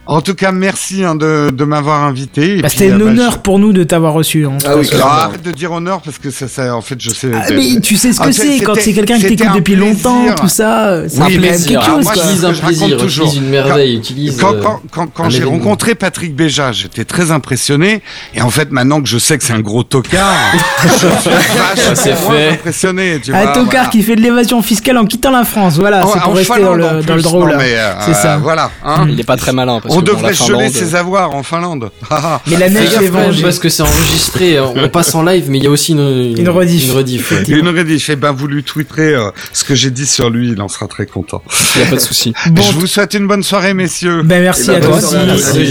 [0.06, 2.62] en tout cas, merci hein, de de m'avoir invité.
[2.62, 4.46] Bah, C'était un bah, honneur pour nous de t'avoir reçu.
[4.46, 4.78] en tout Ah cas.
[4.86, 5.12] Oui, je- clairement.
[5.14, 7.30] Alors, arrête de dire honneur parce que ça, ça en fait, je sais.
[7.34, 9.56] Ah, mais tu sais ce que Ah, c'est quand c'est quelqu'un qui c'était t'écoute un
[9.56, 10.88] depuis longtemps, tout ça.
[10.90, 11.80] euh, C'est Oui, plaisir.
[11.82, 12.04] quelque chose.
[12.04, 13.26] moi, Utilise un je raconte plaisir, toujours.
[13.28, 14.38] utilise une merveille, utilise.
[14.40, 18.02] Quand, euh, quand, quand, quand un j'ai rencontré Patrick Béja, j'étais très impressionné.
[18.34, 20.34] Et en fait, maintenant que je sais que c'est un gros tocard,
[20.84, 22.50] je suis c'est moins fait.
[22.52, 23.20] impressionné.
[23.24, 23.90] Tu Un vois, tocard voilà.
[23.90, 25.76] qui fait de l'évasion fiscale en quittant la France.
[25.78, 27.52] Voilà, Oh, c'est pour rester dans le, drôle.
[27.52, 28.38] Non, mais, euh, C'est ça.
[28.38, 28.70] Voilà.
[28.84, 29.06] hein.
[29.10, 29.80] Il est pas très malin.
[29.90, 31.90] On que devrait geler ses avoirs en Finlande.
[32.10, 33.42] Ah, Mais la neige est vengée.
[33.42, 34.74] parce que c'est enregistré, hein.
[34.76, 36.86] On passe en live, mais il y a aussi une, Une rediff.
[36.86, 37.44] Une rediff, ouais.
[37.48, 38.10] Une rediff.
[38.10, 40.52] Eh ben, vous lui tweeterez euh, ce que j'ai dit sur lui.
[40.52, 41.42] Il en sera très content.
[41.76, 42.34] Il y a pas de souci.
[42.52, 44.22] Bon, je vous souhaite une bonne soirée, messieurs.
[44.24, 45.16] ben merci Eh ben, à toi aussi.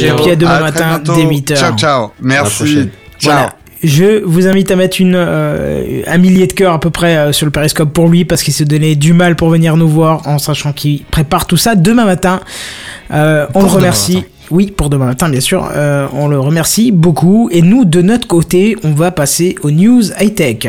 [0.04, 1.56] Et puis à demain À matin dès 8h.
[1.56, 2.10] Ciao, ciao.
[2.20, 2.88] Merci.
[3.18, 3.32] Ciao.
[3.32, 3.56] Voilà.
[3.82, 7.32] Je vous invite à mettre une, euh, un millier de cœurs à peu près euh,
[7.32, 10.26] sur le périscope pour lui parce qu'il se donnait du mal pour venir nous voir
[10.26, 12.40] en sachant qu'il prépare tout ça demain matin.
[13.12, 14.24] Euh, on Pour le remercie.
[14.50, 15.68] Oui, pour demain matin, bien sûr.
[15.74, 17.48] Euh, on le remercie beaucoup.
[17.50, 20.66] Et nous, de notre côté, on va passer aux news high-tech.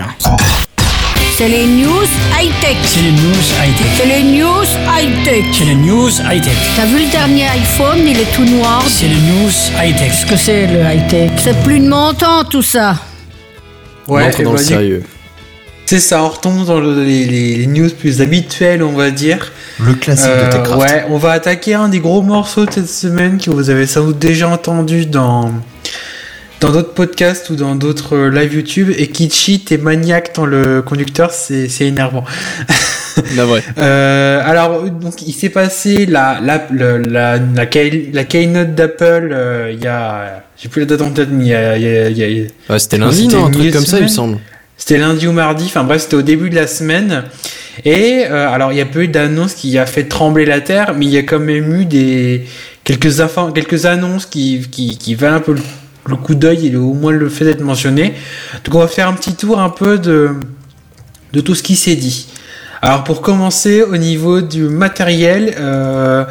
[1.37, 2.07] C'est les news
[2.39, 2.77] high-tech.
[2.83, 3.91] C'est les news high-tech.
[3.97, 5.43] C'est les news high-tech.
[5.51, 6.53] C'est les news high-tech.
[6.77, 8.83] T'as vu le dernier iPhone, il est tout noir.
[8.87, 10.07] C'est les news high-tech.
[10.11, 11.31] Qu'est-ce que c'est le high-tech?
[11.37, 12.95] C'est plus de mon temps tout ça.
[14.07, 15.03] On entre et dans le bah, du- sérieux.
[15.85, 19.51] C'est ça, on retombe dans le- les, les- les news plus habituelles, on va dire.
[19.79, 20.81] Le classique Euh, de Techcraft.
[20.81, 24.03] ouais, on va attaquer un des gros morceaux de cette semaine que vous avez sans
[24.05, 25.51] doute déjà entendu dans
[26.61, 30.81] dans d'autres podcasts ou dans d'autres live YouTube et qui cheat et maniaque dans le
[30.81, 32.23] conducteur, c'est c'est énervant.
[33.35, 33.61] La vraie.
[33.77, 39.71] Euh, alors, donc, il s'est passé la la la la, key- la keynote d'Apple euh,
[39.71, 42.97] il y a j'ai plus la date en tête mais il y a, Ouais, c'était
[42.97, 44.37] lundi, non Un truc comme ça, il me semble.
[44.77, 47.23] C'était lundi ou mardi, enfin bref, c'était au début de la semaine.
[47.83, 50.93] Et euh, alors, il y a peu eu d'annonces qui a fait trembler la terre,
[50.97, 52.45] mais il y a quand même eu des
[52.83, 53.09] quelques
[53.53, 55.61] quelques annonces qui valent un peu le,
[56.07, 58.13] le coup d'œil et au moins le fait d'être mentionné.
[58.63, 60.31] Donc, on va faire un petit tour un peu de
[61.33, 62.27] de tout ce qui s'est dit.
[62.81, 65.55] Alors, pour commencer, au niveau du matériel.
[65.57, 66.25] Euh,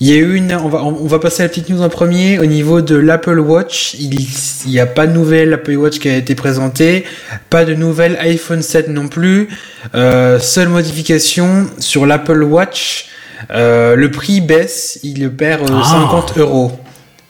[0.00, 1.88] il y a eu une, on va, on va passer à la petite news en
[1.88, 2.38] premier.
[2.38, 4.26] Au niveau de l'Apple Watch, il
[4.66, 7.04] n'y a pas de nouvelle Apple Watch qui a été présentée,
[7.50, 9.48] pas de nouvelle iPhone 7 non plus.
[9.94, 13.06] Euh, seule modification sur l'Apple Watch,
[13.50, 15.84] euh, le prix baisse, il perd euh, Ah.
[16.10, 16.72] 50 euros.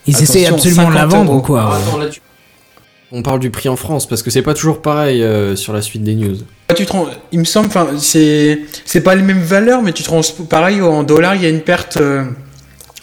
[0.06, 1.76] Ils essaient absolument de la 50 vendre ou quoi ouais.
[1.88, 2.20] Attends, là, tu-
[3.12, 5.80] On parle du prix en France parce que c'est pas toujours pareil euh, sur la
[5.82, 6.36] suite des news.
[6.68, 9.92] Ah, Tu te rends- il me semble, enfin, c'est, c'est pas les mêmes valeurs, mais
[9.92, 12.24] tu te rends, pareil, en dollars, il y a une perte, euh,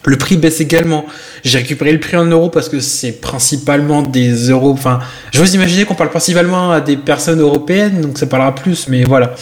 [0.05, 1.05] le prix baisse également.
[1.43, 4.99] J'ai récupéré le prix en euros parce que c'est principalement des euros, enfin,
[5.31, 9.03] je vous imaginer qu'on parle principalement à des personnes européennes, donc ça parlera plus, mais
[9.05, 9.34] voilà.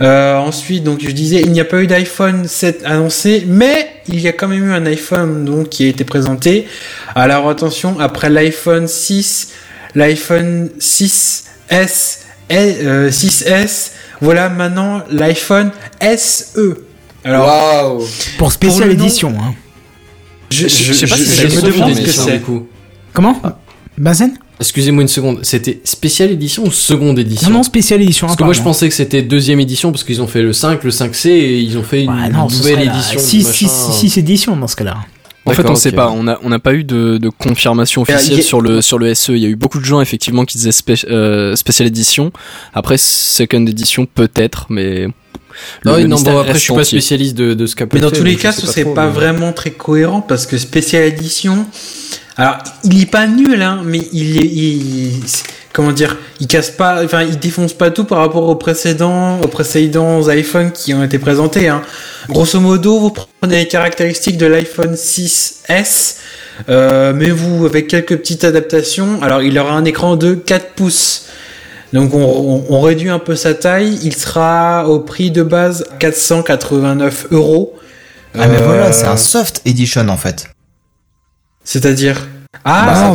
[0.00, 4.20] Euh, ensuite, donc, je disais, il n'y a pas eu d'iPhone 7 annoncé, mais il
[4.20, 6.66] y a quand même eu un iPhone, donc, qui a été présenté.
[7.14, 9.50] Alors, attention, après l'iPhone 6,
[9.94, 12.18] l'iPhone 6S,
[12.50, 12.54] et,
[12.84, 15.70] euh, 6S, voilà maintenant l'iPhone
[16.00, 16.76] SE.
[17.24, 18.02] Alors,
[18.38, 19.32] Pour spécial Pour le nom- édition.
[19.40, 19.54] Hein.
[20.52, 22.42] Je, je sais pas si je me demande ce que c'est.
[23.12, 23.40] Comment
[23.98, 28.26] Benzen Excusez-moi une seconde, c'était spéciale édition ou seconde édition Non, non, spécial édition.
[28.28, 30.84] Parce que moi je pensais que c'était deuxième édition parce qu'ils ont fait le 5,
[30.84, 33.18] le 5C et ils ont fait une Ouais, non, nouvelle édition.
[33.18, 33.68] du 6 machin.
[33.92, 34.98] 6 éditions dans ce cas-là.
[35.44, 36.10] En fait, on D'accord, sait pas.
[36.10, 39.32] On n'a pas eu de, de confirmation euh, officielle a- sur le sur le SE.
[39.32, 42.30] Il y a eu beaucoup de gens effectivement qui disaient spé- euh, spécial édition.
[42.72, 45.08] Après second édition peut-être, mais
[45.84, 48.00] Non, le- le non, bon, après je suis pas spécialiste de, de ce qu'a Mais
[48.00, 50.46] dans fait, tous les je cas, ce serait trop, pas mais- vraiment très cohérent parce
[50.46, 51.66] que spécial édition.
[52.36, 55.22] Alors, il est pas nul, hein, mais il est, il-
[55.74, 59.48] comment dire, il casse pas, enfin, il défonce pas tout par rapport aux précédents, aux
[59.48, 61.68] précédents iPhones qui ont été présentés.
[61.68, 61.82] Hein.
[62.30, 66.16] Grosso modo, vous prenez les caractéristiques de l'iPhone 6S,
[66.68, 69.22] euh, mais vous avec quelques petites adaptations.
[69.22, 71.26] Alors, il aura un écran de 4 pouces.
[71.92, 75.84] Donc on, on- on réduit un peu sa taille, il sera au prix de base
[75.98, 77.74] 489 euros.
[78.34, 80.46] Ah mais Euh, voilà, c'est un soft edition en fait.
[81.64, 82.26] C'est-à-dire?
[82.64, 83.12] Ah,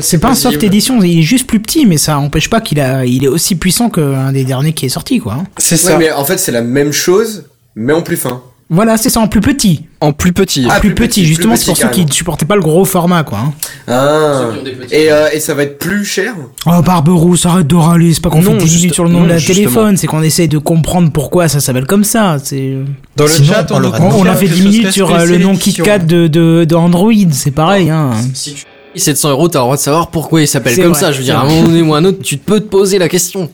[0.00, 2.80] c'est pas un soft édition, il est juste plus petit, mais ça empêche pas qu'il
[2.80, 5.34] a, il est aussi puissant qu'un des derniers qui est sorti, quoi.
[5.34, 5.44] hein.
[5.58, 5.98] C'est Ouais, ça.
[5.98, 8.42] mais en fait, c'est la même chose, mais en plus fin.
[8.70, 9.86] Voilà, c'est ça, en plus petit.
[10.02, 10.66] En plus petit.
[10.66, 12.60] En Ah, plus, plus petit, petit, justement, c'est pour ceux qui ne supportaient pas le
[12.60, 13.38] gros format, quoi.
[13.38, 13.52] hein.
[13.88, 14.50] Ah.
[14.62, 14.94] Des.
[14.94, 16.34] Et, euh, et ça va être plus cher?
[16.66, 19.10] Oh, Barberousse, arrête de râler, c'est pas qu'on fait Non, 10 juste- minutes sur le
[19.10, 19.54] nom non, de la justement.
[19.56, 22.36] téléphone, c'est qu'on essaie de comprendre pourquoi ça s'appelle comme ça.
[22.44, 22.74] C'est...
[23.16, 24.64] Dans le Sinon, chat, on on, nous parlera de On, a fait que 10 ce
[24.64, 25.84] minutes serait sur euh, le spécial nom édition.
[25.84, 28.10] KitKat de, de, de Android, c'est pareil, hein.
[28.34, 30.92] Si tu payes 700 euros, t'as le droit de savoir pourquoi il s'appelle C'est comme
[30.92, 31.10] vrai, ça.
[31.10, 32.66] Je veux dire, à un moment donné ou à un autre, tu te peux te
[32.68, 33.50] poser la question.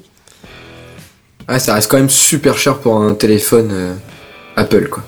[1.46, 3.94] Ah, ça reste quand même super cher pour un téléphone euh,
[4.56, 5.02] Apple, quoi.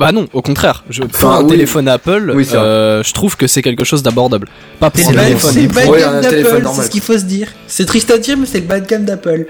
[0.00, 0.82] Bah non, au contraire.
[0.90, 1.50] Je, pour Enfin, un oui.
[1.50, 4.48] téléphone Apple, Oui, euh, je trouve que c'est quelque chose d'abordable.
[4.80, 5.50] Pas pour le bad- téléphone.
[5.52, 7.48] c'est le bas de Ouais, gamme un téléphone d'Apple, c'est ce qu'il faut se dire.
[7.66, 9.44] C'est triste à dire, mais c'est le bas de gamme d'Apple.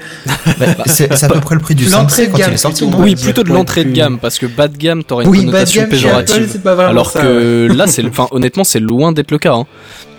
[0.86, 2.56] C'est c'est à peu près le prix du L'entrée 5C de quand il gamme, est
[2.56, 2.98] sorti, plutôt.
[3.02, 5.82] Oui, plutôt de l'entrée de gamme, parce que bas de gamme, t'aurais une Oui, connotation
[5.82, 6.48] gamme Apple, péjorative.
[6.50, 7.22] c'est pas Alors ça.
[7.22, 9.54] que là, enfin, honnêtement, c'est loin d'être le cas.
[9.54, 9.66] Hein.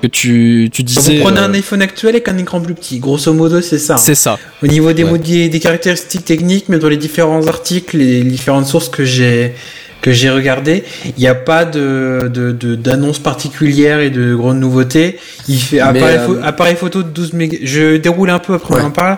[0.02, 1.20] Que tu, tu Vous disais.
[1.20, 2.98] prenez euh, un iPhone actuel avec un écran plus petit.
[3.00, 3.98] Grosso modo, c'est ça.
[3.98, 4.40] c'est ça.
[4.64, 8.90] Au niveau des, des caractéristiques techniques, mais dans les différents articles et les différentes sources
[8.90, 9.54] que j'ai
[10.02, 14.60] que j'ai regardées, il n'y a pas de de- de- d'annonce particulière et de grandes
[14.60, 15.20] nouveautés.
[15.48, 17.58] Il fait appareil, euh, pho- appareil photo de 12 méga...
[17.64, 18.82] Je déroule un peu après Ouais.
[18.84, 19.18] on en parle.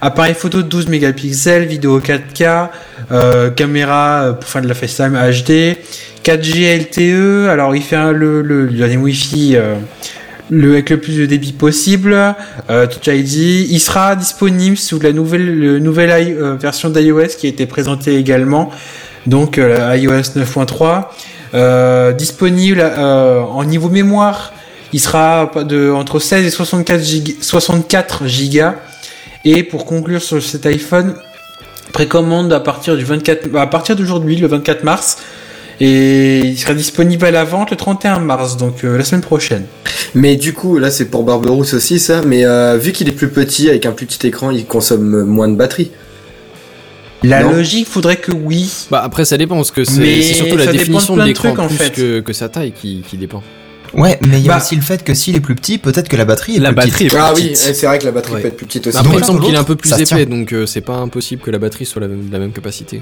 [0.00, 2.70] Appareil photo de 12 mégapixels, vidéo 4K,
[3.12, 5.76] euh, caméra euh, pour faire de la FaceTime HD,
[6.24, 7.48] 4G LTE.
[7.48, 9.56] Alors il fait un- le le, dernier Wi-Fi.
[9.56, 9.74] euh,
[10.50, 12.14] le, avec le plus de débit possible,
[12.68, 13.66] euh, Touch ID.
[13.70, 17.64] Il sera disponible sous la nouvelle, le nouvelle i- euh, version d'iOS qui a été
[17.64, 18.70] présentée également,
[19.26, 21.04] donc euh, iOS 9.3.
[21.54, 24.52] Euh, disponible euh, en niveau mémoire,
[24.92, 28.74] il sera de, entre 16 et 64, gig- 64 gigas.
[29.44, 31.14] Et pour conclure sur cet iPhone,
[31.92, 35.18] précommande à partir du 24, à partir d'aujourd'hui, le 24 mars.
[35.80, 39.64] Et il sera disponible à la vente le 31 mars, donc la semaine prochaine.
[40.14, 42.22] Mais du coup, là, c'est pour Barberousse aussi, ça.
[42.22, 42.44] Mais
[42.78, 45.90] vu qu'il est plus petit, avec un plus petit écran, il consomme moins de batterie.
[47.24, 47.52] La Non.
[47.52, 48.70] logique voudrait que oui.
[48.90, 51.90] Bah après, ça dépend, parce que c'est surtout la définition de l'écran en plus fait.
[51.90, 53.42] que, que sa taille qui, qui dépend.
[53.94, 56.08] Ouais, mais il y a Bah- aussi le fait que s'il est plus petit, peut-être
[56.08, 57.12] que la batterie est La plus batterie petite.
[57.12, 57.74] est Ah plus oui, petite.
[57.76, 58.40] c'est vrai que la batterie Ouais.
[58.40, 58.96] peut être plus petite aussi.
[58.96, 60.24] Après, Donc, il semble qu'il est un peu plus épais, tient.
[60.26, 63.00] donc euh, c'est pas impossible que la batterie soit la même, la même capacité.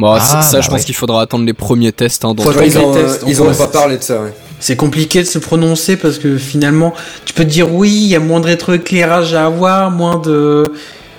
[0.00, 0.84] Bon, Ah, ça, bah je pense ouais.
[0.84, 2.24] qu'il faudra attendre les premiers tests.
[2.24, 4.34] Hein, dans ils ont, les euh, tests, ils ont pas parlé de ça, ouais.
[4.58, 6.92] C'est compliqué de se prononcer parce que finalement,
[7.24, 10.64] tu peux te dire oui, il y a moins de rétroéclairage à avoir, moins de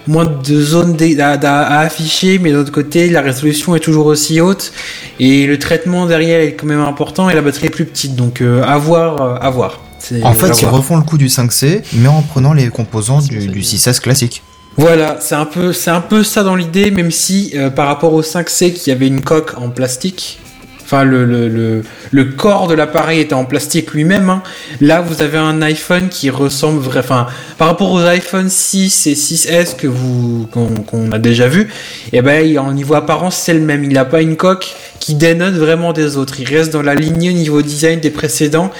[0.07, 4.71] moins de zones à, afficher, mais de l'autre côté, la résolution est toujours aussi haute
[5.19, 8.15] et le traitement derrière est quand même important et la batterie est plus petite.
[8.15, 9.79] Donc euh, à voir, euh, à voir.
[9.99, 13.47] C'est- En fait, ils refont le coup du 5C, mais en prenant les composants du,
[13.47, 14.43] du 6S classique.
[14.77, 18.13] Voilà, c'est un peu, c'est un peu ça dans l'idée, même si euh, par rapport
[18.13, 20.39] au 5C qui avait une coque en plastique,
[20.85, 21.81] enfin le, le, le,
[22.11, 24.29] le corps de l'appareil était en plastique lui-même.
[24.29, 24.43] hein.
[24.81, 29.13] Là, vous avez un iPhone qui ressemble, vrai, enfin par rapport aux iPhone 6 et
[29.15, 31.69] 6S que vous qu'on qu'on a déjà vu,
[32.13, 33.83] et ben il- en niveau apparence c'est le même.
[33.83, 34.67] Il n'a pas une coque
[34.99, 36.39] qui dénote vraiment des autres.
[36.39, 38.71] Il reste dans la lignée au niveau design des précédents.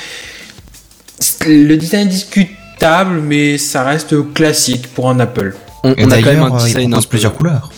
[1.47, 5.55] Le design est discutable, mais ça reste classique pour un Apple.
[5.83, 7.71] On, a quand même un euh, design plusieurs couleurs.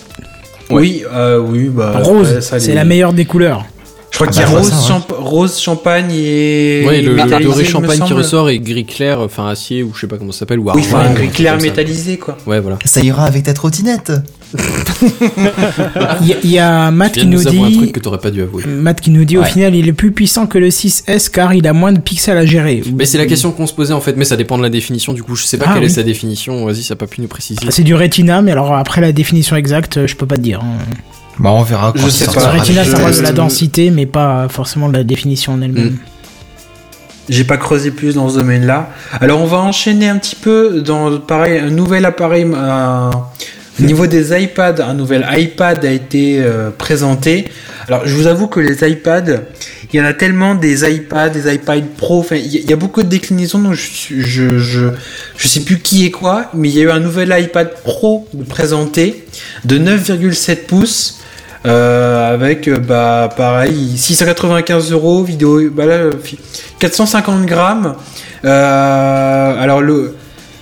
[0.69, 0.81] Ouais.
[0.81, 1.91] Oui, euh, oui, bah.
[2.01, 3.65] Rose, c'est les- la meilleure des couleurs.
[4.09, 4.87] Je crois Ah qu'il y a bah, rose, ça, ouais.
[4.87, 6.83] champ- rose, champagne et.
[6.87, 9.99] Ouais, le, le métallisé, doré champagne qui ressort et gris clair, enfin acier ou je
[10.01, 10.81] sais pas comment ça s'appelle, ou Oui, argent.
[10.97, 12.35] enfin, un ou gris clair métallisé, quoi.
[12.47, 12.79] Ouais, voilà.
[12.85, 14.11] Ça ira avec ta trottinette.
[16.21, 17.77] Il y, a- il y a Matt qui nous nous avouer un dit.
[17.77, 18.63] truc que t'aurais pas dû avouer.
[18.65, 21.67] Matt qui nous dit au final il est plus puissant que le 6S car il
[21.67, 22.81] a moins de pixels à gérer.
[22.95, 25.11] Mais c'est la question qu'on se posait en fait, mais ça dépend de la définition.
[25.13, 25.89] Du coup, je sais pas Ah, quelle oui.
[25.89, 26.65] est sa définition.
[26.65, 27.59] Vas-y, ça a pas pu nous préciser.
[27.67, 30.61] Ah, C'est du Retina, mais alors après la définition exacte, je peux pas te dire.
[30.63, 30.77] hein.
[31.39, 32.51] Bah, on verra quand Je sais pas.
[32.51, 35.91] des Retina, ça parle de la densité, mais pas forcément de la définition en elle-même.
[35.91, 35.97] Mm.
[37.29, 38.89] J'ai pas creusé plus dans ce domaine-là.
[39.19, 42.45] Alors, on va enchaîner un petit peu dans, pareil, un nouvel appareil,
[43.79, 47.45] au niveau des iPads, un nouvel iPad a été euh, présenté.
[47.87, 49.41] Alors, je vous avoue que les iPads,
[49.93, 52.69] il y en a tellement des iPads, des iPad Pro, enfin, il y, a- il
[52.69, 54.87] y a beaucoup de déclinaisons, donc je, je, je,
[55.37, 58.25] je sais plus qui est quoi, mais il y a eu un nouvel iPad Pro
[58.49, 59.25] présenté
[59.65, 61.19] de 9,7 pouces.
[61.67, 66.39] Euh, avec euh, bah pareil 695 euros vidéo bah là euh, fi-
[66.79, 67.95] 450 grammes
[68.45, 70.15] Euh, alors le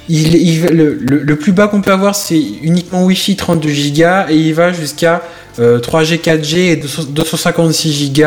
[0.09, 4.03] il, il- le, le- le plus bas qu'on peut avoir c'est uniquement Wi-Fi 32 Go
[4.29, 5.21] et il va jusqu'à
[5.59, 8.23] euh, 3G 4G et 200 256 Go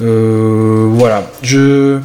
[0.00, 1.98] voilà je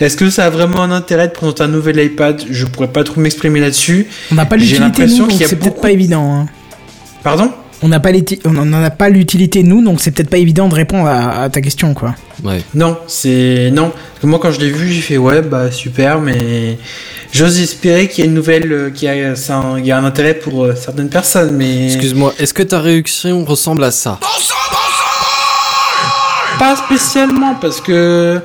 [0.00, 2.40] est-ce que ça a vraiment un intérêt de présenter un nouvel iPad?
[2.48, 4.06] Je pourrais pas trop m'exprimer là-dessus.
[4.30, 5.02] On n'a pas l'utilité
[5.48, 6.32] c'est peut-être pas évident.
[6.42, 6.46] hein.
[7.24, 7.50] Pardon?
[7.80, 8.10] On n'a pas
[8.44, 11.48] on n'en a pas l'utilité nous, donc c'est peut-être pas évident de répondre à, à
[11.48, 12.14] ta question quoi.
[12.44, 12.60] Ouais.
[12.74, 13.90] Non, c'est non.
[13.90, 16.76] Parce que moi, quand je l'ai vu, j'ai fait ouais, bah super, mais
[17.32, 19.92] j'ose espérer qu'il y a une nouvelle, euh, qu'il y a, c'est un- il y
[19.92, 23.92] a un intérêt pour euh, certaines personnes, mais Excuse-moi, est-ce que ta réaction ressemble à
[23.92, 24.18] ça?
[26.58, 28.40] Pas spécialement parce que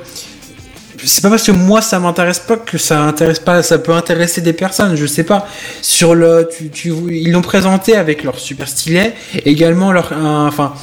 [1.06, 4.42] c'est pas parce que moi ça m'intéresse pas que ça intéresse pas, ça peut intéresser
[4.42, 5.48] des personnes, je sais pas.
[5.82, 6.50] Sur le,
[6.86, 9.14] ils l'ont présenté avec leur super stylet,
[9.46, 10.74] également leur, enfin,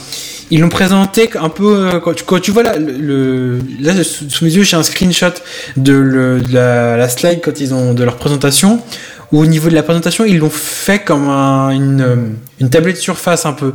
[0.50, 2.74] ils l'ont présenté un peu euh, quand tu, vois là,
[4.02, 5.32] sous, mes yeux j'ai un screenshot
[5.76, 8.82] de la, la slide quand ils ont de leur présentation
[9.32, 12.16] où au niveau de la présentation ils l'ont fait comme un- une, euh,
[12.60, 13.72] une tablette surface un peu.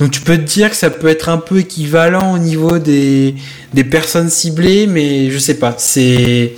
[0.00, 3.34] Donc tu peux te dire que ça peut être un peu équivalent au niveau des,
[3.72, 5.74] des personnes ciblées, mais je sais pas.
[5.78, 6.54] C'est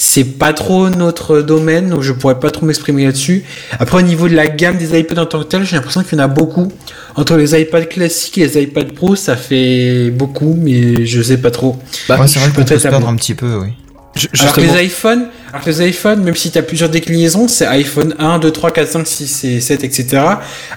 [0.00, 3.42] c'est pas trop notre domaine, donc je pourrais pas trop m'exprimer là-dessus.
[3.80, 6.16] Après au niveau de la gamme des iPads en tant que tel, j'ai l'impression qu'il
[6.16, 6.70] y en a beaucoup.
[7.16, 11.50] Entre les iPads classiques et les iPads Pro, ça fait beaucoup, mais je sais pas
[11.50, 11.76] trop.
[12.08, 13.70] Bah, ouais, c'est vrai je qu'on peux peut se être perdre un petit peu, oui.
[14.14, 17.48] Ju- Alors que les iPhones, alors que les iPhones, même si tu as plusieurs déclinaisons,
[17.48, 20.22] c'est iPhone 1, 2, 3, 4, 5, 6 et 7, etc.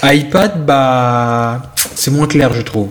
[0.03, 2.89] iPad, bah, c'est moins clair, je trouve.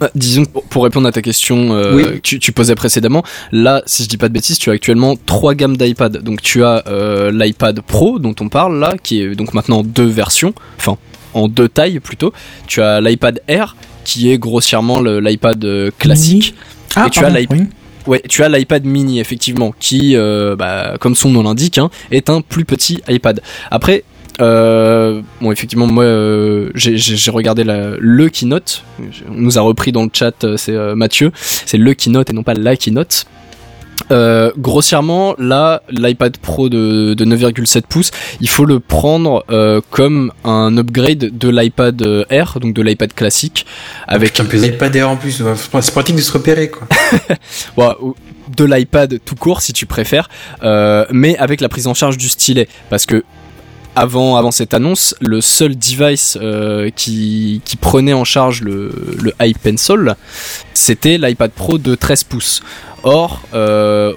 [0.00, 2.02] Bah, disons, pour- pour répondre à ta question euh, Oui.
[2.04, 3.22] que tu, tu posais précédemment,
[3.52, 6.18] là, si je dis pas de bêtises, tu as actuellement trois gammes d'iPad.
[6.22, 9.82] Donc tu as euh, l'iPad Pro dont on parle là, qui est donc maintenant en
[9.84, 10.96] deux versions, enfin
[11.32, 12.32] en deux tailles plutôt.
[12.66, 16.54] Tu as l'iPad Air, qui est grossièrement l'iPad euh, classique.
[16.96, 17.66] Ah, Et tu pardon, as l'iPad- oui.
[18.06, 22.28] Ouais, tu as l'iPad mini effectivement, qui, euh, bah, comme son nom l'indique, hein, est
[22.28, 23.40] un plus petit iPad.
[23.70, 24.04] Après,
[24.40, 28.82] euh, bon, effectivement, moi, euh, j'ai- regardé la- le keynote.
[29.30, 31.30] On nous a repris dans le chat, euh, c'est Mathieu.
[31.34, 33.24] C'est le keynote et non pas la keynote.
[34.10, 38.10] Euh, grossièrement, là, l'iPad Pro de, de 9,7 pouces,
[38.40, 43.12] il faut le prendre euh, comme un upgrade de l'iPad euh, Air, donc de l'iPad
[43.12, 43.66] classique,
[44.06, 45.42] avec un peu iPad Air en plus,
[45.80, 46.86] c'est pratique de se repérer, quoi.
[48.00, 48.14] Ou
[48.54, 50.28] de l'iPad tout court si tu préfères,
[50.62, 53.24] euh, mais avec la prise en charge du stylet, parce que
[53.96, 59.32] avant, avant cette annonce, le seul device euh, qui, qui prenait en charge le, le
[59.40, 60.16] iPencil,
[60.72, 62.62] c'était l'iPad Pro de 13 pouces.
[63.02, 64.12] Or, euh,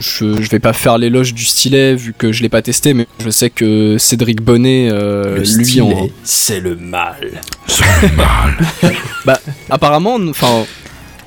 [0.00, 3.06] je, je vais pas faire l'éloge du stylet vu que je l'ai pas testé, mais
[3.22, 7.42] je sais que Cédric Bonnet, euh, lui, en, c'est le mal.
[9.24, 10.64] bah, apparemment, enfin,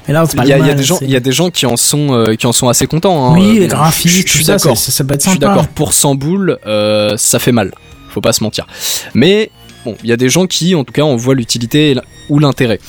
[0.07, 1.65] Mais là, il y, a- y a des gens, il y a des gens qui
[1.65, 3.31] en sont, euh, qui en sont assez contents.
[3.31, 3.33] hein.
[3.37, 4.77] Oui, Euh, les graphismes, je- suis d'accord.
[4.77, 5.67] ça- ça peut être Je suis d'accord.
[5.67, 7.71] Pour 100 boules, euh, ça fait mal.
[8.09, 8.65] Faut pas se mentir.
[9.13, 9.51] Mais
[9.85, 11.95] bon, il y a des gens qui, en tout cas, en voient l'utilité
[12.29, 12.79] ou l'intérêt.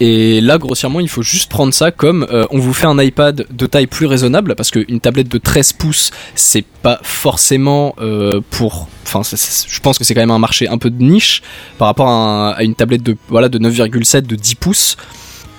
[0.00, 3.46] Et là, grossièrement, il faut juste prendre ça comme euh, on vous fait un iPad
[3.50, 8.88] de taille plus raisonnable parce qu'une tablette de 13 pouces, c'est pas forcément euh, pour.
[9.04, 11.42] Enfin, je pense que c'est quand même un marché un peu de niche
[11.78, 14.96] par rapport à, un- à une tablette de voilà de 9,7 de 10 pouces.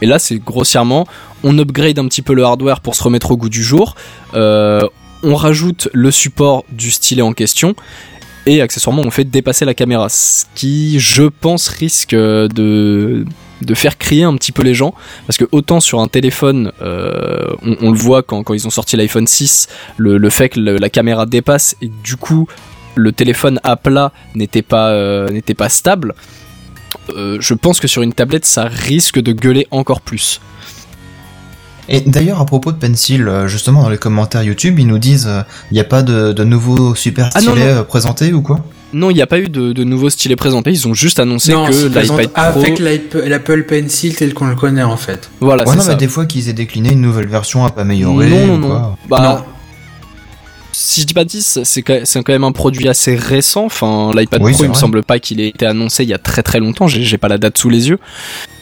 [0.02, 1.08] Et là, c'est grossièrement,
[1.44, 3.96] on upgrade un petit peu le hardware pour se remettre au goût du jour.
[4.34, 4.82] Euh,
[5.24, 7.76] on rajoute le support du stylet en question.
[8.46, 10.10] Et accessoirement, on fait dépasser la caméra.
[10.10, 13.26] Ce qui, je pense, risque euh, de,
[13.74, 14.94] faire crier un petit peu les gens.
[15.28, 19.28] Parce que autant sur un téléphone, euh, on, le voit quand, ils ont sorti l'iPhone
[19.28, 19.68] 6,
[19.98, 22.48] le, fait que la caméra dépasse et du coup,
[22.96, 26.16] le téléphone à plat n'était pas stable.
[27.16, 30.40] Euh, je pense que sur une tablette, ça risque de gueuler encore plus.
[31.92, 35.28] Et d'ailleurs, à propos de Pencil, euh, justement, dans les commentaires YouTube, ils nous disent
[35.72, 37.80] il n'y a pas de, de nouveaux super Ah, non, stylets non.
[37.80, 38.60] euh, présentés ou quoi
[38.94, 40.70] Non, il n'y a pas eu de, de nouveaux stylets présentés.
[40.70, 42.62] Ils ont juste annoncé non, que l'iPad Pro.
[42.62, 45.32] avec l'Apple Pencil tel qu'on le connaît, en fait.
[45.40, 45.92] Voilà, Ouais, c'est ça.
[45.94, 48.30] mais des fois qu'ils aient décliné une nouvelle version un peu améliorée.
[48.30, 48.68] non, non, ou non.
[48.68, 48.98] quoi.
[49.10, 49.46] Bah, Non.
[50.82, 53.66] Si je dis pas de 10, c'est quand même un produit assez récent.
[53.66, 56.18] Enfin, l'iPad Oui, Pro, il me semble pas qu'il ait été annoncé il y a
[56.18, 56.88] très très longtemps.
[56.88, 58.00] J'ai pas la date sous les yeux.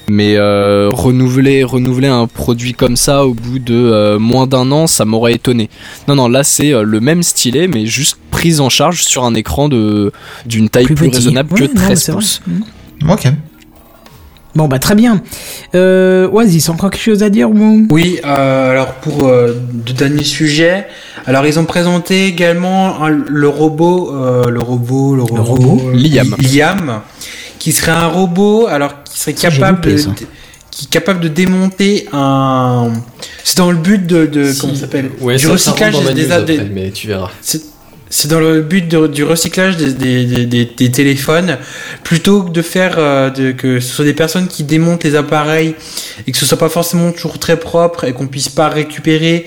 [0.10, 4.88] Mais euh, renouveler, renouveler un produit comme ça au bout de euh, moins d'un an,
[4.88, 5.70] ça m'aurait étonné.
[6.08, 9.36] Non, non, là c'est euh, le même stylet, mais juste prise en charge sur un
[9.36, 10.12] écran de
[10.46, 12.22] d'une taille plus, raisonnable Ouais, que non, mais 13 c'est vrai.
[12.22, 12.42] pouces.
[13.08, 13.28] Ok.
[14.58, 15.22] Bon, bah très bien.
[15.76, 17.86] Euh, Oasis, encore quelque chose à dire ou...
[17.92, 20.88] Oui, euh, alors pour euh, de derniers sujets,
[21.28, 25.94] alors ils ont présenté également un- le robot, euh, le robot, le robot, robot euh,
[25.96, 26.36] Liam.
[26.40, 27.02] Liam,
[27.60, 30.10] qui serait un robot, alors qui serait capable loupé, de,
[30.72, 32.90] qui est capable de démonter un.
[33.44, 35.12] C'est dans le but de, de comment ça s'appelle?
[35.22, 37.30] Ouais, Du recyclage des, des- après, mais tu verras.
[38.10, 41.58] C'est dans le but du recyclage des, des, téléphones,
[42.04, 45.76] plutôt que de faire euh, que ce soit des personnes qui démontent les appareils
[46.26, 49.46] et que ce soit pas forcément toujours très propre et qu'on puisse pas récupérer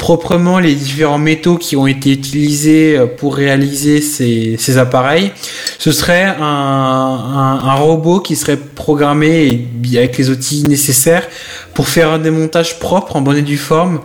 [0.00, 5.30] proprement les différents métaux qui ont été utilisés euh, pour réaliser ces, ces appareils.
[5.78, 11.28] Ce serait un, un, robot qui serait programmé avec les outils nécessaires
[11.74, 14.00] pour faire un démontage propre en bonne et due forme,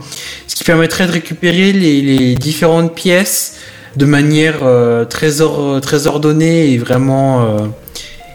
[0.48, 3.56] ce qui permettrait de récupérer les, les différentes pièces
[3.96, 7.66] de manière euh, très, or- très ordonnée et vraiment, euh,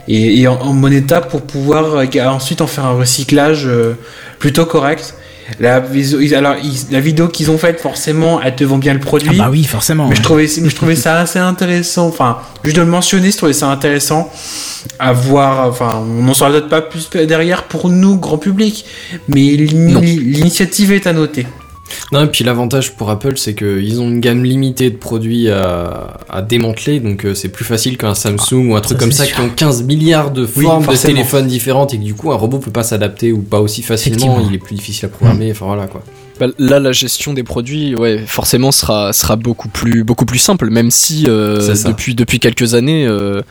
[0.08, 3.68] et, et en, en bon état pour pouvoir euh, ensuite en faire un recyclage
[4.38, 5.14] plutôt correct.
[5.58, 5.82] La,
[6.36, 6.54] alors,
[6.92, 9.30] la vidéo qu'ils ont faite, forcément, elle te vend bien le produit.
[9.32, 10.06] Ah bah oui, forcément.
[10.06, 12.06] Mais je trouvais, mais je trouvais ça assez intéressant.
[12.06, 14.30] Enfin, juste de le mentionner, je trouvais ça intéressant
[15.00, 15.66] à voir.
[15.68, 18.84] Enfin, on n'en saura peut-être pas plus derrière pour nous, grand public.
[19.26, 21.48] Mais l'initiative est à noter.
[22.12, 26.18] Non, et puis l'avantage pour Apple, c'est qu'ils ont une gamme limitée de produits à,
[26.28, 29.24] à démanteler, donc euh, c'est plus facile qu'un Samsung ou un truc ça, comme ça
[29.24, 29.36] sûr.
[29.36, 32.36] qui ont 15 milliards de Oui, formes de téléphones différentes et que du coup un
[32.36, 35.66] robot peut pas s'adapter ou pas aussi facilement, il est plus difficile à programmer, enfin
[35.66, 36.02] voilà quoi.
[36.38, 40.70] Bah, là, la gestion des produits, ouais, forcément sera sera beaucoup plus beaucoup plus simple,
[40.70, 43.04] même si euh, depuis depuis quelques années.
[43.06, 43.42] euh,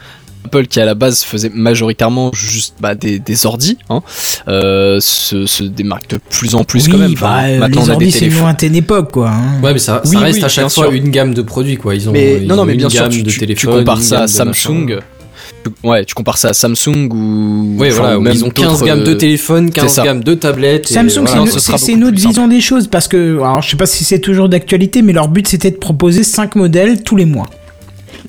[0.45, 4.01] Apple qui à la base faisait majoritairement juste bah, des, des ordis, hein,
[4.47, 7.13] euh, se, se démarque de plus en plus oui, quand même.
[7.15, 8.41] bah, Enfin, maintenant les on a des c'est une téléphones.
[8.43, 9.29] lointaine époque, quoi.
[9.29, 9.61] hein.
[9.61, 10.93] Ouais, mais ça, ça Oui, reste oui, à chaque fois sûr.
[10.93, 11.93] une gamme de produits quoi.
[11.95, 13.33] Ils ont, Mais ils non, non, ont mais une bien sûr, gamme tu, de tu-
[13.33, 14.27] tu téléphones, compares ça à.
[14.27, 14.99] Samsung.
[15.83, 17.75] Ouais, tu compares ça à Samsung ou.
[17.77, 20.03] Ouais, voilà, ou où même ils ont 15 d'autres, gammes de euh, téléphones, 15 ça.
[20.03, 20.89] gammes de tablettes.
[20.89, 21.45] et Samsung, voilà.
[21.77, 25.01] c'est plus vision des choses parce que, alors je sais pas si c'est toujours d'actualité,
[25.01, 27.45] mais leur but c'était de proposer 5 modèles tous les mois.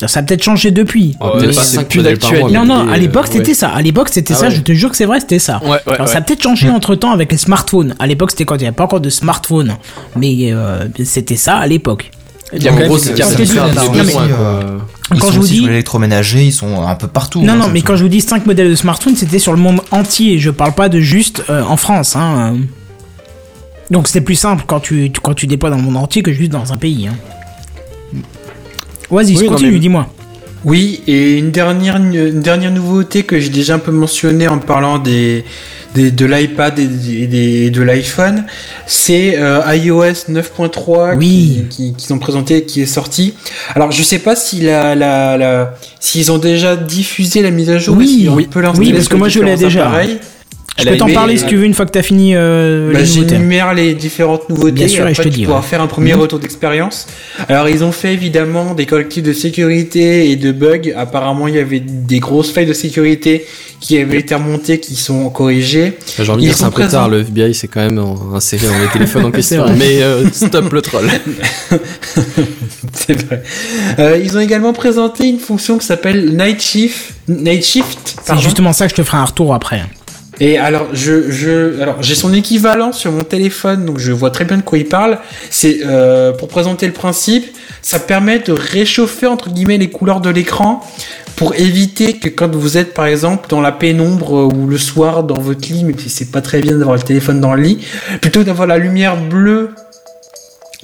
[0.07, 1.15] Ça a peut-être changé depuis.
[1.19, 2.51] Ah, pas c'est 5 plus d'actualité.
[2.53, 3.53] non, non, à l'époque euh, c'était ouais.
[3.53, 3.69] ça.
[3.69, 4.51] À l'époque c'était Ah ça, ouais.
[4.55, 5.59] je te jure que c'est vrai, c'était ça.
[5.63, 7.95] Ouais, ouais, Alors ça a peut-être changé entre temps avec les smartphones.
[7.99, 9.75] À l'époque c'était quand il n'y avait pas encore de smartphone.
[10.15, 12.11] Mais euh, c'était ça à l'époque.
[12.53, 14.77] Il y a Donc, quand En gros, c'est je euh,
[15.19, 17.41] Quand vous dis- sur l'électroménager, ils sont un peu partout.
[17.41, 19.57] Non, hein, non, mais quand je vous dis 5 modèles de smartphone, c'était sur le
[19.59, 20.37] monde entier.
[20.37, 22.15] Je parle pas de juste euh, en France.
[22.17, 22.57] Hein.
[23.89, 26.31] Donc c'était plus simple quand tu, tu- quand tu déploies dans le monde entier que
[26.33, 27.07] juste dans un pays.
[27.07, 27.15] Hein.
[29.11, 30.07] Vas-y, Oui, continue, mais- dis-moi.
[30.63, 34.99] Oui, et une dernière, une dernière nouveauté que j'ai déjà un peu mentionné en parlant
[34.99, 35.43] des,
[35.95, 38.45] des- de l'iPad et, des- de l'iPhone,
[38.85, 41.65] c'est euh, iOS 9.3 Oui.
[41.71, 43.33] qui- qui- qu'ils ont présenté, qui est sorti.
[43.73, 47.79] Alors, je sais pas si la, la, la- s'ils ont déjà diffusé la mise à
[47.79, 47.97] jour.
[47.97, 48.47] Oui, ou si on oui.
[48.49, 49.87] peut l'installer Oui, parce que moi, je l'ai déjà.
[49.87, 50.19] appareils.
[50.81, 52.99] Je peux a t'en parler si tu veux une fois que t'as fini euh, Bah,
[52.99, 53.29] les nouveautés.
[53.35, 55.61] J'énumère les différentes nouveautés Bien sûr, et et je après te tu dis, ouais.
[55.61, 56.21] faire un premier Mhm.
[56.21, 57.07] retour d'expérience.
[57.49, 60.91] Alors ils ont fait évidemment des correctifs de sécurité et de bugs.
[60.95, 63.45] Apparemment il y avait des grosses failles de sécurité
[63.79, 65.97] qui avaient été remontées, qui sont corrigées.
[66.19, 66.91] J'ai envie de dire, c'est un peu présents.
[66.99, 68.03] tard, le FBI c'est quand même
[68.35, 69.65] inséré dans les téléphones en question.
[69.77, 71.05] Mais euh, stop le troll.
[72.93, 73.41] C'est vrai.
[73.99, 77.13] Euh, ils ont également présenté une fonction qui s'appelle Night Shift.
[77.27, 78.15] Night Shift.
[78.23, 79.81] C'est justement ça que je te ferai un retour après.
[80.41, 84.43] Et alors, je, je, alors, j'ai son équivalent sur mon téléphone, donc je vois très
[84.43, 85.19] bien de quoi il parle.
[85.51, 87.45] C'est euh, pour présenter le principe,
[87.83, 90.83] ça permet de réchauffer entre guillemets les couleurs de l'écran
[91.35, 95.39] pour éviter que quand vous êtes par exemple dans la pénombre ou le soir dans
[95.39, 97.77] votre lit, même si c'est pas très bien d'avoir le téléphone dans le lit,
[98.19, 99.69] plutôt d'avoir la lumière bleue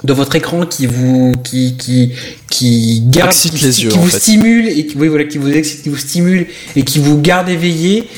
[0.04, 2.12] de votre écran qui vous qui qui
[2.48, 4.20] qui garde qui, les qui yeux, vous en fait.
[4.20, 7.48] stimule et qui oui voilà qui vous excite qui vous stimule et qui vous garde
[7.48, 8.08] éveillé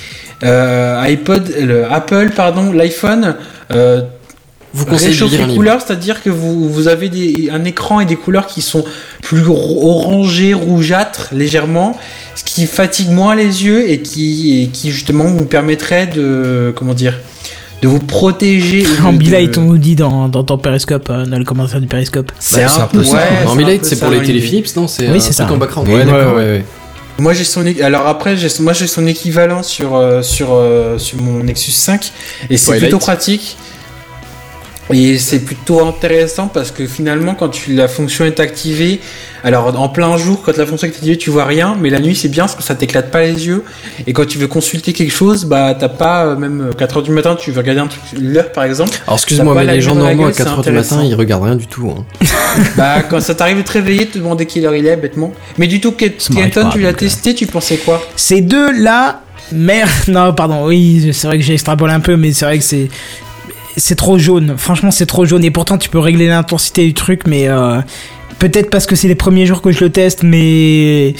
[0.44, 3.36] euh, iPod le Apple pardon l'iPhone
[3.72, 4.02] euh,
[4.72, 7.64] Vous conseillez de réchauffe lire un les couleurs c'est-à-dire que vous vous avez des, un
[7.64, 8.84] écran et des couleurs qui sont
[9.22, 11.96] plus orangées rougeâtres légèrement
[12.34, 16.94] ce qui fatigue moins les yeux et qui et qui justement vous permettrait de comment
[16.94, 17.14] dire
[17.82, 21.44] de vous protéger En de- on nous dit dans, dans ton périscope, euh, dans le
[21.46, 22.30] commentaire du périscope.
[22.38, 23.14] c'est Bah, c'est un, un peu ça.
[23.16, 25.44] ouais, c'est ça pour les téléphilips, non C'est Oui, un c'est ça.
[25.44, 25.88] truc en background.
[25.88, 26.64] Ouais, ouais, ouais, ouais.
[27.20, 31.18] Moi j'ai son alors après j'ai moi j'ai son équivalent sur euh, sur euh, sur
[31.18, 32.12] mon Nexus 5
[32.48, 33.56] et c'est plutôt pratique
[34.92, 39.00] et c'est plutôt intéressant parce que finalement quand tu, la fonction est activée
[39.44, 42.14] alors en plein jour quand la fonction est activée tu vois rien mais la nuit
[42.14, 43.64] c'est bien parce que ça t'éclate pas les yeux
[44.06, 47.10] et quand tu veux consulter quelque chose bah t'as pas euh, même 4 heures du
[47.10, 50.26] matin tu veux regarder un truc l'heure par exemple Alors excuse-moi, mais les gens normaux
[50.26, 51.90] à gueule, 4h c'est du matin, ils regardent rien du tout.
[51.90, 52.04] hein.
[52.76, 55.66] bah quand ça t'arrive de te réveiller te demander quelle heure il est bêtement mais
[55.66, 56.92] du tout Kenton tu l'as euh.
[56.92, 58.02] testé tu pensais quoi?
[58.16, 59.22] Ces deux-là,
[59.52, 62.64] merde, non, pardon, oui, c'est vrai que j'ai extrapolé un peu, mais c'est vrai que
[62.64, 62.88] c'est.
[63.76, 67.22] C'est trop jaune, franchement c'est trop jaune et pourtant tu peux régler l'intensité du truc
[67.26, 67.80] mais euh,
[68.38, 71.14] peut-être parce que c'est les premiers jours que je le teste mais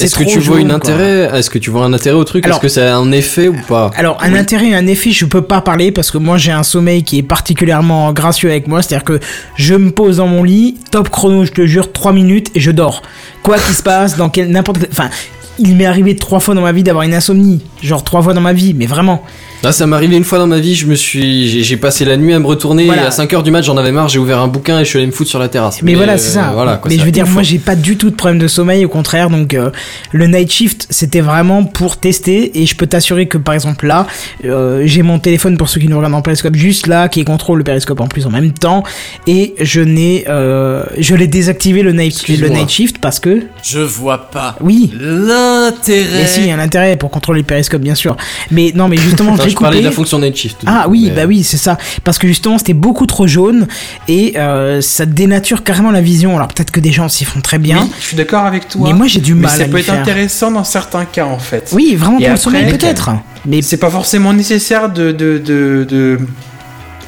[0.00, 1.30] Est-ce que tu vois une intérêt?
[1.38, 2.46] Est-ce que tu vois un intérêt au truc?
[2.46, 3.90] Est-ce que ça a un effet ou pas?
[3.96, 6.62] Alors, un intérêt et un effet, je peux pas parler parce que moi j'ai un
[6.62, 8.82] sommeil qui est particulièrement gracieux avec moi.
[8.82, 9.20] C'est-à-dire que
[9.56, 12.70] je me pose dans mon lit, top chrono, je te jure, 3 minutes et je
[12.70, 13.02] dors.
[13.42, 14.78] Quoi qu'il se passe, dans quel, n'importe.
[14.90, 15.10] Enfin,
[15.58, 17.60] il m'est arrivé trois fois dans ma vie d'avoir une insomnie.
[17.82, 19.24] Genre trois fois dans ma vie, mais vraiment.
[19.64, 22.16] Ah, ça m'est arrivé une fois dans ma vie, je me suis, j'ai- passé la
[22.16, 23.02] nuit à me retourner Voilà.
[23.02, 24.98] et à 5h du match, j'en avais marre, j'ai ouvert un bouquin et je suis
[24.98, 25.82] allé me foutre sur la terrasse.
[25.82, 26.50] Mais, voilà, euh, c'est ça.
[26.54, 28.46] Voilà, quoi, mais ça je veux dire, moi, j'ai pas du tout de problème de
[28.48, 29.30] sommeil, au contraire.
[29.30, 29.70] Donc, euh,
[30.12, 32.60] le night shift, c'était vraiment pour tester.
[32.60, 34.06] Et je peux t'assurer que, par exemple, là,
[34.44, 37.58] euh, j'ai mon téléphone pour ceux qui nous regardent en périscope juste là, qui contrôle
[37.58, 38.82] le périscope en plus en même temps.
[39.26, 43.80] Et je n'ai, euh, je l'ai désactivé le night, le night shift parce que, Je
[43.80, 44.92] vois pas oui.
[45.00, 46.06] l'intérêt.
[46.20, 48.16] Mais si, il y a un intérêt pour contrôler le périscope, bien sûr.
[48.50, 50.58] Mais non, mais justement, Je parlais de la fonction night shift.
[50.66, 51.78] Ah oui, Mais- bah oui, c'est ça.
[52.04, 53.66] Parce que justement, c'était beaucoup trop jaune
[54.08, 56.36] et euh, ça dénature carrément la vision.
[56.36, 57.82] Alors peut-être que des gens s'y font très bien.
[57.82, 58.88] Oui, je suis d'accord avec toi.
[58.88, 60.00] Mais moi, j'ai du Mais mal ça à peut être faire.
[60.00, 61.70] intéressant dans certains cas en fait.
[61.72, 63.10] Oui, vraiment Et pour le après, sommeil peut-être.
[63.46, 66.18] Mais C'est pas forcément nécessaire de de, de, de,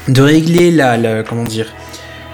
[0.09, 1.67] de régler la, la comment dire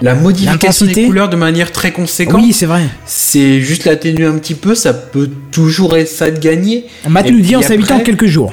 [0.04, 2.42] la modification des couleurs de manière très conséquente.
[2.42, 2.82] oui, c'est vrai.
[3.06, 6.86] C'est juste l'atténuer un petit peu, ça peut toujours être ça de gagner.
[7.08, 8.52] Matt nous dit on s'habitue en après- quelques jours.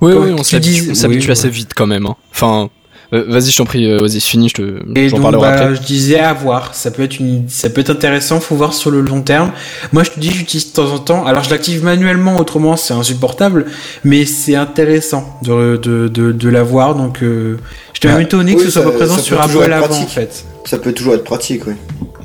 [0.00, 1.50] Oui, oui, on tu s'habitue oui, assez ouais.
[1.50, 2.06] vite quand même.
[2.06, 2.16] hein.
[2.32, 2.70] Enfin,
[3.12, 5.60] euh, vas-y, je t'en prie, euh, vas-y, finis, je te, Et j'en donc, parlerai bah,
[5.64, 5.74] après.
[5.76, 6.74] je disais à voir.
[6.74, 8.40] Ça peut être une, ça peut être intéressant.
[8.40, 9.50] Faut voir sur le long terme.
[9.92, 11.26] Moi, je te dis, j'utilise de temps en temps.
[11.26, 13.66] Alors, je l'active manuellement, autrement, c'est insupportable.
[14.04, 16.94] Mais c'est intéressant de, de, de, de l'avoir.
[16.94, 17.58] Donc, euh,
[17.94, 18.14] je t'ai Ouais.
[18.14, 20.44] même étonné que ce soit pas présent sur être avant, en fait.
[20.64, 21.74] Ça peut toujours être pratique, oui.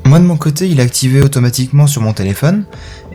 [0.04, 2.64] Moi de mon côté, il est activé automatiquement sur mon téléphone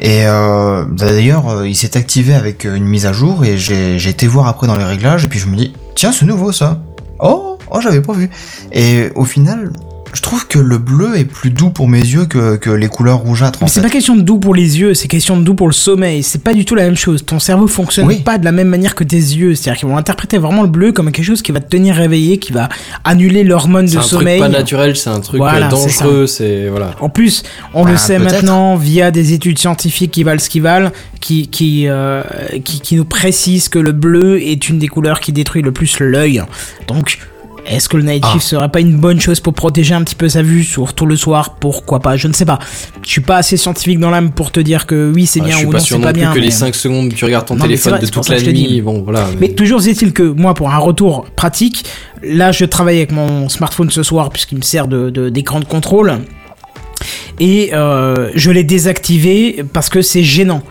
[0.02, 4.10] et euh, d'ailleurs euh, il s'est activé avec euh, une mise à jour et j'ai
[4.10, 6.82] été voir après dans les réglages et puis je me dis tiens c'est nouveau ça.
[7.20, 8.30] Oh oh j'avais pas vu.
[8.72, 9.72] Et au final
[10.14, 13.20] je trouve que le bleu est plus doux pour mes yeux que, que les couleurs
[13.20, 13.88] rougeâtres Mais c'est fait.
[13.88, 16.22] pas question de doux pour les yeux, c'est question de doux pour le sommeil.
[16.24, 17.26] C'est pas du tout la même chose.
[17.26, 18.20] Ton cerveau fonctionne Oui.
[18.22, 19.56] pas de la même manière que tes yeux.
[19.56, 22.38] C'est-à-dire qu'ils vont interpréter vraiment le bleu comme quelque chose qui va te tenir réveillé,
[22.40, 22.70] qui va
[23.04, 24.40] annuler l'hormone C'est de un sommeil.
[24.40, 26.96] truc pas naturel, c'est un truc Voilà, euh, c'est dangereux, c'est voilà.
[27.00, 27.44] En plus,
[27.74, 28.34] on Bah, le sait peut-être.
[28.34, 30.90] maintenant via des études scientifiques qui valent ce qu'ils valent,
[31.20, 32.22] qui qui, euh,
[32.66, 36.00] qui qui nous précisent que le bleu est une des couleurs qui détruit le plus
[36.00, 36.42] l'œil.
[36.88, 37.20] Donc,
[37.66, 38.40] est-ce que le night Ah.
[38.40, 41.56] serait pas une bonne chose pour protéger un petit peu sa vue, surtout le soir?
[41.60, 42.18] Pourquoi pas?
[42.18, 42.60] Je ne sais pas.
[43.04, 45.54] Je suis pas assez scientifique dans l'âme pour te dire que oui c'est Ah, bien
[45.54, 46.34] je suis ou pas non sûr c'est non pas plus bien.
[46.34, 48.30] que les mais- 5 secondes tu regardes ton Non, c'est téléphone vrai, de c'est toute
[48.30, 48.82] la que nuit, dis.
[48.82, 49.28] bon voilà.
[49.40, 51.86] Mais toujours est-il que moi, pour un retour pratique,
[52.24, 55.66] là, je travaille avec mon smartphone ce soir puisqu'il me sert de de- d'écran de,
[55.66, 56.20] contrôle
[57.40, 60.62] et euh, je l'ai désactivé parce que c'est gênant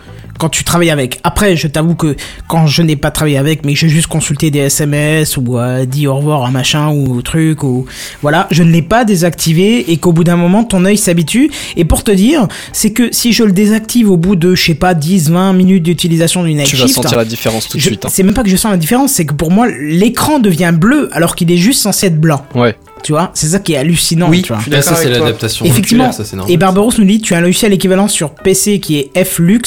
[0.41, 1.19] quand tu travailles avec.
[1.23, 2.15] Après, je t'avoue que
[2.47, 5.85] quand je n'ai pas travaillé avec, mais que j'ai juste consulté des SMS ou euh,
[5.85, 7.85] dit au revoir à un machin ou truc ou
[8.23, 11.51] voilà, je ne l'ai pas désactivé et qu'au bout d'un moment, ton œil s'habitue.
[11.77, 14.73] Et pour te dire, c'est que si je le désactive au bout de, je sais
[14.73, 18.03] pas, 10, 20 minutes d'utilisation du night Tu vas sentir la différence tout de suite.
[18.03, 18.09] hein.
[18.11, 21.09] C'est même pas que je sens la différence, c'est que pour moi, l'écran devient bleu
[21.11, 22.43] alors qu'il est juste censé être blanc.
[22.55, 22.75] Ouais.
[23.03, 24.29] Tu vois, c'est ça qui est hallucinant.
[24.29, 24.57] Oui, tu vois.
[24.67, 26.11] Là, d'accord ça c'est l'adaptation Effectivement.
[26.11, 26.53] ça c'est normal.
[26.53, 29.61] Et Barbaros nous dit, tu as un logiciel équivalent sur PC qui est Flux,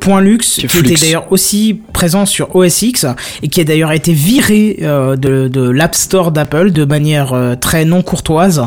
[0.00, 0.90] point Lux, Qui Flux.
[0.92, 3.06] était d'ailleurs aussi présent sur OS X
[3.42, 7.54] et qui a d'ailleurs été viré euh, de, de l'App Store d'Apple de manière euh,
[7.54, 8.64] très non courtoise,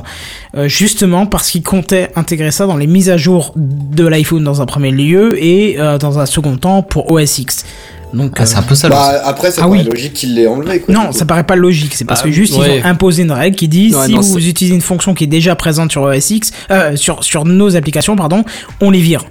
[0.55, 4.61] euh, justement parce qu'il comptait intégrer ça dans les mises à jour de l'iPhone dans
[4.61, 7.65] un premier lieu et euh, dans un second temps pour OS X.
[8.13, 8.89] Donc, Ah, c'est un peu ça.
[8.89, 9.83] Bah, après, ça Ah paraît oui.
[9.83, 10.93] logique qu'il l'ait enlevé, quoi.
[10.93, 11.93] non, ça paraît pas logique.
[11.95, 12.77] C'est parce Bah, que juste ouais.
[12.77, 15.23] ils ont imposé une règle qui dit Ouais, si non, vous utilisez une fonction qui
[15.23, 18.43] est déjà présente sur OS X, euh, sur sur nos applications, pardon,
[18.81, 19.25] on les vire.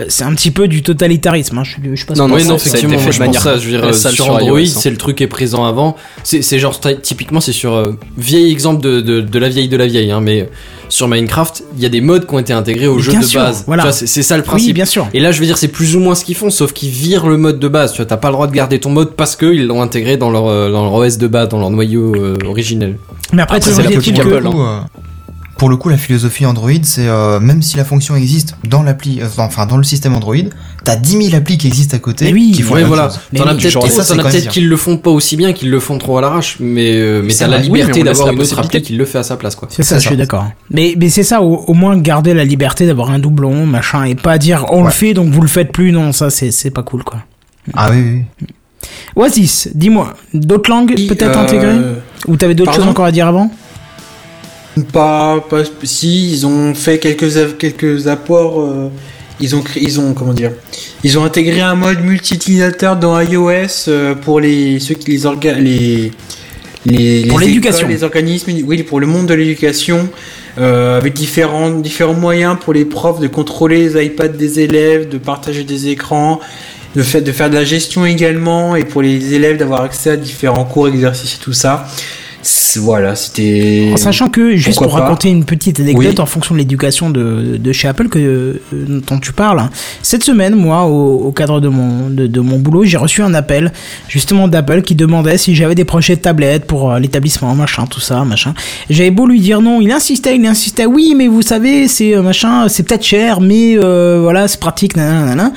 [0.00, 1.58] Euh, C'est un petit peu du totalitarisme.
[1.58, 1.64] Hein.
[1.64, 3.56] Je, je pas Non, oui, non, été effectivement, fait de je pense manière ça.
[3.58, 4.78] Je veux dire, très sale sur sur Android, iOS, hein.
[4.80, 5.96] c'est le truc qui est présent avant.
[6.24, 9.68] C'est c'est genre, ty- typiquement, c'est sur euh, vieil exemple de, de, de la vieille
[9.68, 10.48] de la vieille, hein, mais
[10.88, 13.40] sur Minecraft, il y a des modes qui ont été intégrés au jeu de sûr,
[13.40, 13.64] base.
[13.66, 13.82] voilà.
[13.84, 14.74] Tu vois, C'est c'est ça le Oui, principe.
[14.74, 15.08] bien sûr.
[15.14, 17.26] Et là, je veux dire, c'est plus ou moins ce qu'ils font, sauf qu'ils virent
[17.28, 17.92] le mode de base.
[17.92, 20.30] Tu vois, t'as pas le droit de garder ton mode parce qu'ils l'ont intégré dans
[20.30, 22.98] leur, euh, dans leur OS de base, dans leur noyau euh, originel.
[23.32, 23.94] Mais après, Après, c'est la Apple,
[25.62, 29.20] pour le coup, la philosophie Android, c'est euh, même si la fonction existe dans l'appli,
[29.20, 30.34] euh, dans- enfin dans le système Android,
[30.82, 32.96] t'as 10 000 applis qui existent à côté Mais oui, qui font Ouais, la même
[32.96, 33.08] voilà.
[33.08, 36.20] T'en as oui, peut-être qu'ils le font pas aussi bien, qu'ils le font trop à
[36.20, 37.58] l'arrache, mais, euh, mais C'est t'as la.
[37.58, 38.76] Oui, liberté laisse d'avoir la une autre possibilité.
[38.78, 39.68] appli qui le fait à sa place, quoi.
[39.70, 40.08] C'est ça, je ça.
[40.08, 40.46] suis d'accord.
[40.70, 44.16] Mais, mais c'est ça, au, au moins garder la liberté d'avoir un doublon, machin, et
[44.16, 45.92] pas dire on le fait donc vous le faites plus.
[45.92, 47.20] Non, ça c'est pas cool quoi.
[47.74, 48.22] Ah oui, oui.
[48.40, 48.46] oui.
[49.14, 51.78] Oasis, dis-moi, d'autres langues Oui, peut-être euh, intégrées
[52.26, 53.48] Ou t'avais d'autres choses encore à dire avant
[54.92, 58.60] Pas, pas, si ils ont fait quelques quelques apports.
[58.60, 58.88] euh,
[59.40, 60.52] ils ont ils ont comment dire
[61.04, 65.54] Ils ont intégré un mode multi-utilisateur dans iOS euh, pour les ceux qui les orga
[65.54, 66.12] les
[66.86, 67.86] les Pour l'éducation.
[67.86, 70.08] les organismes, oui, pour le monde de l'éducation,
[70.58, 75.18] euh, avec différents différents moyens pour les profs de contrôler les iPads des élèves, de
[75.18, 76.40] partager des écrans,
[76.96, 80.16] de faire de faire de la gestion également, et pour les élèves d'avoir accès à
[80.16, 81.86] différents cours, exercices et tout ça.
[82.76, 83.90] Voilà, c'était.
[83.92, 86.20] En sachant que, juste Pourquoi pour pas raconter une petite anecdote Oui.
[86.20, 89.62] en fonction de l'éducation de, de chez Apple que, euh, dont tu parles,
[90.02, 93.34] cette semaine, moi, au, au cadre de mon, de, de mon boulot, j'ai reçu un
[93.34, 93.72] appel
[94.08, 98.00] justement d'Apple qui demandait si j'avais des projets de tablettes pour euh, l'établissement, machin, tout
[98.00, 98.54] ça, machin.
[98.90, 102.22] J'avais beau lui dire non, il insistait, il insistait, oui, mais vous savez, c'est euh,
[102.22, 105.52] machin, c'est peut-être cher, mais euh, voilà, c'est pratique, nanana.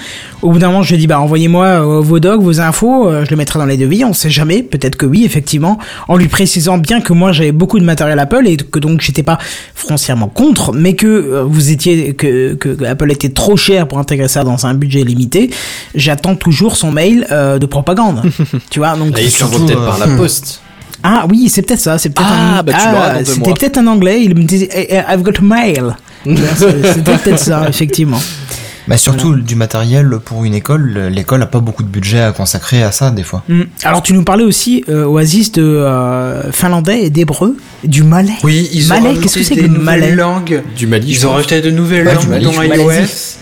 [0.45, 3.09] Au bout d'un moment, je lui ai dit, bah, envoyez-moi euh, vos docs, vos infos,
[3.09, 6.17] euh, je les mettrai dans les devis, on sait jamais, peut-être que oui, effectivement, en
[6.17, 9.39] lui précisant bien que moi j'avais beaucoup de matériel Apple et que donc j'étais pas
[9.73, 12.55] foncièrement contre, mais que euh, vous étiez, que,
[12.85, 15.49] Apple était trop cher pour intégrer ça dans un budget limité,
[15.95, 18.22] j'attends toujours son mail euh, de propagande.
[18.69, 20.17] tu vois, donc Là, il surtout, s'envoie peut-être euh, par la hmm.
[20.17, 20.61] poste.
[21.01, 22.61] ah oui, c'est peut-être ça, c'est peut-être Ah, un...
[22.61, 25.95] bah, deux c'était peut-être un anglais, il me disait Eh, eh, I've got a mail.
[26.23, 28.22] C'est- C'était peut-être ça, effectivement.
[28.88, 32.84] Bah surtout du matériel pour une école, l'école a pas beaucoup de budget à consacrer
[32.84, 33.44] à ça des fois.
[33.49, 33.62] Mm.
[33.84, 38.34] Alors tu nous parlais aussi, euh, Oasis, de euh, finlandais et d'hébreu, du malais.
[38.44, 40.16] Oui, ils ont Malais, rajouté qu'est-ce que c'est que le malais?
[40.16, 40.62] langues.
[40.78, 43.38] Du Mali, Ils ont rajouté de nouvelles Ouais, langues dans iOS.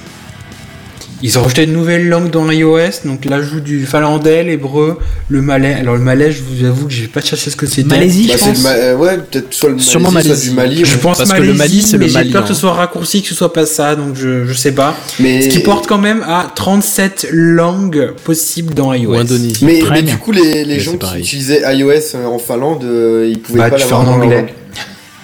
[1.25, 5.73] Ils ont rajouté de nouvelles langues dans iOS, donc l'ajout du finlandais, l'hébreu, le malais.
[5.75, 7.87] Alors le malais, je vous avoue que j'ai pas cherché ce que c'était.
[7.87, 8.61] Malaisie, Bah, je c'est pense.
[8.63, 10.75] Ma- euh, ouais, peut-être soit le Sûrement Malaisie, soit Malaisie.
[10.75, 10.85] du Mali.
[10.85, 11.01] Je ouais.
[11.01, 12.53] pense Parce que le Mali, c'est le mais Mali, J'ai peur que hein.
[12.53, 14.97] ce soit raccourci, que ce soit pas ça, donc je, je sais pas.
[15.21, 19.11] Mais, Ce qui porte quand même à 37 langues possibles dans iOS.
[19.11, 19.63] Ou Indonésie.
[19.63, 21.21] mais, du coup, les, gens qui pareil.
[21.23, 24.41] utilisaient iOS euh, en Finlande, euh, ils pouvaient Bah, pas l'avoir en anglais.
[24.41, 24.53] langue.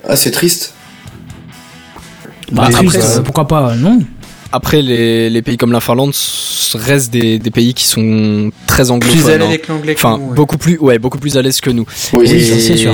[0.08, 0.74] Ah, c'est triste.
[2.54, 4.00] Bah, Après, euh, pourquoi pas, non
[4.52, 6.14] Après, les, les pays comme la Finlande
[6.74, 9.40] restent des, des pays qui sont très Plus à anglophones.
[9.40, 9.78] l'aise hein.
[9.84, 10.36] que Enfin, nous, ouais.
[10.36, 11.86] beaucoup plus, ouais, beaucoup plus à l'aise que nous.
[12.14, 12.94] Oui, c'est sûr.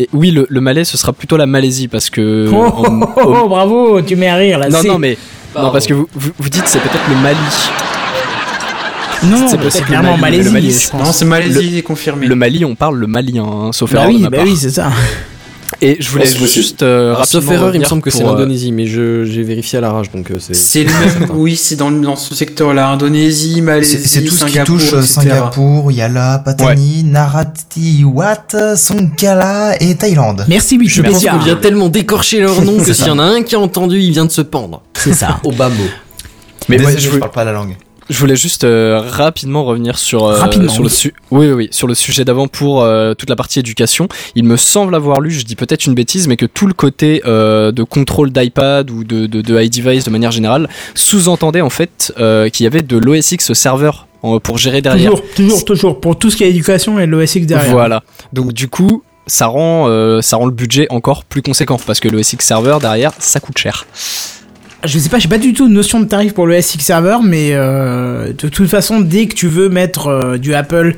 [0.00, 2.48] Et oui, le, le Malais, ce sera plutôt la Malaisie parce que.
[2.52, 4.68] Oh, en- oh, oh, oh, bravo, tu mets à rire là.
[4.68, 5.16] non, non, mais
[5.56, 7.36] non, parce que vous, vous, vous dites c'est peut-être le Mali.
[9.24, 11.04] non, non, c'est possible, clairement le Mali, Malaisie, le Mali, je pense.
[11.06, 12.26] Non, c'est Malaisie, c'est confirmé.
[12.26, 14.90] Le Mali, on parle le malien, hein, sauf bah oui, bah oui, c'est ça.
[15.80, 18.72] Et je voulais Ouais, juste euh, sauf erreur, il me semble que c'est euh, l'Indonésie,
[18.72, 20.54] mais je- j'ai vérifié à l'arrache, donc euh, c'est.
[20.54, 22.88] C'est le même, oui, c'est dans, dans ce secteur-là.
[22.90, 25.20] Indonésie, C'est Malaisie, c'est tout ce qui touche euh, etc.
[25.20, 30.44] Singapour, Yala, Patani, Narati, Wat, Songkala et Thaïlande.
[30.48, 33.42] Merci Je pense qu'on vient tellement d'écorcher leur nom que s'il y en a un
[33.42, 34.82] qui a entendu, il vient de se pendre.
[34.94, 35.38] C'est ça.
[35.44, 35.74] Au bas mot.
[36.68, 37.76] Mais Désolé, ouais, je, je parle pas la langue.
[38.10, 41.68] Je voulais juste euh, rapidement revenir sur euh, Rapidement, sur le su- oui, oui, oui,
[41.70, 44.08] sur le sujet d'avant pour euh, toute la partie éducation.
[44.34, 47.20] Il me semble avoir lu, je dis peut-être une bêtise, mais que tout le côté
[47.24, 52.12] de contrôle d'iPad ou de, de, de iDevice de manière générale sous-entendait en fait
[52.52, 54.06] qu'il y avait de l'OSX serveur
[54.42, 55.10] pour gérer derrière.
[55.12, 56.00] Toujours, toujours, toujours.
[56.00, 57.70] Pour tout ce qui est éducation et l'OSX derrière.
[57.72, 58.02] Voilà.
[58.32, 62.22] Donc du coup, ça rend, ça rend le budget encore plus conséquent parce que le
[62.22, 63.86] SX serveur derrière, ça coûte cher.
[64.84, 67.16] Je sais pas, j'ai pas du tout de notion de tarif pour le SX server,
[67.24, 70.94] mais euh, de toute façon, dès que tu veux mettre euh, du Apple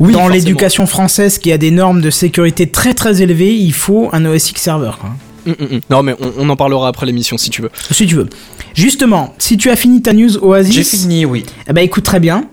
[0.00, 4.10] Oui, dans l'éducation française qui a des normes de sécurité très très élevées, il faut
[4.12, 4.90] un OSX server.
[5.00, 5.10] Quoi.
[5.46, 5.80] Hum, hum, hum.
[5.90, 7.70] Non mais on, on en parlera après l'émission si tu veux.
[7.90, 8.28] Si tu veux.
[8.74, 11.44] Justement, si tu as fini ta news Oasis, J'ai fini, oui.
[11.68, 12.44] eh ben écoute très bien.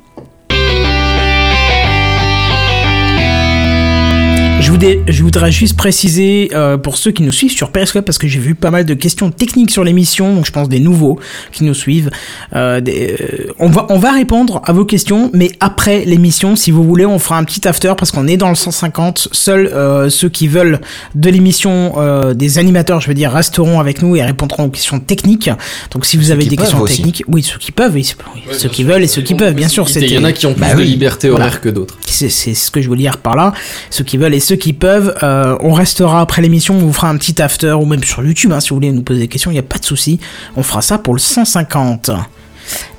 [4.69, 8.19] Je voudrais, je voudrais juste préciser euh, pour ceux qui nous suivent sur Periscope parce
[8.19, 11.17] que j'ai vu pas mal de questions techniques sur l'émission, donc je pense des nouveaux
[11.51, 12.11] qui nous suivent.
[12.53, 16.69] Euh, des- euh, on va on va répondre à vos questions, mais après l'émission, si
[16.69, 19.29] vous voulez, on fera un petit after parce qu'on est dans le 150.
[19.31, 20.79] Seuls euh, ceux qui veulent
[21.15, 24.99] de l'émission, euh, des animateurs, je veux dire, resteront avec nous et répondront aux questions
[24.99, 25.49] techniques.
[25.89, 26.97] Donc si vous Ceux avez des questions aussi.
[26.97, 28.05] techniques, oui, ceux qui peuvent, oui,
[28.51, 29.87] ceux qui veulent et ceux qui peuvent, bien sûr.
[29.95, 30.85] Il y en a qui ont plus Bah de oui.
[30.85, 31.45] liberté Voilà.
[31.45, 31.97] horaire que d'autres.
[32.05, 33.51] C'est c'est ce que je voulais dire par là.
[33.89, 37.09] Ceux qui veulent et ceux qui peuvent, euh, on restera après l'émission, on vous fera
[37.09, 39.49] un petit after ou même sur YouTube hein, si vous voulez nous poser des questions,
[39.49, 40.19] il n'y a pas de souci.
[40.55, 42.11] On fera ça pour le 150.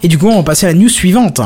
[0.02, 1.40] Et du coup, on va passer à la news suivante.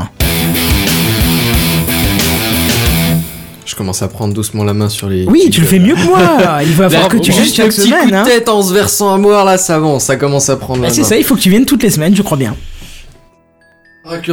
[3.66, 5.24] Je commence à prendre doucement la main sur les.
[5.26, 6.18] Oui, tu le fais mieux que moi.
[6.62, 8.22] Il va falloir que tu Juste chaque petit coup de Hein.
[8.24, 11.02] tête en se versant à boire là, ça avance, ça commence à prendre Bah, c'est
[11.02, 12.54] ça, il faut que tu viennes toutes les semaines, je crois bien.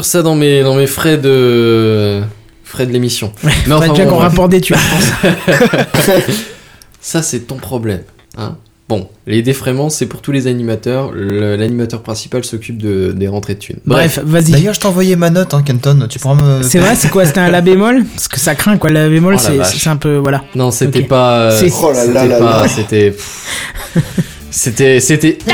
[0.03, 2.21] Ça dans mes, dans mes frais de.
[2.72, 3.31] Frais de l'émission.
[3.43, 6.23] Mais enfin, déjà bon, qu'on rapporte pense.
[7.02, 8.02] Ça, c'est ton problème.
[8.38, 8.57] Hein
[8.91, 11.11] bon, les défraiements, c'est pour tous les animateurs.
[11.14, 13.80] L'animateur principal s'occupe de, des rentrées de thunes.
[13.85, 14.52] Bref, vas-y.
[14.52, 16.07] D'ailleurs, je t'ai envoyé ma note, hein, Kenton.
[16.10, 16.61] Tu pourras me.
[16.64, 18.03] C'est vrai, c'est quoi C'était un La bémol?
[18.03, 20.18] Parce que ça craint quoi, la bémol, Oh c'est un peu.
[20.18, 20.43] Voilà.
[20.56, 21.07] Non, c'était Ok.
[21.07, 21.39] pas.
[21.39, 22.64] euh, C'est- Oh là là
[24.51, 24.99] c'était.
[24.99, 24.99] C'était.
[24.99, 25.37] C'était.
[25.39, 25.53] C'était.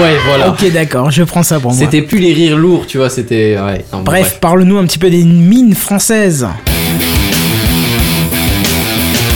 [0.00, 0.50] Ouais, voilà.
[0.50, 1.80] Ok, d'accord, je prends ça pour moi.
[1.80, 3.58] C'était plus les rires lourds, tu vois, c'était.
[3.58, 6.46] Ouais, non, bon, Bref, parle-nous un petit peu des mines françaises.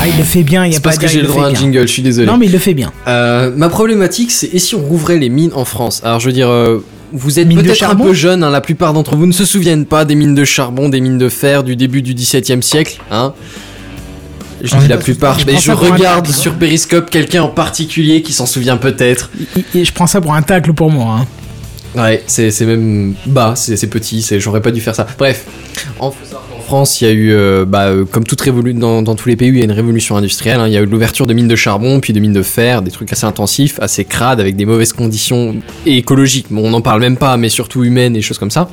[0.03, 1.45] Ah, il le fait bien, il y a pas parce à que j'ai le droit
[1.45, 1.73] à un fait bien.
[1.73, 2.27] jingle, je suis désolé.
[2.27, 2.91] Non, mais il le fait bien.
[3.07, 6.01] Euh, ma problématique, c'est et si on rouvrait les mines en France?
[6.05, 6.83] Alors, je veux dire, euh,
[7.13, 9.45] vous êtes Mines de peut-être un peu jeunes, hein, la plupart d'entre vous ne se
[9.45, 13.01] souviennent pas des mines de charbon, des mines de fer du début du XVIIe siècle.
[13.11, 13.35] Hein
[14.63, 18.33] Je dis la pas plupart, mais je un regarde sur Periscope quelqu'un en particulier qui
[18.33, 19.31] s'en souvient peut-être.
[19.75, 21.21] Et je prends ça pour un tacle pour moi.
[21.21, 21.27] hein.
[21.97, 25.07] Ouais, c'est même bas, c'est petit, j'aurais pas dû faire ça.
[25.19, 25.45] Bref,
[25.99, 29.17] en, en France, il y a eu, euh, bah, euh, comme toute révolution, dans, dans
[29.17, 30.61] tous les pays, il y a une révolution industrielle.
[30.61, 30.69] hein.
[30.69, 32.93] Il y a eu l'ouverture de mines de charbon, puis de mines de fer, des
[32.93, 36.47] trucs assez intensifs, assez crades, avec des mauvaises conditions écologiques.
[36.51, 38.71] Bon, on n'en parle même pas, mais surtout humaines et choses comme ça.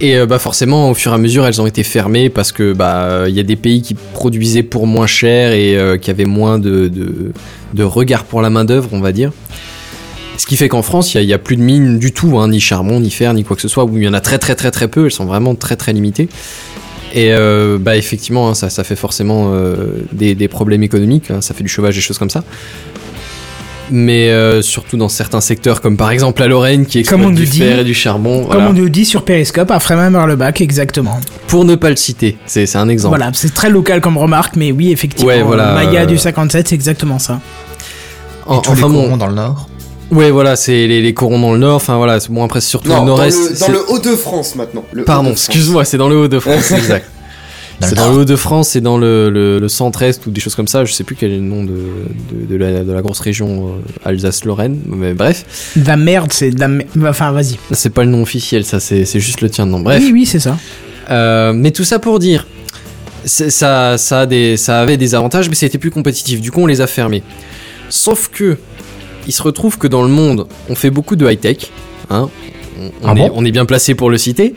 [0.00, 2.72] Et euh, bah forcément, au fur et à mesure, elles ont été fermées parce que
[2.72, 6.26] bah il y a des pays qui produisaient pour moins cher et euh, qui avaient
[6.26, 7.32] moins de, de,
[7.72, 9.32] de regard pour la main d'œuvre, on va dire.
[10.38, 12.60] Ce qui fait qu'en France, il n'y a, plus de mines du tout, hein, ni
[12.60, 14.54] charbon, ni fer, ni quoi que ce soit, où il y en a très très
[14.54, 16.28] très très peu, elles sont vraiment très très limitées.
[17.14, 21.40] Et euh, bah effectivement, hein, ça, ça fait forcément euh, des, des problèmes économiques, hein,
[21.40, 22.44] ça fait du chauffage, des choses comme ça.
[23.90, 27.58] Mais euh, surtout dans certains secteurs, comme par exemple la Lorraine, qui exploite du dit-
[27.60, 28.70] fer et du charbon, Comme voilà.
[28.70, 31.20] on nous dit sur Periscope, à Frémin-Merlebac, exactement.
[31.46, 33.16] pour ne pas le citer, c'est un exemple.
[33.16, 35.28] Voilà, c'est très local comme remarque, mais oui, effectivement.
[35.28, 37.40] Ouais, voilà, Maya euh, du 57, c'est exactement ça.
[38.46, 39.68] En- Et tous les enfin bon, corons dans le nord.
[40.10, 42.70] ouais, voilà, c'est les, les corons dans le nord, enfin voilà, c'est bon après c'est
[42.70, 43.60] surtout Non, le nord-est.
[43.60, 44.84] dans le Haut-de-France maintenant.
[44.92, 47.08] Le Pardon, excuse-moi, c'est dans le Haut-de-France, exact.
[47.80, 50.84] C'est dans le Haut-de-France, c'est dans le, le, le centre-est ou des choses comme ça.
[50.84, 51.74] Je sais plus quel est le nom de,
[52.32, 56.50] de, de la, de la grosse région euh, Alsace-Lorraine, mais bref, De la merde, c'est
[56.50, 56.88] de la merde.
[57.06, 57.56] Enfin, vas-y.
[57.72, 59.80] c'est pas le nom officiel, ça, c'est juste le tien de nom.
[59.80, 60.56] Bref, Oui, oui, c'est ça.
[61.10, 62.46] Euh, mais tout ça pour dire,
[63.24, 66.40] ça, ça, a des, ça avait des avantages, mais c'était plus compétitif.
[66.40, 67.22] Du coup, on les a fermés.
[67.90, 68.56] Sauf que,
[69.26, 71.70] il se retrouve que dans le monde, on fait beaucoup de high-tech.
[72.10, 72.28] Hein
[72.80, 74.54] on, on Ah est, on est bien placé pour le citer.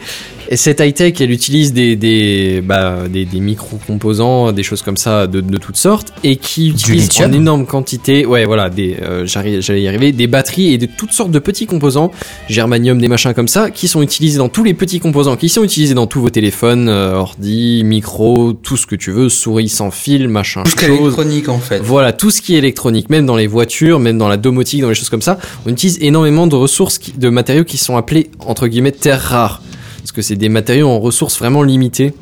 [0.52, 5.28] Et cette high-tech, elle utilise des, des, bah, des, des micro-composants, des choses comme ça
[5.28, 9.62] de, de toutes sortes, et qui utilisent en énorme quantité, ouais, voilà, des, euh, j'arrive-
[9.62, 12.12] j'allais y arriver, des batteries et de toutes sortes de petits composants,
[12.50, 15.64] germanium, des machins comme ça, qui sont utilisés dans tous les petits composants, qui sont
[15.64, 19.92] utilisés dans tous vos téléphones, euh, ordi, micro, tout ce que tu veux, souris sans
[19.92, 21.80] fil, machin, Tout ce qui est électronique en fait.
[21.84, 24.90] Voilà, tout ce qui est électronique, même dans les voitures, même dans la domotique, dans
[24.90, 28.32] les choses comme ça, on utilise énormément de ressources, qui- de matériaux qui sont appelés
[28.40, 29.62] entre guillemets terres rares,
[30.00, 32.14] parce que c'est des matériaux en ressources vraiment limitées.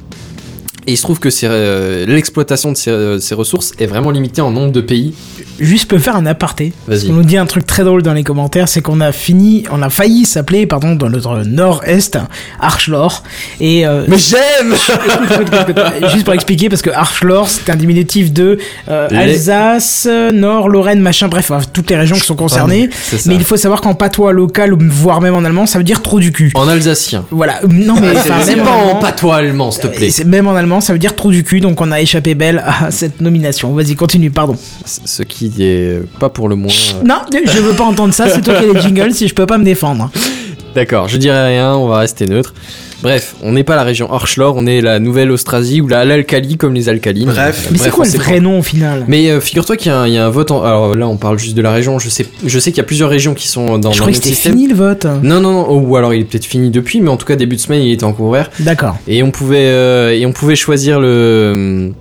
[0.90, 4.40] Et il se trouve que euh, l'exploitation de ces, euh, ces ressources est vraiment limitée
[4.42, 5.14] en nombre de pays.
[5.60, 6.72] Juste, peux faire un aparté.
[6.88, 9.82] On nous dit un truc très drôle dans les commentaires, c'est qu'on a fini, on
[9.82, 12.18] a failli s'appeler, pardon, dans notre nord-est,
[12.62, 13.24] Archlor.
[13.60, 14.76] Et euh, Mais j'aime
[16.14, 18.58] juste pour expliquer, parce que Archlor, c'est un diminutif de
[18.88, 22.90] Alsace, Nord, Lorraine, machin, bref, enfin, toutes les régions qui sont concernées.
[23.26, 26.20] Mais il faut savoir qu'en patois local, voire même en allemand, ça veut dire trou
[26.22, 26.52] du cul.
[26.56, 27.26] En alsacien.
[27.32, 27.60] Voilà.
[27.68, 30.10] Non, mais C'est même pas en allemand- patois allemand, s'il te plaît.
[30.12, 32.64] C'est- Même en allemand, ça veut dire trou du cul, donc on a échappé belle
[32.66, 33.74] à cette nomination.
[33.74, 34.56] Vas-y, continue, pardon.
[34.86, 36.72] Ce qui est pas pour le moins.
[36.72, 39.34] euh, Non, je veux pas entendre ça, c'est toi qui as les jingles si je
[39.36, 40.10] peux pas me défendre.
[40.76, 42.54] D'accord, je dirais rien, on va rester neutre.
[43.04, 46.58] Bref, on n'est pas la région Orchlor, on est la nouvelle Austrasie ou la l'Alcali
[46.58, 47.30] comme les alcalines.
[47.30, 47.68] Bref.
[47.72, 49.06] Mais c'est quoi le vrai nom au final?
[49.08, 50.50] Mais euh, figure-toi qu'il y, a un- il y a un vote.
[50.50, 50.64] En...
[50.64, 52.00] Alors là, on parle juste de la région.
[52.00, 54.14] Je sais, je sais qu'il y a plusieurs régions qui sont dans Je le croyais
[54.18, 55.06] même que c'était fini le vote.
[55.22, 55.70] Non, non, non.
[55.78, 57.92] Ou alors il est peut-être fini depuis, mais en tout cas début de semaine, il
[57.92, 58.50] était encore ouvert.
[58.60, 58.98] D'accord.
[59.08, 61.92] Et on pouvait, euh, et on pouvait choisir le,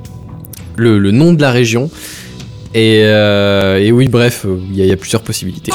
[0.77, 1.91] le, le nom de la région.
[2.75, 5.73] Et, euh, et oui, bref, il y, a- il y a plusieurs possibilités.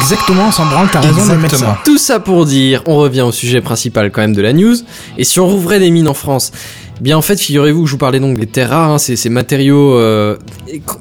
[0.00, 1.78] Exactement, on s'en branle, t'as raison de mettre ça.
[1.84, 4.76] Tout ça pour dire, on revient au sujet principal quand même de la news.
[5.18, 6.52] Et si on rouvrait les mines en France
[7.00, 9.94] Bien en fait, figurez-vous que je vous parlais donc des terres rares, hein, ces, matériaux
[9.98, 10.36] euh,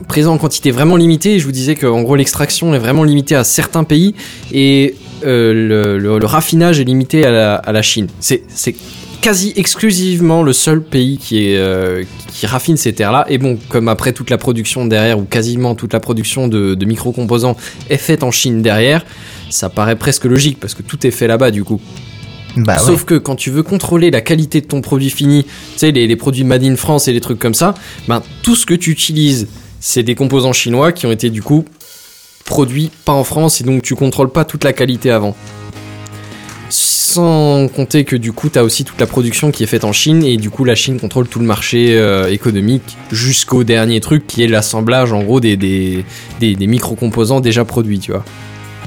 [0.08, 1.38] présents en quantité vraiment limitée.
[1.38, 4.16] Je vous disais qu'en gros l'extraction est vraiment limitée à certains pays
[4.52, 4.96] et
[5.26, 8.08] euh, le, raffinage est limité à la, à la Chine.
[8.20, 8.44] C'est
[9.22, 13.26] quasi exclusivement le seul pays qui, est, euh, qui raffine ces terres-là.
[13.30, 16.86] Et bon, comme après toute la production derrière, ou quasiment toute la production de, de
[16.86, 17.56] micro-composants
[17.90, 19.06] est faite en Chine derrière,
[19.50, 21.80] ça paraît presque logique parce que tout est fait là-bas du coup.
[22.58, 22.86] Bah ouais.
[22.86, 26.08] Sauf que quand tu veux contrôler la qualité de ton produit fini, tu sais, les,
[26.08, 27.76] les produits Made in France et les trucs comme ça,
[28.08, 29.48] ben, tout ce que tu utilises,
[29.80, 31.64] c'est des composants chinois qui ont été du coup
[32.44, 35.36] produits pas en France et donc tu contrôles pas toute la qualité avant.
[37.12, 39.92] Sans compter que du coup, tu as aussi toute la production qui est faite en
[39.92, 44.26] Chine et du coup, la Chine contrôle tout le marché euh, économique jusqu'au dernier truc
[44.28, 46.06] qui est l'assemblage en gros des, des,
[46.40, 48.24] des, des micro-composants déjà produits, tu vois.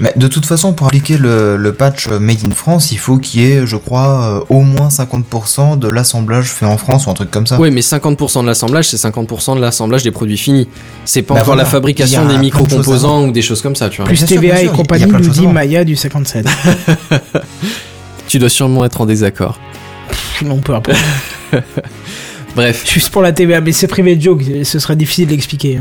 [0.01, 3.43] Mais de toute façon, pour appliquer le, le patch Made in France, il faut qu'il
[3.43, 7.15] y ait, je crois, euh, au moins 50% de l'assemblage fait en France ou un
[7.15, 7.61] truc comme ça.
[7.61, 10.67] Oui, mais 50% de l'assemblage, c'est 50% de l'assemblage des produits finis.
[11.05, 11.63] C'est pas Bah encore voilà.
[11.63, 14.07] la fabrication des de micro-composants ou des choses comme ça, tu vois.
[14.07, 15.47] Plus TVA et compagnie, nous dit.
[15.47, 16.47] Maya du 57.
[18.35, 19.61] Tu dois sûrement être en désaccord.
[20.45, 20.99] non, peu importe.
[22.57, 25.79] Bref, Juste pour la TVA, mais c'est privé de joke, ce serait difficile d'expliquer.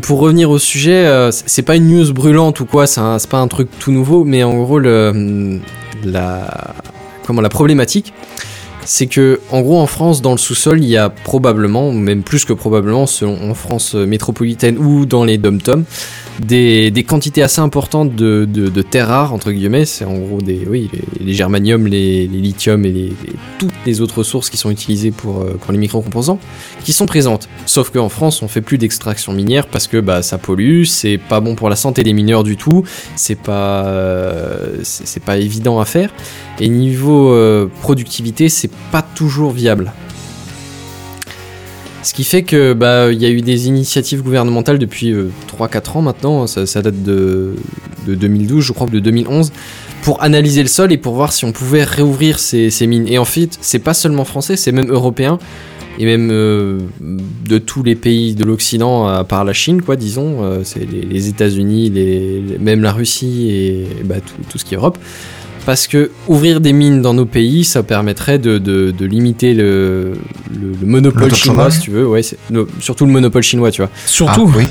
[0.00, 3.48] pour revenir au sujet, euh, c'est pas une news brûlante ou quoi, c'est pas un
[3.48, 5.60] truc tout nouveau, mais en gros, le,
[6.06, 6.74] la,
[7.26, 8.14] comment, la problématique,
[8.86, 12.44] c'est que en gros en France dans le sous-sol il y a probablement même plus
[12.44, 15.84] que probablement selon en France euh, métropolitaine ou dans les dom-toms
[16.40, 19.84] des, quantités assez importantes de, terres rares entre guillemets.
[19.84, 20.90] C'est en gros des oui
[21.20, 23.12] les, germaniums les, lithiums et
[23.58, 26.38] toutes les autres sources qui sont utilisées pour euh, pour les micro-composants
[26.84, 27.48] qui sont présentes.
[27.66, 31.40] Sauf qu'en France on fait plus d'extraction minière parce que bah ça pollue c'est pas
[31.40, 32.84] bon pour la santé des mineurs du tout
[33.16, 34.82] c'est pas euh,
[35.36, 36.10] évident à faire.
[36.58, 39.92] Et niveau euh, productivité, c'est pas toujours viable.
[42.06, 45.12] Ce qui fait que bah y a eu des initiatives gouvernementales depuis
[45.58, 47.56] 3-4 ans maintenant, ça, ça date de,
[48.06, 49.52] de 2012, je crois, de 2011,
[50.02, 53.08] pour analyser le sol et pour voir si on pouvait réouvrir ces, mines.
[53.08, 55.38] Et en fait, c'est pas seulement français, c'est même européen
[55.98, 60.44] et même euh, de tous les pays de l'Occident, à part la Chine, quoi, disons,
[60.44, 64.74] euh, c'est les, États-Unis, les, même la Russie et, et, bah, tout, tout ce qui
[64.74, 64.98] est Europe.
[65.66, 70.12] Parce que ouvrir des mines dans nos pays, ça permettrait de, de, de limiter le,
[70.54, 72.06] le, le monopole chinois, si tu veux.
[72.06, 72.22] Ouais,
[72.80, 73.90] surtout le monopole chinois, tu vois.
[74.06, 74.48] Surtout.
[74.54, 74.64] Ah, oui.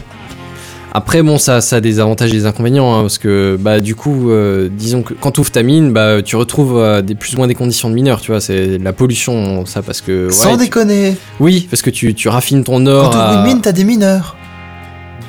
[0.93, 3.95] Après, bon, ça, ça a des avantages et des inconvénients, hein, parce que, bah, du
[3.95, 7.33] coup, euh, disons que quand tu ouvres ta mine, bah, tu retrouves euh, des, plus
[7.33, 10.27] ou moins des conditions de mineur, tu vois, c'est de la pollution, ça, parce que.
[10.27, 11.17] ouais, Sans tu- déconner.
[11.41, 13.09] Oui, parce que tu, tu raffines ton Quand or.
[13.09, 14.37] tu ouvres à- une mine, t'as des mineurs.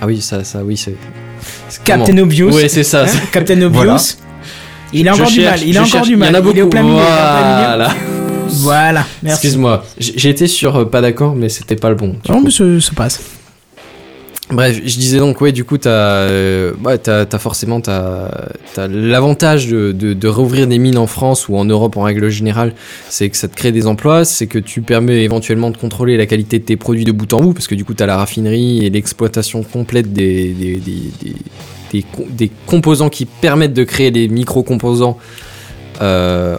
[0.01, 0.95] Ah oui, ça, ça, oui, c'est.
[1.69, 2.53] c'est Captain Obvious.
[2.53, 3.03] Ouais, c'est ça.
[3.03, 3.71] Hein, Captain Obvious.
[3.73, 3.97] Voilà.
[4.93, 5.61] Il a encore du mal.
[5.67, 6.37] Il a encore du Il y mal.
[6.37, 6.55] en a Il est au beaucoup.
[6.55, 6.95] il est au plein milieu.
[6.95, 7.95] Voilà.
[8.49, 9.05] Voilà.
[9.23, 9.47] Merci.
[9.47, 12.17] Excuse-moi, j'ai été sur euh, pas d'accord, mais c'était pas le bon.
[12.29, 12.45] Non, coup.
[12.45, 13.21] mais ça, ça passe.
[14.49, 18.29] Bref, je disais donc, ouais, du coup, t'as euh, ouais, t'as forcément t'as
[18.75, 22.29] t'as l'avantage de, de, de réouvrir des mines en France ou en Europe en règle
[22.29, 22.73] générale,
[23.09, 26.27] c'est que ça te crée des emplois, c'est que tu permets éventuellement de contrôler la
[26.27, 28.87] qualité de tes produits de bout en bout, parce que du coup, t'as la raffinerie
[28.87, 30.93] et l'exploitation complète des, des, des,
[31.25, 31.35] des,
[31.93, 35.19] des, com- des composants qui permettent de créer les micro-composants
[36.03, 36.57] euh,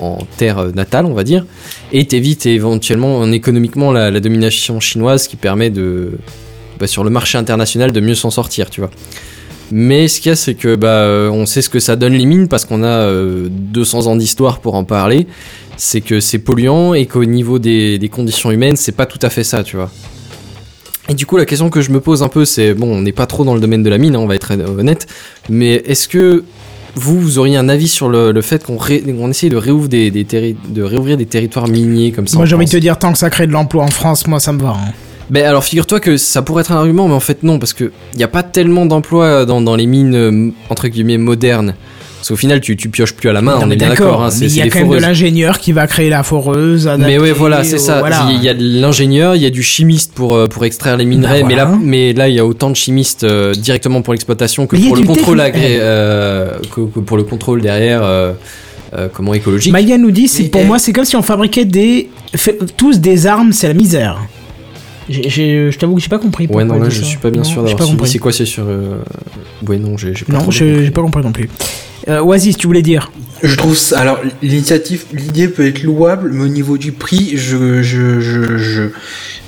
[0.00, 1.44] en terre natale, on va dire,
[1.92, 6.18] et t'évites éventuellement en économiquement la, domination chinoise qui permet de
[6.78, 8.90] bah, sur le marché international de mieux s'en sortir, tu vois.
[9.70, 12.24] Mais ce qu'il y a, c'est que bah, on sait ce que ça donne les
[12.24, 15.26] mines parce qu'on a euh, 200 ans d'histoire pour en parler.
[15.76, 19.30] C'est que c'est polluant et qu'au niveau des, des conditions humaines, c'est pas tout à
[19.30, 19.90] fait ça, tu vois.
[21.08, 23.12] Et du coup, la question que je me pose un peu, c'est bon, on n'est
[23.12, 25.06] pas trop dans le domaine de la mine, hein, on va être honnête,
[25.48, 26.44] mais est-ce que
[26.94, 29.88] vous, vous auriez un avis sur le, le fait qu'on ré- on essaye de, réouvrir
[29.88, 32.76] des, des terri- de réouvrir des territoires miniers comme ça Moi, j'ai envie de te
[32.76, 34.70] dire, tant que ça crée de l'emploi en France, moi, ça me va.
[34.70, 34.92] hein.
[35.30, 37.92] Ben alors figure-toi que ça pourrait être un argument, mais en fait non, parce que
[38.14, 41.74] il n'y a pas tellement d'emplois dans, dans les mines euh, entre guillemets modernes.
[42.18, 44.22] Parce qu'au final, tu, tu pioches plus à la main, Non, on est bien d'accord.
[44.24, 46.90] Hein, il y a quand même de l'ingénieur qui va créer la foreuse.
[46.98, 48.00] Mais ouais, voilà, c'est ça.
[48.00, 48.28] voilà.
[48.32, 51.04] Il y a de l'ingénieur, il y a du chimiste pour, euh, pour extraire les
[51.04, 54.12] minerais, Bah, mais, là, mais là, il y a autant de chimistes euh, directement pour
[54.14, 58.32] l'exploitation que Mais pour le contrôle agré- euh, que, que pour le contrôle derrière, euh,
[58.96, 59.72] euh, comment écologique.
[59.72, 63.26] Maya nous dit, c'est pour moi, c'est comme si on fabriquait des fait- tous des
[63.28, 64.18] armes, c'est la misère.
[65.08, 66.46] J'ai- j'ai- Je t'avoue que j'ai pas compris.
[66.48, 67.04] Ouais, non, là, je ça.
[67.06, 67.90] suis pas bien Non, sûr d'avoir suivi.
[67.92, 68.10] compris.
[68.10, 68.64] C'est quoi, c'est sur.
[68.66, 68.98] Euh...
[69.66, 70.84] Ouais, non, j'ai j'ai pas Non, trop j'ai compris.
[70.84, 71.48] j'ai pas compris non plus.
[72.08, 73.10] Euh, Oasis, tu voulais dire
[73.42, 74.00] Je trouve ça.
[74.00, 78.88] Alors, l'initiative, l'idée peut être louable, mais au niveau du prix, je, je, je,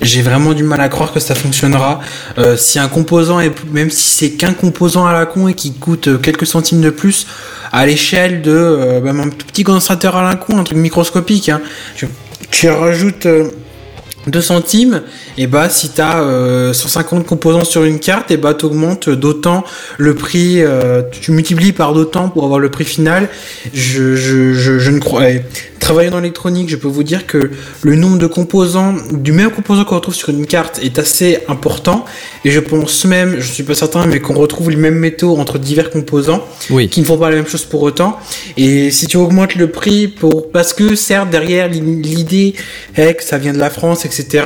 [0.03, 2.01] j'ai vraiment du mal à croire que ça fonctionnera.
[2.39, 5.73] Euh, si un composant est, même si c'est qu'un composant à la con et qui
[5.73, 7.27] coûte euh, quelques centimes de plus,
[7.73, 11.63] à l'échelle de, euh, un tout petit condensateur à la con, un truc microscopique, hein,
[11.97, 12.09] tu,
[12.51, 13.27] tu rajoutes.
[14.31, 15.03] Euh, 2 centimes,
[15.37, 19.65] et bah si t'as euh, 150 composants sur une carte, et bah t'augmentes d'autant
[19.99, 23.29] le prix, euh, tu multiplies par d'autant pour avoir le prix final.
[23.75, 25.23] Je, je, je, je ne crois.
[25.81, 27.51] Travaillant dans l'électronique, je peux vous dire que
[27.83, 32.05] le nombre de composants, du même composant qu'on retrouve sur une carte est assez important,
[32.45, 35.59] et je pense même, je suis pas certain, mais qu'on retrouve les mêmes métaux entre
[35.59, 36.89] divers composants Oui.
[36.89, 38.19] qui ne font pas la même chose pour autant.
[38.57, 42.55] Et si tu augmentes le prix pour, parce que certes derrière l'idée
[42.97, 44.45] est que ça vient de la France, etc.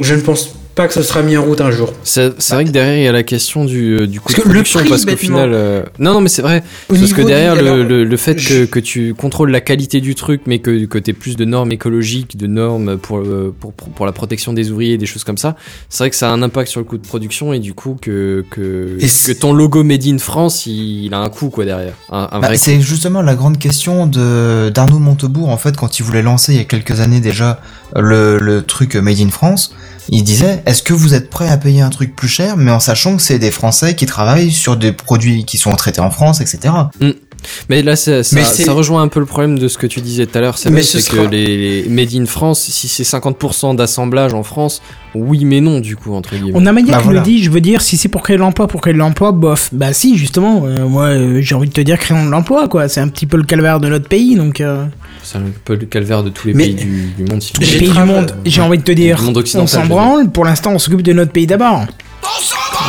[0.00, 0.52] Je ne pense pas
[0.86, 1.92] que ce sera mis en route un jour.
[2.04, 4.42] C'est vrai que derrière il y a la question du, euh, du coût de que
[4.42, 7.22] le production prix, parce qu'au final euh, non non mais c'est vrai Au parce que
[7.22, 10.14] derrière du- le, alors, le, le fait je- que, que tu contrôles la qualité du
[10.14, 13.88] truc mais que, que tu plus de normes écologiques de normes pour, euh, pour, pour,
[13.88, 15.56] pour la protection des ouvriers des choses comme ça
[15.88, 17.96] c'est vrai que ça a un impact sur le coût de production et du coup
[18.00, 21.94] que, que, que ton logo Made in France il, il a un coût quoi derrière
[22.10, 26.02] un, un Bah, c'est justement la grande question de d'Arnaud Montebourg en fait quand il
[26.02, 27.60] voulait lancer il y a quelques années déjà
[27.94, 29.74] le, le truc Made in France.
[30.10, 32.80] Il disait est-ce que vous êtes prêt à payer un truc plus cher mais en
[32.80, 36.40] sachant que c'est des Français qui travaillent sur des produits qui sont traités en France
[36.40, 36.72] etc.
[37.68, 39.86] Mais là, ça, ça, Mais c'est- ça rejoint un peu le problème de ce que
[39.86, 42.88] tu disais tout à l'heure, c'est ce sera- que les, les Made in France, si
[42.88, 44.82] c'est 50% d'assemblage en France,
[45.14, 46.52] oui mais non du coup entre guillemets.
[46.54, 47.20] On a Maya Bah, qui voilà.
[47.20, 49.30] le dit, je veux dire, si c'est pour créer de l'emploi, pour créer de l'emploi,
[49.32, 49.68] bof.
[49.72, 52.88] Bah si, justement, euh, moi euh, j'ai envie de te dire créons de l'emploi, quoi.
[52.88, 54.60] C'est un petit peu le calvaire de notre pays, donc...
[54.60, 54.84] euh,
[55.26, 57.42] c'est un peu le calvaire de tous les Mais- pays du, du monde.
[57.42, 60.30] si tu Les pays du monde, j'ai envie de te dire, monde on s'en branle,
[60.30, 61.84] pour l'instant on s'occupe de notre pays d'abord.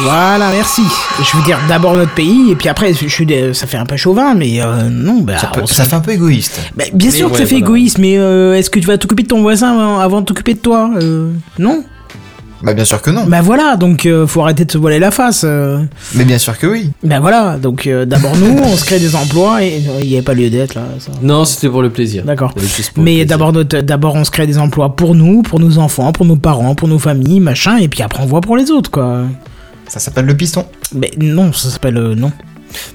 [0.02, 0.84] Voilà, merci.
[1.24, 3.98] Je veux dire d'abord notre pays, et puis après, je suis, ça fait un peu
[3.98, 6.60] chauvin, mais euh, non, bah, Ça, peut- fait un peu égoïste.
[6.76, 7.66] Bah, bien sûr que ça fait voilà.
[7.66, 10.54] égoïste, mais euh, est-ce que tu vas t'occuper de ton voisin avant, avant de t'occuper
[10.54, 11.84] de toi Euh, Non?
[12.64, 13.26] Bah bien sûr que non.
[13.28, 15.44] Bah voilà, donc euh, faut arrêter de se voiler la face.
[15.46, 15.80] euh.
[16.16, 16.92] Mais bien sûr que oui.
[17.04, 20.18] Bah voilà, donc euh, d'abord nous, on se crée des emplois, et euh, il n'y
[20.18, 20.82] a pas lieu d'être là.
[21.00, 21.12] ça.
[21.22, 22.24] Non, c'était pour le plaisir.
[22.26, 22.52] D'accord.
[22.56, 23.28] C'était juste pour le Mais plaisir.
[23.28, 26.36] d'abord, notre- d'abord, on se crée des emplois pour nous, pour nos enfants, pour nos
[26.36, 29.22] parents, pour nos familles, machin, et puis après, on voit pour les autres, quoi.
[29.88, 30.66] Ça s'appelle le piston.
[30.96, 32.32] Mais non, ça s'appelle euh, non.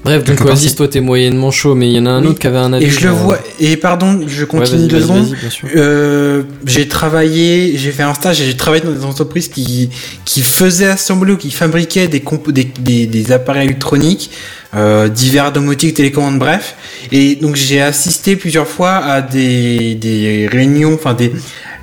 [0.03, 2.27] Bref, donc Oasis, toi t'es moyennement chaud, mais il y en a un Oui.
[2.29, 2.85] autre qui avait un avis.
[2.85, 3.39] Et je le genre- vois.
[3.59, 5.35] Et pardon, je continue deux secondes.
[5.75, 9.89] Euh, j'ai travaillé, j'ai fait un stage et j'ai travaillé dans des entreprises qui,
[10.25, 14.29] qui faisaient assembler ou qui fabriquaient des, des, des, des appareils électroniques,
[14.75, 16.75] euh, divers domotiques, télécommandes, bref.
[17.11, 21.31] Et donc j'ai assisté plusieurs fois à des, des réunions, enfin des,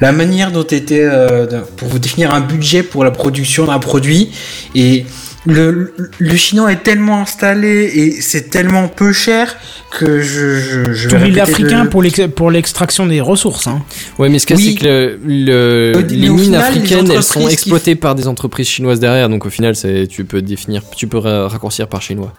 [0.00, 1.46] la manière dont était euh,
[1.76, 4.30] pour vous définir un budget pour la production d'un produit
[4.74, 5.04] et
[5.46, 9.56] le, le- chinois est tellement installé et c'est tellement peu cher
[9.90, 13.66] que je, je, je l'Africain le- pour l'ex- pour l'extraction des ressources.
[13.66, 13.82] Hein.
[14.18, 14.76] Ouais, mais ce qu'il y a, Oui.
[14.78, 18.26] c'est que le- le- les mines final, les africaines, elles sont qui- exploitées par des
[18.28, 19.74] entreprises chinoises derrière, donc au final,
[20.08, 22.32] tu peux définir, tu peux ra- raccourcir par chinois.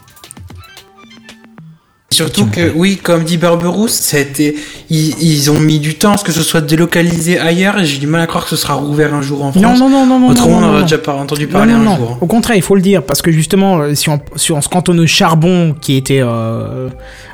[2.22, 4.56] Surtout que, oui, comme dit Barberousse, ça a été,
[4.90, 8.08] ils, ils ont mis du temps à ce que ce soit délocalisé ailleurs j'ai du
[8.08, 9.64] mal à croire que ce sera rouvert un jour en France.
[9.64, 10.30] Non, non, non, non, non.
[10.30, 10.86] Autrement, non, on non, aurait non.
[10.86, 11.98] déjà pas entendu parler non, un non.
[11.98, 12.18] jour.
[12.22, 14.70] Au contraire, il faut le dire, parce que justement, euh, si on, si on se
[14.70, 16.90] cantonne au charbon, qui était euh,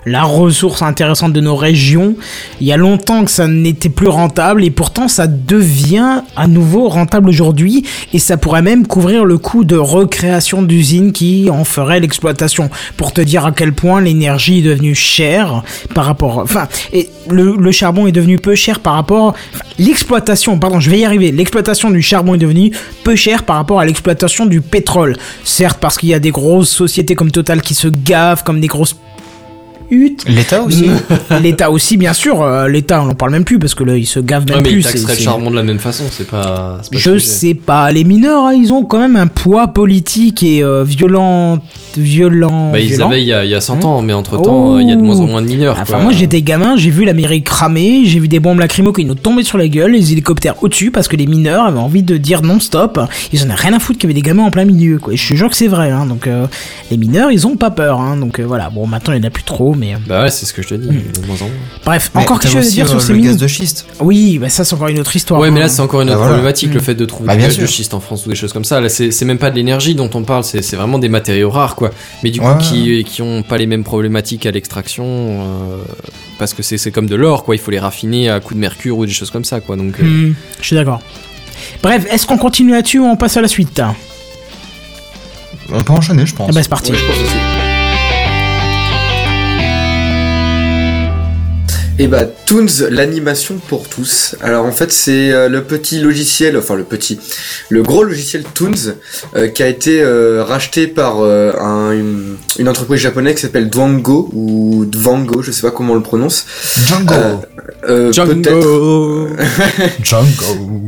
[0.06, 2.16] la ressource intéressante de nos régions,
[2.62, 6.88] il y a longtemps que ça n'était plus rentable, et pourtant ça devient à nouveau
[6.90, 7.84] rentable aujourd'hui,
[8.14, 13.12] et ça pourrait même couvrir le coût de recréation d'usines qui en ferait l'exploitation, pour
[13.12, 15.64] te dire à quel point l'énergie est chère
[15.94, 16.40] par rapport...
[16.40, 19.36] Enfin, et le, charbon est devenu peu cher par rapport...
[19.80, 22.72] l'exploitation, pardon, je vais y arriver, l'exploitation du charbon est devenue
[23.04, 25.18] peu chère par rapport à l'exploitation du pétrole.
[25.44, 28.68] Certes, parce qu'il y a des grosses sociétés comme Total qui se gavent comme des
[28.68, 28.96] grosses
[29.90, 30.90] L'État aussi.
[31.42, 32.42] L'État aussi, bien sûr.
[32.42, 34.64] euh, L'État, on n'en parle même plus parce que là, il se gave même Ouais,
[34.64, 34.88] mais plus.
[34.94, 36.80] ils le charbon de la même façon, c'est pas.
[36.92, 37.20] Je sujet.
[37.20, 37.92] sais pas.
[37.92, 41.60] Les mineurs, hein, ils ont quand même un poids politique et euh, violent,
[41.98, 42.72] violent.
[42.72, 43.08] Bah, ils violent.
[43.10, 44.80] avaient il y a, il y a 100 ans, mais entre temps, Oh.
[44.80, 45.78] il y a de moins en moins de mineurs.
[45.80, 46.04] Enfin, quoi.
[46.04, 49.44] moi j'étais gamin, j'ai vu l'Amérique cramer, j'ai vu des bombes lacrymo qui nous tombaient
[49.44, 53.00] sur la gueule, les hélicoptères au-dessus parce que les mineurs avaient envie de dire non-stop.
[53.34, 55.14] Ils en avaient rien à foutre qu'il y avait des gamins en plein milieu, quoi.
[55.14, 56.06] Et je te jure que c'est vrai, hein.
[56.06, 56.48] Donc, euh,
[56.92, 58.18] les mineurs, ils ont pas peur, hein.
[58.18, 58.70] Donc, euh, voilà.
[58.70, 59.94] Bon, maintenant, il n'y en a plus trop, mais.
[59.94, 61.22] euh, Bah ouais, c'est ce que je te dis, Hmm.
[61.22, 61.54] de moins en moins.
[61.86, 63.28] Bref, Mais encore quelque chose à dire euh, sur ces le mines.
[63.28, 63.86] gaz de schiste.
[64.00, 65.40] Oui, bah ça, c'est encore une autre histoire.
[65.40, 65.64] Ouais, mais hein.
[65.64, 66.34] là, c'est encore une Bah autre voilà.
[66.36, 68.52] problématique, le fait de trouver Bah, du gaz de schiste en France ou des choses
[68.54, 68.82] comme ça.
[68.82, 71.50] Là, c'est c'est même pas de l'énergie dont on parle, c'est c'est vraiment des matériaux
[71.50, 71.92] rares, quoi.
[72.24, 72.58] Mais du coup, Ouais.
[72.62, 75.78] qui, qui ont pas les mêmes problématiques à l'extraction, euh,
[76.40, 77.56] parce que c'est c'est comme de l'or, quoi.
[77.56, 79.76] Il faut les raffiner à coups de mercure ou des choses comme ça, quoi.
[79.76, 81.02] Donc, euh, Hmm, je suis d'accord.
[81.84, 83.82] Bref, est-ce qu'on continue là-dessus ou on passe à la suite?
[85.74, 86.48] On peut enchaîner, je pense.
[86.50, 86.92] Ah bah, c'est parti.
[86.92, 87.67] ouais, je pense aussi.
[92.00, 94.36] Et bah Toons, l'animation pour tous.
[94.42, 97.20] Alors en fait c'est euh, le petit logiciel, enfin le petit,
[97.70, 98.94] le gros logiciel Toons
[99.36, 103.70] euh, qui a été euh, racheté par euh, un- une, une entreprise japonaise qui s'appelle
[103.72, 106.46] Dwango ou Dvango, je sais pas comment on le prononce.
[106.86, 107.14] Django.
[107.90, 108.14] Euh, peut-être.
[108.14, 109.28] Django
[110.04, 110.82] Django.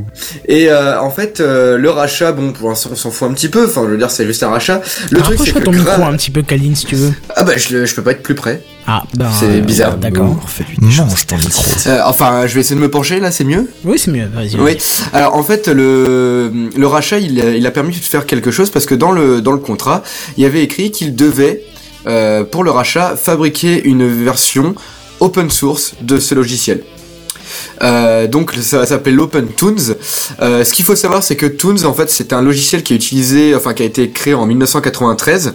[0.48, 3.50] Et euh, en fait euh, le rachat, bon pour l'instant on s'en fout un petit
[3.50, 3.66] peu.
[3.66, 4.82] Enfin je veux dire c'est juste un rachat.
[5.10, 7.12] Le truc c'est que ton micro un petit peu, Kaline, si tu veux.
[7.36, 8.62] ah bah je, le- je peux pas être plus près.
[8.88, 9.30] Ah, ben.
[9.40, 9.98] C'est euh, bizarre.
[9.98, 10.36] D'accord.
[10.82, 11.64] Mange ton micro.
[11.88, 13.70] Euh, enfin je vais essayer de me pencher là, c'est mieux?
[13.84, 14.56] Oui, c'est mieux, vas-y.
[14.60, 14.78] Oui.
[15.14, 18.70] Alors en fait le le rachat il, a- il a permis de faire quelque chose
[18.72, 20.02] parce que dans le dans le contrat
[20.38, 21.62] il y avait écrit qu'il devait
[22.08, 24.74] euh, pour le rachat fabriquer une version
[25.20, 26.82] open source de ce logiciel.
[27.82, 29.96] Euh, donc ça s'appelle l'Open Toons.
[30.42, 32.96] Euh, ce qu'il faut savoir, c'est que Toons, en fait, c'est un logiciel qui est
[32.96, 35.54] utilisé, enfin qui a été créé en 1993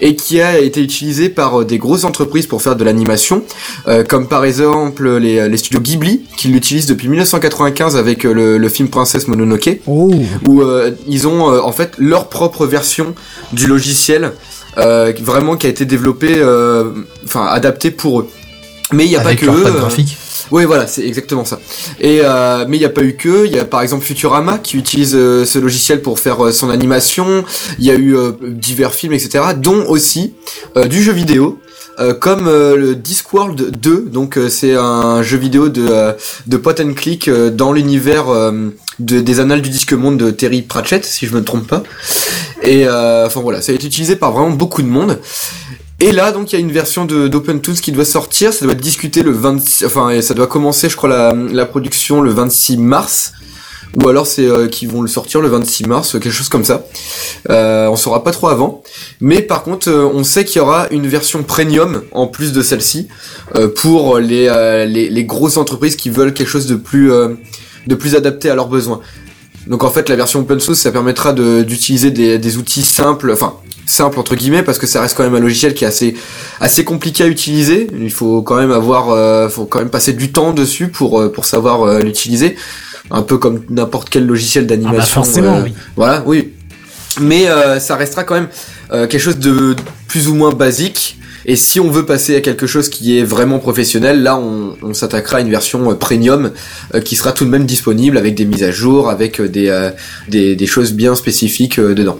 [0.00, 3.42] et qui a été utilisé par euh, des grosses entreprises pour faire de l'animation,
[3.88, 8.68] euh, comme par exemple les, les studios Ghibli, qui l'utilisent depuis 1995 avec le, le
[8.68, 10.12] film Princesse Mononoke, Oh,
[10.48, 10.62] où
[11.06, 13.14] ils ont en fait leur propre version
[13.52, 14.32] du logiciel,
[14.76, 16.42] vraiment qui a été développé,
[17.24, 18.28] enfin adapté pour eux.
[18.92, 19.66] Mais il n'y a Avec pas que eux.
[19.66, 20.16] euh, graphique.
[20.52, 21.58] oui, voilà, c'est exactement ça.
[22.00, 23.44] Et euh, mais il n'y a pas eu que.
[23.46, 26.70] Il y a par exemple Futurama qui utilise euh, ce logiciel pour faire euh, son
[26.70, 27.44] animation.
[27.78, 30.34] Il y a eu divers films, etc., dont aussi
[30.76, 31.58] euh, du jeu vidéo.
[31.98, 36.12] euh, comme euh, le Discworld 2, donc euh, c'est un jeu vidéo de,
[36.46, 38.52] de point and click euh, dans l'univers euh,
[38.98, 41.82] de- des annales du disque monde de Terry Pratchett, si je me trompe pas.
[42.62, 45.18] Et euh, enfin voilà, ça a été utilisé par vraiment beaucoup de monde.
[45.98, 48.52] Et là, donc, il y a une version de d'OpenToons qui doit sortir.
[48.52, 52.30] Ça doit être discuté le 26, enfin, ça doit commencer, je crois, la, production le
[52.30, 53.32] 26 mars.
[54.02, 56.84] Ou alors c'est euh, qu'ils vont le sortir le 26 mars, quelque chose comme ça.
[57.48, 58.82] Euh, on saura pas trop avant.
[59.20, 62.60] Mais par contre, euh, on sait qu'il y aura une version premium en plus de
[62.62, 63.08] celle-ci
[63.54, 67.36] euh, pour les, euh, les, les grosses entreprises qui veulent quelque chose de plus euh,
[67.86, 69.00] de plus adapté à leurs besoins.
[69.66, 73.30] Donc en fait, la version open source, ça permettra de- d'utiliser des, des outils simples,
[73.32, 76.14] enfin simples entre guillemets, parce que ça reste quand même un logiciel qui est assez
[76.60, 77.88] assez compliqué à utiliser.
[78.00, 81.30] Il faut quand même avoir, euh, faut quand même passer du temps dessus pour euh,
[81.32, 82.56] pour savoir euh, l'utiliser.
[83.10, 84.98] Un peu comme n'importe quel logiciel d'animation.
[84.98, 85.72] Ah bah forcément, euh, oui.
[85.94, 86.52] Voilà, oui.
[87.20, 88.48] Mais euh, ça restera quand même
[88.92, 89.76] euh, quelque chose de
[90.08, 91.16] plus ou moins basique.
[91.48, 95.38] Et si on veut passer à quelque chose qui est vraiment professionnel, là on, s'attaquera
[95.38, 96.50] à une version euh, premium
[96.94, 99.90] euh, qui sera tout de même disponible avec des mises à jour, avec euh, des,
[100.28, 102.18] des, des choses bien spécifiques dedans.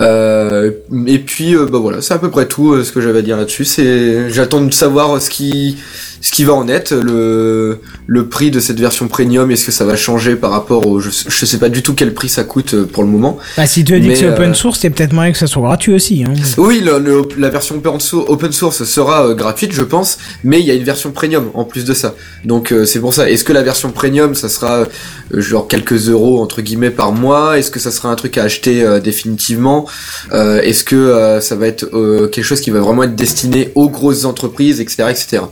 [0.00, 0.70] Euh,
[1.06, 3.64] et puis bah voilà, c'est à peu près tout ce que j'avais à dire là-dessus.
[3.64, 5.78] C'est j'attends de savoir ce qui
[6.20, 9.84] ce qui va en être, le le prix de cette version premium, est-ce que ça
[9.84, 12.74] va changer par rapport au je, je sais pas du tout quel prix ça coûte
[12.74, 13.38] euh, pour le moment.
[13.56, 15.38] Bah, si tu as dit Mais, que c'est open euh, source, c'est peut-être moyen que
[15.38, 16.24] ça soit gratuit aussi.
[16.24, 16.32] Hein.
[16.58, 17.80] Oui, le- le- la version
[18.28, 21.64] open source, sera euh, gratuite, je pense, mais il y a une version premium en
[21.64, 22.14] plus de ça.
[22.44, 23.28] Donc euh, c'est pour ça.
[23.30, 24.84] Est-ce que la version premium, ça sera
[25.32, 27.58] genre quelques euros entre guillemets par mois?
[27.58, 29.86] Est-ce que ça sera un truc à acheter euh, définitivement?
[30.32, 33.70] Euh, Est-ce que euh, ça va être euh, quelque chose qui va vraiment être destiné
[33.74, 35.42] aux grosses entreprises, etc., etc.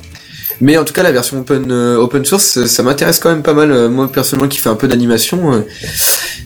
[0.60, 3.42] Mais en tout cas, la version open euh, open source, ça, ça m'intéresse quand même
[3.42, 3.70] pas mal.
[3.70, 5.60] Euh, Moi personnellement, qui fais un peu d'animation, euh,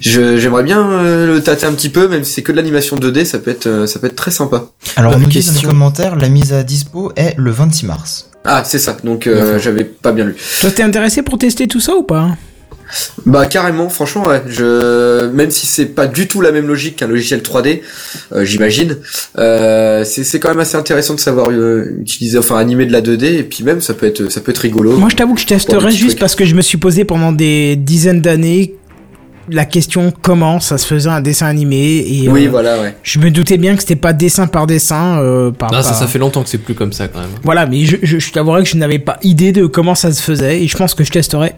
[0.01, 3.25] j'aimerais bien euh, le tâter un petit peu, même si c'est que de l'animation 2D,
[3.25, 4.67] ça peut être euh, ça peut être très sympa.
[4.97, 5.69] Alors, Euh, on nous dit dans les question.
[5.71, 8.31] commentaires, la mise à dispo est le 26 mars.
[8.45, 8.97] Ah, c'est ça.
[9.05, 10.37] Donc euh, j'avais pas bien lu.
[10.61, 12.29] Toi, t'es intéressé pour tester tout ça ou pas?
[13.27, 14.43] Bah carrément, franchement, ouais.
[14.49, 17.81] Je même si c'est pas du tout la même logique qu'un logiciel 3D,
[18.33, 18.97] euh, j'imagine,
[19.39, 23.25] euh, c'est quand même assez intéressant de savoir euh, utiliser, enfin animer de la 2D
[23.25, 24.97] et puis même ça peut être ça peut être rigolo.
[24.97, 26.21] Moi, je t'avoue que je Pour testerai des petits juste trucs.
[26.21, 28.75] parce que je me suis posé pendant des dizaines d'années
[29.51, 32.95] la question comment ça se faisait un dessin animé et Oui, euh, voilà, ouais.
[33.03, 36.19] je me doutais bien que c'était pas dessin par dessin euh, par, Non, ça, fait
[36.19, 37.31] longtemps que c'est plus comme ça quand même.
[37.43, 40.23] voilà mais je, je, je t'avouerai que je n'avais pas idée de comment ça se
[40.23, 41.55] faisait et je pense que je testerai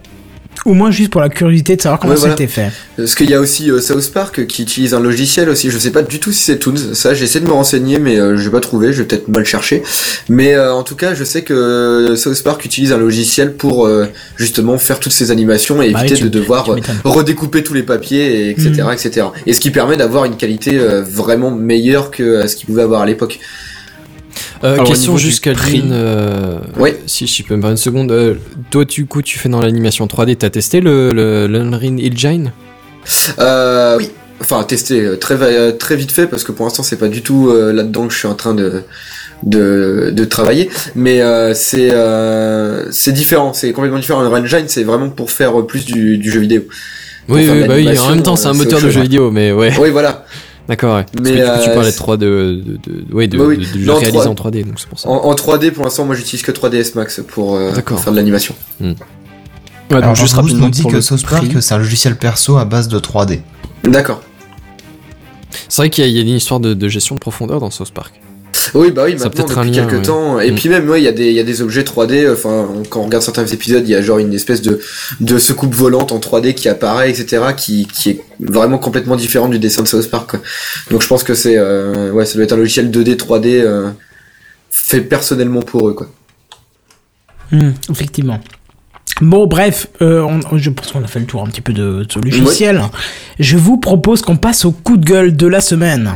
[0.67, 2.35] au moins juste pour la curiosité de savoir comment Ouais, voilà.
[2.37, 5.71] c'était fait Parce qu'il y a aussi euh, South Park qui utilise un logiciel aussi.
[5.71, 6.77] Je sais pas du tout si c'est Toons.
[6.95, 8.93] Ça, j'ai essayé de me renseigner, mais euh, j'ai pas trouvé.
[8.93, 9.83] Je vais peut-être mal chercher.
[10.29, 13.87] Mais euh, en tout cas, je sais que euh, South Park utilise un logiciel pour
[13.87, 14.07] euh,
[14.37, 17.75] justement faire toutes ces animations et Bah oui, éviter tu- de devoir euh, redécouper tous
[17.75, 18.93] les papiers, et etc., Mm.
[18.93, 19.27] etc.
[19.47, 22.83] Et ce qui permet d'avoir une qualité euh, vraiment meilleure que euh, ce qu'il pouvait
[22.83, 23.39] avoir à l'époque.
[24.63, 26.99] Euh, Alors, question jusqu'à prix- euh, Ouais.
[27.07, 28.13] Si je peux me faire une seconde.
[28.13, 28.35] euh,
[28.71, 30.37] toi, du coup, tu fais dans l'animation 3D.
[30.37, 32.53] T'as testé le, le l'Unreal Engine?
[33.39, 34.11] Euh, oui.
[34.43, 37.51] Enfin, tester euh, très très vite fait parce que pour l'instant c'est pas du tout
[37.51, 38.83] euh, là-dedans que je suis en train de
[39.43, 44.21] de, de travailler, mais euh, c'est euh, c'est différent, c'est complètement différent.
[44.23, 46.63] Unreal Engine c'est vraiment pour faire plus du, du jeu vidéo.
[47.29, 47.99] Oui, oui, bah oui.
[47.99, 49.73] En même temps, c'est un moteur de jeu vidéo, mais ouais.
[49.79, 50.25] Oui, voilà.
[50.69, 51.05] D'accord, ouais.
[51.13, 53.39] Parce Mais, que du coup, tu euh, parlais de 3 de, de, de, ouais, de,
[53.39, 53.57] Bah oui.
[53.59, 55.09] de- Non, 3 en 3D, donc c'est pour ça.
[55.09, 58.17] En, en 3D pour l'instant, moi j'utilise que 3ds Max pour, euh, pour faire de
[58.17, 58.55] l'animation.
[58.81, 58.95] Ouais,
[59.91, 62.87] Alors, donc juste rapidement nous dit que South Park, c'est un logiciel perso à base
[62.89, 63.41] de 3D.
[63.85, 64.23] D'accord.
[65.69, 67.59] C'est vrai qu'il y, a- il y a une histoire de, de gestion de profondeur
[67.59, 68.21] dans South Park.
[68.75, 70.03] Oui, bah oui, Ça maintenant depuis lien, quelques ouais.
[70.03, 70.41] temps.
[70.41, 70.55] Et Mm.
[70.55, 72.31] puis même, ouais, il y a des, il y a des objets 3D.
[72.33, 74.81] Enfin, quand on regarde certains épisodes, il y a genre une espèce de,
[75.21, 79.59] de secoupe volante en 3D qui apparaît, etc., qui, qui est vraiment complètement différent du
[79.59, 80.31] dessin de South Park.
[80.31, 80.41] Quoi.
[80.91, 83.91] Donc je pense que c'est, euh, ouais, ça doit être un logiciel 2D, 3D euh,
[84.71, 86.09] fait personnellement pour eux, quoi.
[87.53, 88.41] Hmm, effectivement
[89.21, 92.07] Bon, bref, euh, on- je pense qu'on a fait le tour un petit peu de
[92.09, 92.81] ce logiciel.
[93.39, 96.15] Je vous propose qu'on passe au coup de gueule de la semaine.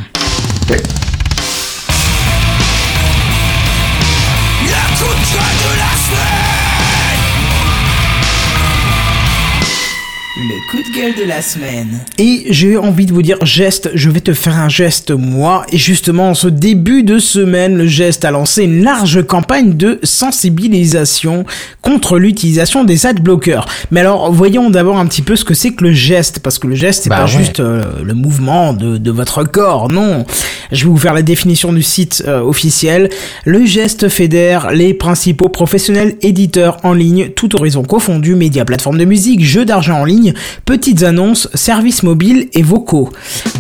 [10.75, 12.01] Coup de gueule de la semaine.
[12.19, 15.65] Et j'ai envie de vous dire geste, je vais te faire un geste moi.
[15.71, 20.01] Et justement, en ce début de semaine, le geste a lancé une large campagne de
[20.03, 21.45] sensibilisation
[21.83, 23.67] contre l'utilisation des adblockers.
[23.91, 26.67] Mais alors, voyons d'abord un petit peu ce que c'est que le geste, parce que
[26.67, 27.29] le geste, c'est Bah pas ouais.
[27.31, 30.25] juste euh, le mouvement de, de votre corps, non.
[30.73, 33.11] Je vais vous faire la définition du site euh, officiel.
[33.45, 39.05] Le geste fédère les principaux professionnels éditeurs en ligne, tout horizon confondu, médias, plateformes de
[39.05, 40.35] musique, jeux d'argent en ligne,
[40.65, 43.11] petites annonces, services mobiles et vocaux.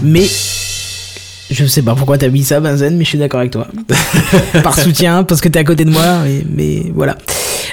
[0.03, 0.27] Mais
[1.51, 3.69] Je sais pas pourquoi t'as mis ça, Benzen, mais je suis d'accord avec toi.
[4.63, 7.17] Par soutien, parce que t'es à côté de moi, mais, mais voilà.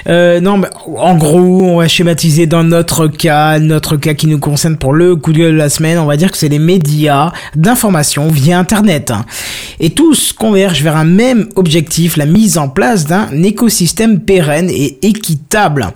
[0.08, 4.38] Euh, non, mais en gros, on va schématiser dans notre cas, notre cas qui nous
[4.38, 6.58] concerne pour le coup de gueule de la semaine, on va dire que c'est les
[6.58, 9.12] médias d'information via Internet.
[9.80, 14.98] Et tous convergent vers un même objectif, la mise en place d'un écosystème pérenne et
[15.02, 15.92] équitable.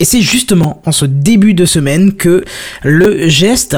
[0.00, 2.44] Et c'est justement en ce début de semaine que
[2.82, 3.76] le geste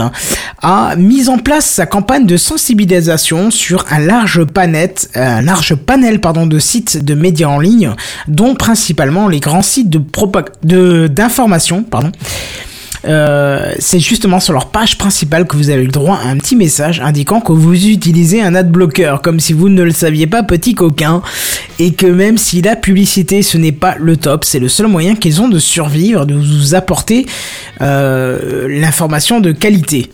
[0.60, 6.20] a mis en place sa campagne de sensibilisation sur un large panel, un large panel
[6.20, 7.92] pardon, de sites de médias en ligne,
[8.28, 12.12] dont principalement les grands sites de d'information, pardon.
[13.06, 16.56] Euh, c'est justement sur leur page principale que vous avez le droit à un petit
[16.56, 20.74] message indiquant que vous utilisez un adblocker, comme si vous ne le saviez pas, petit
[20.74, 21.22] coquin,
[21.78, 25.14] et que même si la publicité ce n'est pas le top, c'est le seul moyen
[25.14, 27.26] qu'ils ont de survivre, de vous apporter
[27.80, 30.10] euh, l'information de qualité.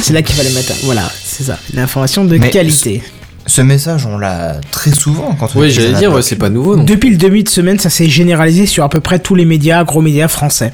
[0.00, 0.72] C'est là qu'il fallait mettre.
[0.84, 3.02] Voilà, c'est ça, l'information de Mais qualité.
[3.46, 6.76] Ce message, on l'a très souvent quand on Oui, j'allais dire, ouais, c'est pas nouveau,
[6.76, 6.84] non?
[6.84, 9.82] Depuis le début de semaine, ça s'est généralisé sur à peu près tous les médias,
[9.84, 10.72] gros médias français.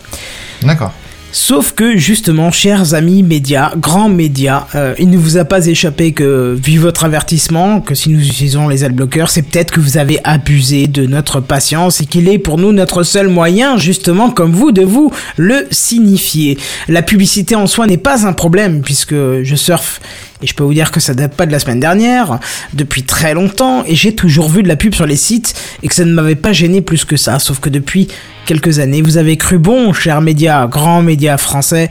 [0.62, 0.92] D'accord.
[1.32, 6.12] Sauf que justement, chers amis médias, grands médias, euh, il ne vous a pas échappé
[6.12, 10.18] que, vu votre avertissement, que si nous utilisons les adblockers, c'est peut-être que vous avez
[10.24, 14.72] abusé de notre patience et qu'il est pour nous notre seul moyen, justement, comme vous,
[14.72, 16.58] de vous le signifier.
[16.88, 20.00] La publicité en soi n'est pas un problème, puisque je surfe
[20.42, 22.38] et je peux vous dire que ça date pas de la semaine dernière,
[22.74, 25.94] depuis très longtemps, et j'ai toujours vu de la pub sur les sites, et que
[25.94, 28.08] ça ne m'avait pas gêné plus que ça, sauf que depuis
[28.46, 31.90] quelques années, vous avez cru bon, chers médias, grands médias français,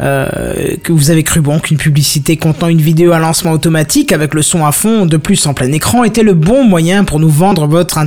[0.00, 4.32] euh, que vous avez cru bon qu'une publicité contenant une vidéo à lancement automatique avec
[4.32, 7.28] le son à fond, de plus en plein écran, était le bon moyen pour nous
[7.28, 7.98] vendre votre,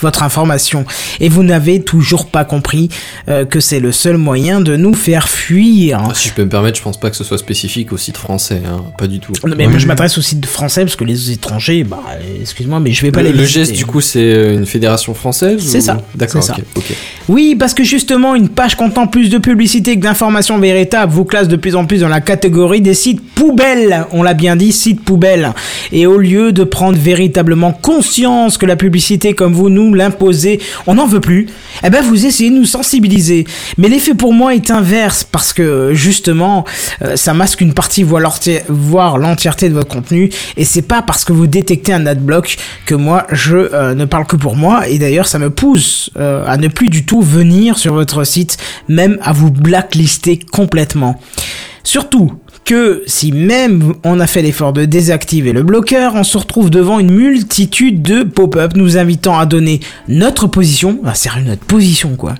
[0.00, 0.84] votre information.
[1.20, 2.88] Et vous n'avez toujours pas compris
[3.28, 6.02] euh, que c'est le seul moyen de nous faire fuir.
[6.10, 8.16] Ah, Si je peux me permettre, je pense pas que ce soit spécifique au site
[8.16, 9.32] français, hein, pas du tout.
[9.46, 12.00] Non, mais moi je m'adresse au site français parce que les étrangers, bah
[12.40, 15.12] excuse-moi, mais je vais pas Le, les le geste, du coup, c'est euh, une fédération
[15.14, 16.56] française C'est ou- ça, D'accord, c'est ça.
[16.76, 16.94] ok.
[17.28, 21.48] Oui, parce que justement, une page comptant plus de publicité que d'informations véritables vous classe
[21.48, 24.06] de plus en plus dans la catégorie des sites poubelles.
[24.12, 25.52] On l'a bien dit, sites poubelles.
[25.90, 30.94] Et au lieu de prendre véritablement conscience que la publicité, comme vous nous l'imposez, on
[30.94, 31.46] n'en veut plus,
[31.84, 33.46] eh ben vous essayez de nous sensibiliser.
[33.78, 36.64] Mais l'effet pour moi est inverse parce que justement,
[37.02, 38.62] euh, ça masque une partie voire l'entier-
[39.18, 40.30] l'entièreté de votre contenu.
[40.56, 42.56] Et c'est pas parce que vous détectez un adblock
[42.86, 44.88] que moi je euh, ne parle que pour moi.
[44.88, 48.56] Et d'ailleurs, ça me pousse euh, à ne plus du tout venir sur votre site,
[48.88, 51.20] même à vous blacklister complètement.
[51.84, 52.32] Surtout
[52.64, 56.98] que si même on a fait l'effort de désactiver le bloqueur, on se retrouve devant
[56.98, 62.34] une multitude de pop-up nous invitant à donner notre position, ah, sérieux notre position quoi.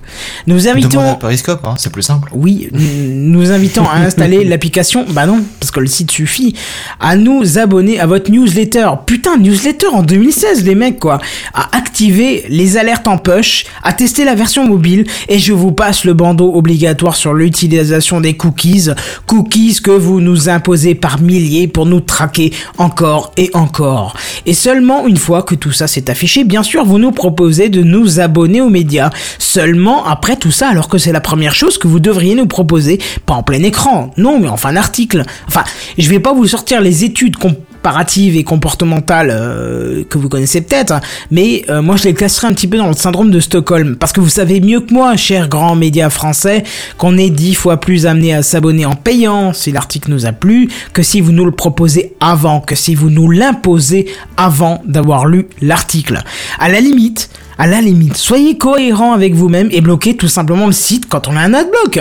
[0.47, 2.31] Nous Demande à invitons Periscope, hein, c'est plus simple.
[2.35, 6.55] oui, nous invitons à installer l'application, bah non, parce que le site suffit,
[7.01, 8.89] à nous abonner à votre newsletter.
[9.07, 11.21] Putain, newsletter en 2016, les mecs, quoi.
[11.55, 16.05] À activer les alertes en push, à tester la version mobile, et je vous passe
[16.05, 18.91] le bandeau obligatoire sur l'utilisation des cookies.
[19.27, 24.17] Cookies que vous nous imposez par milliers pour nous traquer encore et encore.
[24.47, 27.83] Et seulement une fois que tout ça s'est affiché, bien sûr, vous nous proposez de
[27.83, 29.11] nous abonner aux médias.
[29.39, 32.99] Seulement après tout ça, alors que c'est la première chose que vous devriez nous proposer,
[33.27, 35.25] pas en plein écran, non, mais en fin d'article.
[35.49, 35.65] Enfin,
[35.99, 37.37] je vais pas vous sortir les études
[37.83, 41.01] comparatives et comportementales euh, que vous connaissez peut-être,
[41.33, 44.13] mais euh, moi je les classerai un petit peu dans le syndrome de Stockholm, parce
[44.13, 46.63] que vous savez mieux que moi, chers grands médias français,
[46.97, 50.69] qu'on est dix fois plus amené à s'abonner en payant si l'article nous a plu,
[50.93, 54.07] que si vous nous le proposez avant, que si vous nous l'imposez
[54.37, 56.23] avant d'avoir lu l'article.
[56.61, 60.73] À la limite, à la limite, soyez cohérents avec vous-même et bloquez tout simplement le
[60.73, 61.99] site quand on a un adblock.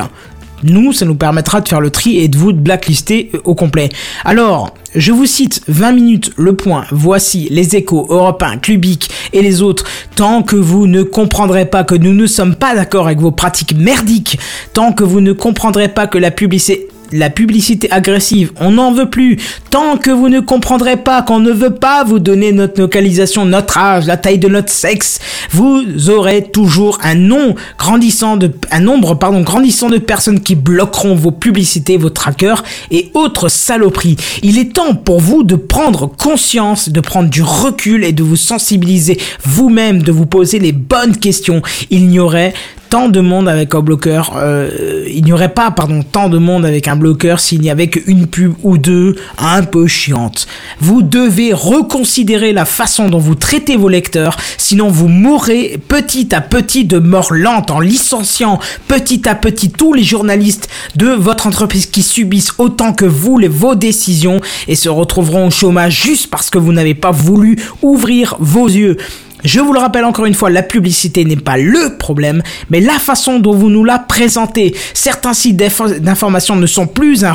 [0.63, 3.89] Nous, ça nous permettra de faire le tri et de vous blacklister euh, au complet.
[4.25, 9.41] Alors, je vous cite 20 minutes, le point, voici les échos, Europe 1, Clubic et
[9.41, 9.85] les autres.
[10.15, 13.75] Tant que vous ne comprendrez pas que nous ne sommes pas d'accord avec vos pratiques
[13.75, 14.37] merdiques,
[14.73, 19.09] tant que vous ne comprendrez pas que la publicité la publicité agressive, on n'en veut
[19.09, 19.37] plus.
[19.69, 23.77] Tant que vous ne comprendrez pas qu'on ne veut pas vous donner notre localisation, notre
[23.77, 25.19] âge, la taille de notre sexe,
[25.51, 33.11] vous aurez toujours un nombre, grandissant de personnes qui bloqueront vos publicités, vos trackers et
[33.13, 34.17] autres saloperies.
[34.43, 38.35] Il est temps pour vous de prendre conscience, de prendre du recul et de vous
[38.35, 41.61] sensibiliser vous-même, de vous poser les bonnes questions.
[41.89, 42.53] Il n'y aurait
[42.91, 44.33] tant de monde avec un bloqueur.
[44.35, 47.87] euh, il n'y aurait pas, pardon, tant de monde avec un bloqueur s'il n'y avait
[47.87, 50.45] qu'une pub ou deux un peu chiante.
[50.81, 56.41] Vous devez reconsidérer la façon dont vous traitez vos lecteurs, sinon vous mourrez petit à
[56.41, 58.59] petit de mort lente en licenciant
[58.89, 63.47] petit à petit tous les journalistes de votre entreprise qui subissent autant que vous les,
[63.47, 68.35] vos décisions et se retrouveront au chômage juste parce que vous n'avez pas voulu ouvrir
[68.39, 68.97] vos yeux.
[69.43, 72.99] Je vous le rappelle encore une fois, la publicité n'est pas le problème, mais la
[72.99, 74.75] façon dont vous nous la présentez.
[74.93, 77.31] Certains sites d'info- d'information ne sont plus un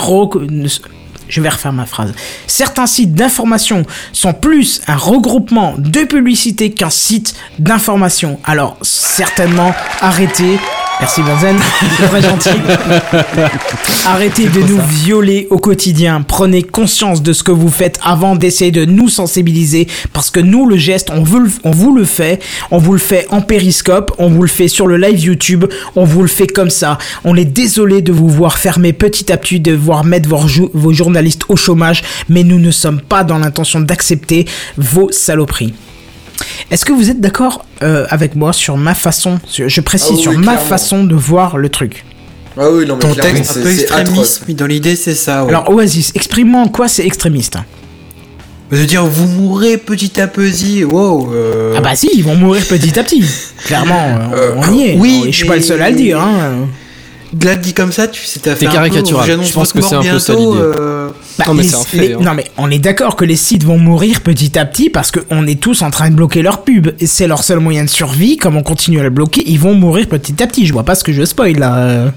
[1.29, 2.13] Je vais refaire ma phrase.
[2.47, 8.39] Certains sites d'information sont plus un regroupement de publicité qu'un site d'information.
[8.45, 10.59] Alors, certainement, arrêtez.
[10.99, 11.57] Merci Benzen,
[11.99, 12.49] c'est très gentil.
[14.07, 16.23] Arrêtez de nous violer au quotidien.
[16.27, 19.89] Prenez conscience de ce que vous faites avant d'essayer de nous sensibiliser.
[20.15, 22.41] Parce que nous, le geste, on, veut le- on vous le fait.
[22.71, 24.13] On vous le fait en périscope.
[24.19, 25.67] On vous le fait sur le live YouTube.
[25.97, 26.97] On vous le fait comme ça.
[27.25, 31.43] On est désolé de vous voir fermer petit à petit, de voir mettre vos journalistes
[31.51, 32.03] au chômage.
[32.31, 34.47] Mais nous ne sommes pas dans l'intention d'accepter
[34.79, 35.75] vos saloperies.
[36.71, 40.15] Est-ce que vous êtes d'accord euh, avec moi sur ma façon, sur- je précise, Ah
[40.17, 40.61] oui, sur oui, ma clairement.
[40.69, 42.05] façon de voir le truc?
[42.59, 45.43] Ah oui, non, mais Ton texte un peu extrémiste, mais dans l'idée, c'est ça.
[45.45, 45.51] ouais.
[45.51, 47.57] Alors Oasis, exprime-moi en quoi c'est extrémiste.
[48.73, 50.83] Je veux dire, vous mourrez petit à petit.
[50.83, 51.33] Wow.
[51.33, 53.23] euh, Ah bah si, ils vont mourir petit à petit.
[53.65, 54.97] Clairement, euh, on y est.
[54.99, 56.21] oui, Et je suis pas le seul à le dire.
[56.21, 56.67] Hein.
[57.43, 59.27] Là, dit comme ça, tu sais, t'as fait T'es un peu, caricatural.
[59.27, 60.47] j'annonce Je pense que c'est un peu ça, l'idée.
[60.59, 61.09] euh,
[61.39, 62.19] Bah, Non, mais les- c'est un fait, les- hein.
[62.23, 65.47] Non mais on est d'accord que les sites vont mourir petit à petit parce qu'on
[65.47, 66.89] est tous en train de bloquer leur pub.
[67.01, 68.37] Et c'est leur seul moyen de survie.
[68.39, 70.67] Comme on continue à le bloquer, ils vont mourir petit à petit.
[70.67, 72.13] Je vois pas ce que je spoil là.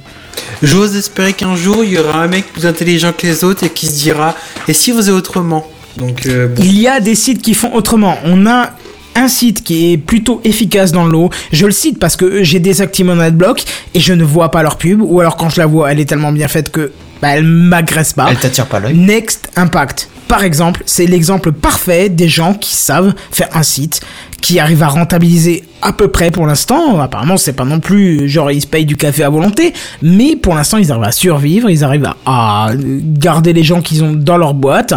[0.63, 3.69] J'ose espérer qu'un jour, il y aura un mec plus intelligent que les autres et
[3.69, 4.35] qui se dira
[4.69, 5.65] Et si on faisait autrement?
[5.97, 6.61] Donc, euh, bon.
[6.63, 8.17] Il y a des sites qui font autrement.
[8.23, 8.71] On a
[9.15, 11.29] un site qui est plutôt efficace dans l'eau.
[11.51, 13.63] Je le cite parce que j'ai désactivé mon adblock
[13.93, 15.01] et je ne vois pas leur pub.
[15.01, 16.91] Ou alors quand je la vois, elle est tellement bien faite que
[17.21, 18.27] bah, elle m'agresse pas.
[18.29, 18.97] Elle t'attire pas l'œil.
[18.97, 20.09] Next Impact.
[20.27, 24.01] Par exemple, c'est l'exemple parfait des gens qui savent faire un site,
[24.41, 26.99] qui arrivent à rentabiliser à peu près pour l'instant.
[26.99, 29.73] Apparemment, c'est pas non plus genre ils se payent du café à volonté,
[30.03, 34.03] mais pour l'instant, ils arrivent à survivre, ils arrivent à, à garder les gens qu'ils
[34.03, 34.93] ont dans leur boîte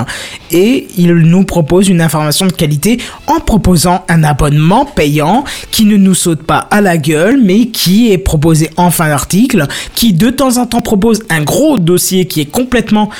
[0.51, 5.97] et ils nous proposent une information de qualité en proposant un abonnement payant qui ne
[5.97, 10.28] nous saute pas à la gueule, mais qui est proposé en fin d'article, qui de
[10.28, 13.10] temps en temps propose un gros dossier qui est complètement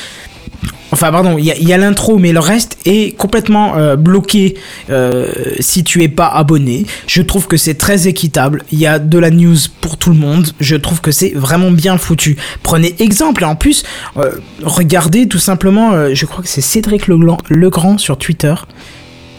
[0.93, 4.59] Enfin, pardon, il y a, l'intro, mais le reste est complètement euh, bloqué
[4.91, 6.85] euh, si tu es pas abonné.
[7.07, 8.63] Je trouve que c'est très équitable.
[8.73, 10.49] Il y a de la news pour tout le monde.
[10.61, 12.37] Je trouve que c'est vraiment bien foutu.
[12.63, 13.85] Prenez exemple et en plus,
[14.19, 14.33] euh,
[14.63, 16.15] regardez tout simplement.
[16.15, 18.55] je crois que c'est Cédric Legrand sur Twitter.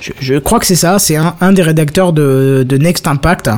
[0.06, 3.50] Je, je crois que c'est ça, c'est un, un des rédacteurs de, de Next Impact.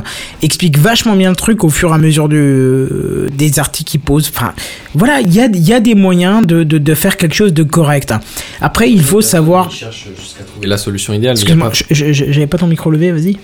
[0.42, 4.30] Explique vachement bien le truc au fur et à mesure de, des articles qu'il pose.
[4.32, 4.52] Enfin,
[4.94, 7.52] voilà, il y a, il y a des moyens de, de, de faire quelque chose
[7.52, 8.14] de correct.
[8.60, 9.70] Après, il faut savoir.
[9.70, 11.32] trouver la solution idéale.
[11.34, 13.36] Excuse-moi, pas- j'avais pas ton micro levé, vas-y.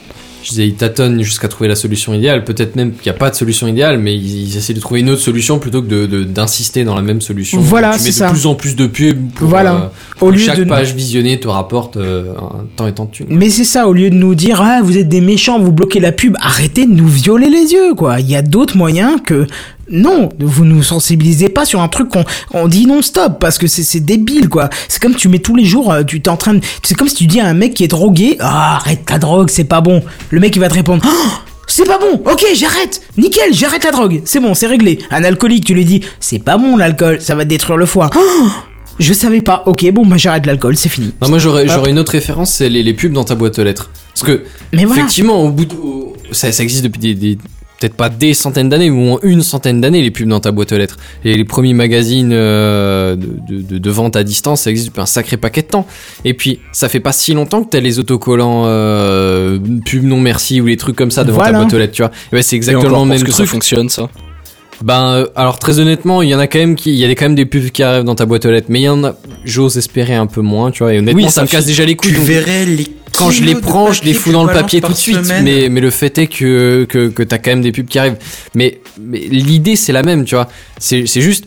[0.43, 2.44] Je disais, ils tâtonnent jusqu'à trouver la solution idéale.
[2.44, 5.01] Peut-être même qu'il n'y a pas de solution idéale, mais ils, ils essaient de trouver
[5.01, 7.60] une autre solution plutôt que de- de- d'insister dans la même solution.
[7.60, 8.27] Voilà, c'est ça.
[8.28, 9.74] de plus en plus de pubs pour Voilà.
[9.74, 9.86] euh,
[10.20, 13.10] Au que lieu chaque de- page visionnée te rapporte euh, un temps et tant de
[13.12, 13.27] thunes.
[13.31, 16.01] Mais c'est ça, au lieu de nous dire, ah, vous êtes des méchants, vous bloquez
[16.01, 18.19] la pub, arrêtez de nous violer les yeux, quoi.
[18.20, 19.47] Il y a d'autres moyens que,
[19.90, 24.00] non, vous nous sensibilisez pas sur un truc qu'on on dit non-stop, parce que c'est
[24.00, 24.70] débile, quoi.
[24.88, 27.09] C'est comme tu mets tous les jours, euh, tu t'es en train de, c'est comme
[27.09, 29.80] si tu dis à un mec qui est drogué, ah, arrête ta drogue, c'est pas
[29.80, 30.02] bon.
[30.30, 31.28] Le mec, il va te répondre, Oh,
[31.66, 34.98] c'est pas bon, ok, j'arrête, nickel, j'arrête la drogue, c'est bon, c'est réglé.
[35.10, 38.10] Un alcoolique, tu lui dis, c'est pas bon l'alcool, ça va te détruire le foie.
[38.16, 38.48] Oh,
[38.98, 41.12] je savais pas, ok, bon, bah j'arrête l'alcool, c'est fini.
[41.22, 43.90] Non, moi j'aurais une autre référence, c'est les, les pubs dans ta boîte aux lettres.
[44.14, 45.02] Parce que, Mais voilà.
[45.02, 45.74] effectivement, au bout de-
[46.32, 47.38] ça, ça existe depuis des, des-
[47.82, 50.52] peut-être pas des centaines d'années, mais au moins une centaine d'années, les pubs dans ta
[50.52, 50.96] boîte aux lettres.
[51.24, 55.00] Et les premiers magazines euh, de, de- de- de vente à distance, ça existe depuis
[55.00, 55.86] un sacré paquet de temps.
[56.24, 60.60] Et puis, ça fait pas si longtemps que t'as les autocollants euh, pub non merci
[60.60, 61.52] ou les trucs comme ça devant Voilà.
[61.52, 62.10] ta boîte aux lettres, tu vois.
[62.32, 63.48] Et ben, c'est Et exactement encore, le même que ça truc.
[63.48, 64.09] fonctionne, ça.
[64.82, 67.09] Ben, euh, alors très honnêtement, il y en a quand même qui, il y a
[67.10, 69.04] quand même des pubs qui arrivent dans ta boîte aux lettres, mais il y en
[69.04, 69.14] a,
[69.44, 70.92] j'ose espérer un peu moins, tu vois.
[70.94, 72.10] Et honnêtement, Oui, ça me casse déjà les couilles.
[72.12, 72.86] tu donc- verrais les.
[73.16, 75.24] quand je les prends, je les fous dans le papier tout de suite.
[75.24, 75.44] semaine.
[75.44, 78.16] Mais, mais le fait est que, que, que t'as quand même des pubs qui arrivent.
[78.54, 80.48] Mais, mais l'idée, c'est la même, tu vois.
[80.78, 81.44] C'est c'est juste,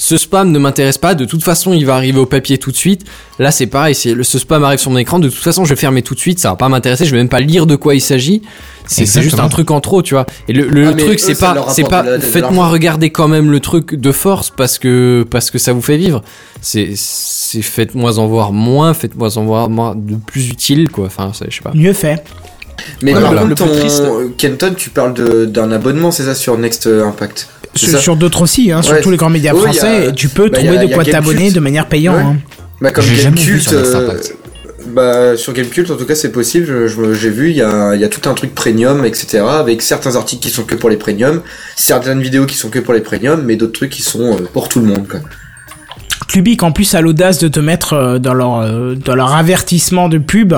[0.00, 1.14] ce spam ne m'intéresse pas.
[1.14, 3.04] De toute façon, il va arriver au papier tout de suite.
[3.38, 3.94] Là, c'est pareil.
[3.94, 5.18] C'est le, ce spam arrive sur mon écran.
[5.18, 6.38] De toute façon, je vais fermer tout de suite.
[6.38, 7.04] Ça va pas m'intéresser.
[7.04, 8.40] Je vais même pas lire de quoi il s'agit.
[8.86, 10.24] C'est c'est juste un truc en trop, tu vois.
[10.48, 13.10] Et le, le Ah, truc, eux, c'est pas, c'est pas, de la- de faites-moi regarder
[13.10, 16.22] quand même le truc de force parce que, parce que ça vous fait vivre.
[16.62, 21.06] C'est, c'est faites-moi en voir moins, faites-moi en voir moins de plus utile, quoi.
[21.06, 21.72] Enfin, je sais pas.
[21.74, 22.24] Mieux fait.
[23.02, 26.56] Mais Ouais, par le- contre, ton- Kenton, tu parles de- d'un abonnement, c'est ça, sur
[26.56, 27.48] Next Impact?
[27.74, 29.00] Sur, d'autres aussi, hein, sur Ouais.
[29.00, 31.50] tous les grands médias Oui, a- français, tu peux bah, a- trouver de quoi t'abonner
[31.50, 32.16] de manière payante.
[32.16, 32.22] Ouais.
[32.22, 32.36] hein.
[32.80, 34.18] Bah, comme Gamecult, euh,
[34.88, 36.66] bah, sur Gamecult, en tout cas, c'est possible.
[36.66, 39.04] je- je me- J'ai vu, il y a, il y a tout un truc premium,
[39.04, 39.40] etc.
[39.48, 41.42] Avec certains articles qui sont que pour les premiums,
[41.76, 44.68] certaines vidéos qui sont que pour les premiums, mais d'autres trucs qui sont euh, pour
[44.68, 45.20] tout le monde, quoi.
[46.28, 50.10] Clubic en plus a l'audace de te mettre euh, dans leur euh, dans leur avertissement
[50.10, 50.52] de pub,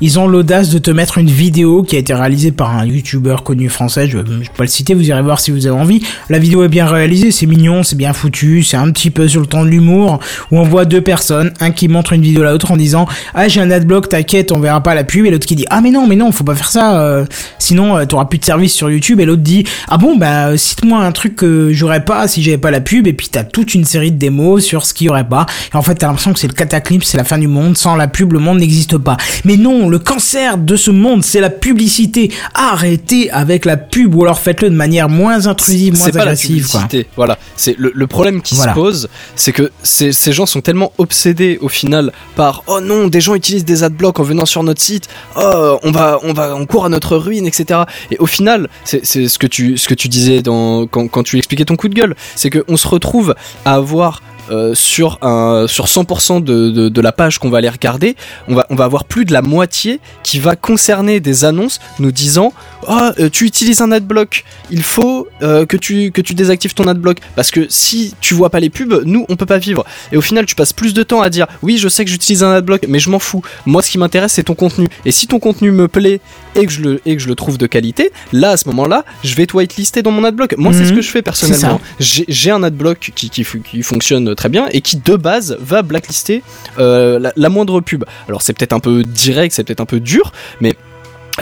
[0.00, 3.42] ils ont l'audace de te mettre une vidéo qui a été réalisée par un youtubeur
[3.42, 6.02] connu français, je, je vais pas le citer, vous irez voir si vous avez envie.
[6.30, 9.42] La vidéo est bien réalisée, c'est mignon, c'est bien foutu, c'est un petit peu sur
[9.42, 10.20] le ton de l'humour
[10.50, 13.46] où on voit deux personnes, un qui montre une vidéo à l'autre en disant "Ah,
[13.46, 15.90] j'ai un adblock, t'inquiète, on verra pas la pub" et l'autre qui dit "Ah mais
[15.90, 17.26] non, mais non, faut pas faire ça euh,
[17.58, 21.04] sinon euh, t'auras plus de service sur YouTube" et l'autre dit "Ah bon, bah cite-moi
[21.04, 23.84] un truc que j'aurais pas si j'avais pas la pub" et puis t'as toute une
[23.84, 25.46] série de démos sur ce qu'il y aurait pas.
[25.72, 27.76] Et en fait, t'as l'impression que c'est le cataclysme, c'est la fin du monde.
[27.76, 29.16] Sans la pub, le monde n'existe pas.
[29.44, 32.32] Mais non, le cancer de ce monde, c'est la publicité.
[32.54, 36.68] Arrêtez avec la pub ou alors faites-le de manière moins intrusive, moins pas la agressive,
[36.68, 36.86] quoi.
[37.16, 38.72] Voilà, c'est le, le problème qui Voilà.
[38.72, 43.08] se pose, c'est que ces, ces gens sont tellement obsédés au final par oh non,
[43.08, 46.54] des gens utilisent des adblocks en venant sur notre site, oh on va on va
[46.56, 47.80] on court à notre ruine, etc.
[48.10, 51.38] Et au final, c'est ce que tu ce que tu disais dans quand, quand tu
[51.38, 53.34] expliquais ton coup de gueule, c'est que on se retrouve
[53.64, 57.68] à avoir euh, sur un sur 100% de, de, de la page qu'on va aller
[57.68, 58.16] regarder,
[58.48, 62.12] on va on va avoir plus de la moitié qui va concerner des annonces nous
[62.12, 62.52] disant
[62.88, 67.18] oh tu utilises un adblock, il faut euh, que tu que tu désactives ton adblock
[67.36, 69.84] parce que si tu vois pas les pubs, nous on peut pas vivre.
[70.12, 72.42] Et au final, tu passes plus de temps à dire oui, je sais que j'utilise
[72.42, 73.42] un adblock, mais je m'en fous.
[73.66, 74.88] Moi, ce qui m'intéresse, c'est ton contenu.
[75.04, 76.20] Et si ton contenu me plaît
[76.54, 79.04] et que je le et que je le trouve de qualité, là à ce moment-là,
[79.24, 80.54] je vais te whitelister dans mon adblock.
[80.56, 80.88] Moi, c'est Mhm.
[80.88, 81.80] ce que je fais personnellement.
[81.98, 86.42] J'ai un adblock qui, qui, qui fonctionne très bien et qui de base va blacklister
[86.78, 88.04] euh, la, moindre pub.
[88.26, 90.74] Alors c'est peut-être un peu direct, c'est peut-être un peu dur, mais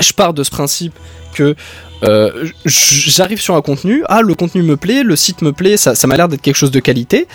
[0.01, 0.95] je pars de ce principe
[1.33, 1.55] que
[2.03, 5.95] euh, j'arrive sur un contenu, ah le contenu me plaît, le site me plaît, ça,
[5.95, 7.29] ça m'a l'air d'être quelque chose de qualité,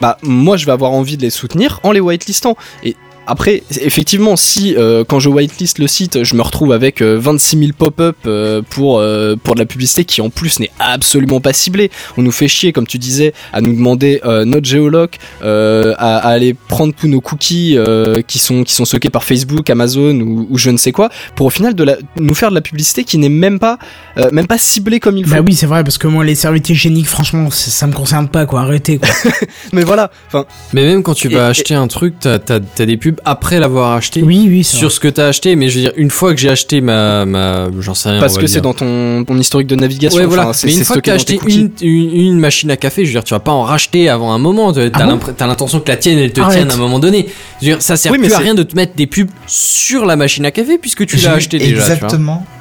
[0.00, 2.56] bah moi je vais avoir envie de les soutenir en les whitelistant.
[2.84, 2.94] Et
[3.28, 7.58] après, effectivement, si euh, quand je whitelist le site, je me retrouve avec euh, 26
[7.58, 11.52] 000 pop-up euh, pour, euh, pour de la publicité qui en plus n'est absolument pas
[11.52, 15.94] ciblée, on nous fait chier, comme tu disais, à nous demander euh, notre géoloc, euh,
[15.98, 19.68] à, à aller prendre tous nos cookies euh, qui sont qui sont stockés par Facebook,
[19.70, 22.54] Amazon ou, ou je ne sais quoi, pour au final de la, nous faire de
[22.54, 23.78] la publicité qui n'est même pas
[24.16, 25.34] euh, même pas ciblée comme il faut.
[25.34, 28.46] Bah oui, c'est vrai, parce que moi, les serviettes hygiéniques, franchement, ça me concerne pas,
[28.46, 28.62] quoi.
[28.62, 29.08] Arrêtez, quoi.
[29.72, 32.96] Mais voilà, enfin, Mais même quand tu vas et- acheter un truc, t'as as, des
[32.96, 34.22] pubs après l'avoir acheté.
[34.22, 36.40] oui, oui, c'est Sur ce que t'as acheté, mais je veux dire, une fois que
[36.40, 38.20] j'ai acheté ma, ma, j'en sais rien.
[38.20, 40.18] parce que c'est dans ton, ton historique de navigation.
[40.18, 40.44] Ouais, voilà.
[40.44, 43.02] enfin, c'est mais une fois que dans tes acheté une, une, une machine à café,
[43.04, 44.72] je veux dire, tu vas pas en racheter avant un moment.
[44.72, 46.56] T'as Ah l'intention que la tienne, elle te Arrête.
[46.58, 47.26] tienne à un moment donné.
[47.60, 49.30] Je veux dire, ça sert Oui, plus à c'est- rien de te mettre des pubs
[49.46, 51.96] sur la machine à café puisque tu l'as acheté déjà.
[51.96, 52.08] tu vois.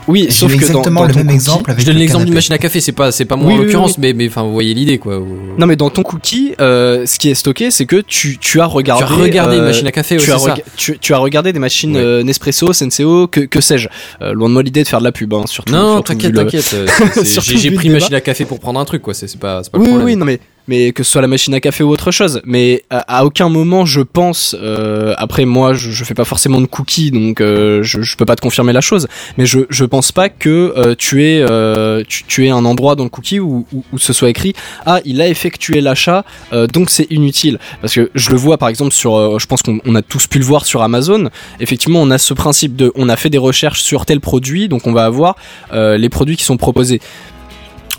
[0.07, 1.99] Oui, sauf que dans, exactement dans le ton même cookie- exemple avec Je donne le
[2.01, 3.97] l'exemple d'une machine à café, c'est pas, c'est pas moi Oui, en oui, l'occurrence, oui.
[3.99, 5.21] mais, mais enfin, vous voyez l'idée quoi.
[5.57, 8.65] Non, mais dans ton cookie, euh, ce qui est stocké, c'est que tu, tu as
[8.65, 9.05] regardé.
[9.05, 10.55] tu as regardé une euh, machine à café, ouais, tu, as c'est ça.
[10.77, 12.01] tu, tu as regardé des machines Ouais.
[12.01, 13.89] euh, Nespresso, Senseo, que, que sais-je.
[14.21, 15.73] Euh, loin de moi l'idée de faire de la pub, hein, surtout.
[15.73, 16.71] Non, t'inquiète, le- t'inquiète.
[16.73, 16.87] euh,
[17.41, 19.13] J'ai le pris une machine à café pour prendre un truc, quoi.
[19.13, 20.05] C'est pas, c'est pas Oui, le problème.
[20.07, 22.41] oui, non, mais, mais que ce soit la machine à café ou autre chose.
[22.45, 24.55] Mais à, aucun moment, je pense.
[24.59, 28.25] euh, après, moi, je, je fais pas forcément de cookies, donc euh, je, je peux
[28.25, 29.07] pas te confirmer la chose.
[29.37, 32.95] Mais je, je pense pas que euh, tu aies euh, tu, tu aies un endroit
[32.95, 34.53] dans le cookie où, où, où ce soit écrit
[34.85, 37.59] ah il a effectué l'achat, euh, donc c'est inutile.
[37.81, 40.27] Parce que je le vois par exemple sur, euh, je pense qu'on on a tous
[40.27, 41.29] pu le voir sur Amazon.
[41.59, 44.87] Effectivement, on a ce principe de, on a fait des recherches sur tel produit, donc
[44.87, 45.35] on va avoir
[45.73, 46.99] les produits qui sont proposés.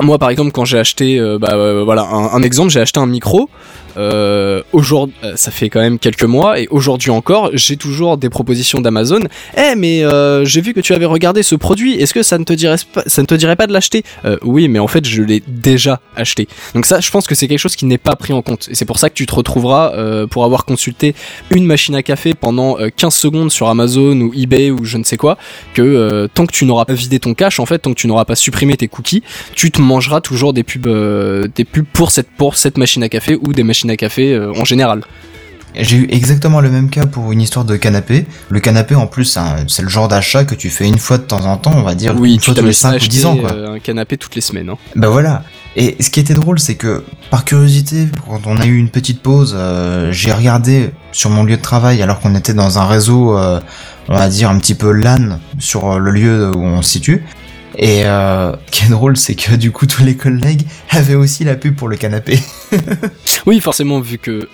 [0.01, 3.07] Moi, par exemple, quand j'ai acheté, euh, bah, euh, voilà, un, exemple, j'ai acheté un
[3.07, 3.49] micro.
[3.99, 8.31] Euh, aujourd'hui, euh, ça fait quand même quelques mois et aujourd'hui encore, j'ai toujours des
[8.31, 9.21] propositions d'Amazon.
[9.57, 11.95] Eh, mais euh, j'ai vu que tu avais regardé ce produit.
[11.95, 14.05] Est-ce que ça ne te dirait pas, ça ne te dirait pas de l'acheter?
[14.43, 16.49] Oui, mais en fait, je l'ai déjà acheté.
[16.75, 18.69] Donc ça, je pense que c'est quelque chose qui n'est pas pris en compte.
[18.71, 21.15] Et c'est pour ça que tu te retrouveras pour avoir consulté
[21.51, 25.05] une machine à café pendant euh, 15 secondes sur Amazon ou eBay ou je ne
[25.05, 25.39] sais quoi,
[25.75, 28.25] que tant que tu n'auras pas vidé ton cache, en fait, tant que tu n'auras
[28.25, 29.23] pas supprimé tes cookies,
[29.55, 33.09] tu te mangeras toujours des pubs, euh, des pubs pour cette pour cette machine à
[33.09, 35.03] café ou des machines à café euh, en général.
[35.75, 38.27] J'ai eu exactement le même cas pour une histoire de canapé.
[38.49, 39.39] Le canapé, en plus,
[39.69, 41.95] c'est le genre d'achat que tu fais une fois de temps en temps, on va
[41.95, 43.53] dire Oui, une tu fois tous les t'amuses à 5 ou 10 ans, acheter quoi.
[43.53, 44.71] euh, un canapé toutes les semaines.
[44.71, 44.79] Hein.
[44.97, 45.45] Bah voilà.
[45.77, 49.21] Et ce qui était drôle, c'est que par curiosité, quand on a eu une petite
[49.23, 53.37] pause, euh, j'ai regardé sur mon lieu de travail alors qu'on était dans un réseau,
[53.39, 53.61] euh,
[54.09, 57.25] on va dire un petit peu LAN sur euh, le lieu où on se situe.
[57.79, 58.53] Et euh,
[58.91, 62.39] drôle, c'est que du coup tous les collègues avaient aussi la pub pour le canapé.
[63.47, 64.49] Oui, forcément, vu que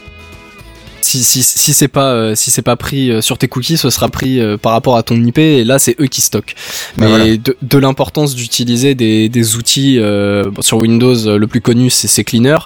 [1.05, 3.91] si si si c'est pas euh, si c'est pas pris euh, sur tes cookies, ce
[3.91, 6.55] sera pris euh, par rapport à ton IP et là c'est eux qui stockent.
[6.97, 7.37] Bah Mais voilà.
[7.37, 10.01] de, de l'importance d'utiliser des, des outils
[10.61, 12.57] sur Windows, le plus connu c'est Cleaner.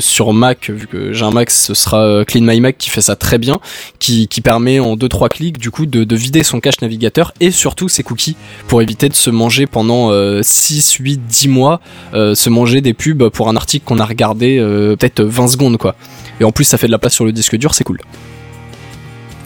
[0.00, 3.16] Sur Mac, vu que j'ai un Mac, ce sera Clean My Mac qui fait ça
[3.16, 3.58] très bien,
[3.98, 7.32] qui qui permet en deux trois clics du coup de, de vider son cache navigateur
[7.40, 8.36] et surtout ses cookies
[8.68, 11.80] pour éviter de se manger pendant euh, 6, 8, 10 mois,
[12.12, 14.58] se manger des pubs pour un article qu'on a regardé
[14.98, 15.96] peut-être 20 secondes quoi.
[16.40, 17.98] Et en plus ça fait de la place sur le disque dur, c'est cool.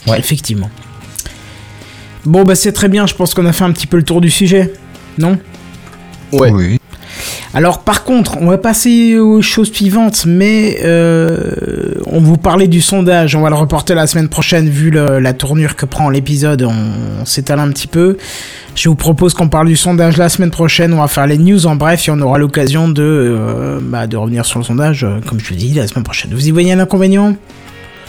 [0.06, 0.70] Ouais, effectivement.
[2.24, 4.20] Bon, bah c'est très bien, je pense qu'on a fait un petit peu le tour
[4.20, 4.72] du sujet.
[5.18, 5.38] Non?
[6.32, 6.50] Ouais.
[6.50, 6.78] Oui.
[7.52, 12.80] Alors par contre, on va passer aux choses suivantes, mais euh, on vous parlait du
[12.80, 16.62] sondage, on va le reporter la semaine prochaine vu le- la tournure que prend l'épisode,
[16.62, 16.72] on,
[17.20, 18.16] on s'étale un petit peu.
[18.76, 21.66] Je vous propose qu'on parle du sondage la semaine prochaine, on va faire les news
[21.66, 25.18] en bref et on aura l'occasion de, euh, bah, de revenir sur le sondage, euh,
[25.26, 26.30] comme je vous dis, la semaine prochaine.
[26.32, 27.34] Vous y voyez un inconvénient?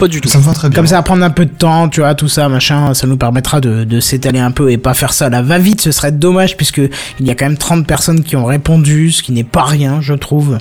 [0.01, 0.27] Pas du tout.
[0.29, 0.75] Ça me va très bien.
[0.75, 3.17] Comme ça va prendre un peu de temps, tu vois, tout ça, machin, ça nous
[3.17, 6.11] permettra de, de s'étaler un peu et pas faire ça à la va-vite, ce serait
[6.11, 6.79] dommage puisque
[7.19, 10.01] il y a quand même 30 personnes qui ont répondu, ce qui n'est pas rien,
[10.01, 10.57] je trouve.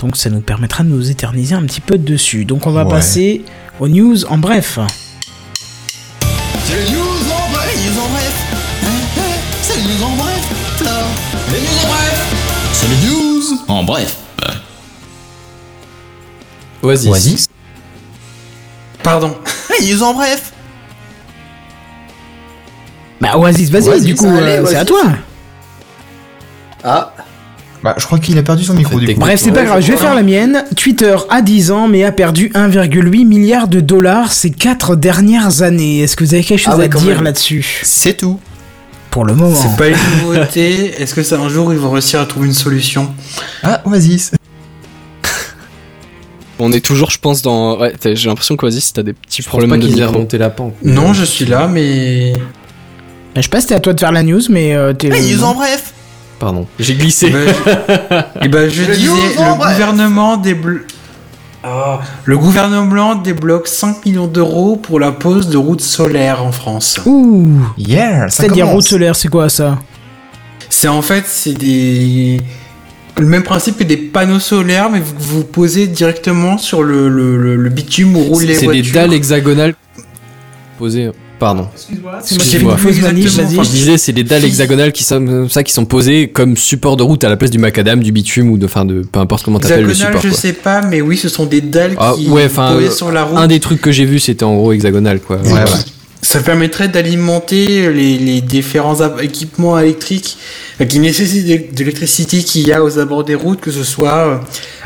[0.00, 2.44] Donc ça nous permettra de nous éterniser un petit peu dessus.
[2.44, 2.90] Donc on va Ouais.
[2.90, 3.42] passer
[3.80, 4.78] aux news en bref.
[6.66, 8.34] C'est les news en bref, les news en bref.
[9.62, 10.44] C'est les news en bref.
[11.50, 12.34] Les news en bref.
[12.74, 14.16] C'est les news en bref.
[16.82, 17.08] Oasis.
[17.08, 17.46] Oasis.
[19.04, 19.36] Pardon.
[19.80, 20.50] Les news en bref.
[23.20, 25.02] Bah Oasis, vas-y, Oasis, du coup, allez, euh, c'est à toi.
[26.82, 27.12] Ah,
[27.82, 29.20] Bah, je crois qu'il a perdu son micro du coup.
[29.20, 30.64] Bref, c'est pas grave, je vais faire la mienne.
[30.76, 36.00] Twitter a 10 ans mais a perdu 1,8 milliard de dollars ces 4 dernières années.
[36.00, 37.24] Est-ce que vous avez quelque chose Ah ouais, à dire même.
[37.24, 37.80] là-dessus?
[37.84, 38.38] C'est tout.
[39.10, 39.54] Pour le moment.
[39.54, 41.00] C'est pas une nouveauté.
[41.00, 43.14] Est-ce que ça un jour ils vont réussir à trouver une solution?
[43.62, 44.32] Ah, Oasis.
[46.58, 47.78] On est toujours, je pense, dans.
[47.80, 50.50] Ouais, t'as- j'ai l'impression qu'Oasis, t'as des petits Je pense problèmes pas de remonté la
[50.50, 50.74] pente.
[50.82, 52.32] Non, je suis là, mais
[53.36, 55.08] Je sais pas si c'était à toi de faire la news, mais euh, t'es.
[55.10, 55.92] Les news en bref.
[56.38, 56.66] Pardon.
[56.78, 57.32] J'ai glissé.
[58.42, 59.72] Eh ben, je- eh ben, je disais, en le bref.
[59.72, 60.86] gouvernement débloque.
[62.24, 67.00] le gouvernement débloque 5 millions d'euros pour la pose de routes solaires en France.
[67.06, 67.46] Ouh
[67.78, 68.74] Yeah, C'est-à-dire commence.
[68.74, 69.78] route solaire, c'est quoi ça?
[70.68, 72.40] C'est en fait, c'est des.
[73.18, 77.36] Le même principe que des panneaux solaires, mais vous, vous posez directement sur le, le,
[77.36, 78.82] le- le bitume où roulent les C'est voitures.
[78.84, 79.74] des dalles hexagonales
[80.78, 81.10] posées.
[81.38, 81.66] Pardon.
[81.74, 82.76] C'est moi qui Excuse-moi.
[82.88, 83.48] Exactement.
[83.48, 83.64] vas-y.
[83.64, 87.02] Je disais, c'est des dalles hexagonales qui sont ça, qui sont posées comme support de
[87.02, 89.58] route à la place du macadam, du bitume ou de, enfin de, peu importe comment
[89.58, 90.22] t'appelles le Hexagonal, support.
[90.22, 90.38] je quoi.
[90.38, 93.10] sais pas, mais oui, ce sont des dalles Ah, qui ouais, enfin, posées euh, sur
[93.12, 93.36] la route.
[93.38, 95.36] Un des trucs que j'ai vu, c'était en gros hexagonal, quoi.
[95.38, 95.64] Ouais, ouais.
[96.24, 100.38] Ça permettrait d'alimenter les, les différents équipements électriques
[100.80, 103.84] euh, qui nécessitent de, de l'électricité qu'il y a aux abords des routes, que ce
[103.84, 104.36] soit euh,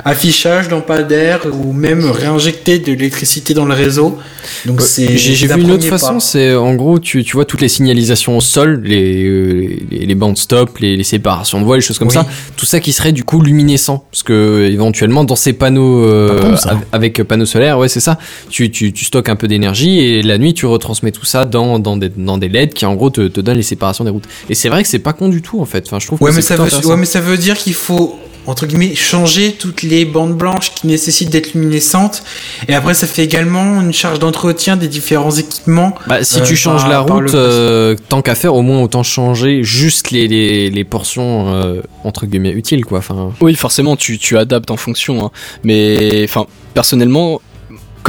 [0.05, 4.19] affichage, lampadaire ou même réinjecter de l'électricité dans le réseau.
[4.67, 7.61] Donc Ouais, c'est J'ai vu une autre façon, c'est en gros, tu, tu vois toutes
[7.61, 11.83] les signalisations au sol, les, les, les bandes stop, les, les séparations de voies, les
[11.83, 12.15] choses comme Oui.
[12.15, 14.05] ça, tout ça qui serait du coup luminescent.
[14.11, 16.57] Parce que éventuellement, dans ces panneaux euh,
[16.93, 18.19] avec panneaux solaires, ouais, c'est ça,
[18.51, 21.79] tu, tu, tu stockes un peu d'énergie et la nuit, tu retransmets tout ça dans,
[21.79, 24.25] dans, des, dans des LED qui en gros te, te donnent les séparations des routes.
[24.51, 25.85] Et c'est vrai que c'est pas con du tout en fait.
[25.87, 26.89] Enfin, je trouve Ouais que mais, ça veut, intéressant.
[26.91, 30.87] ouais, mais ça veut dire qu'il faut, entre guillemets, changer toutes les bandes blanches qui
[30.87, 32.23] nécessitent d'être luminescentes.
[32.67, 35.95] Et après, ça fait également une charge d'entretien des différents équipements.
[36.07, 38.81] Bah, si Euh, tu changes par- la route, le- euh, tant qu'à faire, au moins
[38.83, 42.99] autant changer juste les, les, les portions euh, entre guillemets utiles, quoi.
[43.01, 45.27] Enfin, Oui, forcément, tu, tu adaptes en fonction.
[45.27, 45.31] hein.
[45.63, 47.41] Mais enfin, personnellement,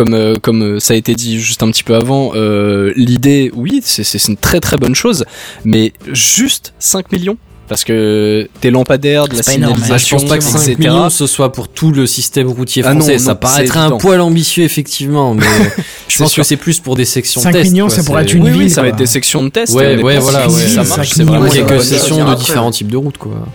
[0.04, 3.52] comme, euh, comme euh, ça a été dit juste un petit peu avant, euh, l'idée,
[3.54, 5.26] oui, c'est une très très bonne chose,
[5.66, 9.78] mais juste 5 millions parce que des lampadaires, de la pas énorme, hein.
[9.92, 10.76] Ah, je signalisation, pense pas que 5 etc.
[10.80, 13.18] millions ce soit pour tout le système routier Ah non, français.
[13.18, 15.46] non, ça paraîtrait un poil ambitieux, effectivement, mais
[16.08, 16.42] je pense sûr.
[16.42, 17.70] que c'est plus pour des sections 5 test.
[17.72, 19.44] millions, quoi, ça pourrait c'est- être une oui, oui, ville, ça va être des sections
[19.44, 19.74] de test.
[19.76, 20.68] Ouais, ouais, voilà, ouais.
[20.68, 22.90] ça Cinq marche, c'est vraiment Il y a Ouais, que ouais, sessions de différents types
[22.90, 23.46] de routes, quoi.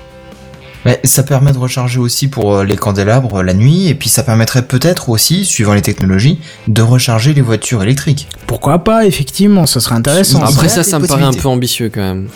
[0.85, 4.23] Mais ça permet de recharger aussi pour euh, les candélabres la nuit, et puis ça
[4.23, 6.39] permettrait peut-être aussi, suivant les technologies,
[6.69, 8.29] de recharger les voitures électriques.
[8.47, 10.43] Pourquoi pas, effectivement, ça serait intéressant.
[10.45, 12.29] Après ça, ça me paraît un peu ambitieux quand même.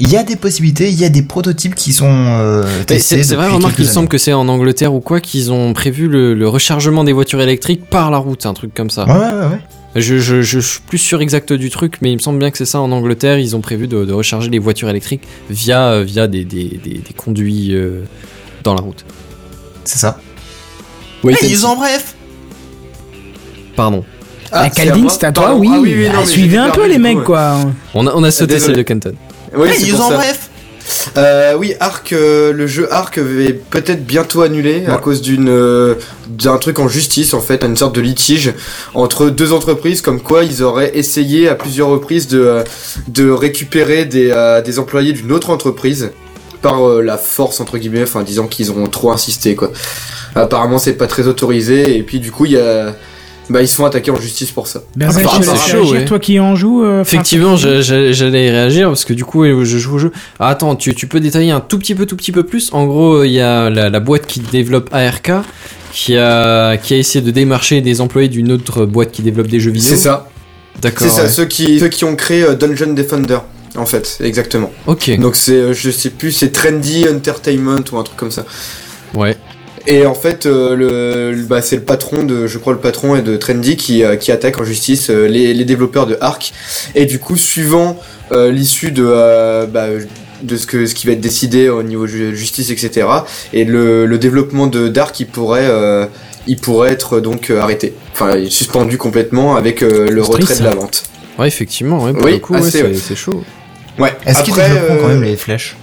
[0.00, 2.98] Il y a des possibilités, il y a des prototypes qui sont euh, testés.
[2.98, 6.08] C'est c'est vrai, remarque, il semble que c'est en Angleterre ou quoi qu'ils ont prévu
[6.08, 9.04] le, le rechargement des voitures électriques par la route, un truc comme ça.
[9.06, 9.60] Ouais, ouais, ouais.
[9.94, 10.00] Ouais.
[10.00, 12.58] Je, je, je suis plus sûr exact du truc, mais il me semble bien que
[12.58, 13.38] c'est ça en Angleterre.
[13.38, 16.98] Ils ont prévu de, de recharger les voitures électriques via, euh, via des, des, des,
[16.98, 18.02] des conduits euh,
[18.62, 19.04] dans la route.
[19.84, 20.18] C'est ça.
[21.22, 21.64] News see.
[21.64, 22.14] en bref.
[23.76, 24.04] Pardon.
[24.52, 25.68] Ah, Caldine, moi c'est à toi, oui.
[25.72, 27.58] Ah oui, oui, non, Bah, mais suivez un peu les mecs, quoi.
[27.94, 29.14] On a, on a sauté celle de Canton.
[29.56, 30.14] Oui, en ça.
[30.14, 30.50] bref.
[31.16, 35.94] Euh, oui, Arc, euh, le jeu Arc est peut-être bientôt annulé à cause d'une euh,
[36.28, 38.52] d'un truc en justice en fait, une sorte de litige
[38.94, 42.64] entre deux entreprises, comme quoi ils auraient essayé à plusieurs reprises de
[43.08, 44.32] de récupérer des
[44.64, 46.10] des employés d'une autre entreprise
[46.62, 49.70] par la force entre guillemets, enfin disant qu'ils ont trop insisté quoi.
[50.34, 52.94] Apparemment c'est pas très autorisé et puis du coup il y a
[53.50, 54.82] bah ils se font attaquer en justice pour ça.
[54.96, 56.04] Benzen, Ah, te c'est chaud, réagir, ouais.
[56.04, 56.84] toi qui en joues.
[56.84, 60.12] euh, Effectivement, j'allais y réagir parce que du coup, euh, je joue au jeu.
[60.40, 62.70] Ah, attends, tu, tu peux détailler un tout petit peu, tout petit peu plus?
[62.72, 65.30] En gros, il y a la, la boîte qui développe ARK
[65.92, 69.60] qui a, qui a essayé de démarcher des employés d'une autre boîte qui développe des
[69.60, 69.88] jeux vidéo.
[69.90, 70.28] C'est ça.
[70.82, 71.06] D'accord.
[71.06, 71.28] C'est ça, ouais.
[71.28, 73.38] ceux qui ceux qui ont créé euh, Dungeon Defender
[73.76, 74.70] en fait, exactement.
[74.86, 75.16] Ok.
[75.20, 78.44] Donc c'est euh, je sais plus, c'est Trendy Entertainment ou un truc comme ça.
[79.14, 79.36] Ouais.
[79.86, 83.16] Et en fait, euh, le, le- bah, c'est le patron de, je crois le patron
[83.16, 86.52] est de Trendy qui, euh, qui attaque en justice euh, les, les développeurs de Arc.
[86.94, 87.98] Et du coup, suivant
[88.32, 89.88] euh, l'issue de, euh, bah,
[90.42, 93.06] de ce que ce qui va être décidé au niveau ju- justice, etc.
[93.52, 96.06] Et le, le développement de Dark, il pourrait, euh,
[96.46, 100.42] il pourrait être donc euh, arrêté, enfin il est suspendu complètement avec euh, le retrait
[100.44, 100.76] triste, de la ça.
[100.76, 101.02] vente.
[101.38, 102.94] Ouais, effectivement, ouais, pour Oui, le coup, ouais, c'est ouais.
[102.94, 103.42] c'est chaud.
[103.98, 104.14] Ouais.
[104.26, 105.76] Est-ce qu'ils développeront quand même les flèches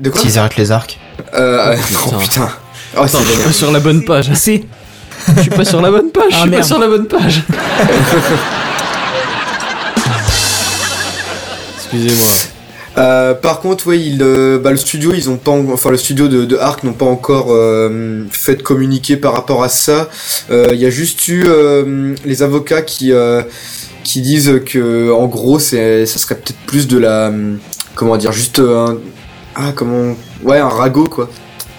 [0.00, 0.98] De quoi S'ils arrêtent les arcs
[1.34, 1.74] euh,
[2.06, 2.48] Oh, non, putain.
[2.96, 4.30] Oh, c'est Attends, je suis pas sur la bonne page.
[4.34, 4.62] C'est.
[5.36, 6.24] Je suis pas sur la bonne page.
[6.32, 7.42] Ah, je suis pas sur la bonne page.
[11.76, 12.28] Excusez-moi.
[12.96, 15.96] Euh, par contre, oui, il, euh, bah, le studio, ils ont pas, en- enfin le
[15.96, 20.08] studio de, de Arc n'ont pas encore euh, fait de communiquer par rapport à ça.
[20.50, 23.42] Euh, Il y a juste eu euh, les avocats qui euh,
[24.04, 27.58] qui disent que, en gros, c'est, ça serait peut-être plus de la, hum,
[27.96, 28.98] comment dire, juste un,
[29.56, 30.14] ah comment,
[30.44, 31.28] ouais, un ragot quoi.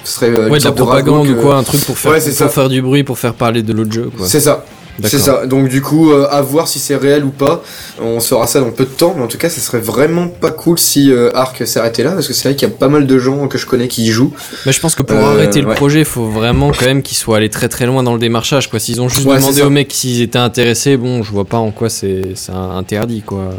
[0.05, 2.19] Ce serait euh, une Ouais, de la propagande ou quoi, un truc pour faire, Ouais,
[2.21, 4.25] pour faire du bruit, pour faire parler de l'autre jeu, quoi.
[4.27, 4.63] C'est ça.
[5.03, 5.45] C'est ça.
[5.45, 7.61] Donc du coup, euh, à voir si c'est réel ou pas.
[8.01, 10.51] On saura ça dans peu de temps, mais en tout cas, ça serait vraiment pas
[10.51, 13.05] cool si euh, Arc s'arrêtait là, parce que c'est vrai qu'il y a pas mal
[13.05, 14.31] de gens que je connais qui y jouent.
[14.65, 17.17] Mais je pense que pour Euh, arrêter le projet, il faut vraiment quand même qu'ils
[17.17, 18.79] soient allés très très loin dans le démarchage, quoi.
[18.79, 21.71] S'ils ont juste Ouais, demandé aux mecs s'ils étaient intéressés, bon, je vois pas en
[21.71, 22.21] quoi c'est
[22.53, 23.49] interdit, quoi.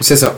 [0.00, 0.34] C'est ça.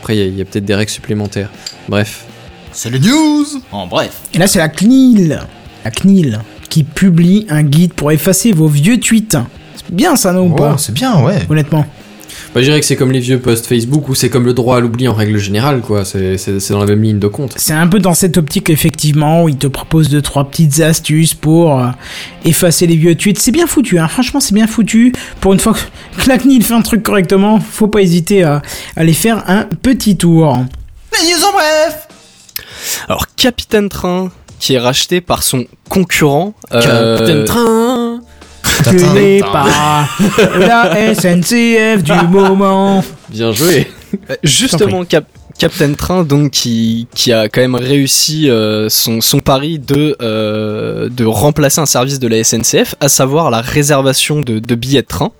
[0.00, 1.50] Après, il y a, il y a peut-être des règles supplémentaires.
[1.88, 2.24] Bref.
[2.72, 4.12] C'est les news En bref.
[4.34, 5.40] Et là, c'est la CNIL.
[5.84, 9.36] La CNIL qui publie un guide pour effacer vos vieux tweets.
[9.74, 11.38] C'est bien ça, non ou Oh, pas c'est bien, ouais.
[11.48, 11.84] Honnêtement.
[12.54, 14.76] Bah, je dirais que c'est comme les vieux posts Facebook ou c'est comme le droit
[14.76, 16.04] à l'oubli en règle générale, quoi.
[16.04, 16.36] C'est
[16.70, 17.54] dans la même ligne de compte.
[17.56, 21.34] C'est un peu dans cette optique, effectivement, où il te propose deux, trois petites astuces
[21.34, 21.88] pour euh,
[22.44, 23.38] effacer les vieux tweets.
[23.40, 24.06] C'est bien foutu, hein.
[24.08, 25.12] Franchement, c'est bien foutu.
[25.40, 28.62] Pour une fois que la CNIL fait un truc correctement, faut pas hésiter à
[28.96, 30.56] à aller faire un petit tour.
[31.12, 32.06] Les news en bref
[33.08, 36.54] Alors, Capitaine Train, qui est racheté par son concurrent.
[36.72, 38.20] euh, Captain Train
[38.90, 40.06] Tu n'es pas
[40.58, 43.04] la SNCF du moment.
[43.28, 43.88] Bien joué
[44.30, 45.24] Euh, Justement, Cap-
[45.58, 51.08] Captain Train, donc, qui, qui a quand même réussi euh, son, son pari de, euh,
[51.10, 55.06] de remplacer un service de la SNCF, à savoir la réservation de, de billets de
[55.06, 55.30] train.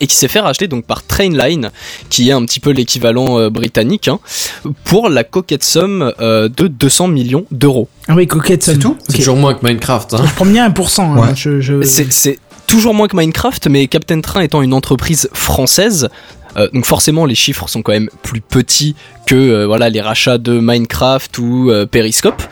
[0.00, 1.70] Et qui s'est fait racheter donc par Trainline,
[2.10, 4.18] qui est un petit peu l'équivalent euh, britannique, hein,
[4.84, 7.88] pour la coquette somme euh, de 200 millions d'euros.
[8.08, 10.22] Ah oui, coquette, C'est tout C'est toujours moins que Minecraft, hein.
[10.26, 11.00] Je prends bien 1%.
[11.02, 11.16] hein.
[11.18, 11.34] Ouais.
[11.34, 16.08] Je, je- C'est- C'est toujours moins que Minecraft, mais Captain Train étant une entreprise française,
[16.56, 18.94] euh, donc forcément les chiffres sont quand même plus petits
[19.26, 22.42] que euh, voilà les rachats de Minecraft ou euh, Periscope.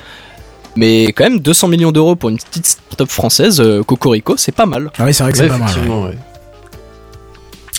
[0.76, 4.66] Mais quand même 200 millions d'euros pour une petite startup française, euh, Cocorico, c'est pas
[4.66, 4.90] mal.
[4.98, 5.66] Ah oui, c'est vrai que Ouais, c'est pas mal.
[5.66, 5.70] ouais.
[5.72, 6.18] effectivement, ouais.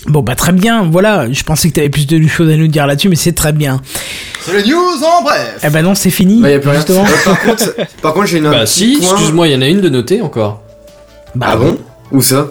[0.08, 1.30] Bon, bah très bien, voilà.
[1.32, 3.80] Je pensais que t'avais plus de choses à nous dire là-dessus, mais c'est très bien.
[4.42, 6.40] C'est les news en bref Eh ben non, c'est fini.
[6.40, 6.78] Bah, y a plus rien.
[6.78, 7.04] justement.
[7.04, 9.66] Euh, par contre, par contre, j'ai une un Bah si, excuse-moi, il y en a
[9.68, 10.62] une de notée encore.
[11.34, 11.76] Bah, Ah bon
[12.12, 12.48] Où ça?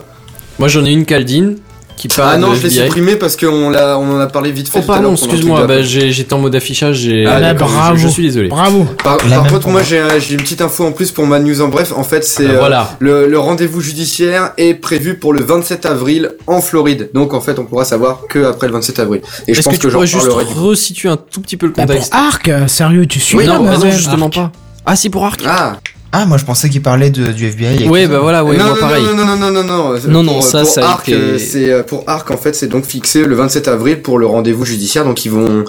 [0.59, 1.57] Moi j'en ai une Caldine
[1.95, 4.51] qui parle Ah non, de je l'ai supprimé parce qu'on l'a, on en a parlé
[4.51, 4.79] vite fait.
[4.81, 7.25] Oh pardon, excuse-moi, bah, j'étais en mode affichage, j'ai...
[7.25, 7.95] Ah, d'accord, bravo.
[7.97, 8.49] je, je suis désolé.
[8.49, 8.85] Bravo.
[9.03, 9.17] Par,
[9.49, 11.93] contre, moi j'ai, j'ai une petite info en plus pour ma news en bref.
[11.95, 12.89] En fait, c'est Bah, euh, voilà.
[12.99, 17.09] le, le rendez-vous judiciaire est prévu pour le 27 avril en Floride.
[17.13, 19.21] Donc en fait, on pourra savoir que après le 27 avril.
[19.47, 21.65] Et je Est-ce pense que que, tu j'en pourrais juste resituer un tout petit peu
[21.67, 24.29] le Bah, pour contexte Arc, euh, sérieux, tu suis Oui, là, non, bah non, justement
[24.29, 24.51] pas.
[24.85, 25.77] Ah si, pour Arc Ah
[26.17, 27.83] Ah, moi je pensais qu'il parlait de, du FBI.
[27.83, 29.03] tout bah voilà, ouais, non, moi non, pareil.
[29.03, 31.17] non, non, non, non, non, non, Non, non, pour, ça, pour ça a Arc, été-
[31.17, 34.25] euh, c'est euh, pour Arc en fait, c'est donc fixé le 27 avril pour le
[34.25, 35.03] rendez-vous judiciaire.
[35.03, 35.65] Donc ils vont,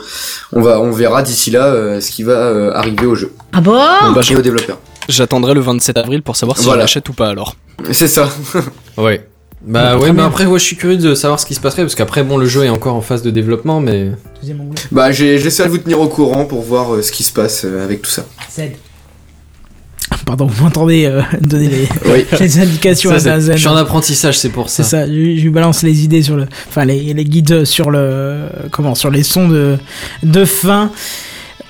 [0.52, 3.60] on va, on verra d'ici là euh, ce qui va euh, arriver au jeu Ah
[3.60, 3.72] bon?
[3.72, 4.78] Bah, et aux développeurs.
[5.08, 6.80] J'attendrai le 27 avril pour savoir si Voilà.
[6.80, 7.56] je l'achète ou pas alors.
[7.90, 8.28] C'est ça.
[8.96, 9.26] Ouais.
[9.66, 10.26] Bah ouais, mais bien.
[10.26, 12.46] après, ouais, je suis curieux de savoir ce qui se passerait, parce qu'après, bon, le
[12.46, 14.12] jeu est encore en phase de développement, mais...
[14.92, 17.82] Bah, j'essaie de vous tenir au courant pour voir euh, ce qui se passe euh,
[17.84, 18.24] avec tout ça.
[18.56, 18.60] Z.
[20.26, 22.26] Pardon, vous m'entendez euh, donner les, Oui.
[22.40, 23.54] les indications Ça, à Zazen.
[23.54, 24.82] je suis en apprentissage, c'est pour ça.
[24.82, 27.90] C'est ça, je, je lui balance les idées sur le, enfin les, les guides sur
[27.90, 29.78] le, comment, sur les sons de,
[30.24, 30.90] de fin.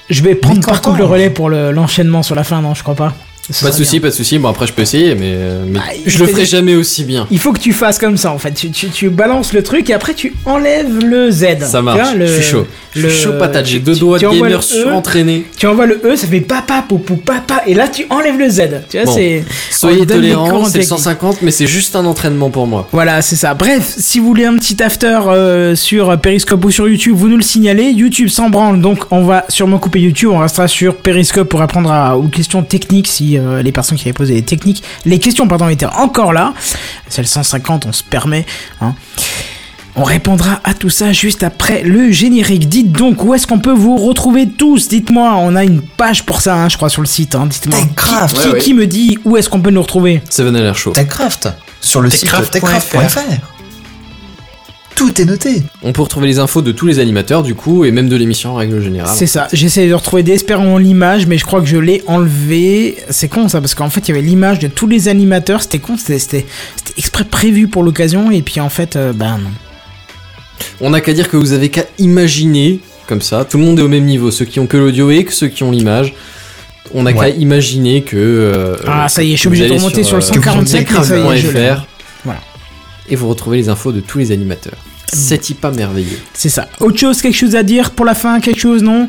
[0.09, 2.83] Je vais prendre par contre le relais pour le- l'enchaînement sur la fin, non, je
[2.83, 3.15] crois pas.
[3.63, 4.39] Pas de souci, pas de souci.
[4.39, 7.27] Bon après je peux essayer, mais, euh, mais Bah, je le ferai jamais aussi bien.
[7.31, 8.53] Il faut que tu fasses comme ça en fait.
[8.53, 11.47] Tu, tu, tu balances le truc et après tu enlèves le Z.
[11.63, 12.01] Ça marche.
[12.01, 12.67] vois, le- Je suis chaud.
[12.95, 13.67] Je le- suis chaud patate.
[13.67, 15.45] J'ai deux doigts tu de gamer E, surentraîné.
[15.57, 18.63] Tu envoies le E, ça fait papa, poupou, papa, et là tu enlèves le Z.
[18.91, 19.15] Tu vois, Bon.
[19.15, 19.45] c'est.
[19.71, 20.89] Soyez tolérants, c'est le techniques.
[20.89, 22.89] 150, mais c'est juste un entraînement pour moi.
[22.93, 23.55] Voilà, c'est ça.
[23.55, 27.37] Bref, si vous voulez un petit after euh, sur Periscope ou sur YouTube, vous nous
[27.37, 27.91] le signalez.
[27.91, 30.31] YouTube s'en branle, donc on va sûrement couper YouTube.
[30.33, 34.05] On restera sur Periscope pour répondre à, aux questions techniques si euh, les personnes qui
[34.05, 36.55] avaient posé les techniques, les questions pardon étaient encore là.
[37.09, 38.45] C'est le 150, on se permet.
[38.81, 38.95] Hein.
[39.99, 42.69] On répondra à tout ça juste après le générique.
[42.69, 44.89] Dites donc où est-ce qu'on peut vous retrouver tous?
[44.89, 47.35] Dites-moi, on a une page pour ça, hein, je crois, sur le site.
[47.35, 47.47] Hein.
[47.47, 47.79] Dites-moi.
[47.81, 48.37] Techcraft.
[48.37, 48.59] Qui, Ouais, ouais.
[48.61, 50.23] qui me dit où est-ce qu'on peut nous retrouver?
[50.29, 50.93] Seven chaud.
[50.93, 51.49] Techcraft.
[51.81, 52.45] Sur le Techcraft.fr.
[52.45, 53.56] site techcraft.fr.
[54.97, 55.63] Tout est noté.
[55.83, 58.53] On peut retrouver les infos de tous les animateurs du coup et même de l'émission
[58.53, 59.15] en règle générale.
[59.15, 62.97] C'est ça, j'essaie de retrouver désespérément l'image, mais je crois que je l'ai enlevé.
[63.11, 65.79] C'est con ça, parce qu'en fait, il y avait l'image de tous les animateurs, c'était
[65.79, 66.47] con, c'était
[66.97, 69.51] exprès prévu pour l'occasion, et puis en fait, euh, ben non.
[70.81, 73.45] On n'a qu'à dire que vous avez qu'à imaginer comme ça.
[73.45, 75.49] Tout le monde est au même niveau, ceux qui ont que l'audio et que ceux
[75.49, 76.15] qui ont l'image.
[76.95, 77.33] On n'a Ouais.
[77.33, 78.17] qu'à imaginer que.
[78.17, 80.87] euh, Ah, ça y est, je suis obligé de remonter sur le euh, 147,
[83.09, 84.79] Et vous retrouvez les infos de tous les animateurs.
[85.13, 86.19] C'est pas merveilleux.
[86.35, 86.69] C'est ça.
[86.81, 89.09] Autre chose, quelque chose à dire pour la fin, quelque chose, non?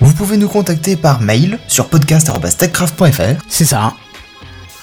[0.00, 3.40] Vous pouvez nous contacter par mail sur podcast.techcraft.fr.
[3.48, 3.94] C'est ça,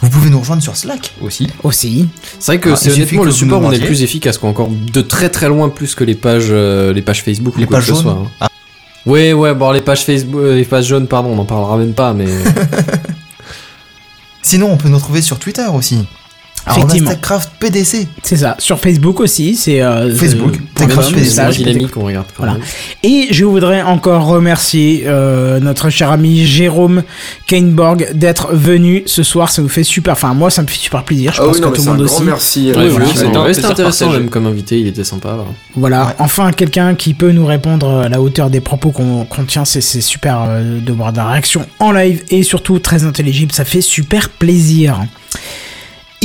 [0.02, 1.14] Vous pouvez nous rejoindre sur Slack.
[1.22, 1.48] Aussi.
[1.64, 2.10] aussi.
[2.40, 4.50] C'est vrai que Ah, c'est honnêtement que le support on est le plus efficace, quoi.
[4.50, 7.68] Encore de très très loin plus que les pages, euh, les pages Facebook Les ou
[7.68, 8.12] quoi pages que ce soit.
[8.14, 8.28] jaunes.
[8.42, 8.48] hein.
[9.06, 11.94] Ouais, ouais, bon, les pages Facebook, euh, les pages jaunes, pardon, on en parlera même
[11.94, 12.28] pas, mais.
[14.42, 16.06] Sinon, on peut nous retrouver sur Twitter aussi.
[16.69, 17.09] Effectivement.
[17.11, 18.08] Techcraft PDC.
[18.24, 18.56] C'est ça.
[18.59, 19.82] Sur Facebook aussi, c'est.
[19.82, 22.53] euh, Facebook, euh, c'est slash dynamique, on regarde quand Voilà.
[22.53, 22.61] même.
[23.03, 27.03] Et je voudrais encore remercier euh, notre cher ami Jérôme
[27.48, 29.50] Kainborg d'être venu ce soir.
[29.50, 30.14] Ça nous fait super.
[30.14, 31.33] Enfin, moi, ça me fait super plaisir.
[31.33, 32.24] Je Ah pense oui, non, que tout c'est le un monde grand aussi.
[32.25, 32.72] merci.
[32.72, 33.06] Ouais, euh, voilà.
[33.08, 35.30] C'était un Ouais, c'était plaisir intéressant même comme invité, il était sympa.
[35.35, 35.50] voilà.
[35.75, 36.06] Voilà.
[36.08, 36.14] Ouais.
[36.19, 39.66] Enfin, quelqu'un qui peut nous répondre à la hauteur des propos qu'on qu'on tient.
[39.66, 43.51] C'est super euh, de voir des réactions en live et surtout très intelligible.
[43.51, 44.98] Ça fait super plaisir.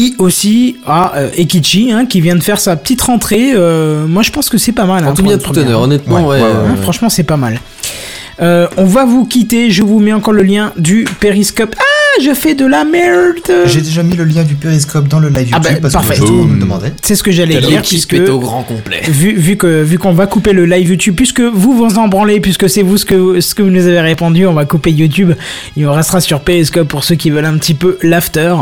[0.00, 3.50] Et aussi à euh, Ekichi hein, qui vient de faire sa petite rentrée.
[3.54, 5.02] Euh, moi, je pense que c'est pas mal.
[5.04, 6.28] hein, En tout pour bien tout honneur, honnêtement, Ouais, ouais.
[6.40, 6.54] ouais, ouais.
[6.68, 7.60] Hein, euh, franchement, c'est pas mal.
[8.40, 9.70] Euh, on va vous quitter.
[9.72, 11.74] Je vous mets encore le lien du Periscope.
[11.78, 11.82] Ah,
[12.22, 13.66] je fais de la merde.
[13.66, 16.14] J'ai déjà mis le lien du Périscope dans le live Ah YouTube bah, parce parfait.
[16.14, 16.92] que tout le monde nous demandait.
[17.02, 19.00] C'est ce que j'allais dire, puisque est au grand complet.
[19.08, 22.40] vu, vu que vu qu'on va couper le live YouTube, puisque vous vous en branlez,
[22.40, 25.32] puisque c'est vous ce que ce que vous nous avez répondu, on va couper YouTube.
[25.76, 28.54] Il restera sur Periscope pour ceux qui veulent un petit peu l'after.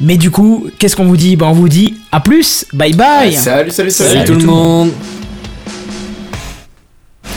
[0.00, 1.36] Mais du coup, qu'est-ce qu'on vous dit?
[1.36, 3.32] Ben on vous dit à plus, bye bye.
[3.34, 4.10] Salut, salut, salut.
[4.10, 4.90] Salut tout le monde.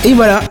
[0.04, 0.42] Et voilà,